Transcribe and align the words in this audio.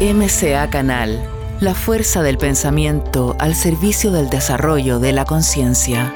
MCA 0.00 0.70
Canal, 0.70 1.20
la 1.60 1.74
fuerza 1.74 2.22
del 2.22 2.38
pensamiento 2.38 3.36
al 3.38 3.54
servicio 3.54 4.10
del 4.10 4.30
desarrollo 4.30 4.98
de 4.98 5.12
la 5.12 5.26
conciencia. 5.26 6.14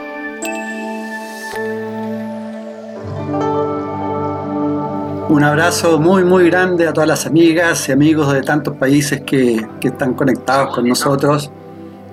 Un 5.28 5.44
abrazo 5.44 5.98
muy 5.98 6.24
muy 6.24 6.48
grande 6.48 6.88
a 6.88 6.94
todas 6.94 7.06
las 7.06 7.26
amigas 7.26 7.86
y 7.90 7.92
amigos 7.92 8.32
de 8.32 8.40
tantos 8.40 8.74
países 8.78 9.20
que, 9.20 9.66
están 9.82 10.14
conectados 10.14 10.74
con 10.74 10.88
nosotros. 10.88 11.50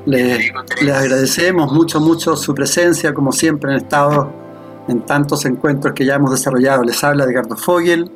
Les, 0.06 0.52
les, 0.82 0.94
agradecemos 0.94 1.72
mucho 1.72 2.02
mucho 2.02 2.36
su 2.36 2.54
presencia, 2.54 3.14
como 3.14 3.32
siempre 3.32 3.72
han 3.72 3.78
estado 3.78 4.30
en 4.90 5.06
tantos 5.06 5.46
encuentros 5.46 5.94
que 5.94 6.06
ya 6.06 6.16
hemos 6.16 6.32
desarrollado. 6.32 6.84
Les 6.84 7.02
habla 7.02 7.24
Edgardo 7.24 7.56
Fogel 7.56 8.12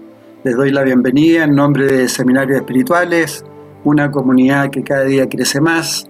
les 0.45 0.55
doy 0.55 0.69
la 0.69 0.83
bienvenida 0.83 1.43
en 1.45 1.55
nombre 1.55 1.87
de 1.87 2.07
Seminarios 2.07 2.59
Espirituales, 2.59 3.43
una 3.83 4.11
comunidad 4.11 4.69
que 4.69 4.83
cada 4.83 5.03
día 5.03 5.27
crece 5.27 5.59
más, 5.59 6.07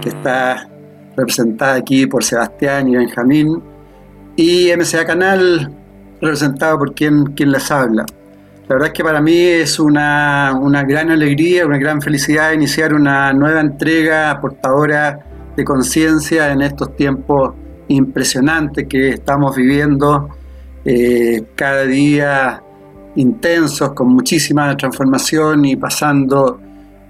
que 0.00 0.08
está 0.08 0.66
representada 1.14 1.74
aquí 1.74 2.06
por 2.06 2.24
Sebastián 2.24 2.88
y 2.88 2.96
Benjamín, 2.96 3.62
y 4.36 4.72
MCA 4.74 5.04
Canal, 5.04 5.70
representado 6.18 6.78
por 6.78 6.94
quien, 6.94 7.26
quien 7.34 7.52
les 7.52 7.70
habla. 7.70 8.06
La 8.68 8.74
verdad 8.74 8.86
es 8.86 8.94
que 8.94 9.04
para 9.04 9.20
mí 9.20 9.36
es 9.36 9.78
una, 9.78 10.58
una 10.58 10.82
gran 10.84 11.10
alegría, 11.10 11.66
una 11.66 11.76
gran 11.76 12.00
felicidad 12.00 12.52
iniciar 12.52 12.94
una 12.94 13.34
nueva 13.34 13.60
entrega 13.60 14.40
portadora 14.40 15.18
de 15.54 15.62
conciencia 15.62 16.50
en 16.50 16.62
estos 16.62 16.96
tiempos 16.96 17.52
impresionantes 17.88 18.86
que 18.88 19.10
estamos 19.10 19.54
viviendo. 19.54 20.30
Eh, 20.86 21.42
cada 21.54 21.84
día 21.84 22.63
intensos, 23.16 23.92
con 23.92 24.08
muchísima 24.08 24.76
transformación 24.76 25.64
y 25.64 25.76
pasando 25.76 26.60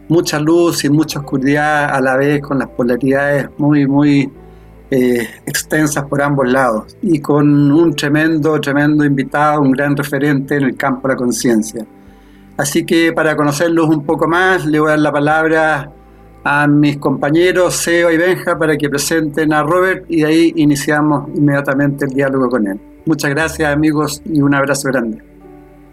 mucha 0.08 0.38
luz 0.38 0.84
y 0.84 0.90
mucha 0.90 1.20
oscuridad 1.20 1.94
a 1.94 2.00
la 2.00 2.16
vez, 2.16 2.42
con 2.42 2.58
las 2.58 2.68
polaridades 2.68 3.48
muy, 3.58 3.86
muy 3.86 4.30
eh, 4.90 5.26
extensas 5.46 6.04
por 6.04 6.20
ambos 6.22 6.46
lados 6.46 6.96
y 7.02 7.18
con 7.18 7.72
un 7.72 7.96
tremendo, 7.96 8.60
tremendo 8.60 9.04
invitado, 9.04 9.60
un 9.60 9.72
gran 9.72 9.96
referente 9.96 10.56
en 10.56 10.64
el 10.64 10.76
campo 10.76 11.08
de 11.08 11.14
la 11.14 11.18
conciencia. 11.18 11.86
Así 12.56 12.84
que 12.84 13.12
para 13.12 13.34
conocerlos 13.34 13.88
un 13.88 14.04
poco 14.04 14.28
más, 14.28 14.64
le 14.66 14.78
voy 14.78 14.88
a 14.88 14.90
dar 14.90 15.00
la 15.00 15.12
palabra 15.12 15.90
a 16.44 16.66
mis 16.68 16.98
compañeros 16.98 17.74
Seo 17.74 18.12
y 18.12 18.18
Benja 18.18 18.56
para 18.58 18.76
que 18.76 18.88
presenten 18.90 19.52
a 19.52 19.62
Robert 19.62 20.04
y 20.08 20.20
de 20.20 20.26
ahí 20.26 20.52
iniciamos 20.56 21.28
inmediatamente 21.34 22.04
el 22.04 22.12
diálogo 22.12 22.50
con 22.50 22.66
él. 22.68 22.78
Muchas 23.06 23.30
gracias 23.30 23.72
amigos 23.72 24.22
y 24.24 24.40
un 24.42 24.54
abrazo 24.54 24.88
grande. 24.88 25.33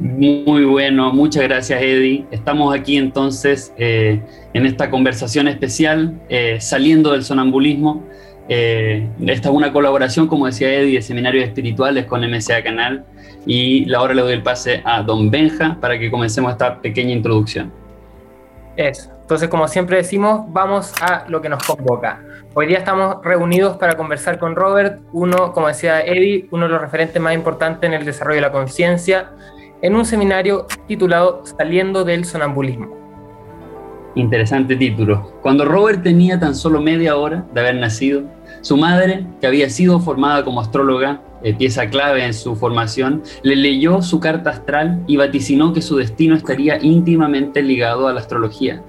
Muy 0.02 0.66
bueno, 0.66 1.14
muchas 1.14 1.44
gracias 1.44 1.80
Eddie. 1.80 2.26
Estamos 2.32 2.74
aquí 2.76 2.98
entonces 2.98 3.72
eh, 3.78 4.20
en 4.52 4.66
esta 4.66 4.90
conversación 4.90 5.48
especial, 5.48 6.20
eh, 6.28 6.58
saliendo 6.60 7.12
del 7.12 7.24
sonambulismo. 7.24 8.04
Eh, 8.50 9.08
esta 9.28 9.50
es 9.50 9.56
una 9.56 9.72
colaboración, 9.72 10.26
como 10.26 10.48
decía 10.48 10.74
Eddie, 10.74 10.96
de 10.96 11.02
seminarios 11.04 11.46
espirituales 11.46 12.08
con 12.08 12.22
MSA 12.28 12.64
Canal. 12.64 13.06
Y 13.46 13.94
ahora 13.94 14.16
le 14.16 14.24
doy 14.24 14.34
el 14.34 14.42
pase 14.42 14.82
a 14.86 15.04
Don 15.04 15.30
Benja 15.30 15.78
para 15.80 16.00
que 16.00 16.10
comencemos 16.10 16.52
esta 16.52 16.82
pequeña 16.82 17.12
introducción. 17.12 17.72
Eso. 18.76 19.12
Entonces, 19.22 19.50
como 19.50 19.68
siempre 19.68 19.98
decimos, 19.98 20.46
vamos 20.48 20.96
a 21.00 21.26
lo 21.28 21.44
que 21.44 21.50
nos 21.50 21.64
convoca. 21.64 22.24
Hoy 22.56 22.66
día 22.66 22.80
estamos 22.80 23.18
reunidos 23.24 23.78
para 23.78 23.96
conversar 23.96 24.40
con 24.40 24.56
Robert, 24.56 25.00
uno, 25.14 25.54
como 25.54 25.68
decía 25.68 26.02
Eddie, 26.02 26.48
uno 26.50 26.66
de 26.66 26.72
los 26.72 26.82
referentes 26.82 27.22
más 27.22 27.36
importantes 27.36 27.88
en 27.88 27.94
el 27.94 28.04
desarrollo 28.04 28.38
de 28.38 28.42
la 28.42 28.52
conciencia 28.52 29.30
en 29.82 29.96
un 29.96 30.06
seminario 30.06 30.68
titulado 30.88 31.44
Saliendo 31.58 32.04
del 32.04 32.26
sonambulismo. 32.26 33.02
Interesante 34.14 34.76
título. 34.76 35.32
Cuando 35.42 35.66
Robert 35.66 36.04
tenía 36.04 36.40
tan 36.40 36.54
solo 36.54 36.82
media 36.82 37.16
hora 37.16 37.46
de 37.54 37.62
haber 37.62 37.76
nacido, 37.76 38.24
su 38.62 38.78
madre, 38.78 39.26
que 39.40 39.48
había 39.48 39.70
sido 39.70 40.00
formada 40.00 40.44
como 40.44 40.60
astróloga, 40.60 41.22
eh, 41.44 41.54
pieza 41.56 41.90
clave 41.90 42.26
en 42.26 42.34
su 42.34 42.56
formación, 42.56 43.24
le 43.42 43.56
leyó 43.56 44.02
su 44.02 44.20
carta 44.20 44.52
astral 44.52 45.02
y 45.08 45.18
vaticinó 45.18 45.74
que 45.74 45.82
su 45.82 45.96
destino 45.96 46.36
estaría 46.36 46.78
íntimamente 46.84 47.64
ligado 47.64 48.08
a 48.08 48.14
la 48.14 48.20
astrología. 48.20 48.84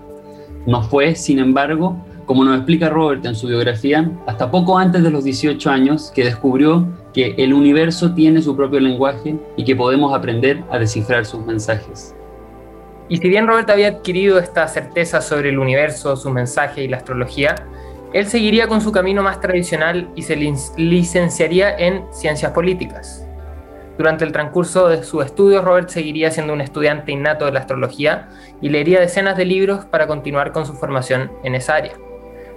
No 0.66 0.82
fue, 0.82 1.14
sin 1.14 1.38
embargo, 1.38 1.96
como 2.26 2.44
nos 2.44 2.56
explica 2.56 2.88
Robert 2.88 3.24
en 3.24 3.34
su 3.34 3.48
biografía, 3.48 4.10
hasta 4.26 4.50
poco 4.50 4.78
antes 4.78 5.02
de 5.02 5.10
los 5.10 5.24
18 5.24 5.70
años 5.70 6.12
que 6.14 6.24
descubrió 6.24 6.86
que 7.12 7.34
el 7.38 7.52
universo 7.52 8.14
tiene 8.14 8.40
su 8.42 8.56
propio 8.56 8.80
lenguaje 8.80 9.36
y 9.56 9.64
que 9.64 9.76
podemos 9.76 10.14
aprender 10.14 10.62
a 10.70 10.78
descifrar 10.78 11.24
sus 11.24 11.44
mensajes. 11.44 12.14
Y 13.08 13.18
si 13.18 13.28
bien 13.28 13.46
Robert 13.46 13.68
había 13.68 13.88
adquirido 13.88 14.38
esta 14.38 14.66
certeza 14.68 15.20
sobre 15.20 15.50
el 15.50 15.58
universo, 15.58 16.16
su 16.16 16.30
mensaje 16.30 16.84
y 16.84 16.88
la 16.88 16.98
astrología, 16.98 17.56
él 18.12 18.26
seguiría 18.26 18.68
con 18.68 18.80
su 18.80 18.92
camino 18.92 19.22
más 19.22 19.40
tradicional 19.40 20.08
y 20.14 20.22
se 20.22 20.36
licenciaría 20.76 21.76
en 21.76 22.04
ciencias 22.12 22.52
políticas. 22.52 23.26
Durante 23.98 24.24
el 24.24 24.32
transcurso 24.32 24.88
de 24.88 25.02
sus 25.02 25.24
estudios, 25.24 25.64
Robert 25.64 25.88
seguiría 25.88 26.30
siendo 26.30 26.52
un 26.52 26.60
estudiante 26.60 27.12
innato 27.12 27.44
de 27.44 27.52
la 27.52 27.60
astrología 27.60 28.28
y 28.60 28.68
leería 28.68 29.00
decenas 29.00 29.36
de 29.36 29.44
libros 29.44 29.84
para 29.84 30.06
continuar 30.06 30.52
con 30.52 30.66
su 30.66 30.74
formación 30.74 31.30
en 31.44 31.54
esa 31.54 31.74
área. 31.74 31.92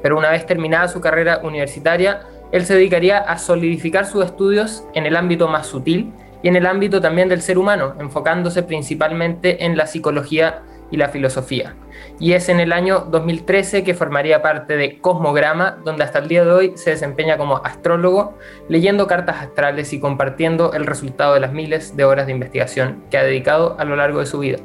Pero 0.05 0.19
una 0.19 0.29
vez 0.29 0.45
terminada 0.45 0.87
su 0.87 1.01
carrera 1.01 1.39
universitaria, 1.41 2.19
él 2.51 2.63
se 2.63 2.75
dedicaría 2.75 3.17
a 3.17 3.39
solidificar 3.39 4.05
sus 4.05 4.23
estudios 4.23 4.83
en 4.93 5.07
el 5.07 5.15
ámbito 5.15 5.47
más 5.47 5.65
sutil 5.65 6.13
y 6.43 6.47
en 6.47 6.55
el 6.55 6.67
ámbito 6.67 7.01
también 7.01 7.27
del 7.27 7.41
ser 7.41 7.57
humano, 7.57 7.95
enfocándose 7.99 8.61
principalmente 8.61 9.65
en 9.65 9.75
la 9.75 9.87
psicología 9.87 10.61
y 10.91 10.97
la 10.97 11.09
filosofía. 11.09 11.73
Y 12.19 12.33
es 12.33 12.49
en 12.49 12.59
el 12.59 12.71
año 12.71 12.99
2013 13.09 13.83
que 13.83 13.95
formaría 13.95 14.43
parte 14.43 14.77
de 14.77 14.99
Cosmograma, 15.01 15.79
donde 15.83 16.03
hasta 16.03 16.19
el 16.19 16.27
día 16.27 16.45
de 16.45 16.51
hoy 16.51 16.73
se 16.75 16.91
desempeña 16.91 17.39
como 17.39 17.65
astrólogo, 17.65 18.37
leyendo 18.69 19.07
cartas 19.07 19.37
astrales 19.37 19.91
y 19.91 19.99
compartiendo 19.99 20.73
el 20.73 20.85
resultado 20.85 21.33
de 21.33 21.39
las 21.39 21.51
miles 21.51 21.97
de 21.97 22.05
horas 22.05 22.27
de 22.27 22.33
investigación 22.33 23.03
que 23.09 23.17
ha 23.17 23.23
dedicado 23.23 23.75
a 23.79 23.85
lo 23.85 23.95
largo 23.95 24.19
de 24.19 24.27
su 24.27 24.37
vida. 24.37 24.59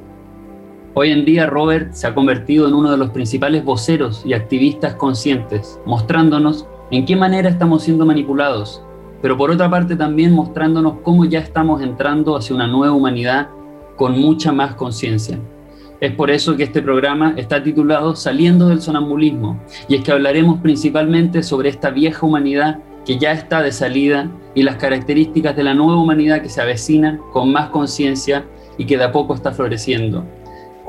Hoy 0.92 1.12
en 1.12 1.24
día 1.24 1.46
Robert 1.46 1.92
se 1.92 2.08
ha 2.08 2.14
convertido 2.16 2.66
en 2.66 2.74
uno 2.74 2.90
de 2.90 2.96
los 2.96 3.10
principales 3.10 3.64
voceros 3.64 4.22
y 4.26 4.32
activistas 4.32 4.94
conscientes, 4.94 5.78
mostrándonos 5.86 6.66
en 6.90 7.06
qué 7.06 7.14
manera 7.14 7.48
estamos 7.48 7.84
siendo 7.84 8.04
manipulados, 8.04 8.82
pero 9.22 9.36
por 9.36 9.52
otra 9.52 9.70
parte 9.70 9.94
también 9.94 10.32
mostrándonos 10.32 10.94
cómo 11.04 11.26
ya 11.26 11.38
estamos 11.38 11.80
entrando 11.80 12.36
hacia 12.36 12.56
una 12.56 12.66
nueva 12.66 12.92
humanidad 12.92 13.50
con 13.94 14.18
mucha 14.18 14.50
más 14.50 14.74
conciencia. 14.74 15.38
Es 16.00 16.12
por 16.12 16.28
eso 16.28 16.56
que 16.56 16.64
este 16.64 16.82
programa 16.82 17.34
está 17.36 17.62
titulado 17.62 18.16
Saliendo 18.16 18.66
del 18.66 18.80
sonambulismo, 18.80 19.60
y 19.86 19.94
es 19.94 20.02
que 20.02 20.10
hablaremos 20.10 20.58
principalmente 20.58 21.44
sobre 21.44 21.68
esta 21.68 21.90
vieja 21.90 22.26
humanidad 22.26 22.80
que 23.06 23.16
ya 23.16 23.30
está 23.30 23.62
de 23.62 23.70
salida 23.70 24.28
y 24.56 24.64
las 24.64 24.74
características 24.74 25.54
de 25.54 25.62
la 25.62 25.74
nueva 25.74 26.02
humanidad 26.02 26.42
que 26.42 26.48
se 26.48 26.60
avecina 26.60 27.20
con 27.32 27.52
más 27.52 27.68
conciencia 27.68 28.44
y 28.76 28.86
que 28.86 28.98
de 28.98 29.04
a 29.04 29.12
poco 29.12 29.34
está 29.34 29.52
floreciendo 29.52 30.24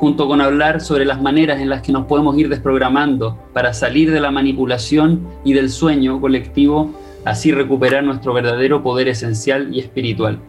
junto 0.02 0.28
con 0.28 0.42
hablar 0.42 0.82
sobre 0.82 1.06
las 1.06 1.22
maneras 1.22 1.62
en 1.62 1.70
las 1.70 1.84
que 1.84 1.92
nos 1.92 2.08
podemos 2.08 2.36
ir 2.36 2.50
desprogramando 2.50 3.38
para 3.54 3.72
salir 3.72 4.12
de 4.12 4.20
la 4.20 4.32
manipulación 4.32 5.28
y 5.46 5.54
del 5.54 5.70
sueño 5.70 6.20
colectivo, 6.20 6.92
así 7.24 7.52
recuperar 7.52 8.04
nuestro 8.04 8.34
verdadero 8.34 8.82
poder 8.82 9.08
esencial 9.10 9.70
y 9.72 9.80
espiritual. 9.80 10.40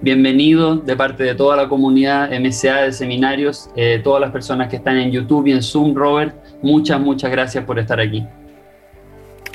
Bienvenido 0.00 0.76
de 0.76 0.96
parte 0.96 1.24
de 1.24 1.34
toda 1.34 1.58
la 1.58 1.68
comunidad 1.68 2.30
MCA 2.30 2.84
de 2.84 2.92
seminarios, 2.94 3.68
eh, 3.76 4.00
todas 4.02 4.18
las 4.18 4.30
personas 4.30 4.70
que 4.70 4.76
están 4.76 4.96
en 4.96 5.12
YouTube 5.12 5.46
y 5.46 5.52
en 5.52 5.62
Zoom, 5.62 5.94
Robert, 5.94 6.34
muchas, 6.62 6.98
muchas 6.98 7.30
gracias 7.30 7.66
por 7.66 7.78
estar 7.78 8.00
aquí. 8.00 8.24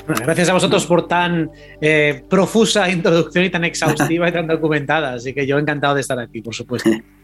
gracias 0.06 0.48
a 0.50 0.52
vosotros 0.52 0.86
por 0.86 1.08
tan 1.08 1.50
eh, 1.80 2.22
profusa 2.30 2.88
introducción 2.88 3.44
y 3.44 3.50
tan 3.50 3.64
exhaustiva 3.64 4.28
y 4.28 4.32
tan 4.32 4.46
documentada, 4.46 5.14
así 5.14 5.34
que 5.34 5.44
yo 5.48 5.58
encantado 5.58 5.96
de 5.96 6.02
estar 6.02 6.20
aquí, 6.20 6.42
por 6.42 6.54
supuesto. 6.54 6.90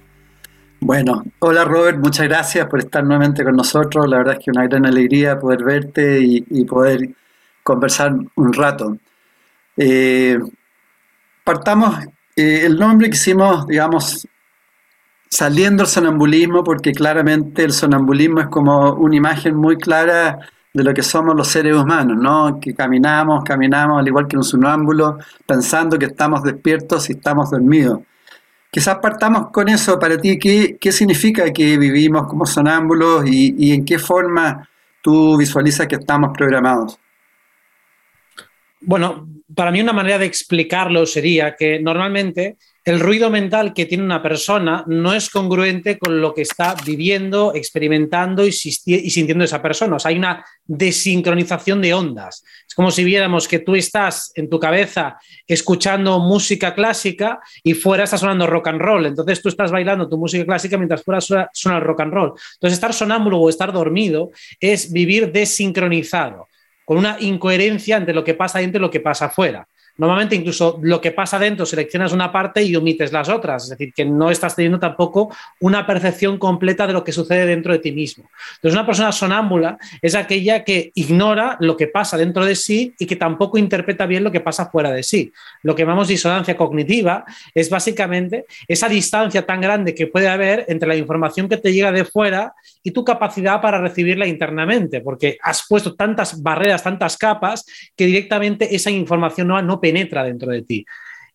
Bueno, 0.86 1.24
hola 1.38 1.64
Robert, 1.64 1.96
muchas 1.98 2.28
gracias 2.28 2.66
por 2.66 2.78
estar 2.78 3.02
nuevamente 3.02 3.42
con 3.42 3.56
nosotros. 3.56 4.06
La 4.06 4.18
verdad 4.18 4.34
es 4.34 4.44
que 4.44 4.50
una 4.50 4.66
gran 4.66 4.84
alegría 4.84 5.38
poder 5.38 5.64
verte 5.64 6.20
y, 6.20 6.64
poder 6.66 7.08
conversar 7.62 8.14
un 8.34 8.52
rato. 8.52 8.98
Eh, 9.78 10.38
partamos, 11.42 12.04
eh, 12.36 12.66
el 12.66 12.78
nombre 12.78 13.08
que 13.08 13.16
hicimos, 13.16 13.66
digamos, 13.66 14.28
saliendo 15.30 15.84
del 15.84 15.90
sonambulismo, 15.90 16.62
porque 16.62 16.92
claramente 16.92 17.64
el 17.64 17.72
sonambulismo 17.72 18.40
es 18.40 18.48
como 18.48 18.92
una 18.92 19.16
imagen 19.16 19.56
muy 19.56 19.78
clara 19.78 20.38
de 20.74 20.84
lo 20.84 20.92
que 20.92 21.02
somos 21.02 21.34
los 21.34 21.48
seres 21.48 21.74
humanos, 21.74 22.18
¿no? 22.20 22.60
Que 22.60 22.74
caminamos, 22.74 23.42
caminamos 23.42 24.00
al 24.00 24.06
igual 24.06 24.28
que 24.28 24.36
un 24.36 24.44
sonámbulo, 24.44 25.16
pensando 25.46 25.98
que 25.98 26.06
estamos 26.06 26.42
despiertos 26.42 27.08
y 27.08 27.14
estamos 27.14 27.50
dormidos. 27.50 28.00
Quizás 28.74 28.98
partamos 28.98 29.52
con 29.52 29.68
eso 29.68 30.00
para 30.00 30.18
ti. 30.18 30.36
¿Qué, 30.36 30.76
qué 30.80 30.90
significa 30.90 31.52
que 31.52 31.78
vivimos 31.78 32.26
como 32.26 32.44
sonámbulos 32.44 33.24
y, 33.24 33.72
en 33.72 33.84
qué 33.84 34.00
forma 34.00 34.68
tú 35.00 35.36
visualizas 35.36 35.86
que 35.86 35.94
estamos 35.94 36.36
programados? 36.36 36.98
Bueno, 38.80 39.28
para 39.54 39.70
mí 39.70 39.80
una 39.80 39.92
manera 39.92 40.18
de 40.18 40.26
explicarlo 40.26 41.06
sería 41.06 41.54
que 41.56 41.78
normalmente 41.80 42.56
el 42.84 43.00
ruido 43.00 43.30
mental 43.30 43.72
que 43.72 43.86
tiene 43.86 44.04
una 44.04 44.22
persona 44.22 44.84
no 44.86 45.14
es 45.14 45.30
congruente 45.30 45.98
con 45.98 46.20
lo 46.20 46.34
que 46.34 46.42
está 46.42 46.74
viviendo, 46.84 47.54
experimentando 47.54 48.46
y, 48.46 48.52
sintiendo 48.52 49.44
esa 49.44 49.62
persona. 49.62 49.96
O 49.96 49.98
sea, 49.98 50.10
hay 50.10 50.18
una 50.18 50.44
desincronización 50.66 51.80
de 51.80 51.94
ondas. 51.94 52.44
Es 52.68 52.74
como 52.74 52.90
si 52.90 53.02
viéramos 53.02 53.48
que 53.48 53.60
tú 53.60 53.74
estás 53.74 54.32
en 54.34 54.50
tu 54.50 54.60
cabeza 54.60 55.16
escuchando 55.46 56.18
música 56.18 56.74
clásica 56.74 57.40
y 57.62 57.72
fuera 57.72 58.04
está 58.04 58.18
sonando 58.18 58.46
rock 58.46 58.68
and 58.68 58.80
roll. 58.82 59.06
Entonces 59.06 59.40
tú 59.40 59.48
estás 59.48 59.70
bailando 59.70 60.06
tu 60.06 60.18
música 60.18 60.44
clásica 60.44 60.76
mientras 60.76 61.02
fuera 61.02 61.22
suena, 61.22 61.78
el 61.78 61.80
rock 61.80 62.00
and 62.00 62.12
roll. 62.12 62.34
Entonces 62.56 62.74
estar 62.74 62.92
sonámbulo 62.92 63.38
o 63.38 63.48
estar 63.48 63.72
dormido 63.72 64.30
es 64.60 64.92
vivir 64.92 65.32
desincronizado 65.32 66.48
con 66.84 66.96
una 66.96 67.16
incoherencia 67.20 67.96
entre 67.96 68.14
lo 68.14 68.24
que 68.24 68.34
pasa 68.34 68.58
dentro 68.58 68.78
y 68.78 68.82
lo 68.82 68.90
que 68.90 69.00
pasa 69.00 69.26
afuera. 69.26 69.68
Normalmente 69.96 70.34
incluso 70.34 70.78
lo 70.82 71.00
que 71.00 71.12
pasa 71.12 71.38
dentro 71.38 71.64
seleccionas 71.64 72.12
una 72.12 72.32
parte 72.32 72.62
y 72.62 72.74
omites 72.74 73.12
las 73.12 73.28
otras, 73.28 73.64
es 73.64 73.70
decir, 73.70 73.92
que 73.92 74.04
no 74.04 74.30
estás 74.30 74.56
teniendo 74.56 74.80
tampoco 74.80 75.34
una 75.60 75.86
percepción 75.86 76.36
completa 76.36 76.86
de 76.86 76.92
lo 76.92 77.04
que 77.04 77.12
sucede 77.12 77.46
dentro 77.46 77.72
de 77.72 77.78
ti 77.78 77.92
mismo. 77.92 78.24
Entonces, 78.56 78.74
una 78.76 78.86
persona 78.86 79.12
sonámbula 79.12 79.78
es 80.02 80.14
aquella 80.14 80.64
que 80.64 80.90
ignora 80.94 81.56
lo 81.60 81.76
que 81.76 81.86
pasa 81.86 82.16
dentro 82.16 82.44
de 82.44 82.56
sí 82.56 82.92
y 82.98 83.06
que 83.06 83.16
tampoco 83.16 83.56
interpreta 83.56 84.06
bien 84.06 84.24
lo 84.24 84.32
que 84.32 84.40
pasa 84.40 84.66
fuera 84.66 84.90
de 84.90 85.02
sí. 85.02 85.32
Lo 85.62 85.74
que 85.74 85.82
llamamos 85.82 86.08
disonancia 86.08 86.56
cognitiva 86.56 87.24
es 87.54 87.70
básicamente 87.70 88.46
esa 88.66 88.88
distancia 88.88 89.46
tan 89.46 89.60
grande 89.60 89.94
que 89.94 90.08
puede 90.08 90.28
haber 90.28 90.64
entre 90.68 90.88
la 90.88 90.96
información 90.96 91.48
que 91.48 91.56
te 91.56 91.72
llega 91.72 91.92
de 91.92 92.04
fuera 92.04 92.54
y 92.82 92.90
tu 92.90 93.04
capacidad 93.04 93.60
para 93.60 93.80
recibirla 93.80 94.26
internamente, 94.26 95.00
porque 95.00 95.38
has 95.42 95.64
puesto 95.68 95.94
tantas 95.94 96.42
barreras, 96.42 96.82
tantas 96.82 97.16
capas, 97.16 97.64
que 97.96 98.06
directamente 98.06 98.74
esa 98.74 98.90
información 98.90 99.48
no, 99.48 99.62
no 99.62 99.80
penetra 99.84 100.24
dentro 100.24 100.50
de 100.50 100.62
ti. 100.62 100.86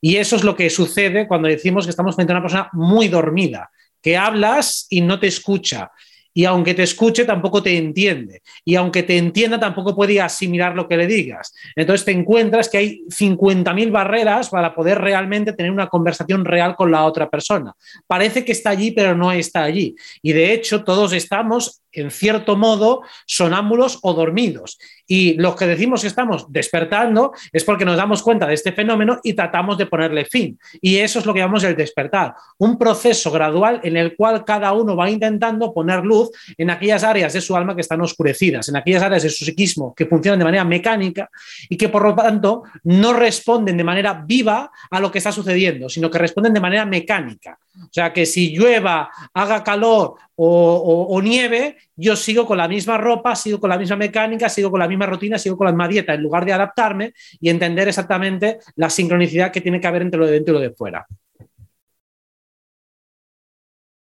Y 0.02 0.16
eso 0.16 0.36
es 0.36 0.44
lo 0.44 0.56
que 0.56 0.72
sucede 0.72 1.28
cuando 1.28 1.48
decimos 1.48 1.86
que 1.86 1.92
estamos 1.92 2.16
frente 2.16 2.34
a 2.34 2.38
una 2.38 2.42
persona 2.42 2.70
muy 2.74 3.10
dormida, 3.10 3.70
que 4.02 4.18
hablas 4.18 4.88
y 4.90 5.02
no 5.02 5.20
te 5.20 5.28
escucha, 5.28 5.92
y 6.34 6.46
aunque 6.46 6.74
te 6.74 6.84
escuche 6.84 7.26
tampoco 7.26 7.62
te 7.62 7.78
entiende 7.78 8.42
y 8.64 8.76
aunque 8.76 9.04
te 9.04 9.18
entienda 9.18 9.60
tampoco 9.60 9.96
puede 9.96 10.22
asimilar 10.22 10.76
lo 10.76 10.88
que 10.88 10.96
le 10.98 11.08
digas. 11.08 11.54
Entonces 11.76 12.06
te 12.06 12.12
encuentras 12.12 12.70
que 12.70 12.78
hay 12.78 13.04
50.000 13.10 13.92
barreras 13.92 14.50
para 14.50 14.74
poder 14.74 15.00
realmente 15.00 15.54
tener 15.54 15.72
una 15.72 15.88
conversación 15.88 16.46
real 16.46 16.76
con 16.76 16.92
la 16.92 17.04
otra 17.06 17.30
persona. 17.30 17.74
Parece 18.08 18.46
que 18.46 18.54
está 18.54 18.70
allí 18.70 18.92
pero 18.92 19.16
no 19.16 19.32
está 19.32 19.64
allí 19.64 19.96
y 20.22 20.34
de 20.34 20.54
hecho 20.54 20.84
todos 20.84 21.14
estamos 21.14 21.82
en 21.92 22.12
cierto 22.12 22.56
modo 22.56 23.02
sonámbulos 23.26 24.00
o 24.02 24.14
dormidos. 24.14 24.80
Y 25.08 25.34
los 25.36 25.56
que 25.56 25.66
decimos 25.66 26.02
que 26.02 26.08
estamos 26.08 26.52
despertando 26.52 27.34
es 27.52 27.64
porque 27.64 27.86
nos 27.86 27.98
damos 27.98 28.22
cuenta 28.22 28.46
de 28.46 28.54
este 28.54 28.72
fenómeno 28.72 29.20
y 29.24 29.34
tratamos 29.34 29.78
de 29.78 29.88
ponerle 29.88 30.26
fin. 30.26 30.60
Y 30.82 30.98
eso 30.98 31.20
es 31.20 31.26
lo 31.26 31.34
que 31.34 31.40
llamamos 31.40 31.64
el 31.64 31.76
despertar, 31.76 32.36
un 32.58 32.78
proceso 32.78 33.32
gradual 33.32 33.82
en 33.84 33.98
el 33.98 34.16
cual 34.16 34.46
cada 34.46 34.72
uno 34.74 34.96
va 34.96 35.10
intentando 35.10 35.74
poner 35.74 36.04
luz 36.04 36.30
en 36.58 36.70
aquellas 36.70 37.04
áreas 37.04 37.34
de 37.34 37.42
su 37.42 37.56
alma 37.56 37.76
que 37.76 37.82
están 37.82 38.02
oscurecidas, 38.02 38.70
en 38.70 38.76
aquellas 38.76 39.04
áreas 39.04 39.24
de 39.24 39.30
su 39.30 39.46
psiquismo 39.46 39.94
que 39.96 40.06
funcionan 40.06 40.40
de 40.40 40.46
manera 40.46 40.64
mecánica 40.64 41.30
y 41.70 41.78
que 41.78 41.90
por 41.90 42.04
lo 42.04 42.16
tanto 42.16 42.64
no 42.84 43.14
responden 43.14 43.78
de 43.78 43.84
manera 43.84 44.24
viva 44.26 44.72
a 44.92 45.00
lo 45.00 45.12
que 45.12 45.18
está 45.18 45.32
sucediendo, 45.32 45.90
sino 45.90 46.10
que 46.10 46.18
responden 46.18 46.54
de 46.54 46.60
manera 46.60 46.86
mecánica. 46.86 47.58
O 47.82 47.90
sea 47.92 48.14
que 48.14 48.26
si 48.26 48.56
llueva, 48.56 49.10
haga 49.34 49.64
calor 49.64 50.16
o, 50.36 51.20
nieve, 51.24 51.78
yo 51.96 52.16
sigo 52.16 52.46
con 52.46 52.58
la 52.58 52.68
misma 52.68 52.98
ropa, 52.98 53.36
sigo 53.36 53.60
con 53.60 53.70
la 53.70 53.78
misma 53.78 53.96
mecánica, 53.96 54.48
sigo 54.48 54.72
con 54.72 54.80
la 54.80 54.88
misma 54.88 55.06
rutina, 55.06 55.38
sigo 55.38 55.58
con 55.58 55.66
la 55.66 55.72
misma 55.72 55.88
dieta, 55.88 56.14
en 56.14 56.22
lugar 56.22 56.46
de 56.46 56.54
adaptarme 56.54 57.14
y 57.40 57.50
entender 57.50 57.88
exactamente 57.88 58.60
la 58.76 58.90
sincronicidad 58.90 59.52
que 59.52 59.62
tiene 59.62 59.80
que 59.82 59.88
haber 59.88 60.04
entre 60.04 60.20
lo 60.20 60.26
de 60.26 60.34
dentro 60.34 60.54
y 60.54 60.58
lo 60.58 60.62
de 60.62 60.72
fuera. 60.72 61.06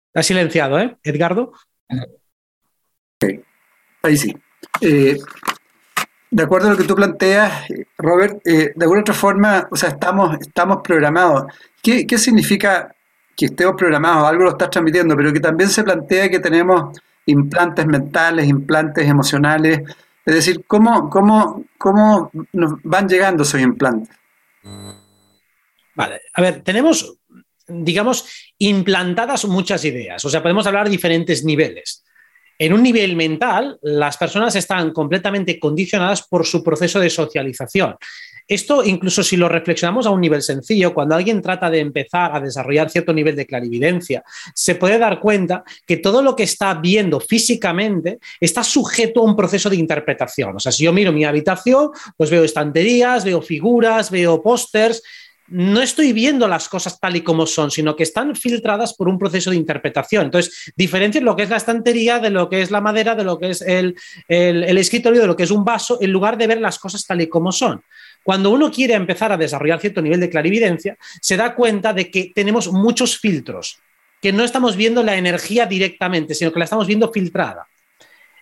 Está 0.07 0.23
silenciado, 0.23 0.79
¿eh, 0.79 0.95
Edgardo? 1.03 1.53
Ahí 4.03 4.17
sí. 4.17 4.35
Eh, 4.81 5.17
de 6.29 6.43
acuerdo 6.43 6.67
a 6.67 6.71
lo 6.71 6.77
que 6.77 6.83
tú 6.83 6.95
planteas, 6.95 7.67
Robert, 7.97 8.41
eh, 8.45 8.73
de 8.75 8.85
alguna 8.85 9.01
otra 9.01 9.13
forma, 9.13 9.67
o 9.71 9.75
sea, 9.75 9.89
estamos, 9.89 10.37
estamos 10.39 10.79
programados. 10.83 11.45
¿Qué, 11.81 12.07
¿Qué 12.07 12.17
significa 12.17 12.95
que 13.35 13.45
estemos 13.45 13.75
programados, 13.75 14.27
algo 14.27 14.43
lo 14.43 14.51
estás 14.51 14.69
transmitiendo, 14.69 15.15
pero 15.15 15.33
que 15.33 15.39
también 15.39 15.69
se 15.69 15.83
plantea 15.83 16.29
que 16.29 16.39
tenemos 16.39 16.97
implantes 17.25 17.85
mentales, 17.85 18.47
implantes 18.47 19.07
emocionales. 19.07 19.81
Es 20.25 20.35
decir, 20.35 20.65
¿cómo, 20.67 21.09
cómo, 21.09 21.65
cómo 21.77 22.31
nos 22.53 22.73
van 22.83 23.07
llegando 23.07 23.43
esos 23.43 23.59
implantes? 23.59 24.15
Vale, 25.95 26.21
a 26.33 26.41
ver, 26.41 26.61
tenemos, 26.61 27.17
digamos, 27.67 28.53
implantadas 28.57 29.45
muchas 29.45 29.83
ideas, 29.85 30.23
o 30.25 30.29
sea, 30.29 30.41
podemos 30.41 30.65
hablar 30.65 30.85
de 30.85 30.91
diferentes 30.91 31.43
niveles. 31.43 32.03
En 32.57 32.71
un 32.71 32.83
nivel 32.83 33.15
mental, 33.15 33.79
las 33.81 34.15
personas 34.15 34.55
están 34.55 34.91
completamente 34.91 35.59
condicionadas 35.59 36.21
por 36.27 36.45
su 36.45 36.63
proceso 36.63 36.99
de 36.99 37.09
socialización. 37.09 37.95
Esto, 38.47 38.83
incluso 38.83 39.23
si 39.23 39.37
lo 39.37 39.47
reflexionamos 39.49 40.05
a 40.05 40.09
un 40.11 40.21
nivel 40.21 40.41
sencillo, 40.41 40.93
cuando 40.93 41.15
alguien 41.15 41.41
trata 41.41 41.69
de 41.69 41.79
empezar 41.79 42.35
a 42.35 42.39
desarrollar 42.39 42.89
cierto 42.89 43.13
nivel 43.13 43.35
de 43.35 43.45
clarividencia, 43.45 44.23
se 44.53 44.75
puede 44.75 44.97
dar 44.97 45.19
cuenta 45.19 45.63
que 45.85 45.97
todo 45.97 46.21
lo 46.21 46.35
que 46.35 46.43
está 46.43 46.73
viendo 46.75 47.19
físicamente 47.19 48.19
está 48.39 48.63
sujeto 48.63 49.21
a 49.21 49.25
un 49.25 49.35
proceso 49.35 49.69
de 49.69 49.77
interpretación. 49.77 50.55
O 50.55 50.59
sea, 50.59 50.71
si 50.71 50.83
yo 50.83 50.93
miro 50.93 51.11
mi 51.11 51.25
habitación, 51.25 51.89
pues 52.17 52.29
veo 52.29 52.43
estanterías, 52.43 53.23
veo 53.23 53.41
figuras, 53.41 54.11
veo 54.11 54.41
pósters, 54.41 55.01
no 55.47 55.81
estoy 55.81 56.13
viendo 56.13 56.47
las 56.47 56.69
cosas 56.69 56.99
tal 56.99 57.15
y 57.15 57.21
como 57.21 57.45
son, 57.45 57.69
sino 57.69 57.95
que 57.95 58.03
están 58.03 58.35
filtradas 58.35 58.93
por 58.93 59.09
un 59.09 59.19
proceso 59.19 59.49
de 59.49 59.57
interpretación. 59.57 60.25
Entonces, 60.25 60.73
diferencia 60.75 61.21
lo 61.21 61.35
que 61.35 61.43
es 61.43 61.49
la 61.49 61.57
estantería 61.57 62.19
de 62.19 62.29
lo 62.29 62.49
que 62.49 62.61
es 62.61 62.71
la 62.71 62.81
madera, 62.81 63.13
de 63.13 63.23
lo 63.23 63.37
que 63.37 63.49
es 63.49 63.61
el, 63.61 63.95
el, 64.27 64.77
escritorio, 64.77 65.21
de 65.21 65.27
lo 65.27 65.35
que 65.35 65.43
es 65.43 65.51
un 65.51 65.65
vaso, 65.65 65.99
en 66.01 66.11
lugar 66.11 66.37
de 66.37 66.47
ver 66.47 66.61
las 66.61 66.79
cosas 66.79 67.05
tal 67.05 67.21
y 67.21 67.27
como 67.27 67.51
son. 67.51 67.83
Cuando 68.23 68.49
uno 68.51 68.71
quiere 68.71 68.93
empezar 68.93 69.31
a 69.31 69.37
desarrollar 69.37 69.79
cierto 69.79 70.01
nivel 70.01 70.19
de 70.19 70.29
clarividencia, 70.29 70.97
se 71.21 71.37
da 71.37 71.53
cuenta 71.53 71.93
de 71.93 72.09
que 72.09 72.31
tenemos 72.33 72.71
muchos 72.71 73.17
filtros, 73.17 73.79
que 74.21 74.31
no 74.31 74.43
estamos 74.43 74.75
viendo 74.77 75.03
la 75.03 75.17
energía 75.17 75.65
directamente, 75.65 76.33
sino 76.33 76.51
que 76.51 76.59
la 76.59 76.65
estamos 76.65 76.87
viendo 76.87 77.11
filtrada. 77.11 77.67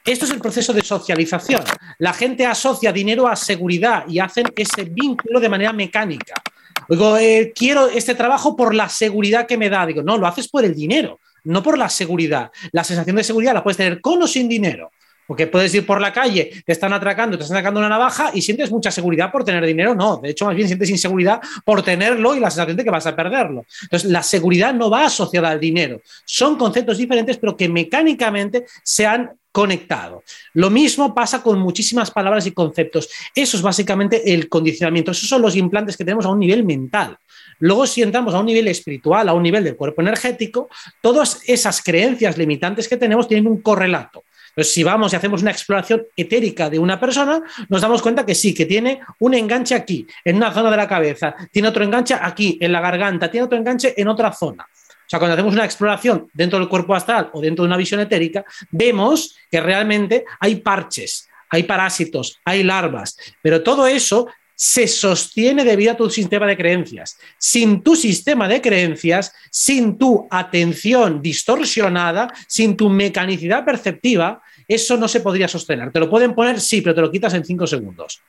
Esto 0.06 0.26
es 0.26 0.32
el 0.32 0.40
proceso 0.40 0.74
de 0.74 0.82
socialización. 0.82 1.64
La 2.00 2.14
gente 2.14 2.46
asocia 2.46 2.92
dinero 2.92 3.28
a 3.28 3.36
seguridad 3.36 4.06
y 4.08 4.20
hacen 4.20 4.46
ese 4.56 4.84
vínculo 4.84 5.40
de 5.40 5.50
manera 5.50 5.74
mecánica. 5.74 6.42
Digo, 6.90 7.18
eh, 7.18 7.54
quiero 7.56 7.88
este 7.88 8.16
trabajo 8.16 8.56
por 8.56 8.74
la 8.74 8.90
seguridad 8.90 9.46
que 9.46 9.58
me 9.58 9.70
da. 9.70 9.86
Digo, 9.86 10.02
no, 10.02 10.18
lo 10.18 10.26
haces 10.26 10.48
por 10.48 10.66
el 10.66 10.74
dinero, 10.74 11.20
no 11.44 11.62
por 11.62 11.78
la 11.78 11.88
seguridad. 11.90 12.52
La 12.72 12.84
sensación 12.84 13.16
de 13.16 13.24
seguridad 13.24 13.54
la 13.54 13.64
puedes 13.64 13.78
tener 13.78 14.02
con 14.02 14.22
o 14.22 14.28
sin 14.28 14.50
dinero. 14.50 14.92
Porque 15.32 15.48
puedes 15.48 15.74
ir 15.74 15.86
por 15.86 16.02
la 16.02 16.12
calle, 16.12 16.62
te 16.66 16.74
están 16.74 16.92
atracando, 16.92 17.38
te 17.38 17.44
están 17.44 17.58
sacando 17.58 17.80
una 17.80 17.88
navaja 17.88 18.32
y 18.34 18.42
sientes 18.42 18.70
mucha 18.70 18.92
seguridad 18.92 19.32
por 19.32 19.46
tener 19.46 19.66
dinero. 19.66 19.96
No, 19.96 20.18
de 20.18 20.32
hecho, 20.32 20.44
más 20.44 20.54
bien 20.54 20.68
sientes 20.68 20.90
inseguridad 20.90 21.40
por 21.64 21.82
tenerlo 21.84 22.36
y 22.36 22.42
la 22.42 22.50
sensación 22.50 22.76
de 22.76 22.84
que 22.84 22.90
vas 22.90 23.08
a 23.08 23.16
perderlo. 23.16 23.66
Entonces, 23.84 24.12
la 24.12 24.24
seguridad 24.24 24.74
no 24.74 24.90
va 24.90 25.06
asociada 25.06 25.52
al 25.52 25.58
dinero. 25.62 26.02
Son 26.26 26.58
conceptos 26.58 26.98
diferentes, 26.98 27.38
pero 27.38 27.56
que 27.56 27.70
mecánicamente 27.70 28.66
se 28.84 29.06
han 29.06 29.32
conectado. 29.54 30.22
Lo 30.54 30.70
mismo 30.70 31.16
pasa 31.16 31.42
con 31.42 31.60
muchísimas 31.60 32.12
palabras 32.12 32.46
y 32.46 32.52
conceptos. 32.52 33.08
Eso 33.34 33.56
es 33.56 33.64
básicamente 33.64 34.34
el 34.34 34.50
condicionamiento. 34.50 35.12
Esos 35.12 35.30
son 35.30 35.42
los 35.42 35.56
implantes 35.56 35.96
que 35.96 36.04
tenemos 36.04 36.26
a 36.26 36.30
un 36.30 36.40
nivel 36.40 36.66
mental. 36.66 37.18
Luego, 37.60 37.88
si 37.88 38.02
entramos 38.02 38.34
a 38.34 38.40
un 38.42 38.48
nivel 38.48 38.68
espiritual, 38.68 39.30
a 39.30 39.34
un 39.34 39.44
nivel 39.44 39.64
del 39.64 39.78
cuerpo 39.78 40.02
energético, 40.02 40.68
todas 41.00 41.42
esas 41.48 41.82
creencias 41.82 42.38
limitantes 42.38 42.90
que 42.90 42.98
tenemos 42.98 43.30
tienen 43.30 43.48
un 43.48 43.62
correlato. 43.62 44.26
Si 44.58 44.84
vamos 44.84 45.14
y 45.14 45.16
hacemos 45.16 45.42
una 45.42 45.52
exploración 45.52 46.04
etérica 46.16 46.70
de 46.70 46.80
una 46.80 47.00
persona, 47.00 47.42
nos 47.70 47.82
damos 47.82 48.02
cuenta 48.02 48.26
que 48.26 48.36
sí, 48.36 48.54
que 48.54 48.66
tiene 48.66 49.00
un 49.20 49.34
enganche 49.34 49.76
aquí, 49.76 50.06
en 50.26 50.36
una 50.38 50.52
zona 50.52 50.70
de 50.72 50.78
la 50.78 50.88
cabeza, 50.88 51.36
tiene 51.52 51.70
otro 51.70 51.84
enganche 51.84 52.14
aquí, 52.14 52.58
en 52.60 52.72
la 52.72 52.82
garganta, 52.82 53.32
tiene 53.32 53.46
otro 53.46 53.58
enganche 53.58 53.94
en 53.96 54.08
otra 54.08 54.32
zona. 54.34 54.64
O 54.64 55.10
sea, 55.12 55.20
cuando 55.20 55.34
hacemos 55.34 55.54
una 55.54 55.66
exploración 55.66 56.28
dentro 56.34 56.58
del 56.58 56.70
cuerpo 56.70 56.96
astral 56.96 57.30
o 57.34 57.42
dentro 57.42 57.64
de 57.64 57.68
una 57.68 57.78
visión 57.78 58.00
etérica, 58.00 58.46
vemos 58.70 59.36
que 59.50 59.60
realmente 59.60 60.26
hay 60.40 60.56
parches, 60.56 61.28
hay 61.50 61.64
parásitos, 61.64 62.40
hay 62.46 62.64
larvas, 62.64 63.18
pero 63.42 63.62
todo 63.62 63.88
eso 63.88 64.28
se 64.64 64.88
sostiene 64.88 65.64
debido 65.64 65.94
a 65.94 65.98
tu 65.98 66.08
sistema 66.08 66.46
de 66.46 66.56
creencias. 66.56 67.18
Sin 67.40 67.82
tu 67.82 67.96
sistema 67.96 68.48
de 68.48 68.62
creencias, 68.62 69.34
sin 69.50 69.98
tu 69.98 70.28
atención 70.30 71.20
distorsionada, 71.20 72.32
sin 72.48 72.78
tu 72.78 72.88
mecanicidad 72.88 73.66
perceptiva, 73.66 74.40
eso 74.68 74.98
no 74.98 75.08
se 75.08 75.22
podría 75.22 75.48
sostener. 75.48 75.92
Te 75.92 76.00
lo 76.00 76.12
pueden 76.12 76.36
poner, 76.36 76.62
sí, 76.62 76.82
pero 76.82 76.94
te 76.94 77.02
lo 77.02 77.12
quitas 77.12 77.34
en 77.34 77.44
cinco 77.44 77.66
segundos. 77.66 78.22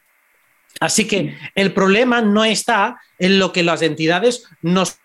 Así 0.80 1.04
que 1.04 1.36
el 1.54 1.74
problema 1.74 2.22
no 2.22 2.46
está 2.46 2.98
en 3.18 3.38
lo 3.38 3.52
que 3.52 3.62
las 3.62 3.82
entidades 3.82 4.44
nos 4.62 5.01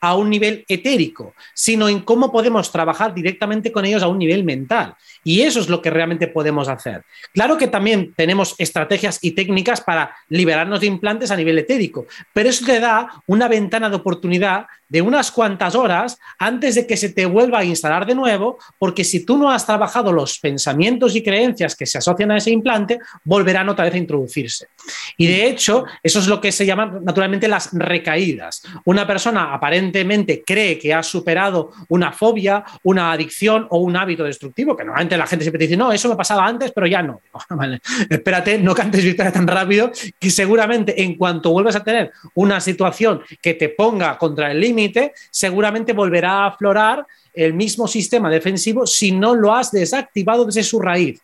a 0.00 0.16
un 0.16 0.30
nivel 0.30 0.64
etérico, 0.68 1.34
sino 1.54 1.88
en 1.88 2.00
cómo 2.00 2.32
podemos 2.32 2.70
trabajar 2.72 3.14
directamente 3.14 3.72
con 3.72 3.84
ellos 3.84 4.02
a 4.02 4.08
un 4.08 4.18
nivel 4.18 4.44
mental. 4.44 4.94
Y 5.24 5.42
eso 5.42 5.60
es 5.60 5.68
lo 5.68 5.82
que 5.82 5.90
realmente 5.90 6.26
podemos 6.26 6.68
hacer. 6.68 7.04
Claro 7.32 7.56
que 7.56 7.68
también 7.68 8.14
tenemos 8.16 8.54
estrategias 8.58 9.18
y 9.22 9.32
técnicas 9.32 9.80
para 9.80 10.14
liberarnos 10.28 10.80
de 10.80 10.86
implantes 10.86 11.30
a 11.30 11.36
nivel 11.36 11.58
etérico, 11.58 12.06
pero 12.32 12.48
eso 12.48 12.64
te 12.64 12.80
da 12.80 13.22
una 13.26 13.48
ventana 13.48 13.90
de 13.90 13.96
oportunidad 13.96 14.66
de 14.90 15.00
unas 15.00 15.30
cuantas 15.30 15.74
horas 15.76 16.18
antes 16.38 16.74
de 16.74 16.86
que 16.86 16.96
se 16.96 17.10
te 17.10 17.24
vuelva 17.24 17.60
a 17.60 17.64
instalar 17.64 18.04
de 18.06 18.14
nuevo, 18.14 18.58
porque 18.78 19.04
si 19.04 19.24
tú 19.24 19.38
no 19.38 19.50
has 19.50 19.64
trabajado 19.64 20.12
los 20.12 20.38
pensamientos 20.40 21.14
y 21.14 21.22
creencias 21.22 21.76
que 21.76 21.86
se 21.86 21.98
asocian 21.98 22.32
a 22.32 22.38
ese 22.38 22.50
implante, 22.50 22.98
volverán 23.22 23.68
otra 23.68 23.84
vez 23.84 23.94
a 23.94 23.98
introducirse. 23.98 24.66
Y 25.16 25.28
de 25.28 25.46
hecho, 25.46 25.84
eso 26.02 26.18
es 26.18 26.26
lo 26.26 26.40
que 26.40 26.50
se 26.50 26.66
llama 26.66 26.98
naturalmente 27.02 27.46
las 27.46 27.70
recaídas. 27.72 28.62
Una 28.84 29.06
persona 29.06 29.29
aparentemente 29.36 30.42
cree 30.44 30.78
que 30.78 30.94
ha 30.94 31.02
superado 31.02 31.72
una 31.88 32.12
fobia, 32.12 32.64
una 32.82 33.12
adicción 33.12 33.66
o 33.70 33.78
un 33.78 33.96
hábito 33.96 34.24
destructivo, 34.24 34.76
que 34.76 34.84
normalmente 34.84 35.16
la 35.16 35.26
gente 35.26 35.44
siempre 35.44 35.66
dice, 35.66 35.76
no, 35.76 35.92
eso 35.92 36.08
me 36.08 36.16
pasaba 36.16 36.46
antes, 36.46 36.72
pero 36.72 36.86
ya 36.86 37.02
no. 37.02 37.20
espérate, 38.10 38.58
no 38.58 38.74
cantes 38.74 39.04
victoria 39.04 39.32
tan 39.32 39.46
rápido, 39.46 39.90
que 40.18 40.30
seguramente 40.30 41.02
en 41.02 41.16
cuanto 41.16 41.50
vuelvas 41.50 41.76
a 41.76 41.84
tener 41.84 42.12
una 42.34 42.60
situación 42.60 43.22
que 43.40 43.54
te 43.54 43.68
ponga 43.68 44.16
contra 44.18 44.50
el 44.50 44.60
límite, 44.60 45.12
seguramente 45.30 45.92
volverá 45.92 46.44
a 46.44 46.46
aflorar 46.48 47.06
el 47.32 47.54
mismo 47.54 47.86
sistema 47.86 48.30
defensivo 48.30 48.86
si 48.86 49.12
no 49.12 49.34
lo 49.34 49.54
has 49.54 49.70
desactivado 49.70 50.44
desde 50.44 50.62
su 50.62 50.80
raíz. 50.80 51.20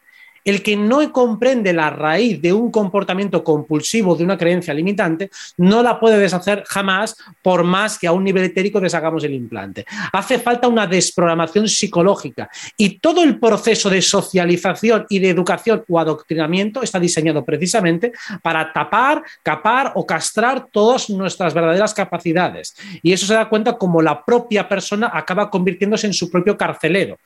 El 0.47 0.63
que 0.63 0.77
no 0.77 1.13
comprende 1.13 1.73
la 1.73 1.91
raíz 1.91 2.41
de 2.41 2.53
un 2.53 2.71
comportamiento 2.71 3.43
compulsivo, 3.43 4.15
de 4.15 4.23
una 4.23 4.39
creencia 4.39 4.73
limitante, 4.73 5.29
no 5.57 5.83
la 5.83 5.99
puede 5.99 6.19
deshacer 6.19 6.63
jamás 6.69 7.17
por 7.43 7.65
más 7.65 7.99
que 7.99 8.07
a 8.07 8.13
un 8.13 8.23
nivel 8.23 8.45
etérico 8.45 8.81
deshagamos 8.81 9.25
el 9.25 9.35
implante. 9.35 9.85
Hace 10.13 10.39
falta 10.39 10.69
una 10.69 10.87
desprogramación 10.87 11.69
psicológica 11.69 12.49
y 12.77 13.01
todo 13.01 13.25
el 13.25 13.41
proceso 13.41 13.91
de 13.91 14.01
socialización 14.01 15.05
y 15.09 15.19
de 15.19 15.31
educación 15.31 15.85
o 15.89 15.99
adoctrinamiento 15.99 16.81
está 16.81 17.01
diseñado 17.01 17.45
precisamente 17.45 18.13
para 18.41 18.73
tapar, 18.73 19.25
capar 19.43 19.93
o 19.97 20.07
castrar 20.07 20.69
todas 20.71 21.11
nuestras 21.11 21.55
verdaderas 21.55 21.93
capacidades. 21.93 22.77
Y 23.03 23.13
eso 23.13 23.27
se 23.27 23.35
da 23.35 23.49
cuenta 23.49 23.77
como 23.77 24.01
la 24.01 24.25
propia 24.25 24.69
persona 24.69 25.11
acaba 25.13 25.51
convirtiéndose 25.51 26.07
en 26.07 26.15
su 26.15 26.31
propio 26.31 26.57
carcelero. 26.57 27.19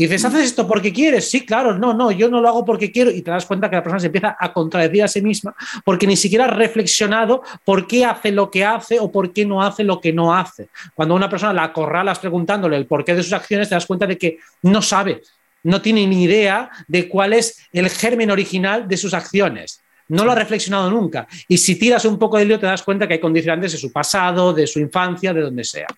Y 0.00 0.04
dices, 0.04 0.24
¿haces 0.24 0.44
esto 0.46 0.66
porque 0.66 0.94
quieres? 0.94 1.30
Sí, 1.30 1.44
claro, 1.44 1.76
no, 1.76 1.92
no, 1.92 2.10
yo 2.10 2.30
no 2.30 2.40
lo 2.40 2.48
hago 2.48 2.64
porque 2.64 2.90
quiero. 2.90 3.10
Y 3.10 3.20
te 3.20 3.30
das 3.30 3.44
cuenta 3.44 3.68
que 3.68 3.76
la 3.76 3.82
persona 3.82 4.00
se 4.00 4.06
empieza 4.06 4.34
a 4.40 4.50
contradecir 4.50 5.02
a 5.02 5.08
sí 5.08 5.20
misma 5.20 5.54
porque 5.84 6.06
ni 6.06 6.16
siquiera 6.16 6.46
ha 6.46 6.48
reflexionado 6.48 7.42
por 7.66 7.86
qué 7.86 8.06
hace 8.06 8.32
lo 8.32 8.50
que 8.50 8.64
hace 8.64 8.98
o 8.98 9.12
por 9.12 9.30
qué 9.34 9.44
no 9.44 9.62
hace 9.62 9.84
lo 9.84 10.00
que 10.00 10.10
no 10.10 10.34
hace. 10.34 10.68
Cuando 10.94 11.14
una 11.14 11.28
persona 11.28 11.52
la 11.52 11.64
acorralas 11.64 12.18
preguntándole 12.18 12.78
el 12.78 12.86
porqué 12.86 13.14
de 13.14 13.22
sus 13.22 13.34
acciones, 13.34 13.68
te 13.68 13.74
das 13.74 13.84
cuenta 13.84 14.06
de 14.06 14.16
que 14.16 14.38
no 14.62 14.80
sabe, 14.80 15.20
no 15.64 15.82
tiene 15.82 16.06
ni 16.06 16.22
idea 16.22 16.70
de 16.88 17.06
cuál 17.06 17.34
es 17.34 17.68
el 17.70 17.90
germen 17.90 18.30
original 18.30 18.88
de 18.88 18.96
sus 18.96 19.12
acciones. 19.12 19.82
No 20.08 20.24
lo 20.24 20.32
ha 20.32 20.34
reflexionado 20.34 20.90
nunca. 20.90 21.28
Y 21.46 21.58
si 21.58 21.78
tiras 21.78 22.06
un 22.06 22.18
poco 22.18 22.38
de 22.38 22.46
lío, 22.46 22.58
te 22.58 22.64
das 22.64 22.82
cuenta 22.82 23.06
que 23.06 23.12
hay 23.12 23.20
condicionantes 23.20 23.72
de 23.72 23.78
su 23.78 23.92
pasado, 23.92 24.54
de 24.54 24.66
su 24.66 24.80
infancia, 24.80 25.34
de 25.34 25.42
donde 25.42 25.62
sea. 25.62 25.88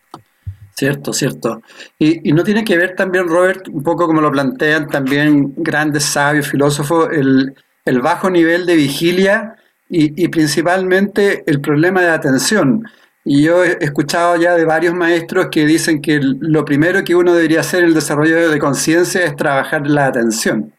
Cierto, 0.75 1.13
cierto. 1.13 1.63
Y, 1.99 2.33
no 2.33 2.43
tiene 2.43 2.65
que 2.65 2.77
ver 2.77 2.95
también, 2.97 3.29
Robert, 3.29 3.69
un 3.69 3.83
poco 3.83 4.07
como 4.07 4.21
lo 4.21 4.31
plantean 4.31 4.89
también 4.89 5.53
grandes 5.57 6.05
sabios, 6.05 6.49
filósofos, 6.49 7.09
el, 7.13 7.55
bajo 8.01 8.31
nivel 8.31 8.65
de 8.65 8.77
vigilia 8.77 9.57
y, 9.89 10.29
principalmente 10.29 11.45
el 11.47 11.61
problema 11.61 12.01
de 12.01 12.11
atención. 12.11 12.85
Y 13.25 13.45
yo 13.45 13.63
he 13.65 13.77
escuchado 13.81 14.37
ya 14.37 14.55
de 14.57 14.65
varios 14.65 14.95
maestros 14.95 15.49
que 15.51 15.67
dicen 15.67 16.01
que 16.01 16.19
lo 16.23 16.65
primero 16.65 17.05
que 17.05 17.15
uno 17.15 17.35
debería 17.35 17.61
hacer 17.61 17.81
en 17.81 17.91
el 17.91 17.95
desarrollo 17.95 18.51
de 18.51 18.59
conciencia 18.59 19.25
es 19.25 19.37
trabajar 19.37 19.87
la 19.87 20.07
atención. 20.07 20.73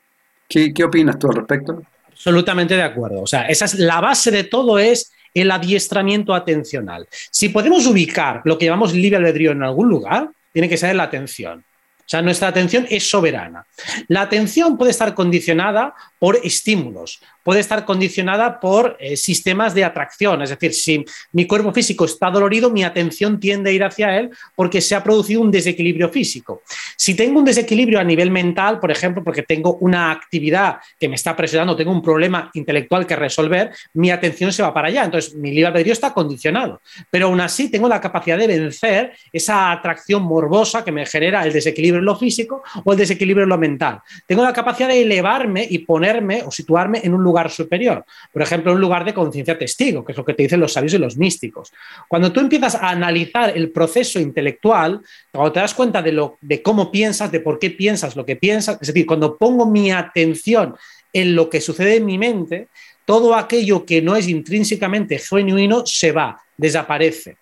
¿Qué, 0.50 0.74
¿Qué 0.74 0.84
opinas 0.84 1.18
tú 1.20 1.28
al 1.30 1.36
respecto? 1.36 1.84
Absolutamente 2.08 2.76
de 2.76 2.84
acuerdo. 2.84 3.22
O 3.22 3.28
sea, 3.28 3.44
esa 3.48 3.66
es 3.66 3.76
la 3.76 4.02
base 4.02 4.32
de 4.32 4.44
todo 4.44 4.78
es 4.80 5.13
el 5.34 5.52
adiestramiento 5.52 6.34
atencional. 6.34 7.08
Si 7.32 7.50
podemos 7.50 7.86
ubicar 7.88 8.42
lo 8.46 8.58
que 8.58 8.66
llamamos 8.66 8.94
libre 8.94 9.18
albedrío 9.18 9.52
en 9.52 9.64
algún 9.64 9.90
lugar, 9.90 10.30
tiene 10.52 10.70
que 10.70 10.78
ser 10.78 10.96
la 10.96 11.04
atención. 11.04 11.64
O 12.06 12.10
sea, 12.14 12.22
nuestra 12.22 12.50
atención 12.50 12.86
es 12.90 13.10
soberana. 13.10 13.66
La 14.10 14.22
atención 14.22 14.78
puede 14.78 14.92
estar 14.92 15.16
condicionada 15.16 15.96
por 16.20 16.38
estímulos, 16.44 17.22
puede 17.44 17.60
estar 17.60 17.86
condicionada 17.86 18.60
por 18.60 18.98
eh, 19.00 19.18
sistemas 19.18 19.74
de 19.74 19.84
atracción. 19.84 20.42
Es 20.42 20.50
decir, 20.50 20.74
si 20.74 21.06
mi 21.32 21.46
cuerpo 21.46 21.74
físico 21.74 22.06
está 22.06 22.32
dolorido, 22.32 22.70
mi 22.70 22.84
atención 22.84 23.40
tiende 23.40 23.70
a 23.70 23.74
ir 23.74 23.84
hacia 23.84 24.18
él 24.18 24.30
porque 24.56 24.82
se 24.82 24.96
ha 24.96 25.04
producido 25.04 25.42
un 25.42 25.52
desequilibrio 25.52 26.10
físico. 26.10 26.62
Si 26.96 27.16
tengo 27.16 27.40
un 27.40 27.46
desequilibrio 27.46 28.00
a 28.00 28.04
nivel 28.04 28.32
mental, 28.32 28.80
por 28.80 28.92
ejemplo, 28.92 29.24
porque 29.24 29.44
tengo 29.44 29.76
una 29.82 30.12
actividad 30.12 30.78
que 31.00 31.10
me 31.10 31.16
está 31.16 31.36
presionando, 31.36 31.76
tengo 31.76 31.92
un 31.92 32.02
problema 32.02 32.50
intelectual 32.54 33.06
que 33.06 33.16
resolver, 33.16 33.72
mi 33.94 34.10
atención 34.10 34.52
se 34.52 34.64
va 34.64 34.74
para 34.74 34.88
allá. 34.88 35.04
Entonces, 35.04 35.36
mi 35.36 35.52
libre 35.52 35.68
albedrío 35.68 35.94
está 35.94 36.14
condicionado. 36.14 36.82
Pero 37.12 37.28
aún 37.28 37.42
así, 37.42 37.70
tengo 37.70 37.88
la 37.88 38.00
capacidad 38.00 38.38
de 38.38 38.48
vencer 38.48 39.14
esa 39.32 39.72
atracción 39.72 40.24
morbosa 40.24 40.84
que 40.84 40.92
me 40.92 41.06
genera 41.06 41.44
el 41.44 41.52
desequilibrio 41.52 42.00
en 42.00 42.06
lo 42.06 42.16
físico 42.16 42.64
o 42.84 42.92
el 42.94 42.98
desequilibrio 42.98 43.44
en 43.44 43.50
lo 43.50 43.58
mental. 43.58 44.02
Tengo 44.26 44.44
la 44.44 44.54
capacidad 44.54 44.88
de 44.88 45.02
elevarme 45.02 45.68
y 45.70 45.80
ponerme 45.80 46.44
o 46.44 46.52
situarme 46.52 47.02
en 47.04 47.14
un 47.14 47.24
lugar 47.24 47.33
lugar 47.34 47.50
superior. 47.50 48.06
Por 48.32 48.44
ejemplo, 48.44 48.72
un 48.72 48.80
lugar 48.80 49.04
de 49.04 49.14
conciencia 49.14 49.58
testigo, 49.58 50.06
que 50.06 50.12
es 50.12 50.18
lo 50.18 50.24
que 50.24 50.36
te 50.36 50.44
dicen 50.44 50.60
los 50.60 50.74
sabios 50.74 50.94
y 50.94 51.00
los 51.00 51.18
místicos. 51.18 51.74
Cuando 52.08 52.32
tú 52.32 52.40
empiezas 52.40 52.76
a 52.76 52.90
analizar 52.90 53.58
el 53.58 53.72
proceso 53.72 54.20
intelectual, 54.20 55.02
cuando 55.32 55.52
te 55.52 55.60
das 55.60 55.74
cuenta 55.74 56.02
de, 56.04 56.12
lo, 56.12 56.38
de 56.42 56.62
cómo 56.62 56.92
piensas, 56.92 57.32
de 57.32 57.40
por 57.40 57.58
qué 57.58 57.72
piensas 57.72 58.16
lo 58.16 58.24
que 58.24 58.36
piensas, 58.36 58.78
es 58.80 58.88
decir, 58.88 59.08
cuando 59.08 59.36
pongo 59.36 59.66
mi 59.66 59.92
atención 59.92 60.76
en 61.12 61.36
lo 61.36 61.50
que 61.50 61.60
sucede 61.60 61.96
en 61.96 62.06
mi 62.06 62.20
mente, 62.20 62.68
todo 63.06 63.36
aquello 63.36 63.84
que 63.84 64.02
no 64.02 64.16
es 64.16 64.28
intrínsecamente 64.28 65.18
genuino 65.18 65.86
se 65.88 66.12
va, 66.12 66.40
desaparece. 66.56 67.38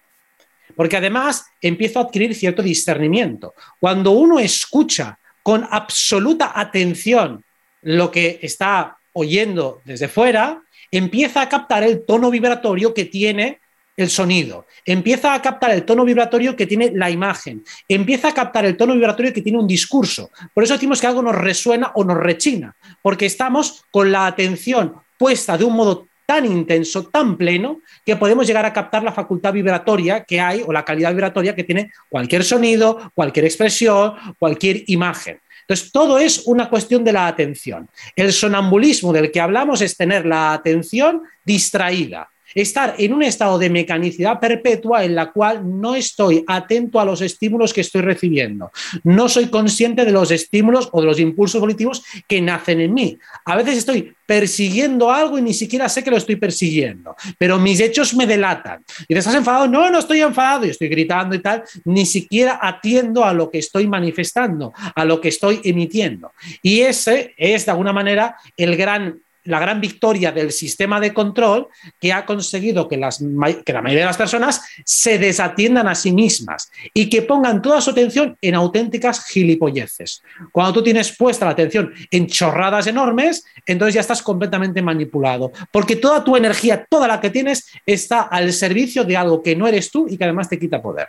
Porque 0.76 0.98
además 0.98 1.46
empiezo 1.62 2.00
a 2.00 2.04
adquirir 2.04 2.34
cierto 2.34 2.64
discernimiento. 2.64 3.54
Cuando 3.78 4.12
uno 4.12 4.40
escucha 4.40 5.20
con 5.44 5.68
absoluta 5.70 6.54
atención 6.56 7.44
lo 7.82 8.12
que 8.12 8.40
está 8.42 8.98
oyendo 9.14 9.82
desde 9.86 10.08
fuera, 10.08 10.62
empieza 10.92 11.42
a 11.42 11.50
captar 11.50 11.84
el 11.84 12.06
tono 12.06 12.30
vibratorio 12.30 12.94
que 12.94 13.06
tiene 13.06 13.60
el 13.98 14.10
sonido, 14.10 14.66
empieza 14.86 15.34
a 15.34 15.42
captar 15.42 15.72
el 15.72 15.84
tono 15.84 16.06
vibratorio 16.06 16.56
que 16.56 16.66
tiene 16.66 16.92
la 16.94 17.10
imagen, 17.10 17.64
empieza 17.88 18.30
a 18.30 18.34
captar 18.34 18.66
el 18.66 18.78
tono 18.78 18.94
vibratorio 18.94 19.34
que 19.34 19.42
tiene 19.42 19.60
un 19.60 19.68
discurso. 19.68 20.30
Por 20.54 20.64
eso 20.64 20.74
decimos 20.74 21.00
que 21.00 21.08
algo 21.08 21.22
nos 21.22 21.36
resuena 21.36 21.92
o 21.96 22.04
nos 22.04 22.18
rechina, 22.18 22.76
porque 23.02 23.26
estamos 23.26 23.84
con 23.92 24.12
la 24.12 24.28
atención 24.28 24.96
puesta 25.18 25.58
de 25.58 25.66
un 25.66 25.76
modo 25.76 26.08
tan 26.26 26.46
intenso, 26.46 27.08
tan 27.08 27.36
pleno, 27.36 27.82
que 28.06 28.16
podemos 28.16 28.48
llegar 28.48 28.66
a 28.66 28.72
captar 28.72 29.04
la 29.04 29.12
facultad 29.12 29.52
vibratoria 29.52 30.24
que 30.24 30.40
hay 30.40 30.64
o 30.66 30.72
la 30.72 30.86
calidad 30.86 31.12
vibratoria 31.12 31.54
que 31.54 31.66
tiene 31.66 31.92
cualquier 32.10 32.46
sonido, 32.46 33.12
cualquier 33.14 33.46
expresión, 33.46 34.14
cualquier 34.40 34.84
imagen. 34.88 35.42
Entonces, 35.62 35.92
todo 35.92 36.20
es 36.20 36.44
una 36.46 36.70
cuestión 36.70 37.04
de 37.04 37.14
la 37.14 37.28
atención. 37.28 37.90
El 38.16 38.34
sonambulismo 38.34 39.14
del 39.14 39.32
que 39.32 39.42
hablamos 39.42 39.82
es 39.82 39.96
tener 39.96 40.26
la 40.26 40.54
atención 40.54 41.22
distraída, 41.44 42.30
estar 42.56 42.96
en 42.98 43.14
un 43.14 43.24
estado 43.24 43.58
de 43.58 43.70
mecanicidad 43.70 44.40
perpetua 44.40 45.04
en 45.04 45.16
la 45.16 45.32
cual 45.32 45.62
no 45.80 45.96
estoy 45.96 46.44
atento 46.48 47.00
a 47.00 47.06
los 47.06 47.22
estímulos 47.22 47.74
que 47.74 47.82
estoy 47.82 48.02
recibiendo, 48.02 48.72
no 49.04 49.30
soy 49.30 49.48
consciente 49.48 50.06
de 50.06 50.12
los 50.12 50.32
estímulos 50.32 50.90
o 50.92 51.02
de 51.02 51.08
los 51.08 51.20
impulsos 51.20 51.62
volitivos 51.62 52.04
que 52.28 52.42
nacen 52.42 52.82
en 52.82 52.94
mí. 52.94 53.18
A 53.46 53.56
veces 53.56 53.78
estoy 53.78 54.14
persiguiendo 54.26 55.12
algo 55.12 55.38
y 55.38 55.42
ni 55.42 55.54
siquiera 55.54 55.90
sé 55.90 56.04
que 56.04 56.10
lo 56.10 56.16
estoy 56.16 56.38
persiguiendo, 56.38 57.16
pero 57.38 57.60
mis 57.60 57.82
hechos 57.82 58.14
me 58.14 58.26
delatan. 58.26 58.82
Y 59.08 59.14
estás 59.14 59.36
enfadado, 59.36 59.68
no, 59.68 59.90
no 59.90 60.00
estoy 60.00 60.22
enfadado 60.22 60.66
y 60.66 60.70
estoy 60.70 60.88
gritando 60.88 61.36
y 61.36 61.40
tal, 61.40 61.64
ni 61.84 62.06
siquiera 62.06 62.58
atiendo 62.62 63.26
a 63.26 63.34
lo 63.34 63.52
que 63.52 63.58
estoy 63.58 63.88
manifestando, 63.88 64.74
a 64.96 65.04
lo 65.04 65.20
que 65.20 65.28
estoy 65.28 65.60
emitiendo. 65.66 66.32
Y 66.62 66.80
ese 66.80 67.34
es 67.36 67.66
de 67.66 67.72
alguna 67.72 67.92
manera 67.92 68.38
el 68.56 68.78
gran 68.78 69.20
la 69.44 69.60
gran 69.60 69.82
victoria 69.82 70.32
del 70.32 70.52
sistema 70.52 71.00
de 71.00 71.14
control 71.14 71.68
que 72.00 72.14
ha 72.14 72.26
conseguido 72.26 72.88
que, 72.88 72.98
las, 72.98 73.22
la 73.22 73.82
mayoría 73.82 74.02
de 74.02 74.06
las 74.06 74.18
personas 74.18 74.62
se 74.86 75.18
desatiendan 75.18 75.88
a 75.88 75.96
sí 75.96 76.12
mismas 76.12 76.72
y 76.94 77.10
que 77.10 77.22
pongan 77.22 77.62
toda 77.62 77.82
su 77.82 77.92
atención 77.92 78.38
en 78.42 78.56
auténticas 78.56 79.26
gilipolleces. 79.26 80.22
Cuando 80.52 80.74
tú 80.74 80.84
tienes 80.84 81.16
puesta 81.18 81.46
la 81.46 81.52
atención 81.52 81.92
en 82.10 82.28
chorradas 82.28 82.88
enormes, 82.88 83.44
entonces 83.66 83.96
ya 83.96 84.02
estás 84.02 84.22
completamente 84.22 84.82
manipulado, 84.82 85.52
porque 85.72 85.96
toda 85.96 86.24
tu 86.24 86.36
energía, 86.36 86.86
toda 86.90 87.08
la 87.08 87.20
que 87.20 87.30
tienes, 87.30 87.68
está 87.86 88.22
al 88.22 88.54
servicio 88.54 89.04
de 89.04 89.18
algo 89.18 89.42
que 89.42 89.56
no 89.56 89.68
eres 89.68 89.92
tú 89.92 90.08
y 90.10 90.18
que 90.18 90.24
además 90.24 90.50
te 90.50 90.60
quita 90.60 90.82
poder. 90.82 91.08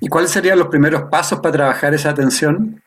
¿Y 0.00 0.08
cuáles 0.08 0.30
serían 0.30 0.58
los 0.58 0.68
primeros 0.68 1.02
pasos 1.10 1.40
para 1.40 1.52
trabajar 1.52 1.92
esa 1.94 2.10
atención? 2.10 2.82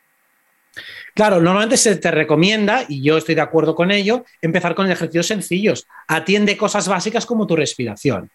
Claro, 1.13 1.39
normalmente 1.39 1.77
se 1.77 1.95
te 1.97 2.09
recomienda, 2.09 2.85
y 2.89 3.03
yo 3.03 3.17
estoy 3.17 3.35
de 3.35 3.41
acuerdo 3.41 3.75
con 3.75 3.91
ello, 3.91 4.25
empezar 4.41 4.73
con 4.73 4.89
ejercicios 4.89 5.27
sencillos. 5.27 5.85
Atiende 6.07 6.57
cosas 6.57 6.87
básicas 6.87 7.25
como 7.27 7.45
tu 7.45 7.55
respiración. 7.55 8.31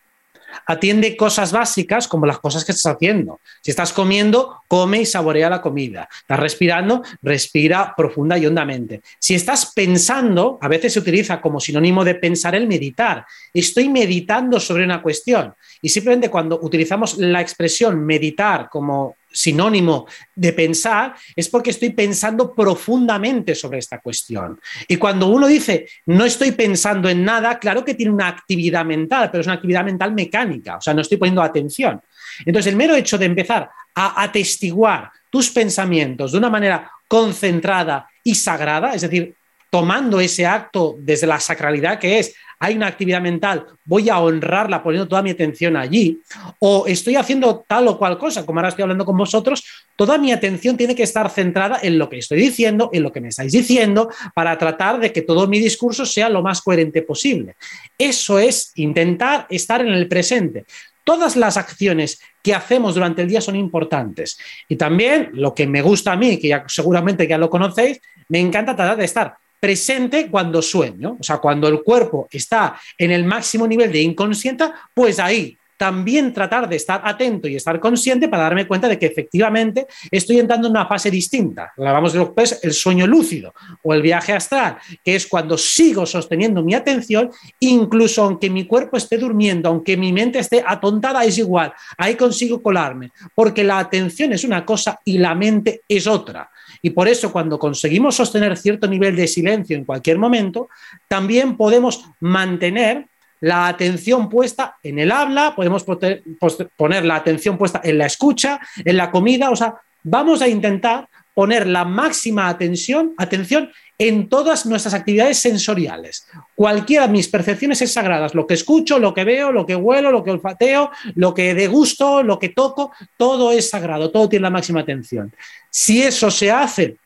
Atiende 0.66 1.16
cosas 1.16 1.52
básicas 1.52 2.06
como 2.08 2.24
las 2.24 2.38
cosas 2.38 2.64
que 2.64 2.72
estás 2.72 2.94
haciendo. 2.94 3.40
Si 3.62 3.70
estás 3.70 3.92
comiendo, 3.92 4.62
come 4.68 5.00
y 5.00 5.06
saborea 5.06 5.50
la 5.50 5.60
comida. 5.60 6.08
Estás 6.20 6.38
respirando, 6.38 7.02
respira 7.20 7.94
profunda 7.96 8.38
y 8.38 8.46
hondamente. 8.46 9.02
Si 9.18 9.34
estás 9.34 9.72
pensando, 9.74 10.58
a 10.60 10.68
veces 10.68 10.92
se 10.92 11.00
utiliza 11.00 11.40
como 11.40 11.60
sinónimo 11.60 12.04
de 12.04 12.14
pensar 12.14 12.54
el 12.54 12.66
meditar. 12.66 13.26
Estoy 13.52 13.88
meditando 13.88 14.60
sobre 14.60 14.84
una 14.84 15.02
cuestión. 15.02 15.54
Y 15.82 15.88
simplemente 15.88 16.30
cuando 16.30 16.58
utilizamos 16.62 17.18
la 17.18 17.40
expresión 17.40 18.04
meditar 18.04 18.68
como 18.70 19.16
sinónimo 19.38 20.06
de 20.34 20.52
pensar, 20.52 21.14
es 21.36 21.48
porque 21.48 21.70
estoy 21.70 21.90
pensando 21.90 22.52
profundamente 22.52 23.54
sobre 23.54 23.78
esta 23.78 24.00
cuestión. 24.00 24.60
Y 24.88 24.96
cuando 24.96 25.28
uno 25.28 25.46
dice, 25.46 25.86
no 26.06 26.24
estoy 26.24 26.50
pensando 26.50 27.08
en 27.08 27.24
nada, 27.24 27.56
claro 27.60 27.84
que 27.84 27.94
tiene 27.94 28.10
una 28.10 28.26
actividad 28.26 28.84
mental, 28.84 29.30
pero 29.30 29.42
es 29.42 29.46
una 29.46 29.54
actividad 29.54 29.84
mental 29.84 30.12
mecánica, 30.12 30.78
o 30.78 30.80
sea, 30.80 30.92
no 30.92 31.02
estoy 31.02 31.18
poniendo 31.18 31.40
atención. 31.40 32.00
Entonces, 32.44 32.72
el 32.72 32.76
mero 32.76 32.96
hecho 32.96 33.16
de 33.16 33.26
empezar 33.26 33.70
a 33.94 34.22
atestiguar 34.22 35.12
tus 35.30 35.50
pensamientos 35.50 36.32
de 36.32 36.38
una 36.38 36.50
manera 36.50 36.90
concentrada 37.06 38.08
y 38.24 38.34
sagrada, 38.34 38.92
es 38.94 39.02
decir, 39.02 39.36
tomando 39.70 40.20
ese 40.20 40.46
acto 40.46 40.96
desde 40.98 41.26
la 41.26 41.40
sacralidad 41.40 41.98
que 41.98 42.18
es 42.18 42.34
hay 42.60 42.76
una 42.76 42.88
actividad 42.88 43.20
mental, 43.20 43.66
voy 43.84 44.08
a 44.08 44.18
honrarla 44.18 44.82
poniendo 44.82 45.06
toda 45.06 45.22
mi 45.22 45.30
atención 45.30 45.76
allí, 45.76 46.20
o 46.58 46.86
estoy 46.86 47.16
haciendo 47.16 47.64
tal 47.66 47.88
o 47.88 47.98
cual 47.98 48.18
cosa, 48.18 48.44
como 48.44 48.58
ahora 48.58 48.70
estoy 48.70 48.82
hablando 48.82 49.04
con 49.04 49.16
vosotros, 49.16 49.64
toda 49.96 50.18
mi 50.18 50.32
atención 50.32 50.76
tiene 50.76 50.94
que 50.94 51.04
estar 51.04 51.30
centrada 51.30 51.78
en 51.82 51.98
lo 51.98 52.08
que 52.08 52.18
estoy 52.18 52.38
diciendo, 52.40 52.90
en 52.92 53.02
lo 53.04 53.12
que 53.12 53.20
me 53.20 53.28
estáis 53.28 53.52
diciendo, 53.52 54.10
para 54.34 54.58
tratar 54.58 54.98
de 54.98 55.12
que 55.12 55.22
todo 55.22 55.46
mi 55.46 55.60
discurso 55.60 56.04
sea 56.04 56.28
lo 56.28 56.42
más 56.42 56.60
coherente 56.60 57.02
posible. 57.02 57.54
Eso 57.96 58.38
es 58.38 58.72
intentar 58.74 59.46
estar 59.50 59.80
en 59.80 59.92
el 59.92 60.08
presente. 60.08 60.64
Todas 61.04 61.36
las 61.36 61.56
acciones 61.56 62.20
que 62.42 62.54
hacemos 62.54 62.94
durante 62.94 63.22
el 63.22 63.28
día 63.28 63.40
son 63.40 63.56
importantes. 63.56 64.38
Y 64.68 64.76
también 64.76 65.30
lo 65.32 65.54
que 65.54 65.66
me 65.66 65.80
gusta 65.80 66.12
a 66.12 66.16
mí, 66.16 66.38
que 66.38 66.48
ya, 66.48 66.64
seguramente 66.66 67.26
ya 67.26 67.38
lo 67.38 67.48
conocéis, 67.48 68.00
me 68.28 68.40
encanta 68.40 68.76
tratar 68.76 68.96
de 68.96 69.04
estar 69.04 69.36
presente 69.60 70.28
cuando 70.30 70.62
sueño, 70.62 71.16
o 71.18 71.22
sea, 71.22 71.38
cuando 71.38 71.68
el 71.68 71.82
cuerpo 71.82 72.28
está 72.30 72.78
en 72.96 73.10
el 73.10 73.24
máximo 73.24 73.66
nivel 73.66 73.92
de 73.92 74.02
inconsciente, 74.02 74.64
pues 74.94 75.18
ahí 75.18 75.58
también 75.78 76.34
tratar 76.34 76.68
de 76.68 76.76
estar 76.76 77.00
atento 77.04 77.48
y 77.48 77.56
estar 77.56 77.80
consciente 77.80 78.28
para 78.28 78.42
darme 78.42 78.66
cuenta 78.66 78.88
de 78.88 78.98
que 78.98 79.06
efectivamente 79.06 79.86
estoy 80.10 80.40
entrando 80.40 80.66
en 80.66 80.72
una 80.72 80.86
fase 80.86 81.10
distinta. 81.10 81.72
Hablamos 81.78 82.12
de 82.12 82.18
lo 82.18 82.34
que 82.34 82.44
el 82.62 82.72
sueño 82.72 83.06
lúcido 83.06 83.54
o 83.82 83.94
el 83.94 84.02
viaje 84.02 84.32
astral, 84.32 84.76
que 85.04 85.14
es 85.14 85.26
cuando 85.26 85.56
sigo 85.56 86.04
sosteniendo 86.04 86.62
mi 86.62 86.74
atención, 86.74 87.30
incluso 87.60 88.24
aunque 88.24 88.50
mi 88.50 88.66
cuerpo 88.66 88.96
esté 88.96 89.16
durmiendo, 89.18 89.68
aunque 89.68 89.96
mi 89.96 90.12
mente 90.12 90.40
esté 90.40 90.62
atontada, 90.66 91.24
es 91.24 91.38
igual, 91.38 91.72
ahí 91.96 92.16
consigo 92.16 92.60
colarme, 92.60 93.12
porque 93.34 93.62
la 93.62 93.78
atención 93.78 94.32
es 94.32 94.42
una 94.42 94.66
cosa 94.66 94.98
y 95.04 95.18
la 95.18 95.36
mente 95.36 95.82
es 95.88 96.08
otra. 96.08 96.50
Y 96.82 96.90
por 96.90 97.08
eso 97.08 97.32
cuando 97.32 97.58
conseguimos 97.58 98.16
sostener 98.16 98.56
cierto 98.56 98.86
nivel 98.86 99.16
de 99.16 99.26
silencio 99.26 99.76
en 99.76 99.84
cualquier 99.84 100.18
momento, 100.18 100.68
también 101.08 101.56
podemos 101.56 102.04
mantener 102.20 103.06
la 103.40 103.68
atención 103.68 104.28
puesta 104.28 104.76
en 104.82 104.98
el 104.98 105.12
habla, 105.12 105.54
podemos 105.54 105.84
poner 105.84 107.04
la 107.04 107.16
atención 107.16 107.56
puesta 107.56 107.80
en 107.84 107.98
la 107.98 108.06
escucha, 108.06 108.60
en 108.84 108.96
la 108.96 109.10
comida, 109.10 109.50
o 109.50 109.56
sea, 109.56 109.74
vamos 110.02 110.42
a 110.42 110.48
intentar 110.48 111.08
poner 111.38 111.68
la 111.68 111.84
máxima 111.84 112.48
atención, 112.48 113.14
atención 113.16 113.70
en 113.96 114.28
todas 114.28 114.66
nuestras 114.66 114.92
actividades 114.92 115.38
sensoriales. 115.38 116.26
Cualquiera 116.56 117.06
de 117.06 117.12
mis 117.12 117.28
percepciones 117.28 117.80
es 117.80 117.92
sagradas, 117.92 118.34
lo 118.34 118.44
que 118.44 118.54
escucho, 118.54 118.98
lo 118.98 119.14
que 119.14 119.22
veo, 119.22 119.52
lo 119.52 119.64
que 119.64 119.76
huelo, 119.76 120.10
lo 120.10 120.24
que 120.24 120.32
olfateo, 120.32 120.90
lo 121.14 121.32
que 121.34 121.54
degusto, 121.54 122.24
lo 122.24 122.40
que 122.40 122.48
toco, 122.48 122.90
todo 123.16 123.52
es 123.52 123.70
sagrado, 123.70 124.10
todo 124.10 124.28
tiene 124.28 124.42
la 124.42 124.50
máxima 124.50 124.80
atención. 124.80 125.32
Si 125.70 126.02
eso 126.02 126.28
se 126.28 126.50
hace, 126.50 126.96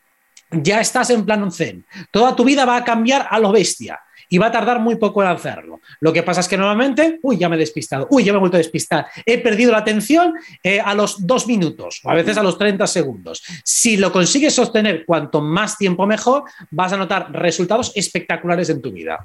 ya 0.51 0.81
estás 0.81 1.11
en 1.11 1.27
plano 1.27 1.51
zen. 1.51 1.85
Toda 2.11 2.35
tu 2.35 2.43
vida 2.43 2.65
va 2.65 2.77
a 2.77 2.85
cambiar 2.85 3.27
a 3.29 3.39
lo 3.39 3.53
bestia 3.53 4.01
y 4.33 4.39
va 4.39 4.47
a 4.47 4.51
tardar 4.51 4.81
muy 4.81 4.97
poco 4.97 5.23
en 5.23 5.29
hacerlo. 5.29 5.83
Lo 6.01 6.11
que 6.11 6.23
pasa 6.23 6.41
es 6.41 6.49
que 6.49 6.57
normalmente, 6.57 7.19
uy, 7.21 7.37
ya 7.37 7.51
me 7.51 7.57
he 7.57 7.59
despistado, 7.59 8.07
uy, 8.09 8.25
ya 8.25 8.33
me 8.33 8.39
he 8.39 8.41
vuelto 8.41 8.57
a 8.57 8.65
despistar, 8.65 9.07
he 9.27 9.37
perdido 9.43 9.73
la 9.73 9.79
atención 9.79 10.33
eh, 10.63 10.81
a 10.81 10.95
los 10.95 11.27
dos 11.27 11.47
minutos 11.47 12.01
o 12.03 12.11
a 12.11 12.15
veces 12.15 12.39
a 12.39 12.43
los 12.43 12.57
30 12.57 12.87
segundos. 12.87 13.43
Si 13.63 13.99
lo 13.99 14.11
consigues 14.11 14.55
sostener 14.55 15.05
cuanto 15.05 15.43
más 15.43 15.77
tiempo 15.77 16.07
mejor, 16.07 16.45
vas 16.71 16.95
a 16.95 16.97
notar 16.97 17.31
resultados 17.31 17.93
espectaculares 17.95 18.71
en 18.71 18.81
tu 18.81 18.91
vida. 18.91 19.23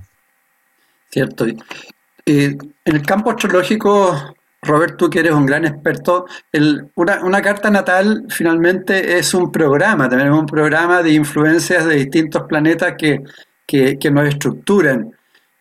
Cierto. 1.10 1.46
en 2.26 2.58
el 2.84 3.02
campo 3.04 3.32
astrológico, 3.32 4.36
Robert, 4.62 4.98
tú 4.98 5.10
que 5.10 5.20
eres 5.20 5.34
un 5.34 5.46
gran 5.46 5.66
experto, 5.66 6.26
una, 6.96 7.42
carta 7.42 7.70
natal 7.70 8.26
finalmente 8.28 9.18
es 9.18 9.34
un 9.34 9.52
programa, 9.52 10.10
también 10.10 10.34
es 10.34 10.38
un 10.38 10.46
programa 10.46 11.02
de 11.02 11.12
influencias 11.14 11.86
de 11.86 11.96
distintos 11.96 12.44
planetas 12.44 12.96
que 12.98 13.22
que, 13.68 14.12
nos 14.12 14.28
estructuran. 14.28 15.12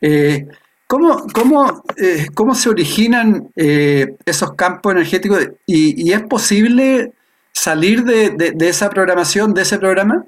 Eh, 0.00 0.46
¿cómo, 0.86 1.26
cómo, 1.32 1.82
eh, 1.96 2.28
¿Cómo 2.32 2.54
se 2.54 2.68
originan 2.68 3.48
eh, 3.56 4.14
esos 4.24 4.54
campos 4.54 4.92
energéticos 4.92 5.48
y, 5.66 6.12
es 6.12 6.22
posible 6.22 7.12
salir 7.52 8.04
de, 8.04 8.54
esa 8.60 8.88
programación, 8.88 9.52
de 9.52 9.62
ese 9.62 9.78
programa? 9.78 10.24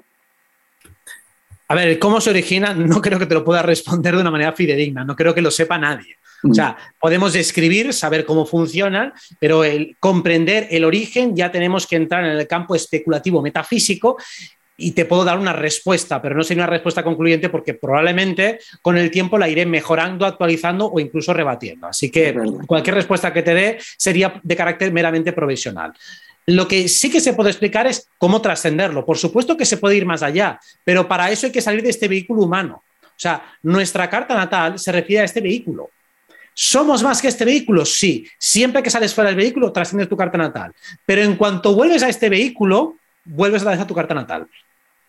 A 1.69 1.75
ver, 1.75 1.97
¿cómo 1.99 2.19
se 2.19 2.31
origina? 2.31 2.73
No 2.73 3.01
creo 3.01 3.17
que 3.17 3.27
te 3.27 3.35
lo 3.35 3.45
pueda 3.45 3.61
responder 3.61 4.15
de 4.15 4.21
una 4.21 4.31
manera 4.31 4.53
fidedigna, 4.53 5.05
no 5.05 5.15
creo 5.15 5.33
que 5.33 5.41
lo 5.41 5.51
sepa 5.51 5.77
nadie. 5.77 6.17
O 6.49 6.53
sea, 6.53 6.69
mm. 6.69 6.99
podemos 6.99 7.33
describir, 7.33 7.93
saber 7.93 8.25
cómo 8.25 8.45
funcionan, 8.45 9.13
pero 9.39 9.63
el 9.63 9.97
comprender 9.99 10.67
el 10.71 10.85
origen 10.85 11.35
ya 11.35 11.51
tenemos 11.51 11.85
que 11.85 11.97
entrar 11.97 12.23
en 12.23 12.31
el 12.31 12.47
campo 12.47 12.75
especulativo 12.75 13.41
metafísico 13.41 14.17
y 14.79 14.91
te 14.91 15.05
puedo 15.05 15.23
dar 15.23 15.37
una 15.37 15.53
respuesta, 15.53 16.21
pero 16.21 16.35
no 16.35 16.43
sería 16.43 16.63
una 16.63 16.71
respuesta 16.71 17.03
concluyente 17.03 17.49
porque 17.49 17.73
probablemente 17.73 18.59
con 18.81 18.97
el 18.97 19.11
tiempo 19.11 19.37
la 19.37 19.49
iré 19.49 19.65
mejorando, 19.65 20.25
actualizando 20.25 20.87
o 20.87 20.99
incluso 20.99 21.33
rebatiendo. 21.33 21.87
Así 21.87 22.09
que 22.09 22.35
cualquier 22.65 22.95
respuesta 22.95 23.33
que 23.33 23.43
te 23.43 23.53
dé 23.53 23.77
sería 23.97 24.39
de 24.41 24.55
carácter 24.55 24.91
meramente 24.91 25.33
provisional. 25.33 25.93
Lo 26.45 26.67
que 26.67 26.87
sí 26.87 27.11
que 27.11 27.19
se 27.19 27.33
puede 27.33 27.51
explicar 27.51 27.85
es 27.85 28.07
cómo 28.17 28.41
trascenderlo. 28.41 29.05
Por 29.05 29.17
supuesto 29.17 29.55
que 29.55 29.65
se 29.65 29.77
puede 29.77 29.97
ir 29.97 30.05
más 30.05 30.23
allá, 30.23 30.59
pero 30.83 31.07
para 31.07 31.29
eso 31.29 31.45
hay 31.45 31.51
que 31.51 31.61
salir 31.61 31.83
de 31.83 31.89
este 31.89 32.07
vehículo 32.07 32.41
humano. 32.43 32.83
O 33.03 33.21
sea, 33.21 33.43
nuestra 33.61 34.09
carta 34.09 34.33
natal 34.33 34.79
se 34.79 34.91
refiere 34.91 35.21
a 35.21 35.25
este 35.25 35.41
vehículo. 35.41 35.89
¿Somos 36.53 37.03
más 37.03 37.21
que 37.21 37.27
este 37.27 37.45
vehículo? 37.45 37.85
Sí. 37.85 38.27
Siempre 38.37 38.81
que 38.81 38.89
sales 38.89 39.13
fuera 39.13 39.29
del 39.29 39.37
vehículo, 39.37 39.71
trasciendes 39.71 40.09
tu 40.09 40.17
carta 40.17 40.37
natal. 40.37 40.73
Pero 41.05 41.21
en 41.21 41.35
cuanto 41.35 41.75
vuelves 41.75 42.01
a 42.03 42.09
este 42.09 42.29
vehículo, 42.29 42.95
vuelves 43.25 43.65
a 43.65 43.71
vez 43.71 43.79
a 43.79 43.87
tu 43.87 43.93
carta 43.93 44.13
natal. 44.13 44.47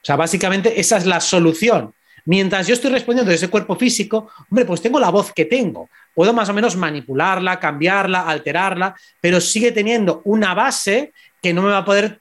O 0.02 0.06
sea, 0.06 0.16
básicamente 0.16 0.80
esa 0.80 0.96
es 0.96 1.06
la 1.06 1.20
solución. 1.20 1.92
Mientras 2.24 2.66
yo 2.66 2.74
estoy 2.74 2.90
respondiendo 2.90 3.30
desde 3.30 3.44
ese 3.44 3.50
cuerpo 3.50 3.76
físico, 3.76 4.30
hombre, 4.50 4.64
pues 4.64 4.80
tengo 4.80 5.00
la 5.00 5.10
voz 5.10 5.32
que 5.32 5.44
tengo. 5.44 5.88
Puedo 6.14 6.32
más 6.32 6.48
o 6.48 6.54
menos 6.54 6.76
manipularla, 6.76 7.58
cambiarla, 7.58 8.22
alterarla, 8.22 8.94
pero 9.20 9.40
sigue 9.40 9.72
teniendo 9.72 10.22
una 10.24 10.54
base 10.54 11.12
que 11.42 11.52
no 11.52 11.62
me 11.62 11.70
va 11.70 11.78
a 11.78 11.84
poder, 11.84 12.20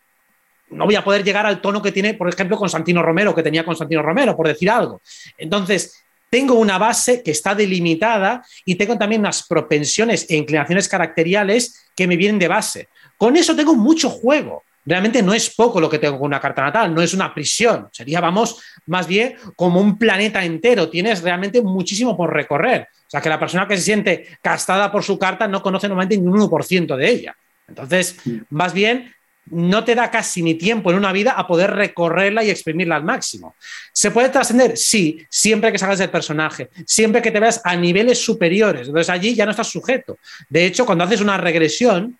no 0.69 0.85
voy 0.85 0.95
a 0.95 1.03
poder 1.03 1.23
llegar 1.23 1.45
al 1.45 1.61
tono 1.61 1.81
que 1.81 1.91
tiene, 1.91 2.13
por 2.13 2.29
ejemplo, 2.29 2.57
Constantino 2.57 3.01
Romero, 3.01 3.35
que 3.35 3.43
tenía 3.43 3.65
Constantino 3.65 4.01
Romero, 4.01 4.35
por 4.35 4.47
decir 4.47 4.69
algo. 4.69 5.01
Entonces, 5.37 6.03
tengo 6.29 6.53
una 6.53 6.77
base 6.77 7.23
que 7.23 7.31
está 7.31 7.55
delimitada 7.55 8.45
y 8.63 8.75
tengo 8.75 8.97
también 8.97 9.21
unas 9.21 9.47
propensiones 9.47 10.29
e 10.29 10.35
inclinaciones 10.35 10.87
caracteriales 10.87 11.89
que 11.95 12.07
me 12.07 12.17
vienen 12.17 12.39
de 12.39 12.47
base. 12.47 12.87
Con 13.17 13.35
eso 13.35 13.55
tengo 13.55 13.75
mucho 13.75 14.09
juego 14.09 14.63
realmente 14.85 15.21
no 15.21 15.33
es 15.33 15.53
poco 15.55 15.79
lo 15.79 15.89
que 15.89 15.99
tengo 15.99 16.17
con 16.17 16.27
una 16.27 16.39
carta 16.39 16.63
natal, 16.63 16.93
no 16.93 17.01
es 17.01 17.13
una 17.13 17.33
prisión, 17.33 17.89
sería, 17.91 18.19
vamos, 18.21 18.61
más 18.87 19.07
bien 19.07 19.35
como 19.55 19.79
un 19.79 19.97
planeta 19.97 20.43
entero, 20.43 20.89
tienes 20.89 21.21
realmente 21.21 21.61
muchísimo 21.61 22.15
por 22.15 22.33
recorrer. 22.33 22.87
O 23.07 23.09
sea, 23.09 23.21
que 23.21 23.29
la 23.29 23.39
persona 23.39 23.67
que 23.67 23.75
se 23.75 23.83
siente 23.83 24.37
castada 24.41 24.91
por 24.91 25.03
su 25.03 25.17
carta 25.17 25.47
no 25.47 25.63
conoce 25.63 25.87
normalmente 25.87 26.17
ni 26.17 26.27
un 26.27 26.39
1% 26.39 26.95
de 26.95 27.09
ella. 27.09 27.35
Entonces, 27.67 28.17
más 28.49 28.73
bien, 28.73 29.11
no 29.51 29.83
te 29.83 29.95
da 29.95 30.11
casi 30.11 30.43
ni 30.43 30.55
tiempo 30.55 30.91
en 30.91 30.97
una 30.97 31.11
vida 31.11 31.31
a 31.31 31.47
poder 31.47 31.71
recorrerla 31.71 32.43
y 32.43 32.49
exprimirla 32.49 32.95
al 32.95 33.03
máximo. 33.03 33.55
¿Se 33.91 34.11
puede 34.11 34.29
trascender? 34.29 34.77
Sí, 34.77 35.25
siempre 35.29 35.71
que 35.71 35.77
salgas 35.77 35.99
del 35.99 36.09
personaje, 36.09 36.69
siempre 36.85 37.21
que 37.21 37.31
te 37.31 37.39
veas 37.39 37.61
a 37.63 37.75
niveles 37.75 38.23
superiores. 38.23 38.87
Entonces 38.87 39.09
allí 39.09 39.35
ya 39.35 39.45
no 39.45 39.51
estás 39.51 39.67
sujeto. 39.67 40.17
De 40.47 40.65
hecho, 40.65 40.85
cuando 40.85 41.03
haces 41.03 41.21
una 41.21 41.37
regresión, 41.37 42.17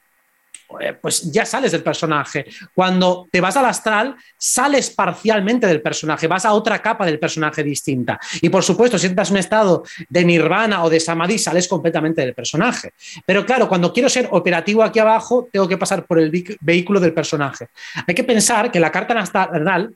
pues 1.02 1.32
ya 1.32 1.46
sales 1.46 1.72
del 1.72 1.82
personaje. 1.82 2.46
Cuando 2.74 3.28
te 3.32 3.42
vas 3.42 3.58
al 3.58 3.66
astral, 3.66 4.16
sales 4.38 4.92
parcialmente 4.92 5.66
del 5.66 5.82
personaje, 5.82 6.28
vas 6.28 6.46
a 6.46 6.54
otra 6.54 6.80
capa 6.80 7.06
del 7.06 7.20
personaje 7.20 7.64
distinta. 7.64 8.20
Y 8.42 8.50
por 8.50 8.64
supuesto, 8.64 8.98
si 8.98 9.08
entras 9.08 9.30
en 9.30 9.36
un 9.36 9.40
estado 9.40 9.84
de 10.08 10.24
nirvana 10.24 10.84
o 10.84 10.90
de 10.90 11.00
samadhi, 11.00 11.40
sales 11.40 11.68
completamente 11.68 12.22
del 12.22 12.34
personaje. 12.34 12.94
Pero 13.26 13.46
claro, 13.46 13.68
cuando 13.68 13.92
quiero 13.92 14.10
ser 14.10 14.28
operativo 14.32 14.84
aquí 14.84 15.00
abajo, 15.00 15.48
tengo 15.52 15.68
que 15.68 15.78
pasar 15.78 16.06
por 16.06 16.20
el 16.20 16.32
vehículo 16.62 17.00
del 17.00 17.14
personaje. 17.14 17.70
Hay 18.08 18.14
que 18.14 18.24
pensar 18.24 18.72
que 18.72 18.80
la 18.80 18.92
carta 18.92 19.20
astral 19.20 19.96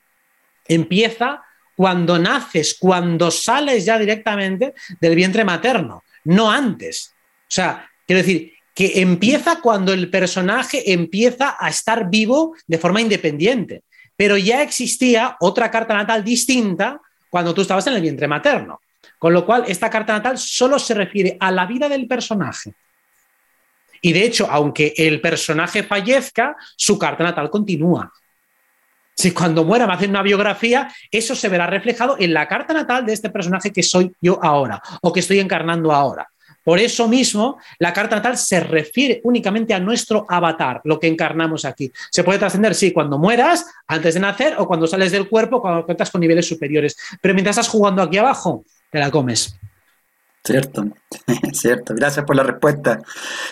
empieza 0.67 1.41
cuando 1.75 2.17
naces, 2.17 2.77
cuando 2.79 3.29
sales 3.31 3.85
ya 3.85 3.97
directamente 3.97 4.73
del 4.99 5.15
vientre 5.15 5.43
materno, 5.43 6.03
no 6.25 6.49
antes. 6.51 7.13
O 7.43 7.55
sea, 7.55 7.89
quiero 8.05 8.21
decir, 8.21 8.53
que 8.73 9.01
empieza 9.01 9.61
cuando 9.61 9.93
el 9.93 10.09
personaje 10.09 10.93
empieza 10.93 11.55
a 11.59 11.69
estar 11.69 12.09
vivo 12.09 12.55
de 12.65 12.77
forma 12.77 13.01
independiente. 13.01 13.83
Pero 14.15 14.37
ya 14.37 14.61
existía 14.61 15.37
otra 15.39 15.69
carta 15.69 15.93
natal 15.93 16.23
distinta 16.23 16.99
cuando 17.29 17.53
tú 17.53 17.61
estabas 17.61 17.85
en 17.87 17.93
el 17.93 18.01
vientre 18.01 18.27
materno. 18.27 18.81
Con 19.19 19.33
lo 19.33 19.45
cual, 19.45 19.65
esta 19.67 19.89
carta 19.89 20.13
natal 20.13 20.37
solo 20.37 20.79
se 20.79 20.93
refiere 20.93 21.37
a 21.39 21.51
la 21.51 21.65
vida 21.65 21.87
del 21.87 22.07
personaje. 22.07 22.73
Y 24.01 24.11
de 24.11 24.25
hecho, 24.25 24.47
aunque 24.49 24.93
el 24.97 25.21
personaje 25.21 25.83
fallezca, 25.83 26.55
su 26.75 26.99
carta 26.99 27.23
natal 27.23 27.49
continúa. 27.49 28.11
Si 29.15 29.31
cuando 29.31 29.63
muera 29.63 29.87
me 29.87 29.93
hacen 29.93 30.09
una 30.09 30.23
biografía, 30.23 30.93
eso 31.09 31.35
se 31.35 31.47
verá 31.47 31.67
reflejado 31.67 32.17
en 32.19 32.33
la 32.33 32.47
carta 32.47 32.73
natal 32.73 33.05
de 33.05 33.13
este 33.13 33.29
personaje 33.29 33.71
que 33.71 33.83
soy 33.83 34.13
yo 34.19 34.39
ahora 34.43 34.81
o 35.01 35.13
que 35.13 35.19
estoy 35.19 35.39
encarnando 35.39 35.91
ahora. 35.93 36.27
Por 36.63 36.79
eso 36.79 37.07
mismo, 37.07 37.57
la 37.79 37.91
carta 37.91 38.15
natal 38.15 38.37
se 38.37 38.59
refiere 38.59 39.21
únicamente 39.23 39.73
a 39.73 39.79
nuestro 39.79 40.25
avatar, 40.29 40.81
lo 40.85 40.99
que 40.99 41.07
encarnamos 41.07 41.65
aquí. 41.65 41.91
Se 42.09 42.23
puede 42.23 42.39
trascender, 42.39 42.73
sí, 42.73 42.91
cuando 42.91 43.17
mueras, 43.17 43.65
antes 43.87 44.13
de 44.13 44.19
nacer, 44.19 44.55
o 44.57 44.67
cuando 44.67 44.87
sales 44.87 45.11
del 45.11 45.27
cuerpo, 45.27 45.61
cuando 45.61 45.85
cuentas 45.85 46.09
con 46.09 46.21
niveles 46.21 46.47
superiores. 46.47 46.95
Pero 47.21 47.33
mientras 47.33 47.57
estás 47.57 47.71
jugando 47.71 48.01
aquí 48.01 48.17
abajo, 48.17 48.65
te 48.89 48.99
la 48.99 49.11
comes. 49.11 49.57
Cierto, 50.43 50.85
cierto. 51.53 51.93
Gracias 51.95 52.25
por 52.25 52.35
la 52.35 52.43
respuesta. 52.43 53.01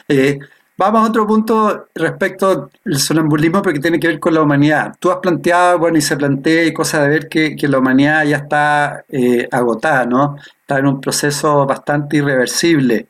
Eh, 0.07 0.39
vamos 0.81 1.03
a 1.05 1.09
otro 1.09 1.27
punto 1.27 1.89
respecto 1.93 2.71
al 2.85 2.97
sonambulismo, 2.97 3.61
porque 3.61 3.79
tiene 3.79 3.99
que 3.99 4.07
ver 4.07 4.19
con 4.19 4.33
la 4.33 4.41
humanidad. 4.41 4.95
Tú 4.99 5.11
has 5.11 5.17
planteado, 5.17 5.77
bueno, 5.77 5.99
y 5.99 6.01
se 6.01 6.17
plantea 6.17 6.65
y 6.65 6.73
cosa 6.73 7.03
de 7.03 7.09
ver 7.09 7.29
que, 7.29 7.55
la 7.67 7.77
humanidad 7.77 8.25
ya 8.25 8.37
está 8.37 9.05
eh, 9.09 9.47
agotada, 9.51 10.05
¿no? 10.05 10.37
Está 10.61 10.79
en 10.79 10.87
un 10.87 10.99
proceso 10.99 11.67
bastante 11.67 12.17
irreversible. 12.17 13.07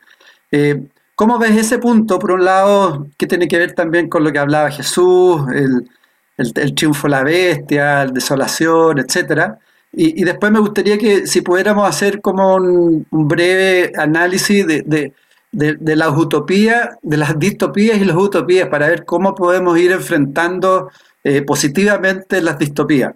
Eh, 0.51 0.83
¿Cómo 1.15 1.39
ves 1.39 1.55
ese 1.55 1.79
punto? 1.79 2.19
Por 2.19 2.31
un 2.31 2.43
lado, 2.43 3.07
que 3.17 3.25
tiene 3.25 3.47
que 3.47 3.57
ver 3.57 3.71
también 3.73 4.09
con 4.09 4.25
lo 4.25 4.33
que 4.33 4.39
hablaba 4.39 4.69
Jesús, 4.69 5.41
el, 5.53 6.73
triunfo 6.75 7.07
de 7.07 7.11
la 7.11 7.23
bestia, 7.23 8.05
la 8.05 8.11
desolación, 8.11 8.99
etcétera. 8.99 9.59
Y, 9.93 10.23
después 10.25 10.51
me 10.51 10.59
gustaría 10.59 10.97
que 10.97 11.25
si 11.27 11.41
pudiéramos 11.41 11.87
hacer 11.87 12.19
como 12.21 12.55
un, 12.55 13.05
breve 13.11 13.93
análisis 13.97 14.65
de, 14.67 15.13
las 15.51 16.17
utopías, 16.17 16.97
de 17.01 17.17
las 17.17 17.37
distopías 17.37 17.97
y 17.97 18.05
las 18.05 18.15
utopías, 18.15 18.69
para 18.69 18.87
ver 18.87 19.05
cómo 19.05 19.35
podemos 19.35 19.77
ir 19.77 19.91
enfrentando 19.91 20.89
eh, 21.23 21.41
positivamente 21.41 22.41
las 22.41 22.57
distopías. 22.57 23.13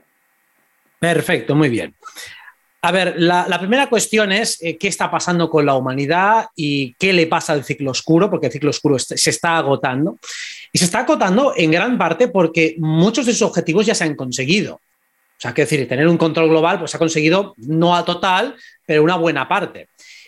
Perfecto, 1.00 1.56
muy 1.56 1.69
bien. 1.69 1.93
A 2.82 2.91
ver, 2.91 3.15
la, 3.17 3.58
primera 3.58 3.89
cuestión 3.89 4.32
es 4.32 4.62
eh, 4.62 4.78
qué 4.78 4.88
está 4.88 5.10
pasando 5.10 5.50
con 5.50 5.65
la 5.65 5.74
humanidad 5.74 6.48
y 6.56 6.93
qué 7.00 7.13
le 7.13 7.26
pasa 7.26 7.54
al 7.54 7.63
ciclo 7.63 7.91
oscuro, 7.91 8.30
porque 8.30 8.48
el 8.48 8.52
ciclo 8.52 8.69
oscuro 8.69 9.00
se 9.00 9.30
está 9.30 9.58
agotando. 9.58 10.19
Y 10.71 10.78
se 10.78 10.86
está 10.86 11.00
agotando 11.00 11.54
en 11.56 11.71
gran 11.71 11.98
parte 11.98 12.28
porque 12.28 12.76
muchos 12.78 13.26
de 13.26 13.32
sus 13.32 13.43
objetivos 13.43 13.86
ya 13.86 13.95
se 13.95 14.04
han 14.04 14.15
conseguido. 14.15 14.76
O 14.76 15.41
sea, 15.41 15.54
que 15.54 15.63
decir, 15.63 15.88
tener 15.88 16.08
un 16.08 16.17
control 16.17 16.50
global, 16.50 16.80
pues 16.80 16.93
ha 16.93 17.00
conseguido 17.00 17.56
no 17.58 17.95
a 17.95 18.06
total, 18.06 18.56
pero 18.86 19.04
una 19.04 19.15
buena 19.15 19.48
parte. 19.48 19.88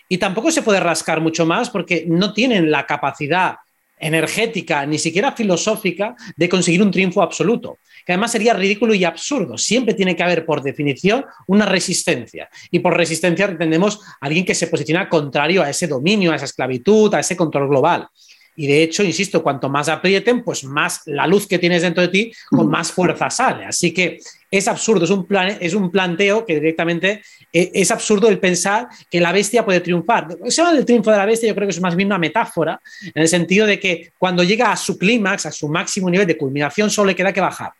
Y 0.09 0.17
tampoco 0.17 0.51
se 0.51 0.61
puede 0.61 0.79
rascar 0.79 1.21
mucho 1.21 1.45
más 1.45 1.69
porque 1.69 2.05
no 2.07 2.33
tienen 2.33 2.71
la 2.71 2.85
capacidad 2.85 3.57
energética, 3.99 4.85
ni 4.85 4.99
siquiera 4.99 5.31
filosófica, 5.31 6.15
de 6.35 6.49
conseguir 6.49 6.81
un 6.81 6.91
triunfo 6.91 7.21
absoluto, 7.21 7.79
que 8.05 8.13
además 8.13 8.31
sería 8.31 8.53
ridículo 8.53 8.93
y 8.93 9.03
absurdo. 9.03 9.57
Siempre 9.57 9.95
tiene 9.95 10.15
que 10.15 10.23
haber, 10.23 10.45
por 10.45 10.61
definición, 10.61 11.25
una 11.47 11.65
resistencia. 11.65 12.49
Y 12.69 12.79
por 12.79 12.95
resistencia 12.95 13.45
entendemos 13.45 13.99
a 14.21 14.27
alguien 14.27 14.45
que 14.45 14.55
se 14.55 14.67
posiciona 14.67 15.09
contrario 15.09 15.63
a 15.63 15.69
ese 15.69 15.87
dominio, 15.87 16.31
a 16.31 16.35
esa 16.35 16.45
esclavitud, 16.45 17.13
a 17.13 17.19
ese 17.19 17.35
control 17.35 17.67
global. 17.67 18.07
Y 18.55 18.65
de 18.65 18.81
hecho, 18.81 19.03
insisto, 19.03 19.43
cuanto 19.43 19.69
más 19.69 19.87
aprieten, 19.87 20.43
pues 20.43 20.63
más 20.63 21.01
la 21.05 21.27
luz 21.27 21.47
que 21.47 21.59
tienes 21.59 21.83
dentro 21.83 22.01
de 22.01 22.09
ti, 22.09 22.31
con 22.49 22.67
más 22.69 22.91
fuerza 22.91 23.29
sale. 23.29 23.65
Así 23.65 23.93
que 23.93 24.19
es 24.49 24.67
absurdo, 24.67 25.03
es 25.03 25.09
un, 25.09 25.27
es 25.59 25.73
un 25.73 25.91
planteo 25.91 26.45
que 26.45 26.55
directamente 26.55 27.21
eh, 27.51 27.71
es 27.73 27.91
absurdo 27.91 28.29
el 28.29 28.39
pensar 28.39 28.87
que 29.09 29.19
la 29.19 29.31
bestia 29.31 29.65
puede 29.65 29.81
triunfar. 29.81 30.27
Se 30.45 30.61
llama 30.61 30.77
el 30.77 30.85
triunfo 30.85 31.11
de 31.11 31.17
la 31.17 31.25
bestia, 31.25 31.49
yo 31.49 31.55
creo 31.55 31.67
que 31.67 31.73
es 31.73 31.81
más 31.81 31.95
bien 31.95 32.07
una 32.07 32.17
metáfora, 32.17 32.79
en 33.13 33.21
el 33.21 33.27
sentido 33.27 33.65
de 33.67 33.79
que 33.79 34.11
cuando 34.17 34.43
llega 34.43 34.71
a 34.71 34.77
su 34.77 34.97
clímax, 34.97 35.47
a 35.47 35.51
su 35.51 35.67
máximo 35.67 36.09
nivel 36.09 36.27
de 36.27 36.37
culminación, 36.37 36.89
solo 36.89 37.07
le 37.07 37.15
queda 37.15 37.33
que 37.33 37.41
bajar. 37.41 37.71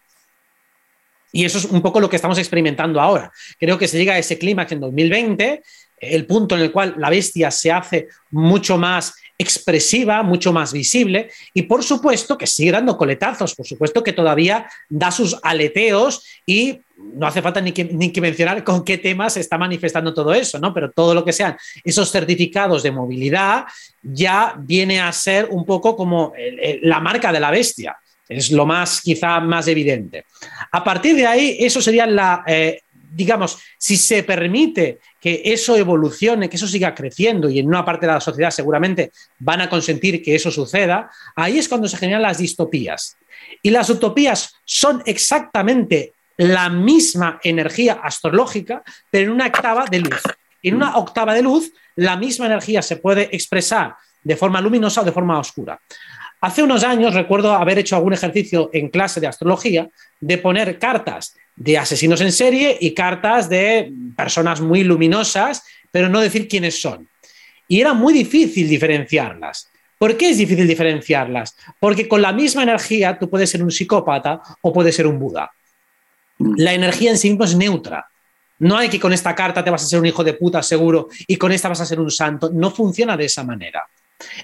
Y 1.31 1.45
eso 1.45 1.57
es 1.57 1.65
un 1.65 1.81
poco 1.81 1.99
lo 1.99 2.09
que 2.09 2.15
estamos 2.15 2.37
experimentando 2.37 2.99
ahora. 2.99 3.31
Creo 3.59 3.77
que 3.77 3.87
se 3.87 3.97
llega 3.97 4.13
a 4.13 4.17
ese 4.17 4.37
clímax 4.37 4.71
en 4.71 4.79
2020, 4.79 5.61
el 5.99 6.25
punto 6.25 6.55
en 6.55 6.61
el 6.61 6.71
cual 6.71 6.95
la 6.97 7.09
bestia 7.09 7.51
se 7.51 7.71
hace 7.71 8.07
mucho 8.31 8.77
más 8.77 9.13
expresiva, 9.37 10.23
mucho 10.23 10.51
más 10.51 10.73
visible 10.73 11.29
y 11.53 11.63
por 11.63 11.83
supuesto 11.83 12.37
que 12.37 12.47
sigue 12.47 12.71
dando 12.71 12.97
coletazos, 12.97 13.53
por 13.53 13.67
supuesto 13.67 14.03
que 14.03 14.13
todavía 14.13 14.67
da 14.89 15.11
sus 15.11 15.37
aleteos 15.43 16.23
y 16.45 16.79
no 16.97 17.27
hace 17.27 17.43
falta 17.43 17.61
ni 17.61 17.71
que, 17.71 17.83
ni 17.85 18.11
que 18.11 18.21
mencionar 18.21 18.63
con 18.63 18.83
qué 18.83 18.97
temas 18.97 19.33
se 19.33 19.41
está 19.41 19.57
manifestando 19.57 20.13
todo 20.13 20.33
eso, 20.33 20.57
¿no? 20.57 20.73
Pero 20.73 20.91
todo 20.91 21.13
lo 21.13 21.23
que 21.23 21.33
sean 21.33 21.55
esos 21.83 22.11
certificados 22.11 22.81
de 22.81 22.91
movilidad 22.91 23.65
ya 24.01 24.55
viene 24.57 24.99
a 24.99 25.11
ser 25.11 25.47
un 25.51 25.63
poco 25.65 25.95
como 25.95 26.33
la 26.81 26.99
marca 26.99 27.31
de 27.31 27.39
la 27.39 27.51
bestia. 27.51 27.97
Es 28.27 28.51
lo 28.51 28.65
más, 28.65 29.01
quizá 29.01 29.39
más 29.39 29.67
evidente. 29.67 30.25
A 30.71 30.83
partir 30.83 31.15
de 31.15 31.25
ahí, 31.25 31.57
eso 31.59 31.81
sería 31.81 32.05
la, 32.05 32.43
eh, 32.45 32.81
digamos, 33.11 33.59
si 33.77 33.97
se 33.97 34.23
permite 34.23 34.99
que 35.19 35.41
eso 35.45 35.75
evolucione, 35.75 36.49
que 36.49 36.55
eso 36.55 36.67
siga 36.67 36.93
creciendo 36.93 37.49
y 37.49 37.59
en 37.59 37.67
una 37.67 37.85
parte 37.85 38.05
de 38.05 38.13
la 38.13 38.21
sociedad 38.21 38.51
seguramente 38.51 39.11
van 39.39 39.61
a 39.61 39.69
consentir 39.69 40.21
que 40.21 40.35
eso 40.35 40.51
suceda, 40.51 41.09
ahí 41.35 41.57
es 41.57 41.67
cuando 41.67 41.87
se 41.87 41.97
generan 41.97 42.21
las 42.21 42.37
distopías. 42.37 43.17
Y 43.61 43.69
las 43.69 43.89
utopías 43.89 44.53
son 44.65 45.01
exactamente 45.05 46.13
la 46.37 46.69
misma 46.69 47.39
energía 47.43 47.99
astrológica, 48.03 48.83
pero 49.09 49.25
en 49.25 49.31
una 49.31 49.47
octava 49.47 49.85
de 49.85 49.99
luz. 49.99 50.21
En 50.61 50.75
una 50.75 50.97
octava 50.97 51.33
de 51.33 51.41
luz, 51.41 51.71
la 51.95 52.15
misma 52.15 52.45
energía 52.45 52.81
se 52.81 52.97
puede 52.97 53.29
expresar 53.35 53.95
de 54.23 54.35
forma 54.35 54.61
luminosa 54.61 55.01
o 55.01 55.05
de 55.05 55.11
forma 55.11 55.39
oscura. 55.39 55.79
Hace 56.41 56.61
unos 56.61 56.83
años 56.83 57.15
recuerdo 57.15 57.53
haber 57.53 57.79
hecho 57.79 57.95
algún 57.95 58.13
ejercicio 58.13 58.69
en 58.71 58.89
clase 58.89 59.19
de 59.19 59.27
astrología 59.27 59.89
de 60.19 60.37
poner 60.37 60.77
cartas 60.77 61.35
de 61.57 61.77
asesinos 61.77 62.21
en 62.21 62.31
serie 62.31 62.77
y 62.79 62.93
cartas 62.93 63.49
de 63.49 63.91
personas 64.15 64.61
muy 64.61 64.83
luminosas, 64.83 65.63
pero 65.91 66.07
no 66.07 66.21
decir 66.21 66.47
quiénes 66.47 66.79
son. 66.79 67.09
Y 67.67 67.81
era 67.81 67.93
muy 67.93 68.13
difícil 68.13 68.69
diferenciarlas. 68.69 69.69
¿Por 69.97 70.15
qué 70.15 70.29
es 70.29 70.37
difícil 70.37 70.67
diferenciarlas? 70.67 71.57
Porque 71.79 72.07
con 72.07 72.21
la 72.21 72.31
misma 72.31 72.61
energía 72.63 73.17
tú 73.17 73.29
puedes 73.29 73.49
ser 73.49 73.63
un 73.63 73.71
psicópata 73.71 74.39
o 74.61 74.71
puedes 74.71 74.95
ser 74.95 75.07
un 75.07 75.19
Buda. 75.19 75.51
La 76.37 76.73
energía 76.73 77.09
en 77.09 77.17
sí 77.17 77.29
mismo 77.31 77.43
es 77.43 77.55
neutra. 77.55 78.07
No 78.59 78.77
hay 78.77 78.89
que 78.89 78.99
con 78.99 79.11
esta 79.11 79.33
carta 79.33 79.63
te 79.63 79.71
vas 79.71 79.83
a 79.83 79.87
ser 79.87 79.99
un 79.99 80.05
hijo 80.05 80.23
de 80.23 80.33
puta 80.33 80.61
seguro 80.61 81.09
y 81.25 81.35
con 81.35 81.51
esta 81.51 81.69
vas 81.69 81.81
a 81.81 81.85
ser 81.85 81.99
un 81.99 82.11
santo. 82.11 82.51
No 82.53 82.69
funciona 82.69 83.17
de 83.17 83.25
esa 83.25 83.43
manera. 83.43 83.87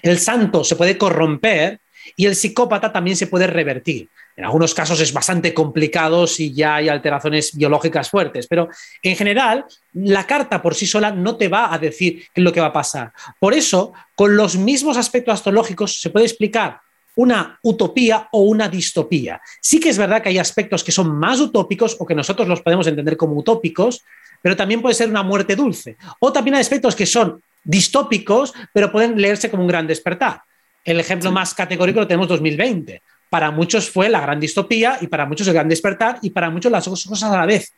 El 0.02 0.18
santo 0.18 0.64
se 0.64 0.74
puede 0.74 0.98
corromper 0.98 1.80
y 2.16 2.26
el 2.26 2.34
psicópata 2.34 2.92
también 2.92 3.16
se 3.16 3.28
puede 3.28 3.46
revertir. 3.46 4.08
En 4.36 4.44
algunos 4.44 4.74
casos 4.74 5.00
es 5.00 5.12
bastante 5.12 5.54
complicado 5.54 6.26
si 6.26 6.52
ya 6.52 6.76
hay 6.76 6.88
alteraciones 6.88 7.54
biológicas 7.54 8.10
fuertes, 8.10 8.46
pero 8.48 8.68
en 9.02 9.14
general 9.14 9.64
la 9.92 10.26
carta 10.26 10.60
por 10.60 10.74
sí 10.74 10.86
sola 10.86 11.12
no 11.12 11.36
te 11.36 11.48
va 11.48 11.72
a 11.72 11.78
decir 11.78 12.24
qué 12.34 12.40
es 12.40 12.44
lo 12.44 12.52
que 12.52 12.60
va 12.60 12.68
a 12.68 12.72
pasar. 12.72 13.12
Por 13.38 13.54
eso, 13.54 13.92
con 14.16 14.36
los 14.36 14.56
mismos 14.56 14.96
aspectos 14.96 15.34
astrológicos 15.34 16.00
se 16.00 16.10
puede 16.10 16.26
explicar 16.26 16.80
una 17.16 17.58
utopía 17.62 18.28
o 18.32 18.42
una 18.42 18.68
distopía. 18.68 19.40
Sí 19.60 19.78
que 19.78 19.90
es 19.90 19.98
verdad 19.98 20.20
que 20.20 20.30
hay 20.30 20.38
aspectos 20.38 20.82
que 20.82 20.92
son 20.92 21.14
más 21.16 21.40
utópicos 21.40 21.96
o 22.00 22.06
que 22.06 22.14
nosotros 22.14 22.48
los 22.48 22.60
podemos 22.60 22.86
entender 22.86 23.16
como 23.16 23.36
utópicos, 23.36 24.02
pero 24.42 24.56
también 24.56 24.82
puede 24.82 24.94
ser 24.94 25.08
una 25.08 25.22
muerte 25.22 25.54
dulce. 25.54 25.96
O 26.18 26.32
también 26.32 26.56
hay 26.56 26.60
aspectos 26.60 26.96
que 26.96 27.06
son 27.06 27.40
distópicos, 27.62 28.52
pero 28.72 28.90
pueden 28.90 29.20
leerse 29.20 29.50
como 29.50 29.62
un 29.62 29.68
gran 29.68 29.86
despertar. 29.86 30.42
El 30.84 31.00
ejemplo 31.00 31.32
más 31.32 31.54
categórico 31.54 32.00
lo 32.00 32.06
tenemos 32.06 32.28
2020. 32.28 33.00
Para 33.34 33.50
muchos 33.50 33.90
fue 33.90 34.08
la 34.08 34.20
gran 34.20 34.38
distopía 34.38 34.96
y 35.00 35.08
para 35.08 35.26
muchos 35.26 35.48
el 35.48 35.54
gran 35.54 35.68
despertar 35.68 36.20
y 36.22 36.30
para 36.30 36.50
muchos 36.50 36.70
las 36.70 36.84
dos 36.84 37.04
cosas 37.04 37.32
a 37.32 37.36
la 37.36 37.46
vez. 37.46 37.72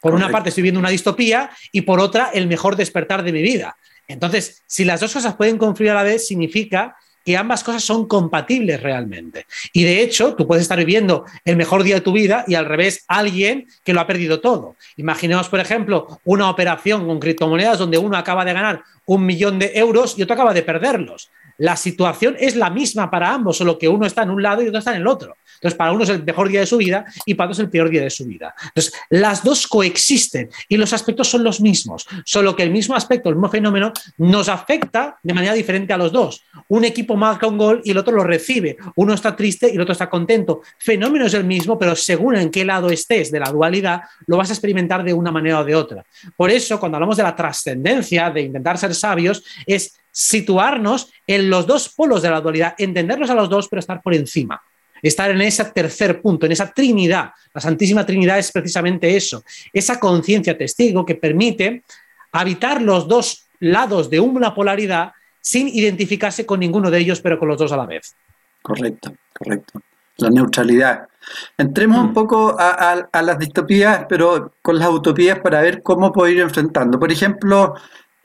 Por 0.00 0.12
una 0.12 0.28
parte 0.28 0.48
estoy 0.48 0.62
viendo 0.62 0.80
una 0.80 0.90
distopía 0.90 1.50
y 1.70 1.82
por 1.82 2.00
otra 2.00 2.30
el 2.34 2.48
mejor 2.48 2.74
despertar 2.74 3.22
de 3.22 3.30
mi 3.30 3.42
vida. 3.42 3.76
Entonces, 4.08 4.64
si 4.66 4.84
las 4.84 4.98
dos 4.98 5.12
cosas 5.12 5.36
pueden 5.36 5.56
confluir 5.56 5.92
a 5.92 5.94
la 5.94 6.02
vez, 6.02 6.26
significa 6.26 6.96
que 7.24 7.36
ambas 7.36 7.62
cosas 7.62 7.84
son 7.84 8.08
compatibles 8.08 8.82
realmente. 8.82 9.46
Y 9.72 9.84
de 9.84 10.02
hecho, 10.02 10.34
tú 10.34 10.48
puedes 10.48 10.62
estar 10.62 10.78
viviendo 10.78 11.24
el 11.44 11.54
mejor 11.54 11.84
día 11.84 11.94
de 11.94 12.00
tu 12.00 12.10
vida 12.10 12.44
y 12.48 12.56
al 12.56 12.66
revés, 12.66 13.04
alguien 13.06 13.68
que 13.84 13.92
lo 13.92 14.00
ha 14.00 14.06
perdido 14.08 14.40
todo. 14.40 14.74
Imaginemos, 14.96 15.48
por 15.48 15.60
ejemplo, 15.60 16.18
una 16.24 16.50
operación 16.50 17.06
con 17.06 17.20
criptomonedas 17.20 17.78
donde 17.78 17.98
uno 17.98 18.16
acaba 18.16 18.44
de 18.44 18.52
ganar 18.52 18.82
un 19.04 19.24
millón 19.24 19.60
de 19.60 19.70
euros 19.76 20.18
y 20.18 20.22
otro 20.22 20.34
acaba 20.34 20.52
de 20.52 20.64
perderlos 20.64 21.30
la 21.58 21.76
situación 21.76 22.36
es 22.38 22.56
la 22.56 22.70
misma 22.70 23.10
para 23.10 23.32
ambos, 23.32 23.56
solo 23.56 23.78
que 23.78 23.88
uno 23.88 24.06
está 24.06 24.22
en 24.22 24.30
un 24.30 24.42
lado 24.42 24.62
y 24.62 24.68
otro 24.68 24.78
está 24.78 24.94
en 24.94 25.00
el 25.00 25.06
otro. 25.06 25.36
Entonces, 25.56 25.76
para 25.76 25.92
uno 25.92 26.04
es 26.04 26.10
el 26.10 26.22
mejor 26.22 26.48
día 26.48 26.60
de 26.60 26.66
su 26.66 26.76
vida 26.76 27.04
y 27.24 27.34
para 27.34 27.48
otro 27.48 27.54
es 27.54 27.64
el 27.64 27.70
peor 27.70 27.88
día 27.88 28.02
de 28.02 28.10
su 28.10 28.26
vida. 28.26 28.54
Entonces, 28.62 28.92
las 29.10 29.42
dos 29.42 29.66
coexisten 29.66 30.50
y 30.68 30.76
los 30.76 30.92
aspectos 30.92 31.28
son 31.28 31.44
los 31.44 31.60
mismos, 31.60 32.06
solo 32.24 32.54
que 32.54 32.62
el 32.62 32.70
mismo 32.70 32.94
aspecto, 32.94 33.28
el 33.28 33.36
mismo 33.36 33.48
fenómeno, 33.48 33.92
nos 34.18 34.48
afecta 34.48 35.18
de 35.22 35.34
manera 35.34 35.54
diferente 35.54 35.92
a 35.92 35.96
los 35.96 36.12
dos. 36.12 36.42
Un 36.68 36.84
equipo 36.84 37.16
marca 37.16 37.46
un 37.46 37.58
gol 37.58 37.80
y 37.84 37.90
el 37.92 37.98
otro 37.98 38.14
lo 38.14 38.24
recibe. 38.24 38.76
Uno 38.96 39.14
está 39.14 39.34
triste 39.34 39.70
y 39.70 39.76
el 39.76 39.80
otro 39.80 39.92
está 39.92 40.10
contento. 40.10 40.60
Fenómeno 40.78 41.26
es 41.26 41.34
el 41.34 41.44
mismo, 41.44 41.78
pero 41.78 41.96
según 41.96 42.36
en 42.36 42.50
qué 42.50 42.64
lado 42.64 42.90
estés 42.90 43.30
de 43.30 43.40
la 43.40 43.50
dualidad, 43.50 44.02
lo 44.26 44.36
vas 44.36 44.50
a 44.50 44.52
experimentar 44.52 45.02
de 45.04 45.14
una 45.14 45.30
manera 45.30 45.60
o 45.60 45.64
de 45.64 45.74
otra. 45.74 46.04
Por 46.36 46.50
eso, 46.50 46.78
cuando 46.78 46.96
hablamos 46.96 47.16
de 47.16 47.22
la 47.22 47.34
trascendencia, 47.34 48.30
de 48.30 48.42
intentar 48.42 48.76
ser 48.78 48.94
sabios, 48.94 49.42
es 49.66 49.96
situarnos 50.18 51.12
en 51.26 51.50
los 51.50 51.66
dos 51.66 51.90
polos 51.90 52.22
de 52.22 52.30
la 52.30 52.40
dualidad, 52.40 52.74
entenderlos 52.78 53.28
a 53.28 53.34
los 53.34 53.50
dos, 53.50 53.68
pero 53.68 53.80
estar 53.80 54.00
por 54.00 54.14
encima 54.14 54.62
estar 55.02 55.30
en 55.30 55.42
ese 55.42 55.62
tercer 55.66 56.22
punto, 56.22 56.46
en 56.46 56.52
esa 56.52 56.72
Trinidad. 56.72 57.30
La 57.52 57.60
Santísima 57.60 58.06
Trinidad 58.06 58.38
es 58.38 58.50
precisamente 58.50 59.14
eso, 59.14 59.44
esa 59.72 60.00
conciencia 60.00 60.56
testigo 60.56 61.04
que 61.04 61.14
permite 61.14 61.84
habitar 62.32 62.80
los 62.82 63.06
dos 63.06 63.46
lados 63.60 64.10
de 64.10 64.20
una 64.20 64.54
polaridad 64.54 65.12
sin 65.40 65.68
identificarse 65.68 66.44
con 66.44 66.60
ninguno 66.60 66.90
de 66.90 66.98
ellos, 66.98 67.20
pero 67.20 67.38
con 67.38 67.48
los 67.48 67.58
dos 67.58 67.72
a 67.72 67.76
la 67.76 67.86
vez. 67.86 68.16
Correcto, 68.62 69.14
correcto. 69.32 69.80
La 70.16 70.30
neutralidad. 70.30 71.08
Entremos 71.56 71.98
un 71.98 72.10
mm. 72.10 72.14
poco 72.14 72.56
a, 72.58 73.22
las 73.22 73.38
distopías, 73.38 74.06
pero 74.08 74.54
con 74.62 74.78
las 74.78 74.88
utopías 74.88 75.38
para 75.40 75.60
ver 75.60 75.82
cómo 75.82 76.12
puedo 76.12 76.32
ir 76.32 76.40
enfrentando. 76.40 76.98
Por 76.98 77.12
ejemplo, 77.12 77.74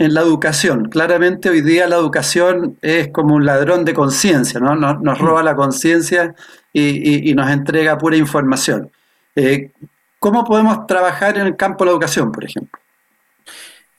en 0.02 0.16
la 0.16 0.22
educación. 0.22 0.90
Claramente 0.90 1.48
hoy 1.52 1.62
día 1.62 1.88
la 1.88 1.98
educación 1.98 2.76
es 2.82 3.10
como 3.10 3.36
un 3.36 3.46
ladrón 3.46 3.86
de 3.86 3.94
conciencia, 3.94 4.60
¿no? 4.60 4.76
Nos, 4.76 5.20
roba 5.20 5.44
la 5.44 5.56
conciencia 5.56 6.34
y, 6.74 7.32
nos 7.36 7.52
entrega 7.52 8.00
pura 8.00 8.18
información. 8.18 8.90
Eh, 9.36 9.70
¿Cómo 10.18 10.44
podemos 10.44 10.88
trabajar 10.88 11.38
en 11.38 11.46
el 11.46 11.56
campo 11.56 11.84
de 11.84 11.90
la 11.90 11.92
educación, 11.92 12.32
por 12.32 12.44
ejemplo? 12.44 12.80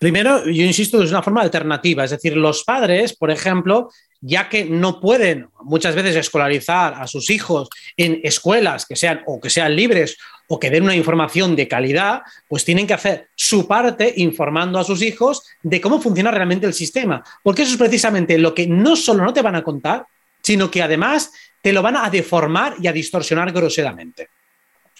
Primero, 0.00 0.44
yo 0.44 0.64
insisto, 0.64 1.00
es 1.00 1.10
una 1.10 1.22
forma 1.22 1.42
alternativa. 1.42 2.02
Es 2.02 2.10
decir, 2.10 2.36
los 2.36 2.64
padres, 2.64 3.14
por 3.16 3.30
ejemplo, 3.30 3.88
ya 4.20 4.48
que 4.48 4.64
no 4.64 4.98
pueden 5.00 5.50
muchas 5.62 5.94
veces 5.94 6.16
escolarizar 6.16 6.94
a 6.94 7.06
sus 7.06 7.30
hijos 7.30 7.68
en 7.96 8.18
escuelas 8.24 8.86
que 8.86 8.96
sean 8.96 9.22
o 9.26 9.40
que 9.40 9.50
sean 9.50 9.76
libres 9.76 10.16
o 10.48 10.58
que 10.60 10.70
den 10.70 10.84
una 10.84 10.96
información 10.96 11.56
de 11.56 11.68
calidad, 11.68 12.22
pues 12.48 12.64
tienen 12.64 12.86
que 12.86 12.94
hacer 12.94 13.28
su 13.34 13.66
parte 13.66 14.12
informando 14.16 14.78
a 14.78 14.84
sus 14.84 15.02
hijos 15.02 15.42
de 15.62 15.80
cómo 15.80 16.00
funciona 16.00 16.30
realmente 16.30 16.66
el 16.66 16.74
sistema. 16.74 17.22
Porque 17.42 17.62
eso 17.62 17.72
es 17.72 17.78
precisamente 17.78 18.38
lo 18.38 18.54
que 18.54 18.66
no 18.66 18.96
solo 18.96 19.24
no 19.24 19.32
te 19.32 19.42
van 19.42 19.56
a 19.56 19.62
contar, 19.62 20.06
sino 20.42 20.70
que 20.70 20.82
además 20.82 21.32
te 21.62 21.72
lo 21.72 21.82
van 21.82 21.96
a 21.96 22.10
deformar 22.10 22.74
y 22.80 22.88
a 22.88 22.92
distorsionar 22.92 23.52
groseramente. 23.52 24.28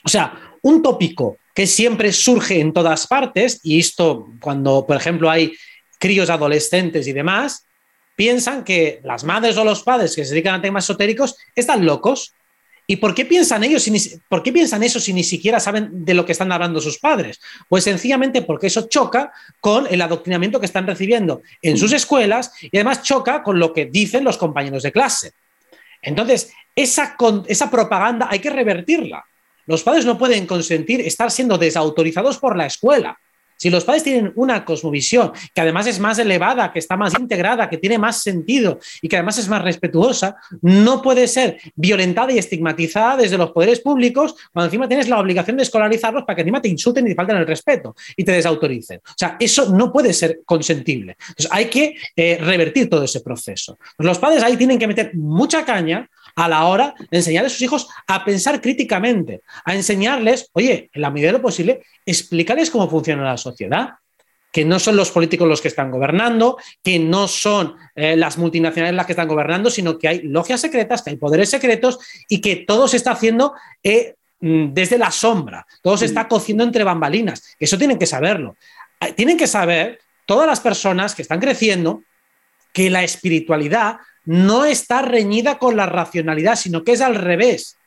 O 0.04 0.08
sea, 0.08 0.56
un 0.62 0.82
tópico 0.82 1.38
que 1.54 1.66
siempre 1.66 2.12
surge 2.12 2.60
en 2.60 2.72
todas 2.72 3.06
partes, 3.06 3.60
y 3.62 3.78
esto 3.78 4.28
cuando, 4.40 4.86
por 4.86 4.96
ejemplo, 4.96 5.30
hay 5.30 5.52
críos 5.98 6.30
adolescentes 6.30 7.06
y 7.06 7.12
demás, 7.12 7.66
piensan 8.16 8.64
que 8.64 9.00
las 9.04 9.24
madres 9.24 9.56
o 9.56 9.64
los 9.64 9.82
padres 9.82 10.16
que 10.16 10.24
se 10.24 10.30
dedican 10.34 10.54
a 10.54 10.62
temas 10.62 10.84
esotéricos 10.84 11.36
están 11.54 11.84
locos. 11.84 12.32
¿Y 12.86 12.96
por 12.96 13.14
qué 13.14 13.24
piensan 13.24 13.62
ellos? 13.64 13.88
¿Por 14.28 14.42
qué 14.42 14.52
piensan 14.52 14.82
eso 14.82 14.98
si 14.98 15.12
ni 15.12 15.22
siquiera 15.22 15.60
saben 15.60 16.04
de 16.04 16.14
lo 16.14 16.26
que 16.26 16.32
están 16.32 16.50
hablando 16.50 16.80
sus 16.80 16.98
padres? 16.98 17.40
Pues 17.68 17.84
sencillamente 17.84 18.42
porque 18.42 18.66
eso 18.66 18.88
choca 18.88 19.32
con 19.60 19.86
el 19.88 20.02
adoctrinamiento 20.02 20.58
que 20.58 20.66
están 20.66 20.86
recibiendo 20.86 21.42
en 21.62 21.78
sus 21.78 21.92
escuelas 21.92 22.52
y 22.60 22.76
además 22.76 23.02
choca 23.02 23.42
con 23.42 23.58
lo 23.58 23.72
que 23.72 23.86
dicen 23.86 24.24
los 24.24 24.36
compañeros 24.36 24.82
de 24.82 24.92
clase. 24.92 25.32
Entonces, 26.02 26.52
esa, 26.74 27.16
esa 27.46 27.70
propaganda 27.70 28.26
hay 28.28 28.40
que 28.40 28.50
revertirla. 28.50 29.24
Los 29.66 29.84
padres 29.84 30.04
no 30.04 30.18
pueden 30.18 30.46
consentir 30.46 31.00
estar 31.02 31.30
siendo 31.30 31.56
desautorizados 31.56 32.38
por 32.38 32.56
la 32.56 32.66
escuela. 32.66 33.16
Si 33.62 33.70
los 33.70 33.84
padres 33.84 34.02
tienen 34.02 34.32
una 34.34 34.64
cosmovisión 34.64 35.30
que 35.54 35.60
además 35.60 35.86
es 35.86 36.00
más 36.00 36.18
elevada, 36.18 36.72
que 36.72 36.80
está 36.80 36.96
más 36.96 37.16
integrada, 37.16 37.70
que 37.70 37.78
tiene 37.78 37.96
más 37.96 38.20
sentido 38.20 38.80
y 39.00 39.06
que 39.06 39.14
además 39.14 39.38
es 39.38 39.48
más 39.48 39.62
respetuosa, 39.62 40.34
no 40.62 41.00
puede 41.00 41.28
ser 41.28 41.58
violentada 41.76 42.32
y 42.32 42.38
estigmatizada 42.38 43.18
desde 43.18 43.38
los 43.38 43.52
poderes 43.52 43.78
públicos 43.78 44.34
cuando 44.52 44.66
encima 44.66 44.88
tienes 44.88 45.08
la 45.08 45.20
obligación 45.20 45.58
de 45.58 45.62
escolarizarlos 45.62 46.24
para 46.24 46.34
que 46.34 46.42
encima 46.42 46.60
te 46.60 46.70
insulten 46.70 47.06
y 47.06 47.10
te 47.10 47.14
falten 47.14 47.36
el 47.36 47.46
respeto 47.46 47.94
y 48.16 48.24
te 48.24 48.32
desautoricen. 48.32 48.98
O 48.98 49.14
sea, 49.16 49.36
eso 49.38 49.72
no 49.72 49.92
puede 49.92 50.12
ser 50.12 50.40
consentible. 50.44 51.16
Entonces, 51.20 51.48
hay 51.52 51.66
que 51.66 51.94
eh, 52.16 52.38
revertir 52.40 52.90
todo 52.90 53.04
ese 53.04 53.20
proceso. 53.20 53.78
Los 53.98 54.18
padres 54.18 54.42
ahí 54.42 54.56
tienen 54.56 54.76
que 54.76 54.88
meter 54.88 55.14
mucha 55.14 55.64
caña 55.64 56.10
a 56.36 56.48
la 56.48 56.66
hora 56.66 56.94
de 57.10 57.18
enseñar 57.18 57.44
a 57.44 57.48
sus 57.48 57.62
hijos 57.62 57.88
a 58.06 58.24
pensar 58.24 58.60
críticamente, 58.60 59.42
a 59.64 59.74
enseñarles, 59.74 60.50
oye, 60.52 60.90
en 60.92 61.02
la 61.02 61.10
medida 61.10 61.28
de 61.28 61.38
lo 61.38 61.42
posible, 61.42 61.82
explícales 62.06 62.70
cómo 62.70 62.88
funciona 62.88 63.24
la 63.24 63.36
sociedad 63.36 63.90
que 64.52 64.64
no 64.66 64.78
son 64.78 64.96
los 64.96 65.10
políticos 65.10 65.48
los 65.48 65.62
que 65.62 65.68
están 65.68 65.90
gobernando, 65.90 66.58
que 66.84 66.98
no 66.98 67.26
son 67.26 67.74
eh, 67.94 68.16
las 68.16 68.36
multinacionales 68.36 68.94
las 68.94 69.06
que 69.06 69.12
están 69.12 69.26
gobernando, 69.26 69.70
sino 69.70 69.98
que 69.98 70.08
hay 70.08 70.22
logias 70.22 70.60
secretas, 70.60 71.00
que 71.00 71.10
hay 71.10 71.16
poderes 71.16 71.48
secretos 71.48 71.98
y 72.28 72.42
que 72.42 72.56
todo 72.56 72.86
se 72.86 72.98
está 72.98 73.12
haciendo 73.12 73.54
eh, 73.82 74.14
mm, 74.40 74.74
desde 74.74 74.98
la 74.98 75.10
sombra, 75.10 75.66
todo 75.80 75.96
se 75.96 76.04
está 76.04 76.28
cociendo 76.28 76.62
entre 76.64 76.84
bambalinas. 76.84 77.56
Eso 77.58 77.78
tienen 77.78 77.98
que 77.98 78.06
saberlo. 78.06 78.56
Tienen 79.16 79.36
que 79.36 79.46
saber 79.46 79.98
todas 80.26 80.46
las 80.46 80.60
personas 80.60 81.14
que 81.14 81.22
están 81.22 81.40
creciendo 81.40 82.02
que 82.72 82.90
la 82.90 83.02
espiritualidad 83.02 83.96
no 84.24 84.64
está 84.64 85.02
reñida 85.02 85.58
con 85.58 85.76
la 85.76 85.86
racionalidad, 85.86 86.56
sino 86.56 86.84
que 86.84 86.92
es 86.92 87.00
al 87.00 87.14
revés, 87.14 87.78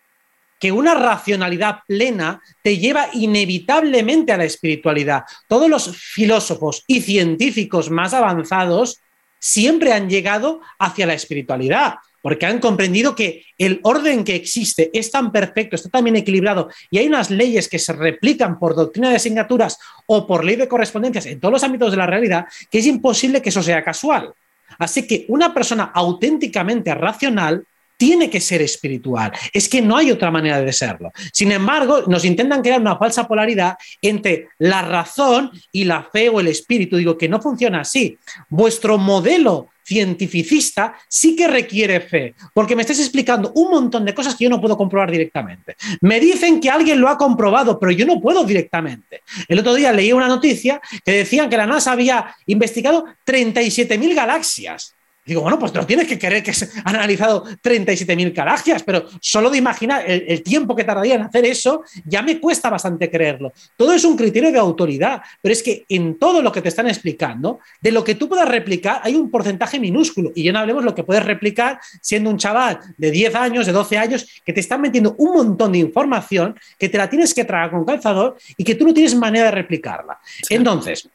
que 0.60 0.72
una 0.72 0.96
racionalidad 0.96 1.80
plena 1.88 2.42
te 2.64 2.78
lleva 2.78 3.10
inevitablemente 3.14 4.32
a 4.32 4.38
la 4.38 4.46
espiritualidad. 4.46 5.24
Todos 5.48 5.70
los 5.70 5.96
filósofos 5.98 6.84
y 6.88 7.02
científicos 7.02 7.90
más 7.90 8.14
avanzados 8.14 9.02
siempre 9.40 9.94
han 9.94 10.10
llegado 10.10 10.62
hacia 10.80 11.06
la 11.06 11.14
espiritualidad, 11.14 11.96
porque 12.22 12.48
han 12.48 12.60
comprendido 12.60 13.14
que 13.14 13.46
el 13.60 13.80
orden 13.84 14.24
que 14.24 14.36
existe 14.36 14.90
es 14.94 15.12
tan 15.12 15.32
perfecto, 15.32 15.76
está 15.76 15.90
tan 15.90 16.04
bien 16.04 16.16
equilibrado 16.16 16.70
y 16.90 16.98
hay 16.98 17.08
unas 17.08 17.30
leyes 17.30 17.70
que 17.70 17.78
se 17.78 17.94
replican 17.94 18.58
por 18.58 18.76
doctrina 18.76 19.12
de 19.12 19.18
asignaturas 19.18 19.78
o 20.08 20.26
por 20.26 20.44
ley 20.44 20.56
de 20.56 20.68
correspondencias 20.68 21.28
en 21.28 21.40
todos 21.40 21.52
los 21.52 21.64
ámbitos 21.64 21.92
de 21.92 21.98
la 21.98 22.08
realidad, 22.08 22.46
que 22.72 22.80
es 22.80 22.88
imposible 22.88 23.44
que 23.44 23.50
eso 23.50 23.62
sea 23.62 23.84
casual. 23.84 24.34
Así 24.78 25.08
que 25.08 25.26
una 25.30 25.54
persona 25.54 25.92
auténticamente 25.94 26.94
racional 26.96 27.66
tiene 27.98 28.30
que 28.30 28.42
ser 28.42 28.62
espiritual. 28.62 29.32
Es 29.54 29.70
que 29.70 29.82
no 29.82 29.98
hay 29.98 30.12
otra 30.12 30.32
manera 30.32 30.62
de 30.62 30.74
serlo. 30.74 31.12
Sin 31.32 31.52
embargo, 31.52 32.04
nos 32.08 32.26
intentan 32.26 32.62
crear 32.62 32.82
una 32.82 32.98
falsa 32.98 33.28
polaridad 33.28 33.78
entre 34.02 34.50
la 34.60 34.82
razón 34.82 35.52
y 35.72 35.86
la 35.86 36.04
fe 36.04 36.30
o 36.30 36.40
el 36.40 36.48
espíritu. 36.48 36.98
Digo 36.98 37.18
que 37.18 37.30
no 37.30 37.42
funciona 37.42 37.82
así. 37.82 38.18
Vuestro 38.50 38.98
modelo 38.98 39.70
cientificista 39.86 40.96
sí 41.08 41.36
que 41.36 41.48
requiere 41.48 42.02
fe, 42.02 42.34
porque 42.54 42.76
me 42.76 42.82
estás 42.82 43.00
explicando 43.00 43.52
un 43.54 43.70
montón 43.70 44.04
de 44.04 44.16
cosas 44.16 44.36
que 44.36 44.46
yo 44.46 44.50
no 44.50 44.60
puedo 44.60 44.76
comprobar 44.76 45.12
directamente. 45.12 45.76
Me 46.02 46.20
dicen 46.20 46.60
que 46.60 46.70
alguien 46.70 47.00
lo 47.00 47.08
ha 47.08 47.18
comprobado, 47.18 47.80
pero 47.80 47.92
yo 47.92 48.06
no 48.06 48.20
puedo 48.20 48.44
directamente. 48.44 49.22
El 49.48 49.60
otro 49.60 49.76
día 49.76 49.94
leí 49.94 50.12
una 50.12 50.28
noticia 50.28 50.82
que 51.04 51.12
decían 51.12 51.50
que 51.50 51.58
la 51.58 51.68
NASA 51.68 51.92
había 51.92 52.36
investigado 52.48 53.06
37.000 53.26 54.16
galaxias. 54.16 54.95
Digo, 55.26 55.42
bueno, 55.42 55.58
pues 55.58 55.74
lo 55.74 55.88
tienes 55.88 56.08
que 56.08 56.20
querer 56.20 56.44
que 56.44 56.54
se 56.54 56.70
han 56.84 56.96
analizado 56.96 57.44
37.000 57.44 58.32
galaxias, 58.32 58.84
pero 58.84 59.06
solo 59.20 59.50
de 59.50 59.58
imaginar 59.58 60.04
el, 60.08 60.44
tiempo 60.44 60.76
que 60.76 60.84
tardaría 60.84 61.16
en 61.16 61.24
hacer 61.24 61.46
eso, 61.46 61.84
ya 62.06 62.22
me 62.22 62.40
cuesta 62.40 62.70
bastante 62.70 63.10
creerlo. 63.10 63.52
Todo 63.76 63.94
es 63.94 64.06
un 64.06 64.16
criterio 64.16 64.52
de 64.52 64.60
autoridad, 64.60 65.24
pero 65.42 65.52
es 65.52 65.64
que 65.64 65.84
en 65.90 66.20
todo 66.20 66.44
lo 66.44 66.52
que 66.52 66.62
te 66.62 66.70
están 66.70 66.88
explicando, 66.88 67.60
de 67.82 67.92
lo 67.92 68.04
que 68.04 68.14
tú 68.14 68.30
puedas 68.30 68.48
replicar, 68.48 69.02
hay 69.04 69.16
un 69.16 69.32
porcentaje 69.32 69.80
minúsculo. 69.80 70.32
Y 70.36 70.44
ya 70.44 70.52
no 70.52 70.60
hablemos 70.60 70.84
lo 70.84 70.94
que 70.94 71.04
puedes 71.04 71.26
replicar 71.26 71.80
siendo 72.02 72.30
un 72.30 72.38
chaval 72.38 72.80
de 72.96 73.10
10 73.10 73.34
años, 73.34 73.66
de 73.66 73.72
12 73.72 73.98
años, 73.98 74.28
que 74.46 74.54
te 74.54 74.60
están 74.60 74.82
metiendo 74.82 75.16
un 75.18 75.34
montón 75.34 75.72
de 75.72 75.80
información 75.80 76.56
que 76.78 76.88
te 76.88 77.00
la 77.00 77.10
tienes 77.10 77.34
que 77.34 77.46
tragar 77.46 77.72
con 77.72 77.84
calzador 77.84 78.38
y 78.58 78.64
que 78.64 78.76
tú 78.76 78.86
no 78.86 78.94
tienes 78.94 79.16
manera 79.16 79.46
de 79.46 79.52
replicarla. 79.52 80.20
Entonces, 80.50 81.10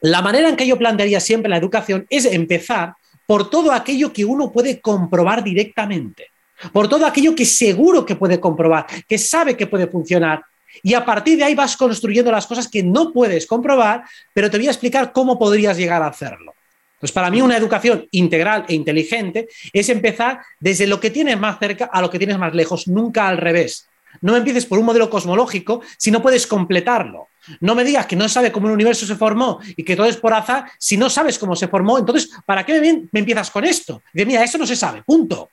la 0.00 0.22
manera 0.22 0.48
en 0.48 0.56
que 0.56 0.66
yo 0.66 0.78
plantearía 0.78 1.20
siempre 1.20 1.48
la 1.48 1.58
educación 1.58 2.06
es 2.08 2.24
empezar 2.24 2.94
por 3.30 3.48
todo 3.48 3.70
aquello 3.70 4.12
que 4.12 4.24
uno 4.24 4.50
puede 4.50 4.80
comprobar 4.80 5.44
directamente, 5.44 6.30
por 6.72 6.88
todo 6.88 7.06
aquello 7.06 7.32
que 7.32 7.46
seguro 7.46 8.04
que 8.04 8.16
puede 8.16 8.40
comprobar, 8.40 8.86
que 9.06 9.18
sabe 9.18 9.56
que 9.56 9.68
puede 9.68 9.86
funcionar. 9.86 10.42
Y 10.82 10.94
a 10.94 11.04
partir 11.04 11.38
de 11.38 11.44
ahí 11.44 11.54
vas 11.54 11.76
construyendo 11.76 12.32
las 12.32 12.48
cosas 12.48 12.66
que 12.66 12.82
no 12.82 13.12
puedes 13.12 13.46
comprobar, 13.46 14.02
pero 14.34 14.50
te 14.50 14.58
voy 14.58 14.66
a 14.66 14.72
explicar 14.72 15.12
cómo 15.12 15.38
podrías 15.38 15.76
llegar 15.76 16.02
a 16.02 16.08
hacerlo. 16.08 16.56
Pues 16.98 17.12
para 17.12 17.30
mí 17.30 17.40
una 17.40 17.56
educación 17.56 18.04
integral 18.10 18.64
e 18.66 18.74
inteligente 18.74 19.46
es 19.72 19.88
empezar 19.90 20.40
desde 20.58 20.88
lo 20.88 20.98
que 20.98 21.10
tienes 21.10 21.38
más 21.38 21.60
cerca 21.60 21.84
a 21.84 22.02
lo 22.02 22.10
que 22.10 22.18
tienes 22.18 22.36
más 22.36 22.52
lejos, 22.52 22.88
nunca 22.88 23.28
al 23.28 23.36
revés. 23.36 23.89
No 24.20 24.36
empieces 24.36 24.66
por 24.66 24.78
un 24.78 24.86
modelo 24.86 25.08
cosmológico 25.08 25.82
si 25.98 26.10
no 26.10 26.22
puedes 26.22 26.46
completarlo. 26.46 27.28
No 27.60 27.74
me 27.74 27.84
digas 27.84 28.06
que 28.06 28.16
no 28.16 28.28
sabe 28.28 28.52
cómo 28.52 28.66
el 28.68 28.74
universo 28.74 29.06
se 29.06 29.16
formó 29.16 29.60
y 29.76 29.82
que 29.82 29.96
todo 29.96 30.06
es 30.06 30.16
por 30.16 30.32
azar. 30.32 30.70
Si 30.78 30.96
no 30.96 31.08
sabes 31.08 31.38
cómo 31.38 31.56
se 31.56 31.68
formó, 31.68 31.98
entonces, 31.98 32.30
¿para 32.44 32.64
qué 32.64 32.80
me, 32.80 33.08
me 33.10 33.20
empiezas 33.20 33.50
con 33.50 33.64
esto? 33.64 34.02
Dice, 34.12 34.26
mira, 34.26 34.44
eso 34.44 34.58
no 34.58 34.66
se 34.66 34.76
sabe, 34.76 35.02
punto. 35.02 35.50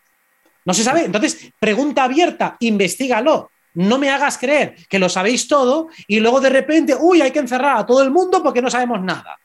No 0.66 0.74
se 0.74 0.84
sabe. 0.84 1.06
Entonces, 1.06 1.50
pregunta 1.60 2.04
abierta, 2.04 2.58
investigalo. 2.60 3.52
No 3.76 3.98
me 3.98 4.10
hagas 4.10 4.38
creer 4.38 4.76
que 4.90 5.00
lo 5.00 5.08
sabéis 5.08 5.48
todo 5.48 5.88
y 6.08 6.20
luego 6.20 6.42
de 6.42 6.50
repente, 6.50 6.96
uy, 7.00 7.22
hay 7.22 7.32
que 7.32 7.40
encerrar 7.40 7.78
a 7.78 7.86
todo 7.86 8.02
el 8.04 8.12
mundo 8.12 8.44
porque 8.44 8.62
no 8.62 8.70
sabemos 8.70 9.02
nada. 9.02 9.38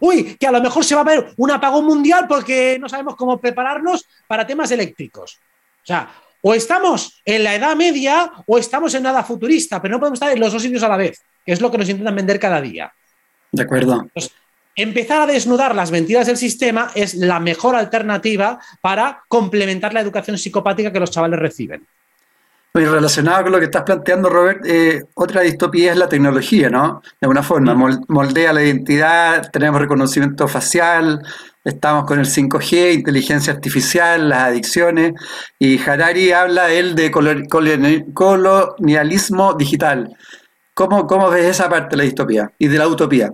Uy, 0.00 0.36
que 0.36 0.46
a 0.46 0.50
lo 0.50 0.60
mejor 0.60 0.84
se 0.84 0.94
va 0.94 1.02
a 1.02 1.04
ver 1.04 1.34
un 1.36 1.50
apagón 1.50 1.84
mundial 1.84 2.26
porque 2.26 2.78
no 2.80 2.88
sabemos 2.88 3.14
cómo 3.16 3.38
prepararnos 3.38 4.06
para 4.26 4.46
temas 4.46 4.70
eléctricos. 4.70 5.38
O 5.82 5.86
sea, 5.86 6.10
o 6.48 6.54
estamos 6.54 7.20
en 7.24 7.42
la 7.42 7.56
edad 7.56 7.74
media 7.74 8.30
o 8.46 8.56
estamos 8.56 8.94
en 8.94 9.02
nada 9.02 9.24
futurista, 9.24 9.82
pero 9.82 9.94
no 9.94 9.98
podemos 9.98 10.18
estar 10.18 10.32
en 10.32 10.38
los 10.38 10.52
dos 10.52 10.62
sitios 10.62 10.84
a 10.84 10.88
la 10.88 10.96
vez, 10.96 11.20
que 11.44 11.50
es 11.50 11.60
lo 11.60 11.72
que 11.72 11.78
nos 11.78 11.88
intentan 11.88 12.14
vender 12.14 12.38
cada 12.38 12.60
día. 12.60 12.92
De 13.50 13.64
acuerdo. 13.64 14.06
empezar 14.76 15.22
a 15.22 15.26
desnudar 15.26 15.74
las 15.74 15.90
mentiras 15.90 16.28
del 16.28 16.36
sistema 16.36 16.92
es 16.94 17.14
la 17.14 17.40
mejor 17.40 17.74
alternativa 17.74 18.60
para 18.80 19.24
complementar 19.26 19.92
la 19.92 20.00
educación 20.00 20.38
psicopática 20.38 20.92
que 20.92 21.00
los 21.00 21.10
chavales 21.10 21.40
reciben. 21.40 21.84
Y 22.74 22.84
relacionado 22.84 23.42
con 23.42 23.52
lo 23.52 23.58
que 23.58 23.64
estás 23.64 23.82
planteando, 23.82 24.28
Robert, 24.28 24.64
eh, 24.66 25.02
otra 25.14 25.40
distopía 25.40 25.92
es 25.92 25.98
la 25.98 26.08
tecnología, 26.08 26.70
¿no? 26.70 27.02
De 27.20 27.24
alguna 27.24 27.42
forma, 27.42 27.74
moldea 28.06 28.52
la 28.52 28.62
identidad, 28.62 29.50
tenemos 29.50 29.80
reconocimiento 29.80 30.46
facial, 30.46 31.26
estamos 31.66 32.06
con 32.06 32.20
el 32.20 32.26
5G, 32.26 32.94
inteligencia 32.94 33.52
artificial, 33.52 34.28
las 34.28 34.44
adicciones, 34.44 35.14
y 35.58 35.78
Harari 35.78 36.30
habla 36.30 36.72
él 36.72 36.94
de 36.94 37.10
colonialismo 38.14 39.54
digital. 39.54 40.16
¿Cómo, 40.74 41.06
¿Cómo 41.06 41.28
ves 41.28 41.46
esa 41.46 41.68
parte 41.68 41.90
de 41.90 41.96
la 41.96 42.04
distopía 42.04 42.52
y 42.58 42.68
de 42.68 42.78
la 42.78 42.86
utopía? 42.86 43.32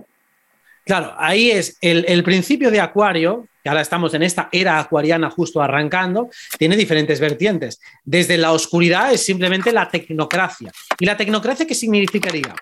Claro, 0.85 1.13
ahí 1.17 1.51
es 1.51 1.77
el, 1.79 2.23
principio 2.23 2.71
de 2.71 2.81
Acuario, 2.81 3.47
que 3.63 3.69
ahora 3.69 3.81
estamos 3.81 4.13
en 4.15 4.23
esta 4.23 4.49
era 4.51 4.79
acuariana 4.79 5.29
justo 5.29 5.61
arrancando, 5.61 6.29
tiene 6.57 6.75
diferentes 6.75 7.19
vertientes. 7.19 7.79
Desde 8.03 8.37
la 8.37 8.51
oscuridad 8.51 9.13
es 9.13 9.25
simplemente 9.25 9.71
la 9.71 9.89
tecnocracia. 9.89 10.71
¿Y 10.99 11.05
la 11.05 11.15
tecnocracia 11.15 11.65
qué 11.65 11.75
significaría? 11.75 12.53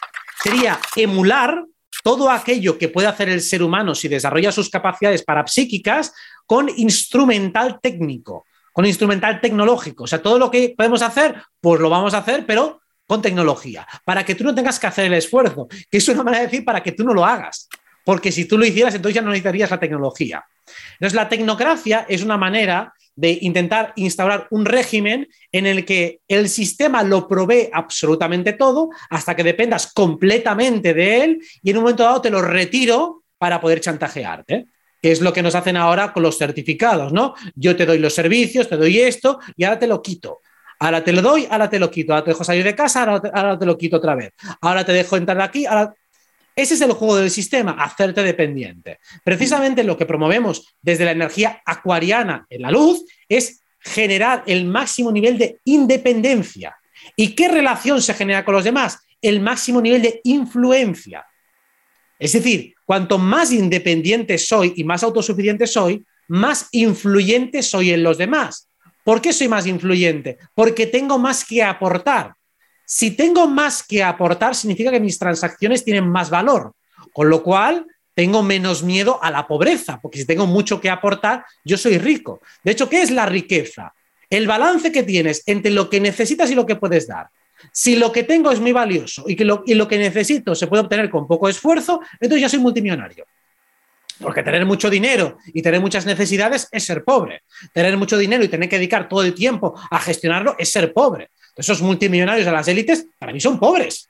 Sería 0.43 0.79
emular 0.95 1.63
todo 2.03 2.29
aquello 2.29 2.77
que 2.77 2.89
puede 2.89 3.07
hacer 3.07 3.29
el 3.29 3.41
ser 3.41 3.63
humano 3.63 3.95
si 3.95 4.07
desarrolla 4.07 4.51
sus 4.51 4.69
capacidades 4.69 5.23
parapsíquicas 5.23 6.13
con 6.45 6.69
instrumental 6.75 7.79
técnico, 7.81 8.45
con 8.73 8.85
instrumental 8.85 9.39
tecnológico. 9.41 10.05
O 10.05 10.07
sea, 10.07 10.21
todo 10.21 10.39
lo 10.39 10.49
que 10.49 10.73
podemos 10.75 11.01
hacer, 11.01 11.41
pues 11.59 11.79
lo 11.79 11.89
vamos 11.89 12.13
a 12.13 12.19
hacer, 12.19 12.45
pero 12.45 12.81
con 13.05 13.21
tecnología, 13.21 13.85
para 14.05 14.23
que 14.23 14.35
tú 14.35 14.43
no 14.43 14.55
tengas 14.55 14.79
que 14.79 14.87
hacer 14.87 15.05
el 15.05 15.13
esfuerzo, 15.13 15.67
que 15.89 15.97
es 15.97 16.07
una 16.07 16.23
manera 16.23 16.41
de 16.43 16.47
decir 16.47 16.65
para 16.65 16.81
que 16.81 16.93
tú 16.93 17.03
no 17.03 17.13
lo 17.13 17.25
hagas 17.25 17.67
porque 18.03 18.31
si 18.31 18.45
tú 18.45 18.57
lo 18.57 18.65
hicieras, 18.65 18.95
entonces 18.95 19.15
ya 19.15 19.21
no 19.21 19.29
necesitarías 19.29 19.69
la 19.69 19.79
tecnología. 19.79 20.43
Entonces, 20.93 21.15
la 21.15 21.29
tecnocracia 21.29 22.05
es 22.07 22.23
una 22.23 22.37
manera 22.37 22.93
de 23.15 23.37
intentar 23.41 23.93
instaurar 23.95 24.47
un 24.51 24.65
régimen 24.65 25.27
en 25.51 25.65
el 25.65 25.85
que 25.85 26.21
el 26.27 26.49
sistema 26.49 27.03
lo 27.03 27.27
provee 27.27 27.69
absolutamente 27.71 28.53
todo 28.53 28.89
hasta 29.09 29.35
que 29.35 29.43
dependas 29.43 29.91
completamente 29.93 30.93
de 30.93 31.23
él 31.23 31.41
y 31.61 31.71
en 31.71 31.77
un 31.77 31.83
momento 31.83 32.03
dado 32.03 32.21
te 32.21 32.29
lo 32.29 32.41
retiro 32.41 33.23
para 33.37 33.59
poder 33.59 33.81
chantajearte 33.81 34.65
que 35.01 35.11
es 35.11 35.21
lo 35.21 35.33
que 35.33 35.41
nos 35.41 35.55
hacen 35.55 35.77
ahora 35.77 36.13
con 36.13 36.21
los 36.21 36.37
certificados, 36.37 37.11
¿no? 37.11 37.33
Yo 37.55 37.75
te 37.75 37.87
doy 37.87 37.97
los 37.97 38.13
servicios, 38.13 38.69
te 38.69 38.77
doy 38.77 38.99
esto 38.99 39.39
y 39.55 39.63
ahora 39.63 39.79
te 39.79 39.87
lo 39.87 40.01
quito. 40.01 40.41
Ahora 40.79 41.03
te 41.03 41.11
lo 41.11 41.21
doy, 41.21 41.47
ahora 41.49 41.69
te 41.69 41.79
lo 41.79 41.89
quito. 41.89 42.13
Ahora 42.13 42.23
te 42.23 42.31
dejo 42.31 42.43
salir 42.43 42.63
de 42.63 42.75
casa, 42.75 43.01
ahora 43.01 43.21
te, 43.21 43.31
ahora 43.33 43.57
te 43.57 43.65
lo 43.65 43.77
quito 43.77 43.97
otra 43.97 44.15
vez. 44.15 44.31
Ahora 44.61 44.85
te 44.85 44.91
dejo 44.93 45.17
entrar 45.17 45.41
aquí, 45.41 45.65
ahora 45.65 45.93
ese 46.61 46.75
es 46.75 46.81
el 46.81 46.91
juego 46.93 47.17
del 47.17 47.31
sistema, 47.31 47.71
hacerte 47.71 48.23
dependiente. 48.23 48.99
Precisamente 49.23 49.83
lo 49.83 49.97
que 49.97 50.05
promovemos 50.05 50.75
desde 50.81 51.05
la 51.05 51.11
energía 51.11 51.61
acuariana 51.65 52.45
en 52.49 52.61
la 52.61 52.71
luz 52.71 53.03
es 53.27 53.61
generar 53.79 54.43
el 54.45 54.65
máximo 54.65 55.11
nivel 55.11 55.37
de 55.37 55.59
independencia. 55.65 56.75
¿Y 57.15 57.35
qué 57.35 57.47
relación 57.47 58.01
se 58.01 58.13
genera 58.13 58.45
con 58.45 58.53
los 58.53 58.63
demás? 58.63 58.99
El 59.21 59.41
máximo 59.41 59.81
nivel 59.81 60.01
de 60.01 60.21
influencia. 60.23 61.25
Es 62.19 62.33
decir, 62.33 62.75
cuanto 62.85 63.17
más 63.17 63.51
independiente 63.51 64.37
soy 64.37 64.73
y 64.75 64.83
más 64.83 65.03
autosuficiente 65.03 65.65
soy, 65.65 66.05
más 66.27 66.67
influyente 66.71 67.63
soy 67.63 67.91
en 67.91 68.03
los 68.03 68.17
demás. 68.17 68.69
¿Por 69.03 69.21
qué 69.21 69.33
soy 69.33 69.47
más 69.47 69.65
influyente? 69.65 70.37
Porque 70.53 70.85
tengo 70.85 71.17
más 71.17 71.43
que 71.43 71.63
aportar. 71.63 72.35
Si 72.93 73.11
tengo 73.11 73.47
más 73.47 73.83
que 73.83 74.03
aportar, 74.03 74.53
significa 74.53 74.91
que 74.91 74.99
mis 74.99 75.17
transacciones 75.17 75.85
tienen 75.85 76.09
más 76.09 76.29
valor, 76.29 76.73
con 77.13 77.29
lo 77.29 77.41
cual 77.41 77.85
tengo 78.13 78.43
menos 78.43 78.83
miedo 78.83 79.17
a 79.23 79.31
la 79.31 79.47
pobreza, 79.47 79.97
porque 80.01 80.17
si 80.17 80.25
tengo 80.25 80.45
mucho 80.45 80.81
que 80.81 80.89
aportar, 80.89 81.45
yo 81.63 81.77
soy 81.77 81.97
rico. 81.97 82.41
De 82.65 82.73
hecho, 82.73 82.89
¿qué 82.89 83.01
es 83.01 83.09
la 83.09 83.25
riqueza? 83.25 83.93
El 84.29 84.45
balance 84.45 84.91
que 84.91 85.03
tienes 85.03 85.41
entre 85.45 85.71
lo 85.71 85.89
que 85.89 86.01
necesitas 86.01 86.51
y 86.51 86.55
lo 86.55 86.65
que 86.65 86.75
puedes 86.75 87.07
dar. 87.07 87.29
Si 87.71 87.95
lo 87.95 88.11
que 88.11 88.23
tengo 88.23 88.51
es 88.51 88.59
muy 88.59 88.73
valioso 88.73 89.23
y, 89.25 89.37
que 89.37 89.45
lo, 89.45 89.63
que 89.63 89.97
necesito 89.97 90.53
se 90.53 90.67
puede 90.67 90.83
obtener 90.83 91.09
con 91.09 91.25
poco 91.25 91.47
esfuerzo, 91.47 92.01
entonces 92.19 92.41
ya 92.41 92.49
soy 92.49 92.59
multimillonario. 92.59 93.25
Porque 94.19 94.43
tener 94.43 94.65
mucho 94.65 94.89
dinero 94.89 95.37
y 95.47 95.61
tener 95.61 95.79
muchas 95.79 96.05
necesidades 96.05 96.67
es 96.73 96.83
ser 96.83 97.05
pobre. 97.05 97.43
Tener 97.71 97.95
mucho 97.95 98.17
dinero 98.17 98.43
y 98.43 98.49
tener 98.49 98.67
que 98.67 98.75
dedicar 98.75 99.07
todo 99.07 99.23
el 99.23 99.33
tiempo 99.33 99.79
a 99.89 99.97
gestionarlo 99.97 100.57
es 100.59 100.69
ser 100.69 100.91
pobre. 100.91 101.29
Esos 101.55 101.81
multimillonarios 101.81 102.45
de 102.45 102.51
las 102.51 102.67
élites, 102.67 103.07
para 103.17 103.33
mí 103.33 103.39
son 103.39 103.59
pobres. 103.59 104.09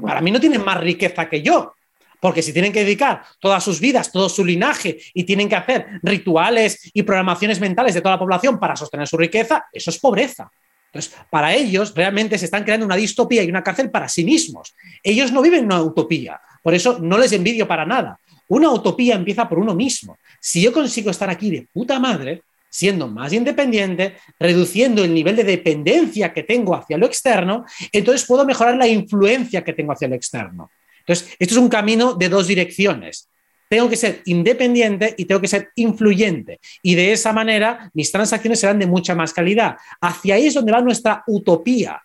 Para 0.00 0.20
mí 0.20 0.30
no 0.30 0.40
tienen 0.40 0.64
más 0.64 0.80
riqueza 0.80 1.28
que 1.28 1.42
yo. 1.42 1.74
Porque 2.20 2.42
si 2.42 2.52
tienen 2.52 2.72
que 2.72 2.84
dedicar 2.84 3.24
todas 3.40 3.64
sus 3.64 3.80
vidas, 3.80 4.12
todo 4.12 4.28
su 4.28 4.44
linaje 4.44 4.98
y 5.12 5.24
tienen 5.24 5.48
que 5.48 5.56
hacer 5.56 5.86
rituales 6.02 6.90
y 6.94 7.02
programaciones 7.02 7.58
mentales 7.58 7.94
de 7.94 8.00
toda 8.00 8.14
la 8.14 8.18
población 8.20 8.60
para 8.60 8.76
sostener 8.76 9.08
su 9.08 9.16
riqueza, 9.16 9.66
eso 9.72 9.90
es 9.90 9.98
pobreza. 9.98 10.50
Entonces, 10.92 11.18
para 11.30 11.52
ellos 11.54 11.92
realmente 11.94 12.38
se 12.38 12.44
están 12.44 12.64
creando 12.64 12.86
una 12.86 12.96
distopía 12.96 13.42
y 13.42 13.48
una 13.48 13.62
cárcel 13.62 13.90
para 13.90 14.08
sí 14.08 14.24
mismos. 14.24 14.74
Ellos 15.02 15.32
no 15.32 15.42
viven 15.42 15.64
una 15.64 15.82
utopía. 15.82 16.40
Por 16.62 16.74
eso 16.74 16.98
no 17.00 17.18
les 17.18 17.32
envidio 17.32 17.66
para 17.66 17.84
nada. 17.84 18.18
Una 18.48 18.70
utopía 18.70 19.14
empieza 19.14 19.48
por 19.48 19.58
uno 19.58 19.74
mismo. 19.74 20.16
Si 20.38 20.60
yo 20.60 20.72
consigo 20.72 21.10
estar 21.10 21.30
aquí 21.30 21.50
de 21.50 21.66
puta 21.72 21.98
madre, 21.98 22.42
siendo 22.72 23.06
más 23.06 23.34
independiente, 23.34 24.16
reduciendo 24.40 25.04
el 25.04 25.12
nivel 25.12 25.36
de 25.36 25.44
dependencia 25.44 26.32
que 26.32 26.42
tengo 26.42 26.74
hacia 26.74 26.96
lo 26.96 27.04
externo, 27.04 27.66
entonces 27.92 28.26
puedo 28.26 28.46
mejorar 28.46 28.76
la 28.76 28.88
influencia 28.88 29.62
que 29.62 29.74
tengo 29.74 29.92
hacia 29.92 30.08
lo 30.08 30.14
externo. 30.14 30.70
Entonces, 31.00 31.36
esto 31.38 31.54
es 31.54 31.60
un 31.60 31.68
camino 31.68 32.14
de 32.14 32.30
dos 32.30 32.46
direcciones. 32.46 33.28
Tengo 33.68 33.90
que 33.90 33.96
ser 33.96 34.22
independiente 34.24 35.14
y 35.18 35.26
tengo 35.26 35.40
que 35.40 35.48
ser 35.48 35.68
influyente. 35.76 36.60
Y 36.82 36.94
de 36.94 37.12
esa 37.12 37.34
manera 37.34 37.90
mis 37.92 38.10
transacciones 38.10 38.60
serán 38.60 38.78
de 38.78 38.86
mucha 38.86 39.14
más 39.14 39.34
calidad. 39.34 39.76
Hacia 40.00 40.36
ahí 40.36 40.46
es 40.46 40.54
donde 40.54 40.72
va 40.72 40.80
nuestra 40.80 41.22
utopía. 41.26 42.00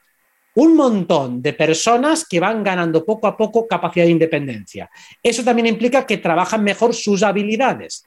Un 0.55 0.75
montón 0.75 1.41
de 1.41 1.53
personas 1.53 2.25
que 2.27 2.41
van 2.41 2.61
ganando 2.61 3.05
poco 3.05 3.27
a 3.27 3.37
poco 3.37 3.67
capacidad 3.67 4.05
de 4.05 4.11
independencia. 4.11 4.89
Eso 5.23 5.43
también 5.43 5.67
implica 5.67 6.05
que 6.05 6.17
trabajan 6.17 6.63
mejor 6.63 6.93
sus 6.93 7.23
habilidades. 7.23 8.03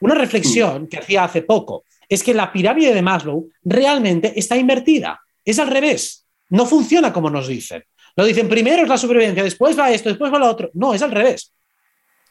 Una 0.00 0.14
reflexión 0.14 0.88
que 0.88 0.98
hacía 0.98 1.24
hace 1.24 1.42
poco 1.42 1.84
es 2.12 2.22
que 2.22 2.34
la 2.34 2.52
pirámide 2.52 2.92
de 2.92 3.00
Maslow 3.00 3.48
realmente 3.64 4.38
está 4.38 4.58
invertida. 4.58 5.18
Es 5.42 5.58
al 5.58 5.68
revés. 5.68 6.26
No 6.50 6.66
funciona 6.66 7.10
como 7.10 7.30
nos 7.30 7.48
dicen. 7.48 7.82
Lo 8.16 8.26
dicen 8.26 8.50
primero 8.50 8.82
es 8.82 8.88
la 8.90 8.98
supervivencia, 8.98 9.42
después 9.42 9.78
va 9.78 9.90
esto, 9.90 10.10
después 10.10 10.30
va 10.30 10.38
lo 10.38 10.46
otro. 10.46 10.70
No, 10.74 10.92
es 10.92 11.00
al 11.00 11.10
revés. 11.10 11.54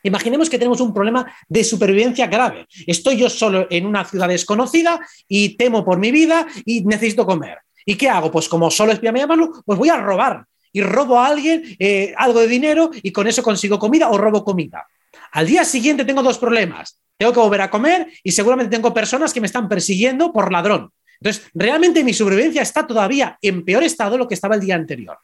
Imaginemos 0.04 0.52
que 0.52 0.60
tenemos 0.60 0.82
un 0.82 0.94
problema 0.94 1.26
de 1.50 1.64
supervivencia 1.64 2.28
grave. 2.28 2.68
Estoy 2.86 3.18
yo 3.18 3.28
solo 3.28 3.66
en 3.72 3.88
una 3.88 4.06
ciudad 4.06 4.28
desconocida 4.28 5.00
y 5.28 5.58
temo 5.58 5.84
por 5.84 5.98
mi 5.98 6.12
vida 6.12 6.46
y 6.64 6.82
necesito 6.82 7.26
comer. 7.26 7.58
¿Y 7.84 7.96
qué 7.96 8.08
hago? 8.08 8.30
Pues 8.30 8.48
como 8.48 8.70
solo 8.70 8.92
es 8.92 9.00
pirámide 9.00 9.24
de 9.24 9.28
Maslow, 9.30 9.64
pues 9.66 9.80
voy 9.80 9.90
a 9.90 9.98
robar 9.98 10.46
y 10.72 10.82
robo 10.84 11.20
a 11.20 11.26
alguien 11.26 11.64
eh, 11.80 12.14
algo 12.18 12.40
de 12.42 12.48
dinero 12.48 12.92
y 13.02 13.12
con 13.12 13.26
eso 13.26 13.42
consigo 13.42 13.80
comida 13.80 14.12
o 14.12 14.18
robo 14.20 14.44
comida. 14.44 14.86
Al 15.32 15.48
día 15.48 15.66
siguiente 15.66 16.06
tengo 16.06 16.22
dos 16.22 16.38
problemas 16.38 17.01
tengo 17.22 17.34
que 17.34 17.40
volver 17.40 17.62
a 17.62 17.70
comer 17.70 18.08
y 18.24 18.32
seguramente 18.32 18.76
tengo 18.76 18.92
personas 18.92 19.32
que 19.32 19.40
me 19.40 19.46
están 19.46 19.70
persiguiendo 19.70 20.34
por 20.34 20.52
ladrón. 20.52 20.90
Entonces, 21.20 21.52
realmente 21.54 22.04
mi 22.04 22.16
sobrevivencia 22.16 22.64
está 22.64 22.88
todavía 22.88 23.38
en 23.44 23.64
peor 23.64 23.84
estado 23.84 24.14
de 24.14 24.18
lo 24.18 24.28
que 24.28 24.34
estaba 24.34 24.56
el 24.56 24.62
día 24.62 24.74
anterior. 24.74 25.20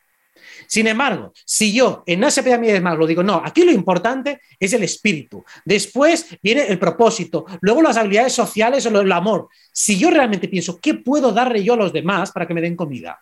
Sin 0.67 0.85
embargo, 0.85 1.33
si 1.43 1.73
yo 1.73 2.03
en 2.05 2.23
esa 2.23 2.43
pirámide 2.43 2.73
de 2.73 2.81
lo 2.81 3.07
digo, 3.07 3.23
no, 3.23 3.41
aquí 3.43 3.63
lo 3.63 3.71
importante 3.71 4.41
es 4.59 4.73
el 4.73 4.83
espíritu, 4.83 5.43
después 5.65 6.37
viene 6.43 6.67
el 6.67 6.77
propósito, 6.77 7.47
luego 7.61 7.81
las 7.81 7.97
habilidades 7.97 8.33
sociales 8.33 8.85
o 8.85 9.01
el 9.01 9.11
amor. 9.11 9.47
Si 9.71 9.97
yo 9.97 10.11
realmente 10.11 10.47
pienso, 10.47 10.79
¿qué 10.79 10.93
puedo 10.93 11.31
darle 11.31 11.63
yo 11.63 11.73
a 11.73 11.77
los 11.77 11.91
demás 11.91 12.31
para 12.31 12.45
que 12.45 12.53
me 12.53 12.61
den 12.61 12.75
comida? 12.75 13.19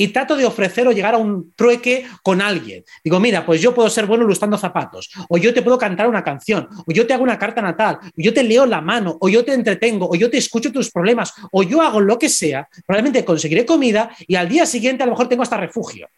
Y 0.00 0.08
trato 0.08 0.34
de 0.34 0.46
ofrecer 0.46 0.88
o 0.88 0.92
llegar 0.92 1.14
a 1.14 1.18
un 1.18 1.52
trueque 1.54 2.06
con 2.22 2.40
alguien. 2.40 2.82
Digo, 3.04 3.20
mira, 3.20 3.44
pues 3.44 3.60
yo 3.60 3.74
puedo 3.74 3.90
ser 3.90 4.06
bueno 4.06 4.24
ilustrando 4.24 4.56
zapatos, 4.56 5.10
o 5.28 5.36
yo 5.36 5.52
te 5.52 5.60
puedo 5.60 5.76
cantar 5.76 6.08
una 6.08 6.24
canción, 6.24 6.66
o 6.86 6.90
yo 6.90 7.06
te 7.06 7.12
hago 7.12 7.22
una 7.22 7.38
carta 7.38 7.60
natal, 7.60 7.98
o 8.02 8.08
yo 8.16 8.32
te 8.32 8.42
leo 8.42 8.64
la 8.64 8.80
mano, 8.80 9.18
o 9.20 9.28
yo 9.28 9.44
te 9.44 9.52
entretengo, 9.52 10.08
o 10.08 10.14
yo 10.14 10.30
te 10.30 10.38
escucho 10.38 10.72
tus 10.72 10.90
problemas, 10.90 11.34
o 11.52 11.62
yo 11.62 11.82
hago 11.82 12.00
lo 12.00 12.18
que 12.18 12.30
sea, 12.30 12.66
probablemente 12.86 13.26
conseguiré 13.26 13.66
comida 13.66 14.10
y 14.26 14.36
al 14.36 14.48
día 14.48 14.64
siguiente 14.64 15.02
a 15.02 15.06
lo 15.06 15.12
mejor 15.12 15.28
tengo 15.28 15.42
hasta 15.42 15.58
refugio. 15.58 16.08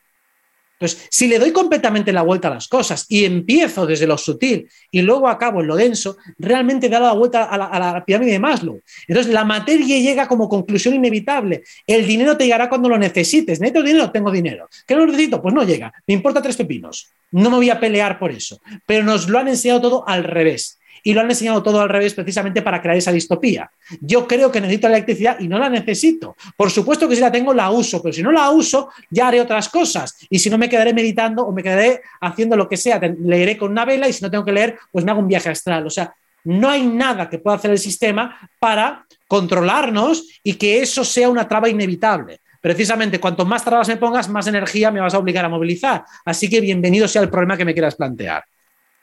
Entonces, 0.78 1.06
si 1.10 1.28
le 1.28 1.38
doy 1.38 1.52
completamente 1.52 2.12
la 2.12 2.22
vuelta 2.22 2.48
a 2.48 2.54
las 2.54 2.66
cosas 2.66 3.06
y 3.08 3.24
empiezo 3.24 3.86
desde 3.86 4.06
lo 4.06 4.18
sutil 4.18 4.68
y 4.90 5.02
luego 5.02 5.28
acabo 5.28 5.60
en 5.60 5.68
lo 5.68 5.76
denso, 5.76 6.16
realmente 6.38 6.88
da 6.88 6.98
la 6.98 7.12
vuelta 7.12 7.44
a 7.44 7.56
la, 7.56 8.04
pirámide 8.04 8.32
de 8.32 8.38
Maslow. 8.40 8.80
Entonces, 9.06 9.32
la 9.32 9.44
materia 9.44 9.98
llega 9.98 10.26
como 10.26 10.48
conclusión 10.48 10.94
inevitable. 10.94 11.62
El 11.86 12.06
dinero 12.06 12.36
te 12.36 12.44
llegará 12.44 12.68
cuando 12.68 12.88
lo 12.88 12.98
necesites. 12.98 13.60
¿Necesito 13.60 13.82
dinero? 13.84 14.10
Tengo 14.10 14.30
dinero. 14.32 14.68
¿Qué 14.86 14.96
no 14.96 15.06
necesito? 15.06 15.40
Pues 15.40 15.54
no 15.54 15.62
llega. 15.62 15.92
Me 16.06 16.14
importa 16.14 16.42
tres 16.42 16.56
pepinos. 16.56 17.12
No 17.30 17.50
me 17.50 17.56
voy 17.56 17.70
a 17.70 17.78
pelear 17.78 18.18
por 18.18 18.32
eso. 18.32 18.60
Pero 18.86 19.04
nos 19.04 19.28
lo 19.28 19.38
han 19.38 19.48
enseñado 19.48 19.80
todo 19.80 20.08
al 20.08 20.24
revés 20.24 20.78
y 21.02 21.12
lo 21.12 21.20
han 21.20 21.30
enseñado 21.30 21.62
todo 21.62 21.80
al 21.80 21.88
revés 21.88 22.14
precisamente 22.14 22.62
para 22.62 22.80
crear 22.80 22.96
esa 22.96 23.12
distopía. 23.12 23.70
Yo 24.00 24.26
creo 24.26 24.50
que 24.50 24.60
necesito 24.60 24.88
la 24.88 24.96
electricidad 24.96 25.40
y 25.40 25.48
no 25.48 25.58
la 25.58 25.68
necesito. 25.68 26.36
Por 26.56 26.70
supuesto 26.70 27.08
que 27.08 27.14
si 27.14 27.20
la 27.20 27.32
tengo, 27.32 27.52
la 27.52 27.70
uso, 27.70 28.02
pero 28.02 28.12
si 28.12 28.22
no 28.22 28.30
la 28.30 28.50
uso, 28.50 28.90
ya 29.10 29.28
haré 29.28 29.40
otras 29.40 29.68
cosas. 29.68 30.16
Y 30.30 30.38
si 30.38 30.48
no, 30.50 30.58
me 30.58 30.68
quedaré 30.68 30.94
meditando 30.94 31.44
o 31.44 31.52
me 31.52 31.62
quedaré 31.62 32.02
haciendo 32.20 32.56
lo 32.56 32.68
que 32.68 32.76
sea. 32.76 33.00
Leeré 33.24 33.56
con 33.56 33.70
una 33.70 33.84
vela 33.84 34.08
y 34.08 34.12
si 34.12 34.22
no 34.22 34.30
tengo 34.30 34.44
que 34.44 34.52
leer, 34.52 34.78
pues 34.90 35.04
me 35.04 35.10
hago 35.10 35.20
un 35.20 35.28
viaje 35.28 35.48
astral. 35.48 35.86
O 35.86 35.90
sea, 35.90 36.14
no 36.44 36.68
hay 36.68 36.86
nada 36.86 37.28
que 37.28 37.38
pueda 37.38 37.56
hacer 37.56 37.70
el 37.70 37.78
sistema 37.78 38.38
para 38.58 39.06
controlarnos 39.26 40.40
y 40.42 40.54
que 40.54 40.82
eso 40.82 41.04
sea 41.04 41.28
una 41.28 41.48
traba 41.48 41.68
inevitable 41.68 42.40
precisamente 42.60 43.18
cuanto 43.18 43.44
más 43.44 43.64
trabas 43.64 43.88
me 43.88 43.96
pongas, 43.96 44.28
más 44.28 44.46
energía 44.46 44.92
me 44.92 45.00
vas 45.00 45.12
a 45.12 45.18
obligar 45.18 45.44
a 45.44 45.48
movilizar. 45.48 46.04
Así 46.24 46.48
que 46.48 46.60
bienvenido 46.60 47.08
sea 47.08 47.20
el 47.20 47.28
problema 47.28 47.56
que 47.56 47.64
me 47.64 47.72
quieras 47.72 47.96
plantear. 47.96 48.44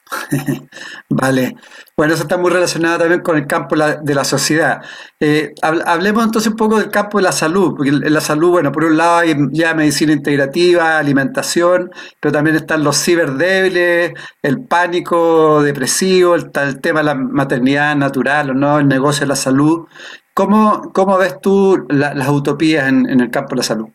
Vale, 1.09 1.55
bueno, 1.95 2.13
eso 2.13 2.23
está 2.23 2.37
muy 2.37 2.49
relacionado 2.49 2.99
también 2.99 3.21
con 3.21 3.37
el 3.37 3.45
campo 3.45 3.75
de 3.75 4.15
la 4.15 4.23
sociedad. 4.23 4.81
Eh, 5.19 5.53
hablemos 5.61 6.25
entonces 6.25 6.51
un 6.51 6.57
poco 6.57 6.79
del 6.79 6.89
campo 6.89 7.19
de 7.19 7.23
la 7.23 7.31
salud, 7.31 7.75
porque 7.75 7.91
la 7.91 8.21
salud, 8.21 8.49
bueno, 8.51 8.71
por 8.71 8.85
un 8.85 8.97
lado 8.97 9.19
hay 9.19 9.35
ya 9.51 9.73
medicina 9.73 10.13
integrativa, 10.13 10.97
alimentación, 10.97 11.91
pero 12.19 12.31
también 12.31 12.55
están 12.55 12.83
los 12.83 12.97
ciberdébiles, 13.03 14.13
el 14.41 14.65
pánico 14.65 15.61
depresivo, 15.61 16.35
el, 16.35 16.51
tema 16.81 16.99
de 17.01 17.05
la 17.05 17.15
maternidad 17.15 17.95
natural 17.95 18.59
no, 18.59 18.79
el 18.79 18.87
negocio 18.87 19.21
de 19.21 19.27
la 19.27 19.35
salud. 19.35 19.87
¿Cómo, 20.33 20.91
cómo 20.93 21.17
ves 21.17 21.39
tú 21.41 21.85
las 21.89 22.29
utopías 22.29 22.87
en, 22.87 23.09
en 23.09 23.19
el 23.19 23.29
campo 23.29 23.51
de 23.51 23.57
la 23.57 23.63
salud? 23.63 23.89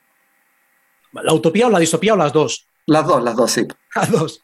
¿La 1.13 1.33
utopía 1.33 1.69
o 1.69 1.71
la 1.71 1.79
distopía 1.79 2.15
o 2.15 2.17
las 2.17 2.33
dos? 2.33 2.67
Las 2.87 3.07
dos, 3.07 3.23
las 3.23 3.37
dos, 3.37 3.51
sí. 3.51 3.67
Las 3.95 4.11
dos. 4.11 4.43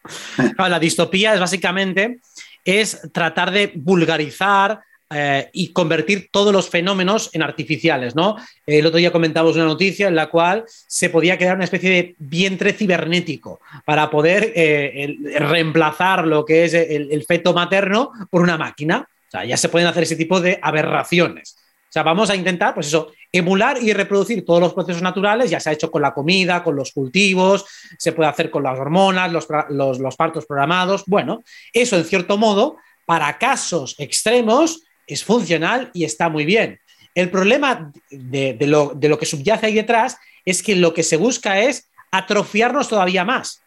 la 0.57 0.79
distopía 0.79 1.33
es 1.33 1.39
básicamente 1.39 2.19
es 2.63 3.01
tratar 3.11 3.51
de 3.51 3.71
vulgarizar 3.75 4.81
eh, 5.13 5.49
y 5.51 5.73
convertir 5.73 6.29
todos 6.31 6.53
los 6.53 6.69
fenómenos 6.69 7.29
en 7.33 7.43
artificiales, 7.43 8.15
¿no? 8.15 8.37
El 8.65 8.85
otro 8.85 8.97
día 8.97 9.11
comentamos 9.11 9.55
una 9.55 9.65
noticia 9.65 10.07
en 10.07 10.15
la 10.15 10.29
cual 10.29 10.63
se 10.67 11.09
podía 11.09 11.37
crear 11.37 11.55
una 11.55 11.65
especie 11.65 11.89
de 11.89 12.15
vientre 12.17 12.71
cibernético 12.71 13.59
para 13.83 14.09
poder 14.09 14.53
eh, 14.55 15.17
reemplazar 15.37 16.25
lo 16.25 16.45
que 16.45 16.63
es 16.63 16.73
el, 16.73 17.25
feto 17.27 17.53
materno 17.53 18.11
por 18.29 18.41
una 18.41 18.57
máquina. 18.57 19.05
O 19.27 19.31
sea, 19.31 19.43
ya 19.43 19.57
se 19.57 19.67
pueden 19.67 19.89
hacer 19.89 20.03
ese 20.03 20.15
tipo 20.15 20.39
de 20.39 20.59
aberraciones. 20.61 21.57
O 21.91 21.93
sea, 21.93 22.03
vamos 22.03 22.29
a 22.29 22.35
intentar, 22.37 22.73
pues 22.73 22.87
eso, 22.87 23.11
emular 23.33 23.77
y 23.83 23.91
reproducir 23.91 24.45
todos 24.45 24.61
los 24.61 24.73
procesos 24.73 25.01
naturales, 25.01 25.51
ya 25.51 25.59
se 25.59 25.69
ha 25.69 25.73
hecho 25.73 25.91
con 25.91 26.01
la 26.01 26.13
comida, 26.13 26.63
con 26.63 26.73
los 26.73 26.93
cultivos, 26.93 27.65
se 27.97 28.13
puede 28.13 28.29
hacer 28.29 28.49
con 28.49 28.63
las 28.63 28.79
hormonas, 28.79 29.29
los, 29.29 30.15
partos 30.15 30.45
programados. 30.45 31.03
Bueno, 31.05 31.43
eso 31.73 31.97
en 31.97 32.05
cierto 32.05 32.37
modo, 32.37 32.77
para 33.05 33.37
casos 33.37 33.95
extremos, 33.97 34.83
es 35.05 35.25
funcional 35.25 35.91
y 35.93 36.05
está 36.05 36.29
muy 36.29 36.45
bien. 36.45 36.79
El 37.13 37.29
problema 37.29 37.91
de, 38.09 38.55
lo, 38.61 38.93
de 38.95 39.09
lo 39.09 39.17
que 39.17 39.25
subyace 39.25 39.65
ahí 39.65 39.73
detrás 39.73 40.15
es 40.45 40.63
que 40.63 40.77
lo 40.77 40.93
que 40.93 41.03
se 41.03 41.17
busca 41.17 41.59
es 41.59 41.89
atrofiarnos 42.09 42.87
todavía 42.87 43.25
más. 43.25 43.63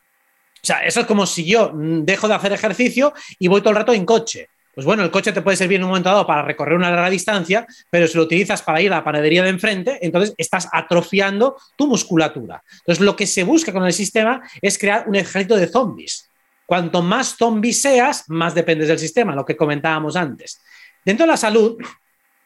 O 0.62 0.66
sea, 0.66 0.79
eso 0.79 1.01
es 1.01 1.07
como 1.07 1.27
si 1.27 1.45
yo 1.45 1.72
dejo 1.75 2.27
de 2.27 2.33
hacer 2.33 2.55
ejercicio 2.55 3.12
y 3.39 3.49
voy 3.49 3.61
todo 3.61 3.72
el 3.72 3.77
rato 3.77 3.93
en 3.93 4.07
coche. 4.07 4.49
Pues 4.75 4.85
bueno, 4.85 5.05
el 5.05 5.11
coche 5.11 5.33
te 5.33 5.43
puede 5.43 5.57
servir 5.57 5.77
en 5.77 5.85
un 5.85 5.91
momento 5.91 6.09
dado 6.09 6.27
para 6.27 6.43
recorrer 6.43 6.77
una 6.77 6.91
larga 6.91 7.09
distancia, 7.09 7.66
pero 7.91 8.09
si 8.09 8.16
lo 8.16 8.25
utilizas 8.25 8.62
para 8.62 8.81
ir 8.81 8.93
a 8.93 8.97
la 8.97 9.05
panadería 9.05 9.43
de 9.45 9.51
enfrente, 9.51 9.99
entonces 10.03 10.35
estás 10.37 10.68
atrofiando 10.72 11.57
tu 11.77 11.87
musculatura. 11.87 12.62
Entonces, 12.79 13.05
lo 13.05 13.14
que 13.14 13.27
se 13.27 13.45
busca 13.45 13.72
con 13.72 13.87
el 13.87 13.93
sistema 13.93 14.43
es 14.61 14.79
crear 14.79 15.05
un 15.07 15.14
ejército 15.14 15.57
de 15.57 15.68
zombies. 15.68 16.29
Cuanto 16.66 17.03
más 17.03 17.37
zombies 17.37 17.83
seas, 17.83 18.25
más 18.29 18.55
dependes 18.55 18.89
del 18.89 18.99
sistema, 18.99 19.35
lo 19.35 19.45
que 19.45 19.57
comentábamos 19.57 20.16
antes. 20.16 20.61
Dentro 21.05 21.25
de 21.25 21.33
la 21.33 21.37
salud, 21.37 21.77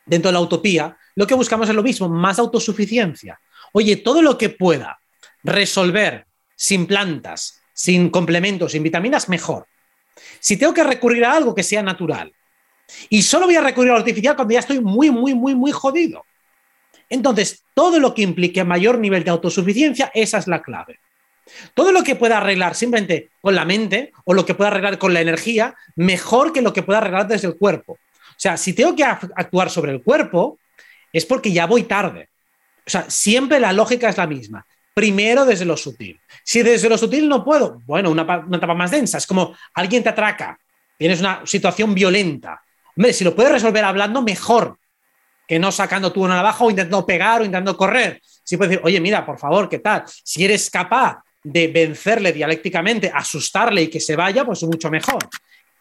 dentro 0.05 0.29
de 0.29 0.33
la 0.33 0.41
utopía, 0.41 0.97
lo 1.15 1.27
que 1.27 1.35
buscamos 1.35 1.69
es 1.69 1.75
lo 1.75 1.83
mismo, 1.83 2.09
más 2.09 2.39
autosuficiencia. 2.39 3.41
Oye, 3.73 3.97
todo 3.97 4.21
lo 4.21 4.37
que 4.37 4.51
pueda 4.51 5.01
resolver 5.43 6.27
sin 6.57 6.87
plantas, 6.87 7.63
sin 7.73 8.11
complementos, 8.11 8.73
sin 8.73 8.83
vitaminas, 8.83 9.29
mejor. 9.29 9.67
Si 10.41 10.57
tengo 10.57 10.75
que 10.75 10.85
recurrir 10.85 11.25
a 11.25 11.35
algo 11.35 11.55
que 11.55 11.63
sea 11.63 11.83
natural 11.83 12.33
y 13.09 13.23
solo 13.23 13.47
voy 13.47 13.57
a 13.57 13.61
recurrir 13.61 13.91
a 13.91 13.95
lo 13.95 14.01
artificial 14.01 14.37
cuando 14.37 14.55
ya 14.55 14.61
estoy 14.61 14.81
muy, 14.81 15.11
muy, 15.11 15.35
muy, 15.35 15.55
muy 15.55 15.73
jodido. 15.73 16.25
Entonces, 17.11 17.63
todo 17.75 17.99
lo 17.99 18.15
que 18.15 18.23
implique 18.23 18.65
mayor 18.65 18.99
nivel 18.99 19.25
de 19.25 19.31
autosuficiencia, 19.31 20.11
esa 20.15 20.39
es 20.39 20.47
la 20.47 20.63
clave. 20.63 20.99
Todo 21.73 21.93
lo 21.93 22.03
que 22.03 22.15
pueda 22.15 22.39
arreglar 22.39 22.75
simplemente 22.75 23.31
con 23.41 23.55
la 23.55 23.65
mente 23.65 24.13
o 24.25 24.35
lo 24.35 24.45
que 24.45 24.55
pueda 24.55 24.71
arreglar 24.71 24.99
con 24.99 25.15
la 25.15 25.21
energía, 25.21 25.75
mejor 25.97 26.53
que 26.53 26.61
lo 26.61 26.73
que 26.73 26.83
pueda 26.83 26.99
arreglar 26.99 27.27
desde 27.27 27.49
el 27.49 27.57
cuerpo. 27.57 27.93
O 27.93 28.41
sea, 28.41 28.57
si 28.57 28.75
tengo 28.75 28.95
que 28.95 29.05
actuar 29.05 29.71
sobre 29.71 29.93
el 29.93 30.03
cuerpo, 30.03 30.59
es 31.13 31.25
porque 31.25 31.53
ya 31.53 31.67
voy 31.67 31.85
tarde. 31.85 32.29
O 32.87 32.91
sea, 32.91 33.09
siempre 33.09 33.59
la 33.59 33.73
lógica 33.73 34.09
es 34.09 34.17
la 34.17 34.27
misma 34.27 34.67
primero 34.99 35.45
desde 35.45 35.65
lo 35.65 35.77
sutil. 35.77 36.21
Si 36.43 36.61
desde 36.61 36.89
lo 36.89 36.99
sutil 36.99 37.29
no 37.29 37.45
puedo, 37.45 37.81
bueno, 37.87 38.11
una, 38.11 38.23
etapa 38.23 38.75
más 38.75 38.91
densa, 38.91 39.19
es 39.19 39.29
como 39.29 39.55
alguien 39.75 40.03
te 40.03 40.09
atraca, 40.09 40.59
tienes 40.97 41.21
una 41.21 41.43
situación 41.45 41.95
violenta. 41.95 42.61
Hombre, 42.97 43.13
si 43.13 43.23
lo 43.23 43.33
puedes 43.33 43.53
resolver 43.53 43.85
hablando, 43.85 44.23
mejor 44.23 44.77
que 45.47 45.57
no 45.57 45.71
sacando 45.71 46.13
tú 46.13 46.25
una 46.25 46.35
navaja 46.35 46.65
o 46.65 46.71
intentando 46.71 47.07
pegar 47.07 47.43
o 47.43 47.45
intentando 47.45 47.77
correr. 47.77 48.21
Si 48.43 48.57
puedes 48.57 48.71
decir, 48.71 48.85
oye, 48.85 49.01
mira, 49.01 49.25
por 49.25 49.39
favor, 49.39 49.69
¿qué 49.69 49.79
tal? 49.79 50.03
Si 50.25 50.45
eres 50.45 50.69
capaz 50.69 51.23
de 51.45 51.69
vencerle 51.69 52.33
dialécticamente, 52.33 53.09
asustarle 53.15 53.83
y 53.83 53.89
que 53.89 54.01
se 54.01 54.17
vaya, 54.17 54.45
pues 54.45 54.65
mucho 54.65 54.91
mejor. 54.91 55.29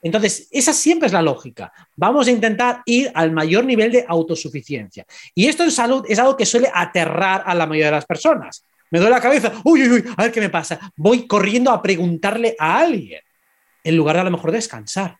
Entonces, 0.03 0.47
esa 0.51 0.73
siempre 0.73 1.07
es 1.07 1.13
la 1.13 1.23
lógica. 1.23 1.73
Vamos 1.95 2.27
a 2.27 2.31
intentar 2.31 2.83
ir 2.85 3.11
al 3.15 3.31
mayor 3.31 3.65
nivel 3.65 3.91
de 3.91 4.05
autosuficiencia. 4.07 5.07
Y 5.33 5.47
esto 5.47 5.63
en 5.63 5.71
salud 5.71 6.05
es 6.07 6.19
algo 6.19 6.37
que 6.37 6.45
suele 6.45 6.69
aterrar 6.71 7.41
a 7.47 7.55
la 7.55 7.65
mayoría 7.65 7.87
de 7.87 7.93
las 7.93 8.05
personas 8.05 8.63
me 8.91 8.99
duele 8.99 9.15
la 9.15 9.21
cabeza, 9.21 9.53
uy, 9.63 9.83
uy, 9.83 9.89
uy, 9.89 10.13
a 10.15 10.23
ver 10.23 10.31
qué 10.31 10.39
me 10.39 10.49
pasa. 10.49 10.91
Voy 10.95 11.27
corriendo 11.27 11.71
a 11.71 11.81
preguntarle 11.81 12.55
a 12.57 12.79
alguien, 12.79 13.21
en 13.83 13.95
lugar 13.95 14.15
de 14.15 14.21
a 14.21 14.25
lo 14.25 14.31
mejor 14.31 14.51
descansar. 14.51 15.17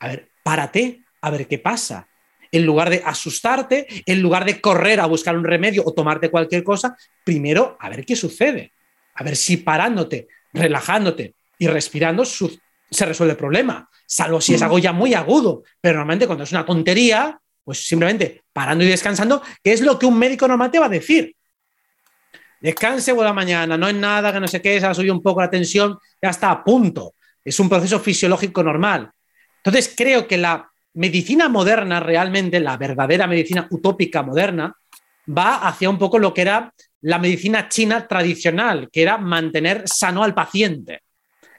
A 0.00 0.08
ver, 0.08 0.28
párate, 0.42 1.04
a 1.20 1.30
ver 1.30 1.46
qué 1.46 1.58
pasa. 1.58 2.08
En 2.50 2.64
lugar 2.64 2.88
de 2.88 3.02
asustarte, 3.04 3.86
en 4.06 4.22
lugar 4.22 4.44
de 4.44 4.60
correr 4.60 5.00
a 5.00 5.06
buscar 5.06 5.36
un 5.36 5.44
remedio 5.44 5.82
o 5.84 5.92
tomarte 5.92 6.30
cualquier 6.30 6.64
cosa, 6.64 6.96
primero 7.24 7.76
a 7.78 7.88
ver 7.88 8.04
qué 8.06 8.16
sucede. 8.16 8.72
A 9.14 9.24
ver 9.24 9.36
si 9.36 9.58
parándote, 9.58 10.28
relajándote 10.52 11.34
y 11.58 11.66
respirando 11.66 12.24
se 12.24 13.04
resuelve 13.04 13.32
el 13.32 13.38
problema. 13.38 13.88
Salvo 14.06 14.40
si 14.40 14.54
es 14.54 14.62
algo 14.62 14.78
ya 14.78 14.92
muy 14.92 15.12
agudo. 15.12 15.64
Pero 15.80 15.96
normalmente 15.96 16.26
cuando 16.26 16.44
es 16.44 16.52
una 16.52 16.64
tontería, 16.64 17.38
pues 17.64 17.86
simplemente 17.86 18.44
parando 18.52 18.84
y 18.84 18.88
descansando, 18.88 19.42
¿qué 19.62 19.72
es 19.72 19.82
lo 19.82 19.98
que 19.98 20.06
un 20.06 20.18
médico 20.18 20.48
normal 20.48 20.70
te 20.70 20.78
va 20.78 20.86
a 20.86 20.90
decir? 20.90 21.36
Descanse 22.60 23.14
la 23.14 23.32
mañana, 23.32 23.76
no 23.76 23.88
es 23.88 23.94
nada, 23.94 24.32
que 24.32 24.40
no 24.40 24.48
sé 24.48 24.60
qué, 24.60 24.80
se 24.80 24.86
ha 24.86 24.94
subido 24.94 25.14
un 25.14 25.22
poco 25.22 25.40
la 25.40 25.50
tensión, 25.50 25.98
ya 26.20 26.30
está 26.30 26.50
a 26.50 26.64
punto. 26.64 27.14
Es 27.44 27.58
un 27.60 27.68
proceso 27.68 28.00
fisiológico 28.00 28.62
normal. 28.62 29.10
Entonces, 29.58 29.94
creo 29.96 30.26
que 30.26 30.36
la 30.38 30.68
medicina 30.94 31.48
moderna, 31.48 32.00
realmente, 32.00 32.60
la 32.60 32.76
verdadera 32.76 33.26
medicina 33.26 33.66
utópica 33.70 34.22
moderna, 34.22 34.74
va 35.36 35.68
hacia 35.68 35.90
un 35.90 35.98
poco 35.98 36.18
lo 36.18 36.32
que 36.32 36.42
era 36.42 36.72
la 37.02 37.18
medicina 37.18 37.68
china 37.68 38.06
tradicional, 38.06 38.88
que 38.92 39.02
era 39.02 39.18
mantener 39.18 39.84
sano 39.86 40.24
al 40.24 40.34
paciente 40.34 41.02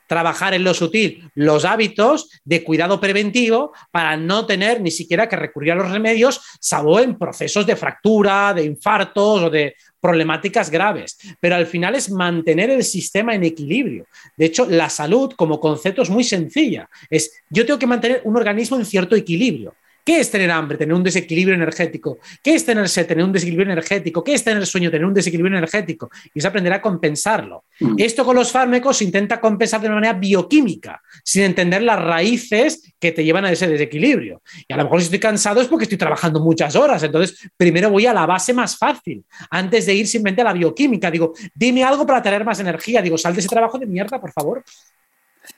trabajar 0.10 0.56
en 0.56 0.64
lo 0.64 0.74
sutil 0.74 1.30
los 1.36 1.64
hábitos 1.64 2.32
de 2.44 2.64
cuidado 2.64 3.00
preventivo 3.00 3.74
para 3.92 4.18
no 4.18 4.48
tener 4.48 4.82
ni 4.82 4.90
siquiera 4.90 5.30
que 5.30 5.36
recurrir 5.36 5.74
a 5.74 5.76
los 5.76 5.92
remedios, 5.92 6.42
salvo 6.60 7.00
en 7.00 7.16
procesos 7.16 7.66
de 7.68 7.76
fractura, 7.76 8.52
de 8.56 8.66
infartos 8.66 9.44
o 9.44 9.50
de 9.52 9.76
problemáticas 10.00 10.70
graves. 10.70 11.18
Pero 11.40 11.56
al 11.56 11.66
final 11.66 11.96
es 11.96 12.12
mantener 12.12 12.70
el 12.70 12.84
sistema 12.84 13.36
en 13.36 13.44
equilibrio. 13.44 14.06
De 14.38 14.46
hecho, 14.46 14.66
la 14.66 14.90
salud 14.90 15.34
como 15.36 15.60
concepto 15.60 16.02
es 16.02 16.10
muy 16.10 16.24
sencilla. 16.24 16.90
Es 17.10 17.32
yo 17.50 17.66
tengo 17.66 17.80
que 17.80 17.88
mantener 17.88 18.22
un 18.24 18.38
organismo 18.38 18.78
en 18.78 18.86
cierto 18.86 19.16
equilibrio. 19.16 19.74
¿Qué 20.04 20.20
es 20.20 20.32
tener 20.32 20.50
hambre? 20.52 20.78
Tener 20.78 20.94
un 20.94 21.04
desequilibrio 21.04 21.56
energético. 21.56 22.20
¿Qué 22.44 22.56
es 22.56 22.66
tener 22.66 22.88
sed? 22.90 23.06
Tener 23.06 23.24
un 23.24 23.32
desequilibrio 23.32 23.72
energético. 23.72 24.24
¿Qué 24.24 24.34
es 24.34 24.44
tener 24.44 24.66
sueño? 24.66 24.90
Tener 24.90 25.06
un 25.06 25.14
desequilibrio 25.14 25.58
energético. 25.58 26.10
Y 26.34 26.42
se 26.42 26.48
aprenderá 26.48 26.78
a 26.78 26.82
compensarlo. 26.82 27.66
Mm. 27.80 27.96
Esto 27.98 28.26
con 28.26 28.36
los 28.36 28.52
fármacos 28.52 28.98
se 28.98 29.04
intenta 29.04 29.40
compensar 29.40 29.82
de 29.82 29.88
una 29.88 29.96
manera 29.96 30.14
bioquímica, 30.14 31.02
sin 31.24 31.44
entender 31.44 31.82
las 31.82 32.02
raíces 32.02 32.94
que 33.00 33.12
te 33.12 33.24
llevan 33.24 33.46
a 33.46 33.52
ese 33.52 33.68
desequilibrio. 33.68 34.42
Y 34.68 34.74
a 34.74 34.78
lo 34.78 34.84
mejor 34.84 35.00
si 35.00 35.06
estoy 35.06 35.20
cansado 35.20 35.62
es 35.62 35.68
porque 35.68 35.84
estoy 35.84 35.98
trabajando 35.98 36.40
muchas 36.40 36.76
horas. 36.76 37.04
Entonces, 37.04 37.50
primero 37.56 37.90
voy 37.90 38.06
a 38.06 38.14
la 38.14 38.26
base 38.26 38.54
más 38.54 38.78
fácil, 38.78 39.24
antes 39.50 39.86
de 39.86 39.94
ir 39.94 40.08
simplemente 40.08 40.42
a 40.42 40.46
la 40.46 40.54
bioquímica. 40.54 41.12
Digo, 41.12 41.34
dime 41.54 41.84
algo 41.84 42.06
para 42.06 42.22
tener 42.22 42.44
más 42.44 42.60
energía. 42.60 43.02
Digo, 43.02 43.18
sal 43.18 43.34
de 43.34 43.40
ese 43.40 43.50
trabajo 43.50 43.78
de 43.78 43.86
mierda, 43.86 44.20
por 44.20 44.32
favor. 44.32 44.64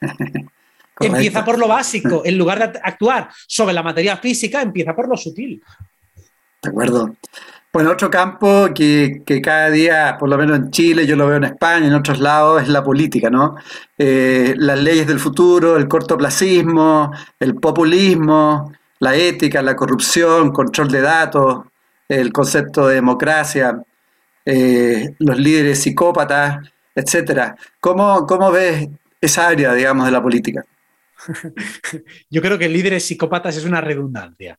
Empieza 0.99 1.43
por 1.43 1.57
lo 1.57 1.67
básico. 1.67 2.21
En 2.25 2.37
lugar 2.37 2.71
de 2.71 2.79
actuar 2.83 3.29
sobre 3.47 3.73
la 3.73 3.83
materia 3.83 4.17
física, 4.17 4.61
empieza 4.61 4.93
por 4.93 5.07
lo 5.07 5.17
sutil. 5.17 5.61
De 6.61 6.69
acuerdo. 6.69 7.15
Bueno, 7.73 7.91
otro 7.91 8.09
campo 8.09 8.67
que, 8.75 9.23
cada 9.41 9.69
día, 9.69 10.17
por 10.19 10.27
lo 10.27 10.37
menos 10.37 10.57
en 10.57 10.71
Chile, 10.71 11.07
yo 11.07 11.15
lo 11.15 11.25
veo 11.27 11.37
en 11.37 11.45
España, 11.45 11.87
en 11.87 11.93
otros 11.93 12.19
lados, 12.19 12.63
es 12.63 12.67
la 12.67 12.83
política, 12.83 13.29
¿no? 13.29 13.55
Eh, 13.97 14.53
las 14.57 14.77
leyes 14.77 15.07
del 15.07 15.19
futuro, 15.19 15.77
el 15.77 15.87
cortoplacismo, 15.87 17.13
el 17.39 17.55
populismo, 17.55 18.73
la 18.99 19.15
ética, 19.15 19.61
la 19.61 19.75
corrupción, 19.77 20.51
control 20.51 20.89
de 20.89 21.01
datos, 21.01 21.61
el 22.09 22.33
concepto 22.33 22.87
de 22.87 22.95
democracia, 22.95 23.81
eh, 24.45 25.15
los 25.19 25.37
líderes 25.37 25.81
psicópatas, 25.81 26.69
etcétera. 26.93 27.55
¿Cómo, 27.79 28.27
¿Cómo 28.27 28.51
ves 28.51 28.89
esa 29.21 29.47
área, 29.47 29.73
digamos, 29.73 30.05
de 30.05 30.11
la 30.11 30.21
política? 30.21 30.65
Yo 32.29 32.41
creo 32.41 32.57
que 32.57 32.69
líderes 32.69 33.05
psicópatas 33.05 33.57
es 33.57 33.65
una 33.65 33.81
redundancia. 33.81 34.57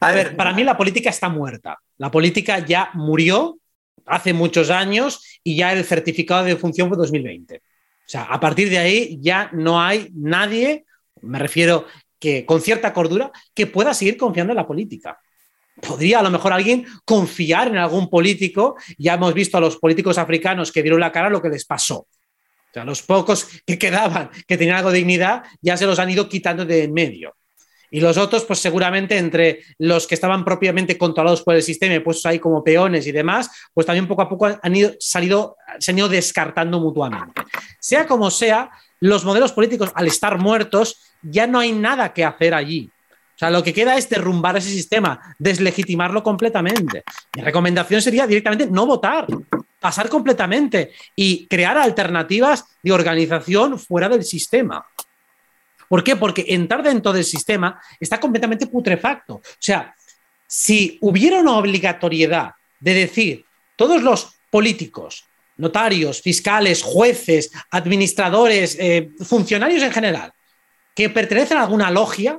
A 0.00 0.12
ver, 0.12 0.36
para 0.36 0.52
mí 0.52 0.64
la 0.64 0.76
política 0.76 1.10
está 1.10 1.28
muerta. 1.28 1.78
La 1.96 2.10
política 2.10 2.58
ya 2.58 2.90
murió 2.94 3.58
hace 4.06 4.32
muchos 4.32 4.70
años 4.70 5.40
y 5.42 5.56
ya 5.56 5.72
el 5.72 5.84
certificado 5.84 6.44
de 6.44 6.56
función 6.56 6.88
fue 6.88 6.96
2020. 6.96 7.56
O 7.56 7.60
sea, 8.04 8.24
a 8.24 8.38
partir 8.38 8.68
de 8.68 8.78
ahí 8.78 9.18
ya 9.20 9.50
no 9.52 9.80
hay 9.80 10.10
nadie, 10.14 10.84
me 11.22 11.38
refiero 11.38 11.86
que 12.18 12.44
con 12.44 12.60
cierta 12.60 12.92
cordura, 12.92 13.30
que 13.54 13.66
pueda 13.66 13.94
seguir 13.94 14.16
confiando 14.16 14.52
en 14.52 14.56
la 14.56 14.66
política. 14.66 15.18
Podría 15.80 16.20
a 16.20 16.22
lo 16.22 16.30
mejor 16.30 16.52
alguien 16.52 16.86
confiar 17.04 17.68
en 17.68 17.78
algún 17.78 18.08
político. 18.08 18.76
Ya 18.98 19.14
hemos 19.14 19.34
visto 19.34 19.56
a 19.56 19.60
los 19.60 19.76
políticos 19.76 20.18
africanos 20.18 20.70
que 20.70 20.82
dieron 20.82 21.00
la 21.00 21.12
cara 21.12 21.28
lo 21.28 21.42
que 21.42 21.48
les 21.48 21.64
pasó. 21.64 22.06
O 22.80 22.84
los 22.84 23.02
pocos 23.02 23.46
que 23.66 23.78
quedaban, 23.78 24.30
que 24.46 24.56
tenían 24.56 24.78
algo 24.78 24.90
de 24.90 24.98
dignidad, 24.98 25.44
ya 25.60 25.76
se 25.76 25.86
los 25.86 25.98
han 25.98 26.10
ido 26.10 26.28
quitando 26.28 26.64
de 26.64 26.84
en 26.84 26.92
medio. 26.92 27.34
Y 27.90 28.00
los 28.00 28.16
otros, 28.16 28.44
pues 28.44 28.58
seguramente 28.58 29.16
entre 29.16 29.60
los 29.78 30.08
que 30.08 30.16
estaban 30.16 30.44
propiamente 30.44 30.98
controlados 30.98 31.42
por 31.42 31.54
el 31.54 31.62
sistema 31.62 31.94
y 31.94 32.00
puestos 32.00 32.26
ahí 32.26 32.40
como 32.40 32.64
peones 32.64 33.06
y 33.06 33.12
demás, 33.12 33.48
pues 33.72 33.86
también 33.86 34.08
poco 34.08 34.22
a 34.22 34.28
poco 34.28 34.48
han 34.60 34.76
ido, 34.76 34.94
salido, 34.98 35.56
se 35.78 35.92
han 35.92 35.98
ido 35.98 36.08
descartando 36.08 36.80
mutuamente. 36.80 37.42
Sea 37.78 38.06
como 38.08 38.32
sea, 38.32 38.70
los 38.98 39.24
modelos 39.24 39.52
políticos, 39.52 39.92
al 39.94 40.08
estar 40.08 40.38
muertos, 40.38 41.00
ya 41.22 41.46
no 41.46 41.60
hay 41.60 41.70
nada 41.70 42.12
que 42.12 42.24
hacer 42.24 42.54
allí. 42.54 42.90
O 43.36 43.38
sea, 43.38 43.50
lo 43.50 43.62
que 43.62 43.72
queda 43.72 43.96
es 43.96 44.08
derrumbar 44.08 44.56
ese 44.56 44.70
sistema, 44.70 45.36
deslegitimarlo 45.38 46.22
completamente. 46.22 47.04
Mi 47.36 47.42
recomendación 47.42 48.02
sería 48.02 48.26
directamente 48.26 48.66
no 48.66 48.86
votar 48.86 49.26
pasar 49.84 50.08
completamente 50.08 50.92
y 51.14 51.46
crear 51.46 51.76
alternativas 51.76 52.64
de 52.82 52.90
organización 52.90 53.78
fuera 53.78 54.08
del 54.08 54.24
sistema. 54.24 54.82
¿Por 55.90 56.02
qué? 56.02 56.16
Porque 56.16 56.46
entrar 56.48 56.82
dentro 56.82 57.12
del 57.12 57.22
sistema 57.22 57.78
está 58.00 58.18
completamente 58.18 58.66
putrefacto. 58.66 59.34
O 59.34 59.42
sea, 59.58 59.94
si 60.46 60.96
hubiera 61.02 61.38
una 61.38 61.58
obligatoriedad 61.58 62.52
de 62.80 62.94
decir 62.94 63.44
todos 63.76 64.02
los 64.02 64.30
políticos, 64.48 65.26
notarios, 65.58 66.22
fiscales, 66.22 66.82
jueces, 66.82 67.50
administradores, 67.70 68.78
eh, 68.80 69.10
funcionarios 69.22 69.82
en 69.82 69.92
general, 69.92 70.32
que 70.94 71.10
pertenecen 71.10 71.58
a 71.58 71.64
alguna 71.64 71.90
logia, 71.90 72.38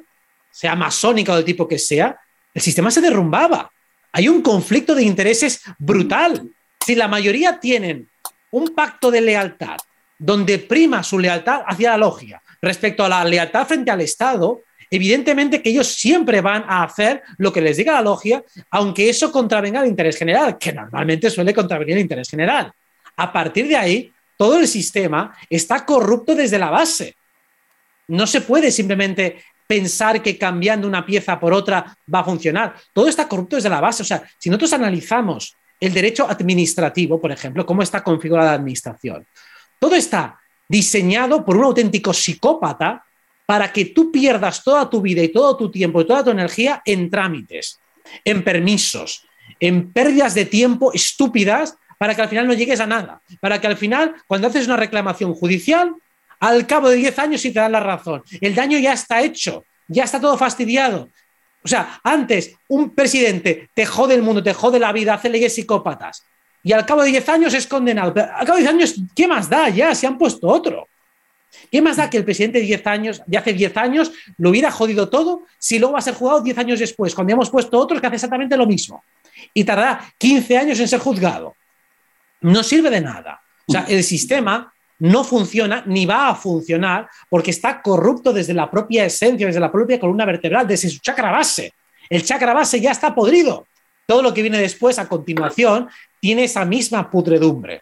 sea 0.49 0.75
masónica 0.75 1.33
o 1.33 1.35
del 1.35 1.45
tipo 1.45 1.67
que 1.67 1.77
sea, 1.77 2.19
el 2.55 2.61
sistema 2.63 2.89
se 2.89 3.01
derrumbaba. 3.01 3.71
Hay 4.13 4.29
un 4.29 4.41
conflicto 4.41 4.95
de 4.95 5.03
intereses 5.03 5.61
brutal 5.77 6.54
si 6.85 6.93
la 6.93 7.07
mayoría 7.07 7.59
tienen 7.59 8.07
un 8.51 8.75
pacto 8.75 9.09
de 9.09 9.19
lealtad 9.19 9.77
donde 10.19 10.59
prima 10.59 11.01
su 11.01 11.17
lealtad 11.17 11.63
hacia 11.65 11.91
la 11.91 11.97
logia 11.97 12.41
respecto 12.61 13.03
a 13.03 13.09
la 13.09 13.23
lealtad 13.23 13.65
frente 13.65 13.89
al 13.89 14.01
Estado, 14.01 14.61
evidentemente 14.91 15.63
que 15.63 15.71
ellos 15.71 15.87
siempre 15.87 16.41
van 16.41 16.63
a 16.67 16.83
hacer 16.83 17.23
lo 17.37 17.51
que 17.51 17.61
les 17.61 17.77
diga 17.77 17.93
la 17.93 18.01
logia, 18.01 18.43
aunque 18.69 19.09
eso 19.09 19.31
contravenga 19.31 19.81
el 19.81 19.87
interés 19.87 20.15
general, 20.15 20.59
que 20.59 20.73
normalmente 20.73 21.29
suele 21.31 21.55
contravenir 21.55 21.95
el 21.95 22.03
interés 22.03 22.29
general. 22.29 22.71
A 23.17 23.33
partir 23.33 23.67
de 23.67 23.77
ahí, 23.77 24.11
todo 24.37 24.59
el 24.59 24.67
sistema 24.67 25.35
está 25.49 25.85
corrupto 25.85 26.35
desde 26.35 26.59
la 26.59 26.69
base. 26.69 27.15
No 28.07 28.27
se 28.27 28.41
puede 28.41 28.69
simplemente 28.69 29.43
pensar 29.65 30.21
que 30.21 30.37
cambiando 30.37 30.87
una 30.87 31.03
pieza 31.03 31.39
por 31.39 31.51
otra 31.51 31.97
va 32.13 32.19
a 32.19 32.25
funcionar. 32.25 32.75
Todo 32.93 33.07
está 33.07 33.27
corrupto 33.27 33.55
desde 33.55 33.69
la 33.69 33.81
base. 33.81 34.03
O 34.03 34.05
sea, 34.05 34.23
si 34.37 34.49
nosotros 34.49 34.73
analizamos 34.73 35.55
el 35.79 35.93
derecho 35.93 36.29
administrativo, 36.29 37.19
por 37.19 37.31
ejemplo, 37.31 37.65
cómo 37.65 37.81
está 37.81 38.03
configurada 38.03 38.51
la 38.51 38.55
administración. 38.55 39.25
Todo 39.79 39.95
está 39.95 40.39
diseñado 40.67 41.45
por 41.45 41.57
un 41.57 41.65
auténtico 41.65 42.13
psicópata 42.13 43.03
para 43.45 43.71
que 43.71 43.85
tú 43.85 44.11
pierdas 44.11 44.63
toda 44.63 44.89
tu 44.89 45.01
vida 45.01 45.21
y 45.21 45.29
todo 45.29 45.55
tu 45.55 45.69
tiempo 45.69 46.01
y 46.01 46.07
toda 46.07 46.23
tu 46.23 46.31
energía 46.31 46.81
en 46.85 47.09
trámites, 47.09 47.79
en 48.23 48.43
permisos, 48.43 49.27
en 49.59 49.91
pérdidas 49.91 50.33
de 50.33 50.45
tiempo 50.45 50.91
estúpidas 50.93 51.77
para 51.97 52.15
que 52.15 52.21
al 52.21 52.29
final 52.29 52.47
no 52.47 52.53
llegues 52.53 52.79
a 52.79 52.87
nada, 52.87 53.21
para 53.39 53.61
que 53.61 53.67
al 53.67 53.77
final, 53.77 54.15
cuando 54.27 54.47
haces 54.47 54.65
una 54.65 54.77
reclamación 54.77 55.33
judicial, 55.33 55.93
al 56.39 56.67
cabo 56.67 56.89
de 56.89 56.97
10 56.97 57.19
años 57.19 57.41
sí 57.41 57.51
te 57.51 57.59
dan 57.59 57.71
la 57.71 57.79
razón. 57.79 58.23
El 58.41 58.55
daño 58.55 58.77
ya 58.79 58.93
está 58.93 59.21
hecho, 59.21 59.63
ya 59.87 60.03
está 60.03 60.19
todo 60.19 60.37
fastidiado. 60.37 61.09
O 61.65 61.67
sea, 61.67 61.99
antes 62.03 62.53
un 62.67 62.91
presidente 62.91 63.69
te 63.73 63.87
jode 63.87 64.13
el 64.13 64.21
mundo, 64.21 64.43
te 64.43 64.53
jode 64.53 64.77
la 64.77 64.93
vida, 64.93 65.15
hace 65.15 65.29
leyes 65.29 65.55
psicópatas 65.55 66.23
y 66.61 66.73
al 66.73 66.85
cabo 66.85 67.01
de 67.01 67.09
10 67.09 67.29
años 67.29 67.53
es 67.55 67.65
condenado. 67.65 68.13
Pero 68.13 68.27
al 68.35 68.45
cabo 68.45 68.57
de 68.57 68.63
10 68.63 68.73
años, 68.73 68.95
¿qué 69.15 69.27
más 69.27 69.49
da? 69.49 69.69
Ya 69.69 69.95
se 69.95 70.05
han 70.05 70.17
puesto 70.17 70.47
otro. 70.47 70.87
¿Qué 71.71 71.81
más 71.81 71.97
da 71.97 72.07
que 72.07 72.17
el 72.17 72.23
presidente 72.23 72.59
de, 72.59 72.65
10 72.65 72.87
años, 72.87 73.21
de 73.25 73.37
hace 73.37 73.53
10 73.53 73.77
años 73.77 74.11
lo 74.37 74.51
hubiera 74.51 74.69
jodido 74.69 75.09
todo 75.09 75.41
si 75.57 75.79
luego 75.79 75.93
va 75.93 75.99
a 75.99 76.03
ser 76.03 76.13
juzgado 76.13 76.41
10 76.41 76.57
años 76.59 76.79
después, 76.79 77.15
cuando 77.15 77.33
hemos 77.33 77.49
puesto 77.49 77.79
otro 77.79 77.99
que 77.99 78.05
hace 78.05 78.17
exactamente 78.17 78.55
lo 78.57 78.67
mismo? 78.67 79.03
Y 79.53 79.63
tardará 79.63 80.13
15 80.19 80.57
años 80.57 80.79
en 80.79 80.87
ser 80.87 80.99
juzgado. 80.99 81.55
No 82.41 82.61
sirve 82.61 82.91
de 82.91 83.01
nada. 83.01 83.41
O 83.67 83.71
sea, 83.71 83.85
el 83.87 84.03
sistema 84.03 84.71
no 84.99 85.23
funciona 85.23 85.83
ni 85.85 86.05
va 86.05 86.29
a 86.29 86.35
funcionar 86.35 87.09
porque 87.29 87.51
está 87.51 87.81
corrupto 87.81 88.31
desde 88.31 88.53
la 88.53 88.69
propia 88.69 89.05
esencia, 89.05 89.47
desde 89.47 89.59
la 89.59 89.71
propia 89.71 89.99
columna 89.99 90.25
vertebral, 90.25 90.67
desde 90.67 90.89
su 90.89 90.99
chakra 90.99 91.31
base. 91.31 91.73
El 92.09 92.23
chakra 92.23 92.53
base 92.53 92.79
ya 92.79 92.91
está 92.91 93.13
podrido. 93.13 93.67
Todo 94.05 94.21
lo 94.21 94.33
que 94.33 94.41
viene 94.41 94.59
después, 94.59 94.99
a 94.99 95.07
continuación, 95.07 95.89
tiene 96.19 96.43
esa 96.43 96.63
misma 96.63 97.09
pudredumbre. 97.09 97.81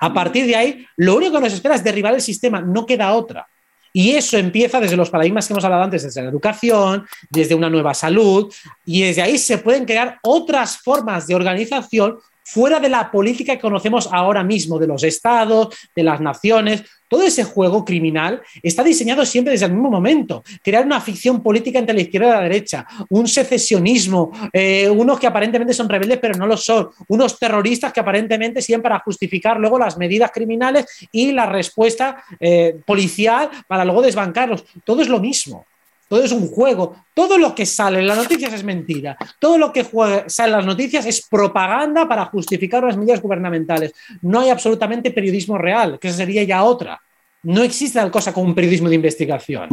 A 0.00 0.12
partir 0.14 0.46
de 0.46 0.54
ahí, 0.54 0.86
lo 0.96 1.16
único 1.16 1.34
que 1.34 1.40
nos 1.40 1.52
espera 1.52 1.74
es 1.74 1.82
derribar 1.82 2.14
el 2.14 2.20
sistema, 2.20 2.60
no 2.60 2.86
queda 2.86 3.12
otra. 3.12 3.46
Y 3.92 4.12
eso 4.12 4.36
empieza 4.36 4.78
desde 4.78 4.96
los 4.96 5.10
paradigmas 5.10 5.46
que 5.46 5.54
hemos 5.54 5.64
hablado 5.64 5.82
antes, 5.82 6.04
desde 6.04 6.22
la 6.22 6.28
educación, 6.28 7.06
desde 7.30 7.54
una 7.54 7.68
nueva 7.68 7.94
salud, 7.94 8.52
y 8.84 9.02
desde 9.02 9.22
ahí 9.22 9.38
se 9.38 9.58
pueden 9.58 9.84
crear 9.84 10.18
otras 10.22 10.78
formas 10.78 11.26
de 11.26 11.34
organización 11.34 12.18
fuera 12.48 12.80
de 12.80 12.88
la 12.88 13.10
política 13.10 13.54
que 13.54 13.60
conocemos 13.60 14.08
ahora 14.10 14.42
mismo, 14.42 14.78
de 14.78 14.86
los 14.86 15.02
estados, 15.04 15.68
de 15.94 16.02
las 16.02 16.20
naciones. 16.20 16.82
Todo 17.06 17.22
ese 17.22 17.44
juego 17.44 17.84
criminal 17.84 18.40
está 18.62 18.82
diseñado 18.82 19.24
siempre 19.26 19.52
desde 19.52 19.66
el 19.66 19.72
mismo 19.72 19.90
momento. 19.90 20.42
Crear 20.62 20.86
una 20.86 21.00
ficción 21.00 21.42
política 21.42 21.78
entre 21.78 21.94
la 21.94 22.02
izquierda 22.02 22.28
y 22.28 22.32
la 22.32 22.40
derecha, 22.40 22.86
un 23.10 23.28
secesionismo, 23.28 24.32
eh, 24.52 24.88
unos 24.88 25.20
que 25.20 25.26
aparentemente 25.26 25.74
son 25.74 25.88
rebeldes 25.88 26.18
pero 26.20 26.38
no 26.38 26.46
lo 26.46 26.56
son, 26.56 26.88
unos 27.08 27.38
terroristas 27.38 27.92
que 27.92 28.00
aparentemente 28.00 28.62
siguen 28.62 28.82
para 28.82 28.98
justificar 29.00 29.58
luego 29.60 29.78
las 29.78 29.98
medidas 29.98 30.30
criminales 30.32 30.86
y 31.12 31.32
la 31.32 31.46
respuesta 31.46 32.24
eh, 32.40 32.80
policial 32.86 33.50
para 33.66 33.84
luego 33.84 34.02
desbancarlos. 34.02 34.64
Todo 34.84 35.02
es 35.02 35.08
lo 35.08 35.20
mismo 35.20 35.66
todo 36.08 36.24
es 36.24 36.32
un 36.32 36.48
juego. 36.48 36.96
Todo 37.14 37.38
lo 37.38 37.54
que 37.54 37.66
sale 37.66 38.00
en 38.00 38.06
las 38.06 38.16
noticias 38.16 38.52
es 38.52 38.64
mentira. 38.64 39.16
Todo 39.38 39.58
lo 39.58 39.72
que 39.72 39.84
sale 40.26 40.50
en 40.50 40.56
las 40.56 40.66
noticias 40.66 41.04
es 41.06 41.26
propaganda 41.28 42.08
para 42.08 42.24
justificar 42.24 42.82
las 42.82 42.96
medidas 42.96 43.20
gubernamentales. 43.20 43.92
No 44.22 44.40
hay 44.40 44.48
absolutamente 44.48 45.10
periodismo 45.10 45.58
real, 45.58 45.98
que 45.98 46.08
esa 46.08 46.16
sería 46.16 46.42
ya 46.44 46.64
otra. 46.64 47.00
No 47.42 47.62
existe 47.62 47.98
tal 47.98 48.10
cosa 48.10 48.32
como 48.32 48.46
un 48.46 48.54
periodismo 48.54 48.88
de 48.88 48.94
investigación. 48.94 49.68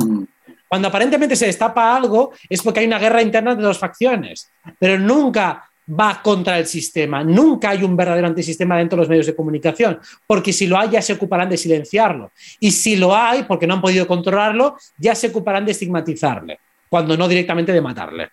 Cuando 0.67 0.87
aparentemente 0.89 1.35
se 1.35 1.45
destapa 1.45 1.95
algo 1.95 2.31
es 2.49 2.61
porque 2.61 2.81
hay 2.81 2.87
una 2.87 2.99
guerra 2.99 3.21
interna 3.21 3.55
de 3.55 3.63
dos 3.63 3.79
facciones, 3.79 4.51
pero 4.77 4.99
nunca 4.99 5.69
va 5.87 6.21
contra 6.21 6.57
el 6.57 6.65
sistema. 6.65 7.23
Nunca 7.23 7.69
hay 7.69 7.83
un 7.83 7.95
verdadero 7.95 8.27
antisistema 8.27 8.77
dentro 8.77 8.97
de 8.97 9.01
los 9.01 9.09
medios 9.09 9.25
de 9.27 9.35
comunicación, 9.35 9.99
porque 10.25 10.51
si 10.51 10.67
lo 10.67 10.77
hay 10.77 10.89
ya 10.89 11.01
se 11.01 11.13
ocuparán 11.13 11.49
de 11.49 11.57
silenciarlo. 11.57 12.31
Y 12.59 12.71
si 12.71 12.95
lo 12.95 13.15
hay, 13.15 13.43
porque 13.43 13.67
no 13.67 13.75
han 13.75 13.81
podido 13.81 14.07
controlarlo, 14.07 14.77
ya 14.97 15.15
se 15.15 15.27
ocuparán 15.27 15.65
de 15.65 15.71
estigmatizarle, 15.71 16.59
cuando 16.89 17.15
no 17.15 17.27
directamente 17.27 17.71
de 17.71 17.81
matarle. 17.81 18.29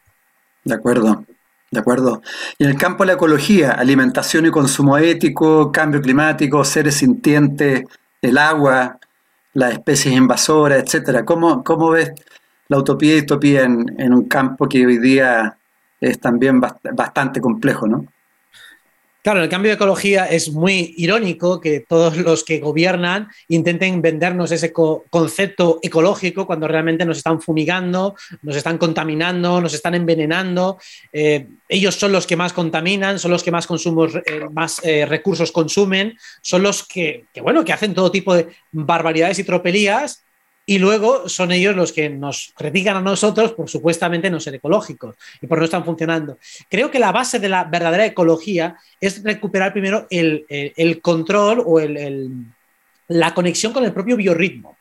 De 0.64 0.74
acuerdo. 0.74 1.24
De 1.70 1.80
acuerdo. 1.80 2.22
En 2.58 2.68
el 2.68 2.76
campo 2.76 3.02
de 3.02 3.08
la 3.08 3.12
ecología, 3.14 3.72
alimentación 3.72 4.44
y 4.44 4.50
consumo 4.50 4.98
ético, 4.98 5.72
cambio 5.72 6.02
climático, 6.02 6.62
seres 6.64 6.96
sintientes, 6.96 7.84
el 8.20 8.36
agua, 8.36 8.98
las 9.54 9.72
especies 9.72 10.14
invasoras, 10.14 10.82
etcétera. 10.82 11.24
¿Cómo, 11.24 11.64
¿Cómo, 11.64 11.90
ves 11.90 12.12
la 12.68 12.76
utopía 12.76 13.16
y 13.16 13.56
en, 13.56 13.86
en 13.98 14.12
un 14.12 14.28
campo 14.28 14.68
que 14.68 14.84
hoy 14.84 14.98
día 14.98 15.56
es 16.02 16.18
también 16.18 16.60
bastante 16.60 17.40
complejo, 17.40 17.86
¿no? 17.86 18.04
Claro, 19.22 19.40
el 19.40 19.48
cambio 19.48 19.70
de 19.70 19.76
ecología 19.76 20.26
es 20.26 20.50
muy 20.50 20.94
irónico 20.96 21.60
que 21.60 21.78
todos 21.78 22.16
los 22.16 22.42
que 22.42 22.58
gobiernan 22.58 23.28
intenten 23.46 24.02
vendernos 24.02 24.50
ese 24.50 24.72
concepto 24.72 25.78
ecológico 25.80 26.44
cuando 26.44 26.66
realmente 26.66 27.04
nos 27.04 27.18
están 27.18 27.40
fumigando, 27.40 28.16
nos 28.42 28.56
están 28.56 28.78
contaminando, 28.78 29.60
nos 29.60 29.74
están 29.74 29.94
envenenando. 29.94 30.78
Eh, 31.12 31.46
ellos 31.68 31.94
son 31.94 32.10
los 32.10 32.26
que 32.26 32.34
más 32.34 32.52
contaminan, 32.52 33.20
son 33.20 33.30
los 33.30 33.44
que 33.44 33.52
más 33.52 33.68
consumos, 33.68 34.16
eh, 34.16 34.48
más 34.52 34.80
eh, 34.82 35.06
recursos 35.06 35.52
consumen, 35.52 36.18
son 36.40 36.64
los 36.64 36.84
que, 36.84 37.26
que, 37.32 37.40
bueno, 37.40 37.64
que 37.64 37.72
hacen 37.72 37.94
todo 37.94 38.10
tipo 38.10 38.34
de 38.34 38.48
barbaridades 38.72 39.38
y 39.38 39.44
tropelías 39.44 40.24
y 40.64 40.78
luego 40.78 41.28
son 41.28 41.50
ellos 41.50 41.74
los 41.74 41.92
que 41.92 42.08
nos 42.08 42.52
critican 42.56 42.96
a 42.96 43.00
nosotros 43.00 43.52
por 43.52 43.68
supuestamente 43.68 44.30
no 44.30 44.38
ser 44.38 44.54
ecológicos 44.54 45.16
y 45.40 45.46
por 45.46 45.58
no 45.58 45.64
estar 45.64 45.84
funcionando. 45.84 46.38
Creo 46.68 46.90
que 46.90 47.00
la 47.00 47.10
base 47.10 47.38
de 47.38 47.48
la 47.48 47.64
verdadera 47.64 48.06
ecología 48.06 48.76
es 49.00 49.22
recuperar 49.22 49.72
primero 49.72 50.06
el, 50.10 51.00
control 51.02 51.62
o 51.66 51.80
la 53.08 53.34
conexión 53.34 53.72
con 53.72 53.84
el 53.84 53.92
propio 53.92 54.16
biorritmo. 54.16 54.76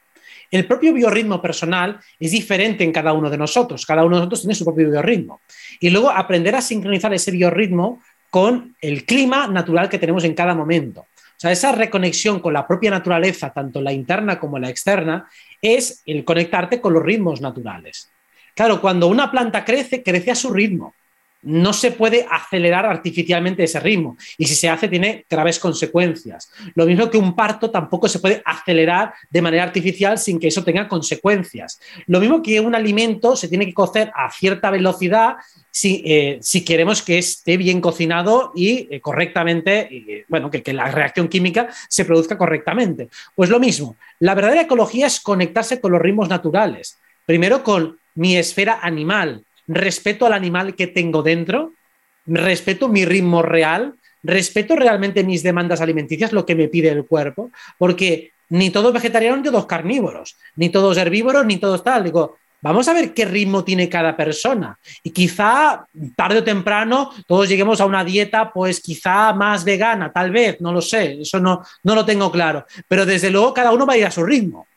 El 0.52 0.68
propio 0.68 0.94
biorritmo 0.94 1.42
personal 1.42 2.00
es 2.20 2.32
diferente 2.32 2.84
en 2.84 2.92
cada 2.92 3.14
uno 3.14 3.30
de 3.30 3.38
nosotros. 3.38 3.86
Cada 3.86 4.04
uno 4.04 4.18
de 4.18 4.20
nosotros 4.20 4.42
tiene 4.42 4.54
su 4.54 4.66
propio 4.66 4.90
biorritmo. 4.90 5.42
Y 5.80 5.90
luego 5.90 6.12
aprender 6.12 6.56
a 6.56 6.62
sincronizar 6.62 7.14
ese 7.14 7.32
biorritmo 7.32 8.02
con 8.30 8.76
el 8.82 9.06
clima 9.06 9.48
natural 9.48 9.90
que 9.90 9.98
tenemos 9.98 10.26
en 10.26 10.34
cada 10.34 10.54
momento. 10.54 11.02
O 11.02 11.42
sea, 11.42 11.52
esa 11.52 11.72
reconexión 11.72 12.40
con 12.40 12.54
la 12.54 12.68
propia 12.68 12.92
naturaleza, 12.92 13.52
tanto 13.52 13.82
la 13.82 13.92
interna 13.92 14.40
como 14.40 14.60
la 14.60 14.70
externa, 14.70 15.28
es 15.62 16.01
el 16.05 16.26
conectarte 16.26 16.82
con 16.82 16.93
los 16.93 17.03
ritmos 17.03 17.41
naturales. 17.41 18.12
Claro, 18.55 18.82
cuando 18.82 19.07
una 19.07 19.32
planta 19.32 19.64
crece, 19.64 20.03
crece 20.03 20.32
a 20.32 20.36
su 20.36 20.51
ritmo. 20.51 20.93
No 21.44 21.74
se 21.74 21.92
puede 21.92 22.28
acelerar 22.30 22.86
artificialmente 22.86 23.64
ese 23.64 23.80
ritmo 23.80 24.18
y 24.38 24.46
si 24.46 24.56
se 24.56 24.70
hace 24.70 24.88
tiene 24.88 25.26
graves 25.30 25.60
consecuencias. 25.60 26.52
Lo 26.76 26.86
mismo 26.86 27.10
que 27.10 27.18
un 27.18 27.36
parto 27.36 27.72
tampoco 27.72 28.08
se 28.08 28.20
puede 28.20 28.42
acelerar 28.46 29.14
de 29.30 29.42
manera 29.42 29.64
artificial 29.64 30.18
sin 30.18 30.39
que 30.39 30.48
eso 30.48 30.64
tenga 30.64 30.88
consecuencias. 30.88 31.80
Lo 32.08 32.20
mismo 32.20 32.42
que 32.42 32.60
un 32.60 32.76
alimento 32.76 33.36
se 33.36 33.48
tiene 33.48 33.66
que 33.66 33.74
cocer 33.74 34.12
a 34.16 34.32
cierta 34.32 34.70
velocidad 34.70 35.36
si, 35.72 36.04
eh, 36.06 36.39
queremos 36.66 37.02
que 37.02 37.18
esté 37.18 37.58
bien 37.58 37.82
cocinado 37.82 38.52
y 38.54 38.88
eh, 38.92 39.00
correctamente, 39.00 40.26
bueno, 40.28 40.52
que, 40.52 40.62
que 40.62 40.74
la 40.74 40.92
reacción 40.92 41.28
química 41.28 41.70
se 41.88 42.06
produzca 42.06 42.38
correctamente. 42.38 43.10
Pues 43.36 43.50
lo 43.50 43.60
mismo, 43.60 43.96
la 44.20 44.36
verdadera 44.36 44.62
ecología 44.62 45.08
es 45.08 45.20
conectarse 45.20 45.80
con 45.80 45.92
los 45.92 46.02
ritmos 46.02 46.30
naturales. 46.30 46.98
Primero 47.26 47.64
con 47.64 47.98
mi 48.16 48.36
esfera 48.36 48.80
animal, 48.82 49.44
respeto 49.74 50.26
al 50.26 50.34
animal 50.34 50.76
que 50.76 50.88
tengo 50.88 51.24
dentro, 51.24 51.74
respeto 52.26 52.88
mi 52.88 53.05
ritmo 53.05 53.41
real, 53.41 53.95
respeto 54.24 54.76
realmente 54.76 55.24
mis 55.24 55.43
demandas 55.43 55.82
alimenticias, 55.82 56.32
lo 56.32 56.45
que 56.45 56.55
me 56.55 56.67
pide 56.67 56.89
el 56.89 57.05
cuerpo, 57.05 57.51
porque 57.78 58.32
ni 58.49 58.69
todos 58.69 58.93
vegetarianos 58.93 59.39
ni 59.39 59.45
todos 59.45 59.65
carnívoros, 59.65 60.36
ni 60.55 60.69
todos 60.69 60.97
herbívoros, 60.97 61.45
ni 61.45 61.57
todos 61.57 61.84
tal. 61.84 62.03
Digo, 62.03 62.38
vamos 62.61 62.88
a 62.88 62.93
ver 62.93 63.13
qué 63.13 63.26
ritmo 63.26 63.63
tiene 63.63 63.89
cada 63.89 64.15
persona. 64.15 64.78
Y 65.03 65.11
quizá 65.11 65.86
tarde 66.15 66.39
o 66.39 66.43
temprano 66.43 67.11
todos 67.26 67.47
lleguemos 67.47 67.80
a 67.82 67.86
una 67.86 68.03
dieta, 68.03 68.51
pues 68.51 68.82
quizá 68.82 69.34
más 69.34 69.63
vegana, 69.63 70.11
tal 70.11 70.32
vez, 70.32 70.59
no 70.59 70.72
lo 70.72 70.82
sé, 70.82 71.22
eso 71.22 71.39
no, 71.39 71.63
no 71.84 71.95
lo 71.95 72.05
tengo 72.05 72.32
claro. 72.32 72.65
Pero 72.88 73.05
desde 73.05 73.32
luego 73.32 73.53
cada 73.53 73.72
uno 73.72 73.86
va 73.86 73.93
a 73.93 73.97
ir 73.97 74.05
a 74.05 74.11
su 74.11 74.24
ritmo. 74.24 74.67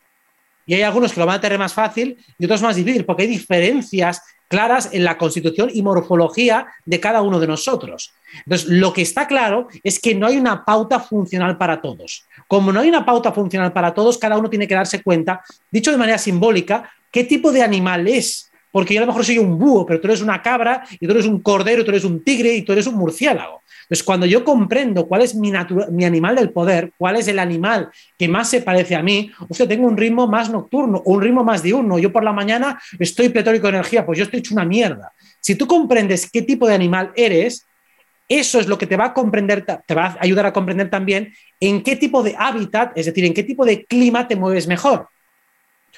Y 0.66 0.74
hay 0.74 0.82
algunos 0.82 1.12
que 1.12 1.20
lo 1.20 1.26
van 1.26 1.36
a 1.36 1.40
tener 1.40 1.59
más 1.59 1.74
fácil 1.74 2.16
y 2.38 2.45
otros 2.45 2.62
más 2.62 2.76
difícil, 2.76 3.05
porque 3.05 3.24
hay 3.24 3.28
diferencias 3.28 4.22
claras 4.49 4.90
en 4.92 5.05
la 5.05 5.18
constitución 5.18 5.70
y 5.72 5.82
morfología 5.82 6.66
de 6.84 7.01
cada 7.01 7.22
uno 7.22 7.40
de 7.40 7.47
nosotros. 7.47 8.12
Entonces, 8.45 8.68
lo 8.68 8.92
que 8.92 9.03
está 9.03 9.26
claro 9.26 9.68
es 9.82 9.99
que 9.99 10.14
no 10.14 10.26
hay 10.26 10.36
una 10.36 10.64
pauta 10.64 11.01
funcional 11.01 11.57
para 11.57 11.80
todos. 11.80 12.26
Como 12.49 12.72
no 12.72 12.80
hay 12.80 12.88
una 12.88 13.05
pauta 13.05 13.32
funcional 13.32 13.72
para 13.72 13.95
todos, 13.95 14.18
cada 14.18 14.36
uno 14.36 14.51
tiene 14.51 14.68
que 14.68 14.74
darse 14.74 15.03
cuenta, 15.03 15.42
dicho 15.70 15.90
de 15.90 15.97
manera 15.97 16.18
simbólica, 16.18 16.90
qué 17.11 17.24
tipo 17.24 17.53
de 17.53 17.62
animal 17.62 18.07
es. 18.09 18.51
Porque 18.70 18.95
yo 18.95 19.01
a 19.01 19.03
lo 19.03 19.07
mejor 19.07 19.24
soy 19.24 19.38
un 19.38 19.57
búho, 19.57 19.86
pero 19.86 20.01
tú 20.01 20.09
eres 20.09 20.20
una 20.20 20.42
cabra, 20.42 20.84
y 20.99 21.07
tú 21.07 21.12
eres 21.12 21.26
un 21.26 21.40
cordero, 21.40 21.84
tú 21.84 21.92
eres 21.92 22.05
un 22.05 22.24
tigre, 22.24 22.55
y 22.55 22.62
tú 22.62 22.72
eres 22.72 22.88
un 22.88 22.97
murciélago. 22.97 23.62
Entonces, 23.85 24.03
cuando 24.03 24.26
yo 24.26 24.45
comprendo 24.45 25.07
cuál 25.07 25.22
es 25.22 25.35
mi, 25.35 25.53
mi 25.91 26.05
animal 26.05 26.37
del 26.37 26.51
poder, 26.51 26.93
cuál 26.97 27.16
es 27.16 27.28
el 27.28 27.39
animal 27.39 27.91
que 28.18 28.28
más 28.28 28.49
se 28.49 28.62
parece 28.62 28.95
a 28.95 29.03
mí, 29.03 29.30
o 29.49 29.55
sea, 29.55 29.68
tengo 29.68 29.87
un 29.87 29.97
ritmo 29.97 30.26
más 30.26 30.51
nocturno 30.51 31.03
o 31.05 31.12
un 31.12 31.22
ritmo 31.22 31.45
más 31.45 31.62
diurno. 31.62 31.99
Yo 31.99 32.12
por 32.12 32.24
la 32.24 32.32
mañana 32.32 32.80
estoy 32.99 33.28
pletórico 33.28 33.66
de 33.66 33.74
energía, 33.74 34.07
pues 34.07 34.18
yo 34.18 34.24
estoy 34.24 34.41
hecho 34.41 34.55
una 34.55 34.64
mierda. 34.64 35.12
Si 35.41 35.55
tú 35.55 35.66
comprendes 35.66 36.30
qué 36.30 36.43
tipo 36.43 36.66
de 36.66 36.74
animal 36.74 37.12
eres, 37.14 37.66
eso 38.28 38.59
es 38.59 38.66
lo 38.66 38.78
que 38.78 38.87
te 38.87 38.97
va 38.97 39.07
a 39.07 39.14
comprender, 39.14 39.66
te 39.87 39.95
va 39.95 40.07
a 40.07 40.16
ayudar 40.20 40.47
a 40.47 40.53
comprender 40.53 40.89
también 40.89 41.35
en 41.61 41.82
qué 41.82 41.97
tipo 41.97 42.22
de 42.22 42.35
hábitat, 42.39 42.97
es 42.97 43.07
decir, 43.07 43.24
en 43.24 43.35
qué 43.35 43.43
tipo 43.43 43.66
de 43.66 43.85
clima 43.85 44.26
te 44.26 44.37
mueves 44.37 44.66
mejor. 44.66 45.09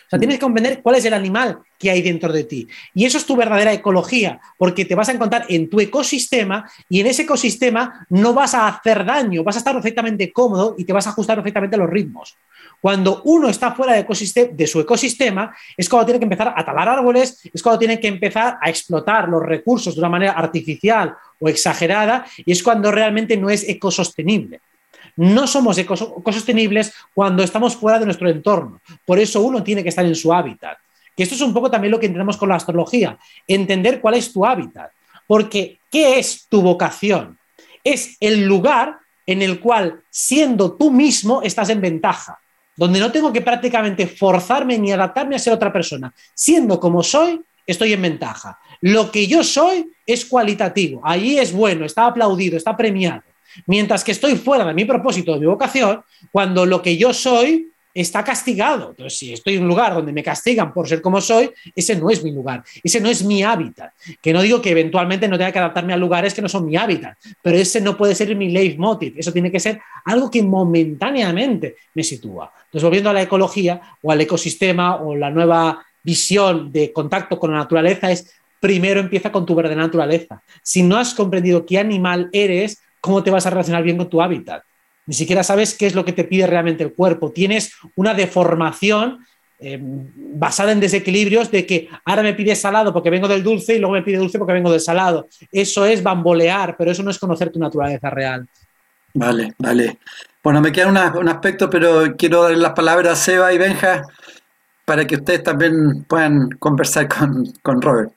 O 0.07 0.11
sea, 0.11 0.19
tienes 0.19 0.37
que 0.37 0.43
comprender 0.43 0.81
cuál 0.83 0.97
es 0.97 1.05
el 1.05 1.15
animal 1.15 1.59
que 1.79 1.91
hay 1.91 2.01
dentro 2.01 2.33
de 2.33 2.45
ti. 2.45 2.69
Y 2.95 3.05
eso 3.05 3.19
es 3.19 3.27
tu 3.27 3.37
verdadera 3.37 3.73
ecología, 3.73 4.41
porque 4.57 4.85
te 4.85 4.95
vas 4.95 5.09
a 5.09 5.13
encontrar 5.13 5.47
en 5.49 5.69
tu 5.69 5.81
ecosistema 5.81 6.71
y 6.89 7.01
en 7.01 7.09
ese 7.09 7.23
ecosistema 7.23 8.07
no 8.09 8.33
vas 8.33 8.55
a 8.55 8.69
hacer 8.69 9.05
daño, 9.05 9.43
vas 9.43 9.57
a 9.57 9.59
estar 9.59 9.75
perfectamente 9.75 10.33
cómodo 10.33 10.77
y 10.79 10.85
te 10.85 10.93
vas 10.93 11.07
a 11.07 11.11
ajustar 11.11 11.37
perfectamente 11.37 11.77
a 11.77 11.79
los 11.81 11.91
ritmos. 11.91 12.37
Cuando 12.81 13.23
uno 13.25 13.49
está 13.49 13.73
fuera 13.73 13.95
de, 13.95 14.07
de, 14.53 14.67
su 14.67 14.81
ecosistema, 14.81 15.55
es 15.77 15.89
cuando 15.89 16.07
tiene 16.07 16.21
que 16.21 16.25
empezar 16.25 16.55
a 16.57 16.65
talar 16.65 16.89
árboles, 16.89 17.41
es 17.53 17.63
cuando 17.63 17.79
tiene 17.79 17.99
que 17.99 18.07
empezar 18.07 18.59
a 18.61 18.71
explotar 18.71 19.29
los 19.29 19.43
recursos 19.43 19.95
de 19.95 20.01
una 20.01 20.11
manera 20.11 20.33
artificial 20.33 21.17
o 21.41 21.49
exagerada, 21.49 22.27
y 22.37 22.53
es 22.53 22.63
cuando 22.63 22.93
realmente 22.93 23.37
no 23.37 23.51
es 23.51 23.69
ecosostenible. 23.69 24.61
No 25.17 25.47
somos 25.47 25.79
ecosostenibles 25.79 26.93
cuando 27.15 27.43
estamos 27.43 27.75
fuera 27.75 27.99
de 27.99 28.05
nuestro 28.05 28.29
entorno. 28.29 28.81
Por 29.05 29.19
eso 29.19 29.41
uno 29.41 29.63
tiene 29.63 29.83
que 29.83 29.89
estar 29.89 30.05
en 30.05 30.15
su 30.15 30.33
hábitat. 30.33 30.79
Que 31.17 31.23
esto 31.23 31.35
es 31.35 31.41
un 31.41 31.55
poco 31.55 31.71
también 31.71 31.91
lo 31.91 31.99
que 31.99 32.07
entendemos 32.07 32.37
con 32.37 32.51
la 32.51 32.57
astrología, 32.57 33.19
entender 33.49 34.01
cuál 34.01 34.15
es 34.15 34.33
tu 34.33 34.45
hábitat. 34.45 34.91
Porque, 35.27 35.79
¿qué 35.91 36.19
es 36.19 36.47
tu 36.49 36.61
vocación? 36.61 37.39
Es 37.83 38.17
el 38.21 38.45
lugar 38.45 38.99
en 39.25 39.41
el 39.43 39.59
cual, 39.59 40.03
siendo 40.11 40.75
tú 40.75 40.91
mismo, 40.91 41.41
estás 41.43 41.71
en 41.71 41.81
ventaja, 41.81 42.39
donde 42.77 43.01
no 43.01 43.11
tengo 43.11 43.33
que 43.33 43.41
prácticamente 43.41 44.07
forzarme 44.07 44.79
ni 44.79 44.93
adaptarme 44.93 45.37
a 45.37 45.39
ser 45.39 45.55
otra 45.55 45.73
persona. 45.73 46.13
Siendo 46.35 46.79
como 46.79 47.03
soy, 47.03 47.41
estoy 47.67 47.95
en 47.95 48.03
ventaja. 48.03 48.59
Lo 48.83 49.11
que 49.11 49.27
yo 49.27 49.43
soy 49.43 49.91
es 50.07 50.27
cualitativo, 50.27 51.01
allí 51.03 51.39
es 51.39 51.53
bueno, 51.53 51.85
está 51.85 52.07
aplaudido, 52.07 52.57
está 52.57 52.77
premiado. 52.77 53.23
Mientras 53.67 54.05
que 54.05 54.13
estoy 54.13 54.37
fuera 54.37 54.65
de 54.65 54.75
mi 54.75 54.85
propósito, 54.85 55.35
de 55.35 55.41
mi 55.41 55.47
vocación, 55.47 56.03
cuando 56.31 56.67
lo 56.67 56.83
que 56.83 56.97
yo 56.97 57.13
soy 57.13 57.71
está 58.03 58.23
castigado. 58.23 58.91
Entonces, 58.91 59.19
si 59.19 59.33
estoy 59.33 59.55
en 59.55 59.63
un 59.63 59.69
lugar 59.69 59.95
donde 59.95 60.13
me 60.13 60.23
castigan 60.23 60.73
por 60.73 60.87
ser 60.87 61.01
como 61.01 61.19
soy, 61.21 61.51
ese 61.75 61.97
no 61.97 62.11
es 62.11 62.23
mi 62.23 62.31
lugar, 62.31 62.63
ese 62.85 63.01
no 63.01 63.09
es 63.09 63.25
mi 63.25 63.43
hábitat. 63.43 63.93
Que 64.21 64.35
no 64.35 64.43
digo 64.43 64.61
que 64.61 64.71
eventualmente 64.71 65.27
no 65.29 65.39
tenga 65.39 65.51
que 65.51 65.59
adaptarme 65.59 65.95
a 65.95 65.97
lugares 65.97 66.35
que 66.35 66.43
no 66.43 66.49
son 66.49 66.67
mi 66.67 66.77
hábitat, 66.77 67.17
pero 67.41 67.57
ese 67.57 67.81
no 67.81 67.97
puede 67.97 68.15
ser 68.15 68.37
mi 68.37 68.51
leitmotiv, 68.51 69.15
eso 69.17 69.33
tiene 69.33 69.51
que 69.51 69.61
ser 69.61 69.81
algo 70.05 70.31
que 70.31 70.43
momentáneamente 70.43 71.77
me 71.95 72.05
sitúa. 72.05 72.53
Entonces, 72.67 72.85
volviendo 72.85 73.09
a 73.09 73.15
la 73.15 73.23
ecología 73.23 73.81
o 74.03 74.13
al 74.13 74.21
ecosistema 74.21 74.97
o 74.97 75.17
la 75.17 75.31
nueva 75.31 75.83
visión 76.03 76.71
de 76.71 76.93
contacto 76.93 77.39
con 77.39 77.51
la 77.51 77.59
naturaleza 77.59 78.11
es 78.13 78.31
primero 78.61 79.01
empieza 79.01 79.33
con 79.33 79.47
tu 79.47 79.55
verdadera 79.55 79.83
naturaleza. 79.83 80.43
Si 80.63 80.83
no 80.83 80.97
has 80.97 81.15
comprendido 81.15 81.65
qué 81.65 81.79
animal 81.79 82.29
eres, 82.33 82.83
¿cómo 83.07 83.23
te 83.23 83.31
vas 83.31 83.47
a 83.47 83.51
relacionar 83.51 83.85
bien 83.85 83.97
con 83.97 84.11
tu 84.11 84.21
hábitat? 84.21 84.65
Ni 85.07 85.15
siquiera 85.15 85.45
sabes 85.45 85.75
qué 85.79 85.87
es 85.87 85.95
lo 85.95 86.05
que 86.05 86.13
te 86.13 86.25
pide 86.25 86.45
realmente 86.49 86.83
el 86.83 86.93
cuerpo. 86.93 87.31
Tienes 87.31 87.73
una 87.95 88.13
deformación 88.13 89.25
eh, 89.61 89.79
basada 89.81 90.73
en 90.73 90.81
desequilibrios 90.81 91.49
de 91.53 91.65
que 91.65 91.89
ahora 92.05 92.25
me 92.25 92.35
pide 92.35 92.57
salado 92.57 92.93
porque 92.93 93.09
vengo 93.09 93.29
del 93.29 93.45
dulce 93.45 93.77
y 93.77 93.79
luego 93.79 93.95
me 93.95 94.03
pide 94.03 94.19
dulce 94.19 94.39
porque 94.39 94.53
vengo 94.53 94.73
del 94.73 94.81
salado. 94.81 95.29
Eso 95.53 95.87
es 95.87 96.03
bambolear, 96.03 96.77
pero 96.77 96.91
eso 96.91 97.05
no 97.05 97.13
es 97.13 97.19
conocer 97.19 97.53
tu 97.53 97.61
naturaleza 97.61 98.11
real. 98.11 98.49
Vale, 99.15 99.55
vale. 99.57 99.99
Bueno, 100.43 100.61
me 100.61 100.73
queda 100.73 100.89
un 100.89 101.29
aspecto, 101.29 101.71
pero 101.71 102.17
quiero 102.17 102.43
dar 102.43 102.57
las 102.57 102.73
palabras 102.73 103.13
a 103.13 103.17
Seba 103.17 103.53
y 103.53 103.59
Benja 103.59 104.03
para 104.85 105.07
que 105.07 105.15
ustedes 105.15 105.45
también 105.45 106.05
puedan 106.09 106.51
conversar 106.59 107.07
con, 107.07 107.53
con 107.63 107.81
Robert. 107.81 108.16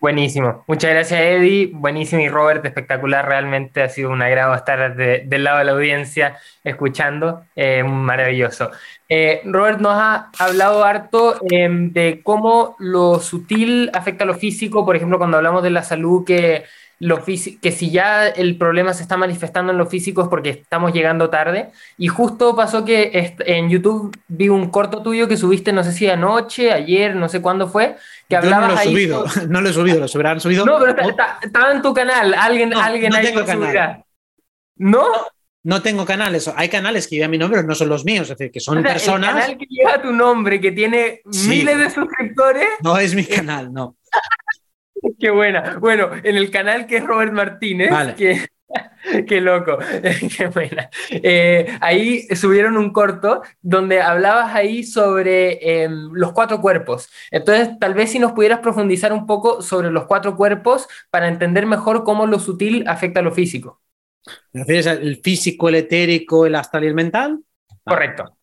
Buenísimo. 0.00 0.64
Muchas 0.68 0.92
gracias, 0.92 1.20
Eddie. 1.20 1.72
Buenísimo 1.74 2.22
y 2.22 2.28
Robert, 2.28 2.64
espectacular. 2.64 3.26
Realmente 3.26 3.82
ha 3.82 3.88
sido 3.88 4.10
un 4.10 4.22
agrado 4.22 4.54
estar 4.54 4.94
del 4.94 5.44
lado 5.44 5.58
de 5.58 5.64
la 5.64 5.72
audiencia 5.72 6.36
escuchando. 6.62 7.42
Eh, 7.56 7.82
maravilloso. 7.82 8.70
Eh, 9.08 9.40
Robert 9.44 9.80
nos 9.80 9.94
ha 9.94 10.30
hablado 10.38 10.84
harto 10.84 11.34
em, 11.50 11.92
de 11.92 12.20
cómo 12.22 12.76
lo 12.78 13.18
sutil 13.18 13.90
afecta 13.92 14.22
a 14.22 14.26
lo 14.28 14.34
físico. 14.34 14.84
Por 14.86 14.94
ejemplo, 14.94 15.18
cuando 15.18 15.36
hablamos 15.36 15.64
de 15.64 15.70
la 15.70 15.82
salud, 15.82 16.24
que, 16.24 16.64
lo 17.00 17.24
que 17.24 17.36
si 17.72 17.90
ya 17.90 18.28
el 18.28 18.56
problema 18.56 18.94
se 18.94 19.02
está 19.02 19.16
manifestando 19.16 19.72
en 19.72 19.78
lo 19.78 19.86
físico 19.86 20.22
es 20.22 20.28
porque 20.28 20.50
estamos 20.50 20.92
llegando 20.92 21.28
tarde. 21.28 21.70
Y 21.96 22.06
justo 22.06 22.54
pasó 22.54 22.84
que 22.84 23.34
en 23.46 23.68
YouTube 23.68 24.16
vi 24.28 24.48
un 24.48 24.70
corto 24.70 25.02
tuyo 25.02 25.26
que 25.26 25.36
subiste, 25.36 25.72
no 25.72 25.82
sé 25.82 25.90
si 25.90 26.08
anoche, 26.08 26.70
ayer, 26.70 27.16
no 27.16 27.28
sé 27.28 27.42
cuándo 27.42 27.66
fue 27.66 27.96
yo 28.28 28.40
no 28.42 28.68
lo 28.68 28.74
he 28.74 28.84
subido, 28.84 29.24
no 29.48 29.60
lo 29.60 29.68
he 29.68 29.72
subido, 29.72 30.00
lo 30.00 30.06
habrán 30.06 30.40
subido. 30.40 30.66
No, 30.66 30.78
pero 30.78 30.94
estaba 31.42 31.72
en 31.72 31.82
tu 31.82 31.94
canal, 31.94 32.34
alguien, 32.34 32.70
no, 32.70 32.80
alguien 32.80 33.10
no 33.10 33.20
tengo 33.20 33.44
canal. 33.44 34.04
¿No? 34.76 35.04
No 35.64 35.82
tengo 35.82 36.06
canales, 36.06 36.50
hay 36.54 36.68
canales 36.68 37.08
que 37.08 37.16
llevan 37.16 37.32
mi 37.32 37.38
nombre, 37.38 37.62
no 37.64 37.74
son 37.74 37.88
los 37.88 38.04
míos, 38.04 38.30
es 38.30 38.38
decir, 38.38 38.52
que 38.52 38.60
son 38.60 38.82
personas. 38.82 39.34
El 39.34 39.40
canal 39.40 39.58
que 39.58 39.66
lleva 39.68 40.00
tu 40.00 40.12
nombre, 40.12 40.60
que 40.60 40.72
tiene 40.72 41.20
miles 41.24 41.78
de 41.78 41.90
suscriptores. 41.90 42.68
No 42.82 42.96
es 42.98 43.14
mi 43.14 43.24
canal, 43.24 43.72
no. 43.72 43.96
Qué 45.18 45.30
buena. 45.30 45.78
Bueno, 45.78 46.10
en 46.22 46.36
el 46.36 46.50
canal 46.50 46.86
que 46.86 46.98
es 46.98 47.04
Robert 47.04 47.32
Martínez, 47.32 47.90
que 48.16 48.46
Qué 49.26 49.40
loco, 49.40 49.78
qué 50.36 50.46
buena. 50.48 50.90
Eh, 51.10 51.66
ahí 51.80 52.22
subieron 52.36 52.76
un 52.76 52.92
corto 52.92 53.42
donde 53.62 54.02
hablabas 54.02 54.54
ahí 54.54 54.82
sobre 54.82 55.82
em, 55.82 56.10
los 56.12 56.32
cuatro 56.32 56.60
cuerpos. 56.60 57.08
Entonces, 57.30 57.78
tal 57.78 57.94
vez 57.94 58.10
si 58.10 58.18
nos 58.18 58.32
pudieras 58.32 58.60
profundizar 58.60 59.12
un 59.12 59.26
poco 59.26 59.62
sobre 59.62 59.90
los 59.90 60.04
cuatro 60.06 60.36
cuerpos 60.36 60.88
para 61.10 61.28
entender 61.28 61.66
mejor 61.66 62.04
cómo 62.04 62.26
lo 62.26 62.38
sutil 62.38 62.84
afecta 62.86 63.20
a 63.20 63.22
lo 63.22 63.32
físico. 63.32 63.80
¿Me 64.52 64.60
refieres 64.60 64.86
al 64.86 65.16
físico, 65.16 65.68
el 65.68 65.76
etérico, 65.76 66.44
el 66.44 66.54
astral 66.54 66.84
y 66.84 66.88
el 66.88 66.94
mental? 66.94 67.40
Correcto. 67.84 68.36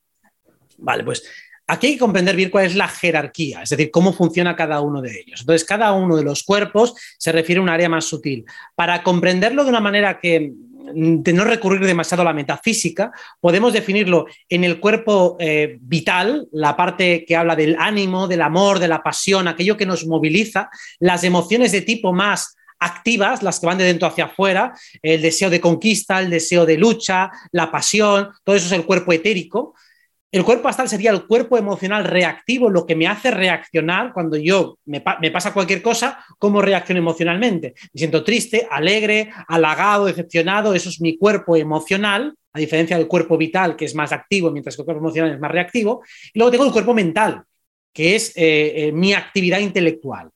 Vale, 0.78 1.04
pues 1.04 1.30
Aquí 1.68 1.88
hay 1.88 1.94
que 1.94 2.00
comprender 2.00 2.36
bien 2.36 2.50
cuál 2.50 2.66
es 2.66 2.76
la 2.76 2.88
jerarquía, 2.88 3.64
es 3.64 3.70
decir, 3.70 3.90
cómo 3.90 4.14
funciona 4.14 4.56
cada 4.56 4.82
uno 4.82 5.02
de 5.02 5.20
ellos. 5.20 5.42
Entonces, 5.42 5.66
cada 5.66 5.94
uno 5.94 6.16
de 6.16 6.24
los 6.24 6.44
cuerpos 6.44 6.94
se 7.18 7.32
refiere 7.32 7.60
a 7.60 7.64
un 7.64 7.70
área 7.70 7.90
más 7.90 8.06
sutil. 8.06 8.46
Para 8.76 9.02
comprenderlo 9.02 9.64
de 9.64 9.70
una 9.70 9.80
manera 9.80 10.20
que 10.20 10.54
de 10.94 11.34
no 11.34 11.44
recurrir 11.44 11.86
demasiado 11.86 12.22
a 12.22 12.26
la 12.26 12.34
metafísica, 12.34 13.12
podemos 13.40 13.74
definirlo 13.74 14.28
en 14.50 14.64
el 14.64 14.80
cuerpo 14.80 15.36
eh, 15.40 15.78
vital, 15.82 16.48
la 16.52 16.78
parte 16.78 17.26
que 17.26 17.36
habla 17.36 17.56
del 17.56 17.76
ánimo, 17.80 18.28
del 18.28 18.42
amor, 18.42 18.80
de 18.80 18.88
la 18.88 19.02
pasión, 19.02 19.48
aquello 19.48 19.78
que 19.78 19.86
nos 19.86 20.06
moviliza, 20.06 20.70
las 21.00 21.24
emociones 21.24 21.72
de 21.72 21.82
tipo 21.82 22.14
más 22.14 22.56
activas, 22.80 23.42
las 23.42 23.60
que 23.60 23.66
van 23.66 23.78
de 23.78 23.86
dentro 23.86 24.08
hacia 24.08 24.26
afuera, 24.26 24.74
el 25.02 25.22
deseo 25.22 25.50
de 25.50 25.62
conquista, 25.62 26.20
el 26.20 26.30
deseo 26.30 26.66
de 26.66 26.78
lucha, 26.78 27.32
la 27.52 27.72
pasión, 27.72 28.30
todo 28.44 28.56
eso 28.56 28.68
es 28.68 28.72
el 28.74 28.86
cuerpo 28.86 29.14
etérico. 29.14 29.74
El 30.36 30.44
cuerpo 30.44 30.68
astral 30.68 30.90
sería 30.90 31.12
el 31.12 31.28
cuerpo 31.28 31.58
emocional 31.58 32.04
reactivo, 32.04 32.70
lo 32.70 32.86
que 32.86 32.94
me 32.94 33.08
hace 33.08 33.32
reaccionar 33.32 34.12
cuando 34.12 34.36
yo 34.36 34.78
me, 34.84 35.00
pasa 35.00 35.54
cualquier 35.54 35.82
cosa, 35.82 36.20
cómo 36.38 36.62
reacciono 36.62 37.00
emocionalmente. 37.00 37.74
Me 37.94 38.00
siento 38.00 38.22
triste, 38.22 38.68
alegre, 38.70 39.30
halagado, 39.48 40.08
decepcionado, 40.08 40.74
eso 40.74 40.90
es 40.90 41.00
mi 41.00 41.18
cuerpo 41.18 41.56
emocional, 41.56 42.36
a 42.52 42.60
diferencia 42.60 42.98
del 42.98 43.08
cuerpo 43.08 43.38
vital, 43.38 43.78
que 43.78 43.86
es 43.86 43.96
más 43.96 44.12
activo, 44.12 44.52
mientras 44.52 44.76
que 44.76 44.82
el 44.82 44.86
cuerpo 44.86 45.04
emocional 45.04 45.32
es 45.32 45.40
más 45.40 45.52
reactivo. 45.52 46.04
Y 46.34 46.40
luego 46.40 46.52
tengo 46.52 46.66
el 46.66 46.74
cuerpo 46.74 46.94
mental, 46.94 47.42
que 47.94 48.16
es 48.18 48.36
eh, 48.36 48.88
eh, 48.88 48.92
mi 48.92 49.14
actividad 49.14 49.60
intelectual. 49.60 50.32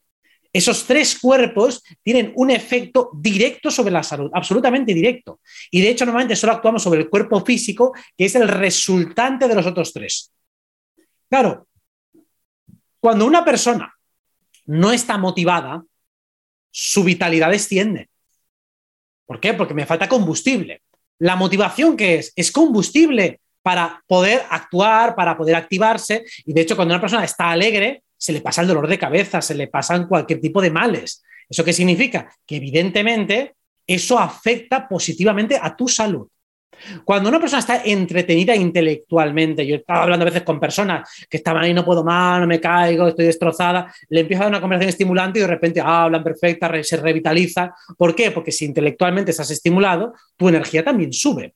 Esos 0.51 0.85
tres 0.85 1.19
cuerpos 1.19 1.83
tienen 2.01 2.33
un 2.35 2.49
efecto 2.49 3.11
directo 3.13 3.69
sobre 3.69 3.91
la 3.91 4.01
salud, 4.01 4.31
absolutamente 4.33 4.93
directo. 4.93 5.39
Y 5.69 5.81
de 5.81 5.89
hecho, 5.89 6.05
normalmente 6.05 6.35
solo 6.35 6.53
actuamos 6.53 6.81
sobre 6.81 7.01
el 7.01 7.09
cuerpo 7.09 7.43
físico, 7.45 7.93
que 8.17 8.25
es 8.25 8.35
el 8.35 8.47
resultante 8.47 9.47
de 9.47 9.55
los 9.55 9.65
otros 9.65 9.93
tres. 9.93 10.31
Claro, 11.29 11.67
cuando 12.99 13.25
una 13.25 13.45
persona 13.45 13.93
no 14.65 14.91
está 14.91 15.17
motivada, 15.17 15.83
su 16.71 17.03
vitalidad 17.03 17.51
desciende. 17.51 18.09
¿Por 19.25 19.39
qué? 19.39 19.53
Porque 19.53 19.73
me 19.73 19.85
falta 19.85 20.09
combustible. 20.09 20.81
La 21.19 21.35
motivación 21.35 21.95
que 21.95 22.15
es 22.15 22.33
es 22.35 22.51
combustible 22.51 23.39
para 23.61 24.03
poder 24.07 24.43
actuar, 24.49 25.15
para 25.15 25.37
poder 25.37 25.55
activarse. 25.55 26.25
Y 26.45 26.53
de 26.53 26.61
hecho, 26.61 26.75
cuando 26.75 26.93
una 26.93 27.01
persona 27.01 27.23
está 27.23 27.51
alegre, 27.51 28.03
se 28.19 28.33
le 28.33 28.41
pasa 28.41 28.61
el 28.61 28.67
dolor 28.67 28.87
de 28.87 28.99
cabeza, 28.99 29.41
se 29.41 29.55
le 29.55 29.67
pasan 29.67 30.07
cualquier 30.07 30.41
tipo 30.41 30.61
de 30.61 30.69
males. 30.69 31.23
¿Eso 31.49 31.63
qué 31.63 31.73
significa? 31.73 32.29
Que 32.45 32.57
evidentemente 32.57 33.55
eso 33.87 34.19
afecta 34.19 34.87
positivamente 34.87 35.57
a 35.59 35.75
tu 35.75 35.87
salud. 35.87 36.27
Cuando 37.03 37.29
una 37.29 37.39
persona 37.39 37.59
está 37.59 37.81
entretenida 37.83 38.55
intelectualmente, 38.55 39.65
yo 39.65 39.77
estaba 39.77 40.03
hablando 40.03 40.23
a 40.23 40.29
veces 40.29 40.43
con 40.43 40.59
personas 40.59 41.09
que 41.29 41.37
estaban 41.37 41.63
ahí, 41.63 41.73
no 41.73 41.83
puedo 41.83 42.03
más, 42.03 42.39
no 42.39 42.47
me 42.47 42.59
caigo, 42.59 43.07
estoy 43.07 43.25
destrozada, 43.25 43.93
le 44.09 44.21
empiezo 44.21 44.43
a 44.43 44.45
dar 44.45 44.51
una 44.51 44.61
conversación 44.61 44.89
estimulante 44.89 45.39
y 45.39 45.41
de 45.41 45.47
repente 45.47 45.81
hablan 45.81 46.23
perfecta, 46.23 46.71
se 46.83 46.97
revitaliza. 46.97 47.73
¿Por 47.97 48.15
qué? 48.15 48.31
Porque 48.31 48.51
si 48.51 48.65
intelectualmente 48.65 49.31
estás 49.31 49.51
estimulado, 49.51 50.13
tu 50.37 50.49
energía 50.49 50.83
también 50.83 51.11
sube. 51.11 51.53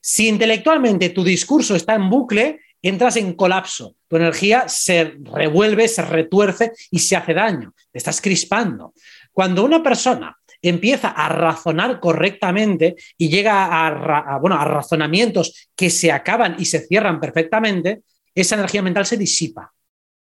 Si 0.00 0.28
intelectualmente 0.28 1.10
tu 1.10 1.22
discurso 1.22 1.76
está 1.76 1.94
en 1.94 2.08
bucle, 2.08 2.60
entras 2.82 3.16
en 3.16 3.34
colapso, 3.34 3.96
tu 4.08 4.16
energía 4.16 4.68
se 4.68 5.16
revuelve, 5.22 5.88
se 5.88 6.02
retuerce 6.02 6.72
y 6.90 6.98
se 6.98 7.16
hace 7.16 7.34
daño, 7.34 7.72
te 7.90 7.98
estás 7.98 8.20
crispando. 8.20 8.94
Cuando 9.32 9.64
una 9.64 9.82
persona 9.82 10.36
empieza 10.60 11.08
a 11.08 11.28
razonar 11.28 12.00
correctamente 12.00 12.96
y 13.16 13.28
llega 13.28 13.86
a, 13.86 14.38
bueno, 14.38 14.58
a 14.58 14.64
razonamientos 14.64 15.68
que 15.76 15.90
se 15.90 16.10
acaban 16.10 16.56
y 16.58 16.64
se 16.64 16.86
cierran 16.86 17.20
perfectamente, 17.20 18.02
esa 18.34 18.56
energía 18.56 18.82
mental 18.82 19.06
se 19.06 19.16
disipa 19.16 19.72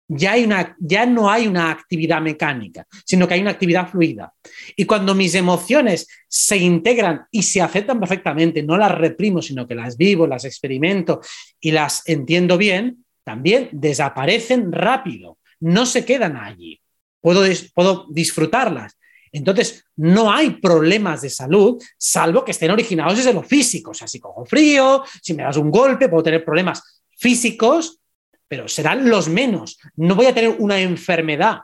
ya, 0.07 1.05
no 1.05 1.29
hay 1.29 1.47
una 1.47 1.71
actividad 1.71 2.21
mecánica, 2.21 2.85
sino 3.05 3.27
que 3.27 3.33
hay 3.33 3.41
una 3.41 3.51
actividad 3.51 3.89
fluida. 3.89 4.33
Y 4.75 4.85
cuando 4.85 5.15
mis 5.15 5.33
emociones 5.35 6.07
se 6.27 6.57
integran 6.57 7.25
y 7.31 7.43
se 7.43 7.61
aceptan 7.61 7.99
perfectamente, 7.99 8.61
no 8.61 8.77
las 8.77 8.91
reprimo, 8.91 9.41
sino 9.41 9.67
que 9.67 9.75
las 9.75 9.97
vivo, 9.97 10.27
las 10.27 10.45
experimento 10.45 11.21
y 11.59 11.71
las 11.71 12.07
entiendo 12.07 12.57
bien, 12.57 13.05
también 13.23 13.69
desaparecen 13.71 14.71
rápido, 14.71 15.39
no 15.59 15.85
se 15.85 16.05
quedan 16.05 16.37
allí. 16.37 16.79
Puedo, 17.19 17.43
puedo 17.73 18.05
disfrutarlas. 18.11 18.97
Entonces, 19.31 19.83
no 19.95 20.31
hay 20.31 20.51
problemas 20.51 21.23
de 21.23 21.29
salud, 21.29 21.81
salvo 21.97 22.45
que 22.45 22.51
estén 22.51 22.71
originados 22.71 23.17
desde 23.17 23.33
lo 23.33 23.41
físico. 23.41 23.91
O 23.91 23.93
sea, 23.93 24.07
si 24.07 24.19
cojo 24.19 24.45
frío, 24.45 25.03
si 25.21 25.33
me 25.33 25.43
das 25.43 25.57
un 25.57 25.71
golpe, 25.71 26.07
puedo 26.07 26.23
tener 26.23 26.45
problemas 26.45 27.03
físicos 27.17 27.99
pero 28.47 28.67
serán 28.67 29.09
los 29.09 29.27
menos. 29.29 29.79
No 29.95 30.15
voy 30.15 30.27
a 30.27 30.33
tener 30.33 30.55
una 30.59 30.79
enfermedad. 30.79 31.59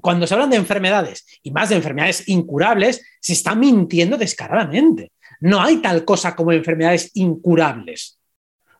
Cuando 0.00 0.26
se 0.26 0.34
hablan 0.34 0.50
de 0.50 0.56
enfermedades 0.56 1.26
y 1.42 1.50
más 1.50 1.70
de 1.70 1.76
enfermedades 1.76 2.28
incurables, 2.28 3.04
se 3.20 3.32
está 3.32 3.54
mintiendo 3.54 4.16
descaradamente. 4.16 5.12
No 5.40 5.60
hay 5.60 5.78
tal 5.78 6.04
cosa 6.04 6.36
como 6.36 6.52
enfermedades 6.52 7.10
incurables. 7.14 8.18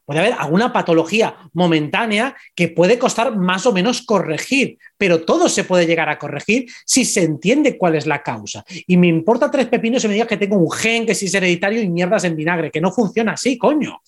Puede 0.05 0.21
haber 0.21 0.35
alguna 0.39 0.73
patología 0.73 1.37
momentánea 1.53 2.37
que 2.55 2.69
puede 2.69 2.97
costar 2.97 3.37
más 3.37 3.67
o 3.67 3.73
menos 3.73 4.03
corregir, 4.03 4.79
pero 4.97 5.25
todo 5.25 5.49
se 5.49 5.65
puede 5.65 5.85
llegar 5.85 6.09
a 6.09 6.19
corregir 6.19 6.67
si 6.85 7.05
se 7.05 7.25
entiende 7.25 7.77
cuál 7.77 7.97
es 7.97 8.07
la 8.07 8.23
causa. 8.23 8.65
Y 8.87 8.97
me 8.97 9.09
importa 9.09 9.51
tres 9.51 9.67
pepinos 9.67 10.05
y 10.05 10.09
me 10.09 10.15
digas 10.15 10.29
que 10.29 10.37
tengo 10.37 10.57
un 10.57 10.71
gen, 10.71 11.07
que 11.07 11.15
si 11.17 11.27
es 11.27 11.35
hereditario 11.35 11.83
y 11.83 11.89
mierdas 11.89 12.23
en 12.23 12.37
vinagre, 12.37 12.71
que 12.71 12.81
no 12.81 12.93
funciona 12.93 13.33
así, 13.33 13.59
coño 13.59 14.01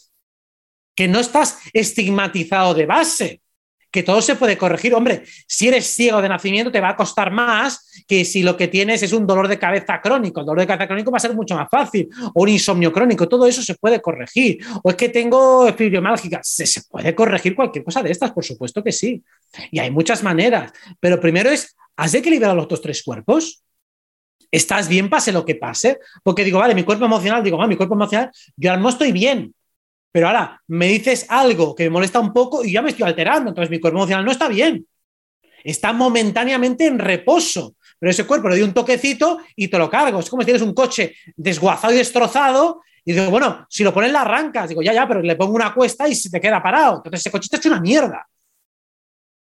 que 0.99 1.07
no 1.07 1.21
estás 1.21 1.61
estigmatizado 1.73 2.75
de 2.75 2.85
base, 2.85 3.41
que 3.89 4.03
todo 4.03 4.21
se 4.21 4.35
puede 4.35 4.59
corregir. 4.59 4.97
Hombre, 4.97 5.23
si 5.47 5.69
eres 5.69 5.87
ciego 5.87 6.21
de 6.21 6.29
nacimiento 6.29 6.73
te 6.73 6.81
va 6.81 6.89
a 6.89 6.97
costar 6.97 7.31
más 7.31 8.03
que 8.09 8.25
si 8.25 8.43
lo 8.43 8.57
que 8.57 8.67
tienes 8.67 9.05
es 9.05 9.13
un 9.13 9.25
dolor 9.25 9.47
de 9.47 9.61
cabeza 9.61 10.01
crónico. 10.01 10.41
El 10.41 10.47
dolor 10.47 10.63
de 10.63 10.67
cabeza 10.67 10.89
crónico 10.89 11.13
va 11.13 11.19
a 11.19 11.21
ser 11.21 11.37
mucho 11.37 11.55
más 11.55 11.69
fácil. 11.71 12.09
O 12.35 12.43
un 12.43 12.49
insomnio 12.49 12.93
crónico, 12.93 13.29
todo 13.29 13.47
eso 13.47 13.63
se 13.63 13.77
puede 13.77 14.01
corregir. 14.03 14.59
O 14.83 14.91
es 14.91 14.97
que 14.97 15.09
tengo 15.09 15.73
fibromialgia, 15.73 16.41
se, 16.43 16.67
se 16.67 16.83
puede 16.91 17.15
corregir 17.15 17.55
cualquier 17.55 17.85
cosa 17.85 18.03
de 18.03 18.11
estas, 18.11 18.33
por 18.33 18.45
supuesto 18.45 18.83
que 18.83 18.91
sí. 18.91 19.23
Y 19.71 19.79
hay 19.79 19.93
muchas 19.93 20.25
maneras. 20.25 20.73
Pero 20.99 21.21
primero 21.21 21.49
es, 21.49 21.77
¿has 21.95 22.13
equilibrado 22.13 22.57
los 22.57 22.65
otros 22.65 22.83
tres 22.83 23.05
cuerpos? 23.05 23.63
¿Estás 24.51 24.89
bien 24.89 25.09
pase 25.09 25.31
lo 25.31 25.45
que 25.45 25.55
pase? 25.55 26.01
Porque 26.25 26.43
digo, 26.43 26.59
vale, 26.59 26.75
mi 26.75 26.83
cuerpo 26.83 27.05
emocional, 27.05 27.45
digo, 27.45 27.65
mi 27.69 27.77
cuerpo 27.77 27.95
emocional, 27.95 28.33
yo 28.57 28.71
ahora 28.71 28.83
no 28.83 28.89
estoy 28.89 29.13
bien, 29.13 29.55
pero 30.19 30.27
ahora 30.27 30.61
me 30.67 30.89
dices 30.89 31.27
algo 31.29 31.77
que 31.77 31.85
me 31.85 31.91
molesta 31.91 32.19
un 32.19 32.33
poco 32.33 32.65
y 32.65 32.73
ya 32.73 32.83
me 32.83 32.91
estoy 32.91 33.07
alterando, 33.07 33.51
entonces 33.51 33.71
mi 33.71 33.79
cuerpo 33.79 33.99
emocional 34.01 34.25
no 34.25 34.33
está 34.33 34.49
bien. 34.49 34.85
Está 35.63 35.93
momentáneamente 35.93 36.87
en 36.87 36.99
reposo, 36.99 37.77
pero 38.01 38.11
ese 38.11 38.27
cuerpo 38.27 38.49
le 38.49 38.57
doy 38.57 38.65
un 38.65 38.75
toquecito 38.75 39.39
y 39.55 39.69
te 39.69 39.79
lo 39.79 39.89
cargo. 39.89 40.19
Es 40.19 40.29
como 40.29 40.43
si 40.43 40.47
tienes 40.47 40.63
un 40.63 40.75
coche 40.75 41.15
desguazado 41.37 41.95
y 41.95 41.99
destrozado 41.99 42.81
y 43.05 43.13
digo, 43.13 43.31
bueno, 43.31 43.65
si 43.71 43.85
lo 43.85 43.95
pones 43.95 44.11
la 44.11 44.23
arrancas. 44.23 44.69
Digo, 44.71 44.83
ya, 44.83 44.93
ya, 44.93 45.07
pero 45.07 45.23
le 45.23 45.37
pongo 45.37 45.55
una 45.55 45.73
cuesta 45.73 46.09
y 46.09 46.17
se 46.17 46.31
te 46.31 46.41
queda 46.41 46.61
parado. 46.61 46.97
Entonces 46.97 47.21
ese 47.21 47.31
coche 47.31 47.45
está 47.45 47.59
hecho 47.59 47.69
una 47.69 47.81
mierda. 47.81 48.29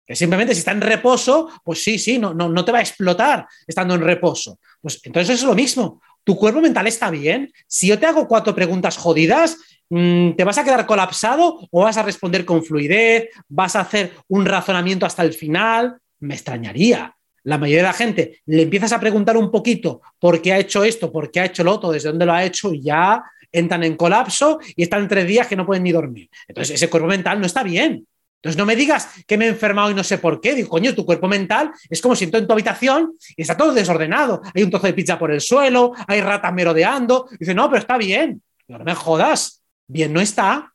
Que 0.07 0.15
simplemente 0.15 0.55
si 0.55 0.61
está 0.61 0.71
en 0.71 0.83
reposo, 0.83 1.51
pues 1.65 1.83
sí, 1.83 1.99
sí, 1.99 2.17
no, 2.17 2.33
no, 2.33 2.49
no 2.49 2.65
te 2.65 2.71
va 2.71 2.79
a 2.79 2.83
explotar 2.83 3.49
estando 3.67 3.97
en 3.97 4.03
reposo. 4.03 4.61
Pues 4.81 5.01
entonces 5.03 5.35
es 5.35 5.43
lo 5.43 5.57
mismo. 5.57 6.01
Tu 6.23 6.37
cuerpo 6.37 6.61
mental 6.61 6.87
está 6.87 7.11
bien. 7.11 7.53
Si 7.67 7.89
yo 7.89 7.99
te 7.99 8.07
hago 8.07 8.29
cuatro 8.29 8.55
preguntas 8.55 8.97
jodidas, 8.97 9.57
¿te 9.91 10.45
vas 10.45 10.59
a 10.59 10.65
quedar 10.65 10.87
colapsado 10.87 11.69
o 11.71 11.83
vas 11.83 11.97
a 11.97 12.03
responder 12.03 12.45
con 12.45 12.65
fluidez? 12.65 13.29
¿Vas 13.49 13.75
a 13.77 13.81
hacer 13.81 14.13
un 14.29 14.47
razonamiento 14.47 15.05
hasta 15.05 15.23
el 15.23 15.33
final? 15.33 15.99
Me 16.21 16.35
extrañaría. 16.35 17.15
La 17.43 17.59
mayoría 17.59 17.83
de 17.83 17.89
la 17.89 17.93
gente 17.95 18.41
le 18.47 18.63
empiezas 18.63 18.93
a 18.93 19.01
preguntar 19.01 19.37
un 19.37 19.51
poquito 19.51 20.01
por 20.19 20.41
qué 20.41 20.53
ha 20.53 20.59
hecho 20.59 20.85
esto, 20.85 21.11
por 21.11 21.31
qué 21.31 21.41
ha 21.41 21.47
hecho 21.47 21.65
lo 21.65 21.73
otro, 21.73 21.91
desde 21.91 22.11
dónde 22.11 22.27
lo 22.27 22.33
ha 22.33 22.45
hecho 22.45 22.73
y 22.73 22.83
ya 22.83 23.23
entran 23.51 23.83
en 23.83 23.97
colapso 23.97 24.61
y 24.77 24.83
están 24.83 25.09
tres 25.09 25.27
días 25.27 25.47
que 25.47 25.57
no 25.57 25.67
pueden 25.67 25.83
ni 25.83 25.91
dormir. 25.91 26.29
Entonces, 26.47 26.77
ese 26.77 26.89
cuerpo 26.89 27.09
mental 27.09 27.41
no 27.41 27.47
está 27.47 27.63
bien. 27.63 28.07
Entonces 28.37 28.57
no 28.57 28.65
me 28.65 28.75
digas 28.75 29.09
que 29.27 29.37
me 29.37 29.45
he 29.47 29.49
enfermado 29.49 29.91
y 29.91 29.95
no 29.95 30.03
sé 30.03 30.17
por 30.17 30.41
qué. 30.41 30.55
Digo, 30.55 30.71
coño, 30.71 30.95
tu 30.95 31.05
cuerpo 31.05 31.29
mental 31.29 31.73
es 31.91 32.01
como 32.01 32.17
si 32.17 32.25
en 32.25 32.47
tu 32.47 32.53
habitación 32.53 33.13
y 33.37 33.43
está 33.43 33.55
todo 33.55 33.75
desordenado. 33.75 34.41
Hay 34.55 34.63
un 34.63 34.71
trozo 34.71 34.87
de 34.87 34.95
pizza 34.95 35.19
por 35.19 35.31
el 35.31 35.43
suelo, 35.43 35.93
hay 36.07 36.23
ratas 36.23 36.53
merodeando. 36.55 37.29
dice, 37.39 37.55
no, 37.55 37.69
pero 37.69 37.81
está 37.81 37.99
bien. 37.99 38.41
no 38.69 38.79
me 38.79 38.95
jodas. 38.95 39.60
Bien 39.91 40.13
no 40.13 40.21
está. 40.21 40.73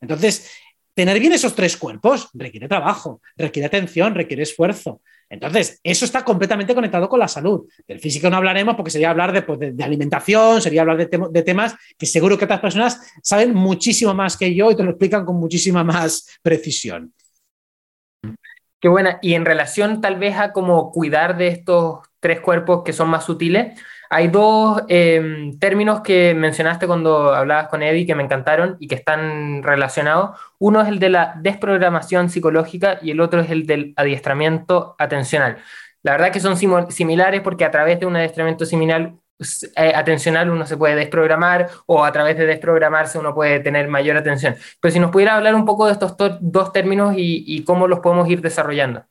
Entonces, 0.00 0.50
tener 0.94 1.20
bien 1.20 1.32
esos 1.32 1.54
tres 1.54 1.76
cuerpos 1.76 2.30
requiere 2.32 2.66
trabajo, 2.66 3.20
requiere 3.36 3.66
atención, 3.66 4.14
requiere 4.14 4.42
esfuerzo. 4.42 5.02
Entonces, 5.28 5.80
eso 5.82 6.04
está 6.04 6.24
completamente 6.24 6.74
conectado 6.74 7.08
con 7.08 7.18
la 7.18 7.28
salud. 7.28 7.68
Del 7.86 8.00
físico 8.00 8.30
no 8.30 8.36
hablaremos 8.36 8.74
porque 8.74 8.90
sería 8.90 9.10
hablar 9.10 9.32
de, 9.32 9.42
pues, 9.42 9.60
alimentación, 9.82 10.62
sería 10.62 10.80
hablar 10.80 10.96
de, 10.96 11.42
temas 11.42 11.74
que 11.98 12.06
seguro 12.06 12.38
que 12.38 12.46
otras 12.46 12.60
personas 12.60 13.00
saben 13.22 13.54
muchísimo 13.54 14.14
más 14.14 14.36
que 14.36 14.54
yo 14.54 14.70
y 14.70 14.76
te 14.76 14.82
lo 14.82 14.90
explican 14.90 15.26
con 15.26 15.36
muchísima 15.36 15.84
más 15.84 16.38
precisión. 16.40 17.12
Qué 18.80 18.88
buena. 18.88 19.18
Y 19.20 19.34
en 19.34 19.44
relación 19.44 20.00
tal 20.00 20.18
vez 20.18 20.36
a 20.36 20.52
cómo 20.52 20.90
cuidar 20.90 21.36
de 21.36 21.48
estos 21.48 21.98
tres 22.20 22.40
cuerpos 22.40 22.82
que 22.82 22.94
son 22.94 23.08
más 23.08 23.24
sutiles, 23.24 23.78
hay 24.14 24.28
dos 24.28 24.80
em, 24.86 25.58
términos 25.58 26.00
que 26.00 26.34
mencionaste 26.34 26.86
cuando 26.86 27.34
hablabas 27.34 27.66
con 27.66 27.82
Eddie 27.82 28.06
que 28.06 28.14
me 28.14 28.22
encantaron 28.22 28.76
y 28.78 28.86
que 28.86 28.94
están 28.94 29.60
relacionados. 29.64 30.38
Uno 30.58 30.80
es 30.82 30.88
el 30.88 31.00
de 31.00 31.10
la 31.10 31.34
desprogramación 31.40 32.30
psicológica 32.30 33.00
y 33.02 33.10
el 33.10 33.20
otro 33.20 33.40
es 33.40 33.50
el 33.50 33.66
del 33.66 33.92
adiestramiento 33.96 34.94
atencional. 35.00 35.58
La 36.04 36.12
verdad 36.12 36.30
que 36.30 36.38
son 36.38 36.56
similares 36.56 37.40
porque 37.40 37.64
a 37.64 37.72
través 37.72 37.98
de 37.98 38.06
un 38.06 38.14
adiestramiento 38.14 38.64
similar, 38.66 39.14
eh, 39.76 39.92
atencional 39.96 40.48
uno 40.48 40.64
se 40.64 40.76
puede 40.76 40.94
desprogramar 40.94 41.68
o 41.86 42.04
a 42.04 42.12
través 42.12 42.36
de 42.36 42.46
desprogramarse 42.46 43.18
uno 43.18 43.34
puede 43.34 43.58
tener 43.60 43.88
mayor 43.88 44.16
atención. 44.16 44.54
Pero 44.80 44.92
si 44.92 45.00
nos 45.00 45.10
pudiera 45.10 45.34
hablar 45.34 45.56
un 45.56 45.64
poco 45.64 45.86
de 45.86 45.92
estos 45.92 46.14
dos 46.40 46.72
términos 46.72 47.14
y 47.16 47.64
cómo 47.64 47.88
los 47.88 47.98
podemos 47.98 48.28
ir 48.28 48.40
desarrollando 48.42 49.06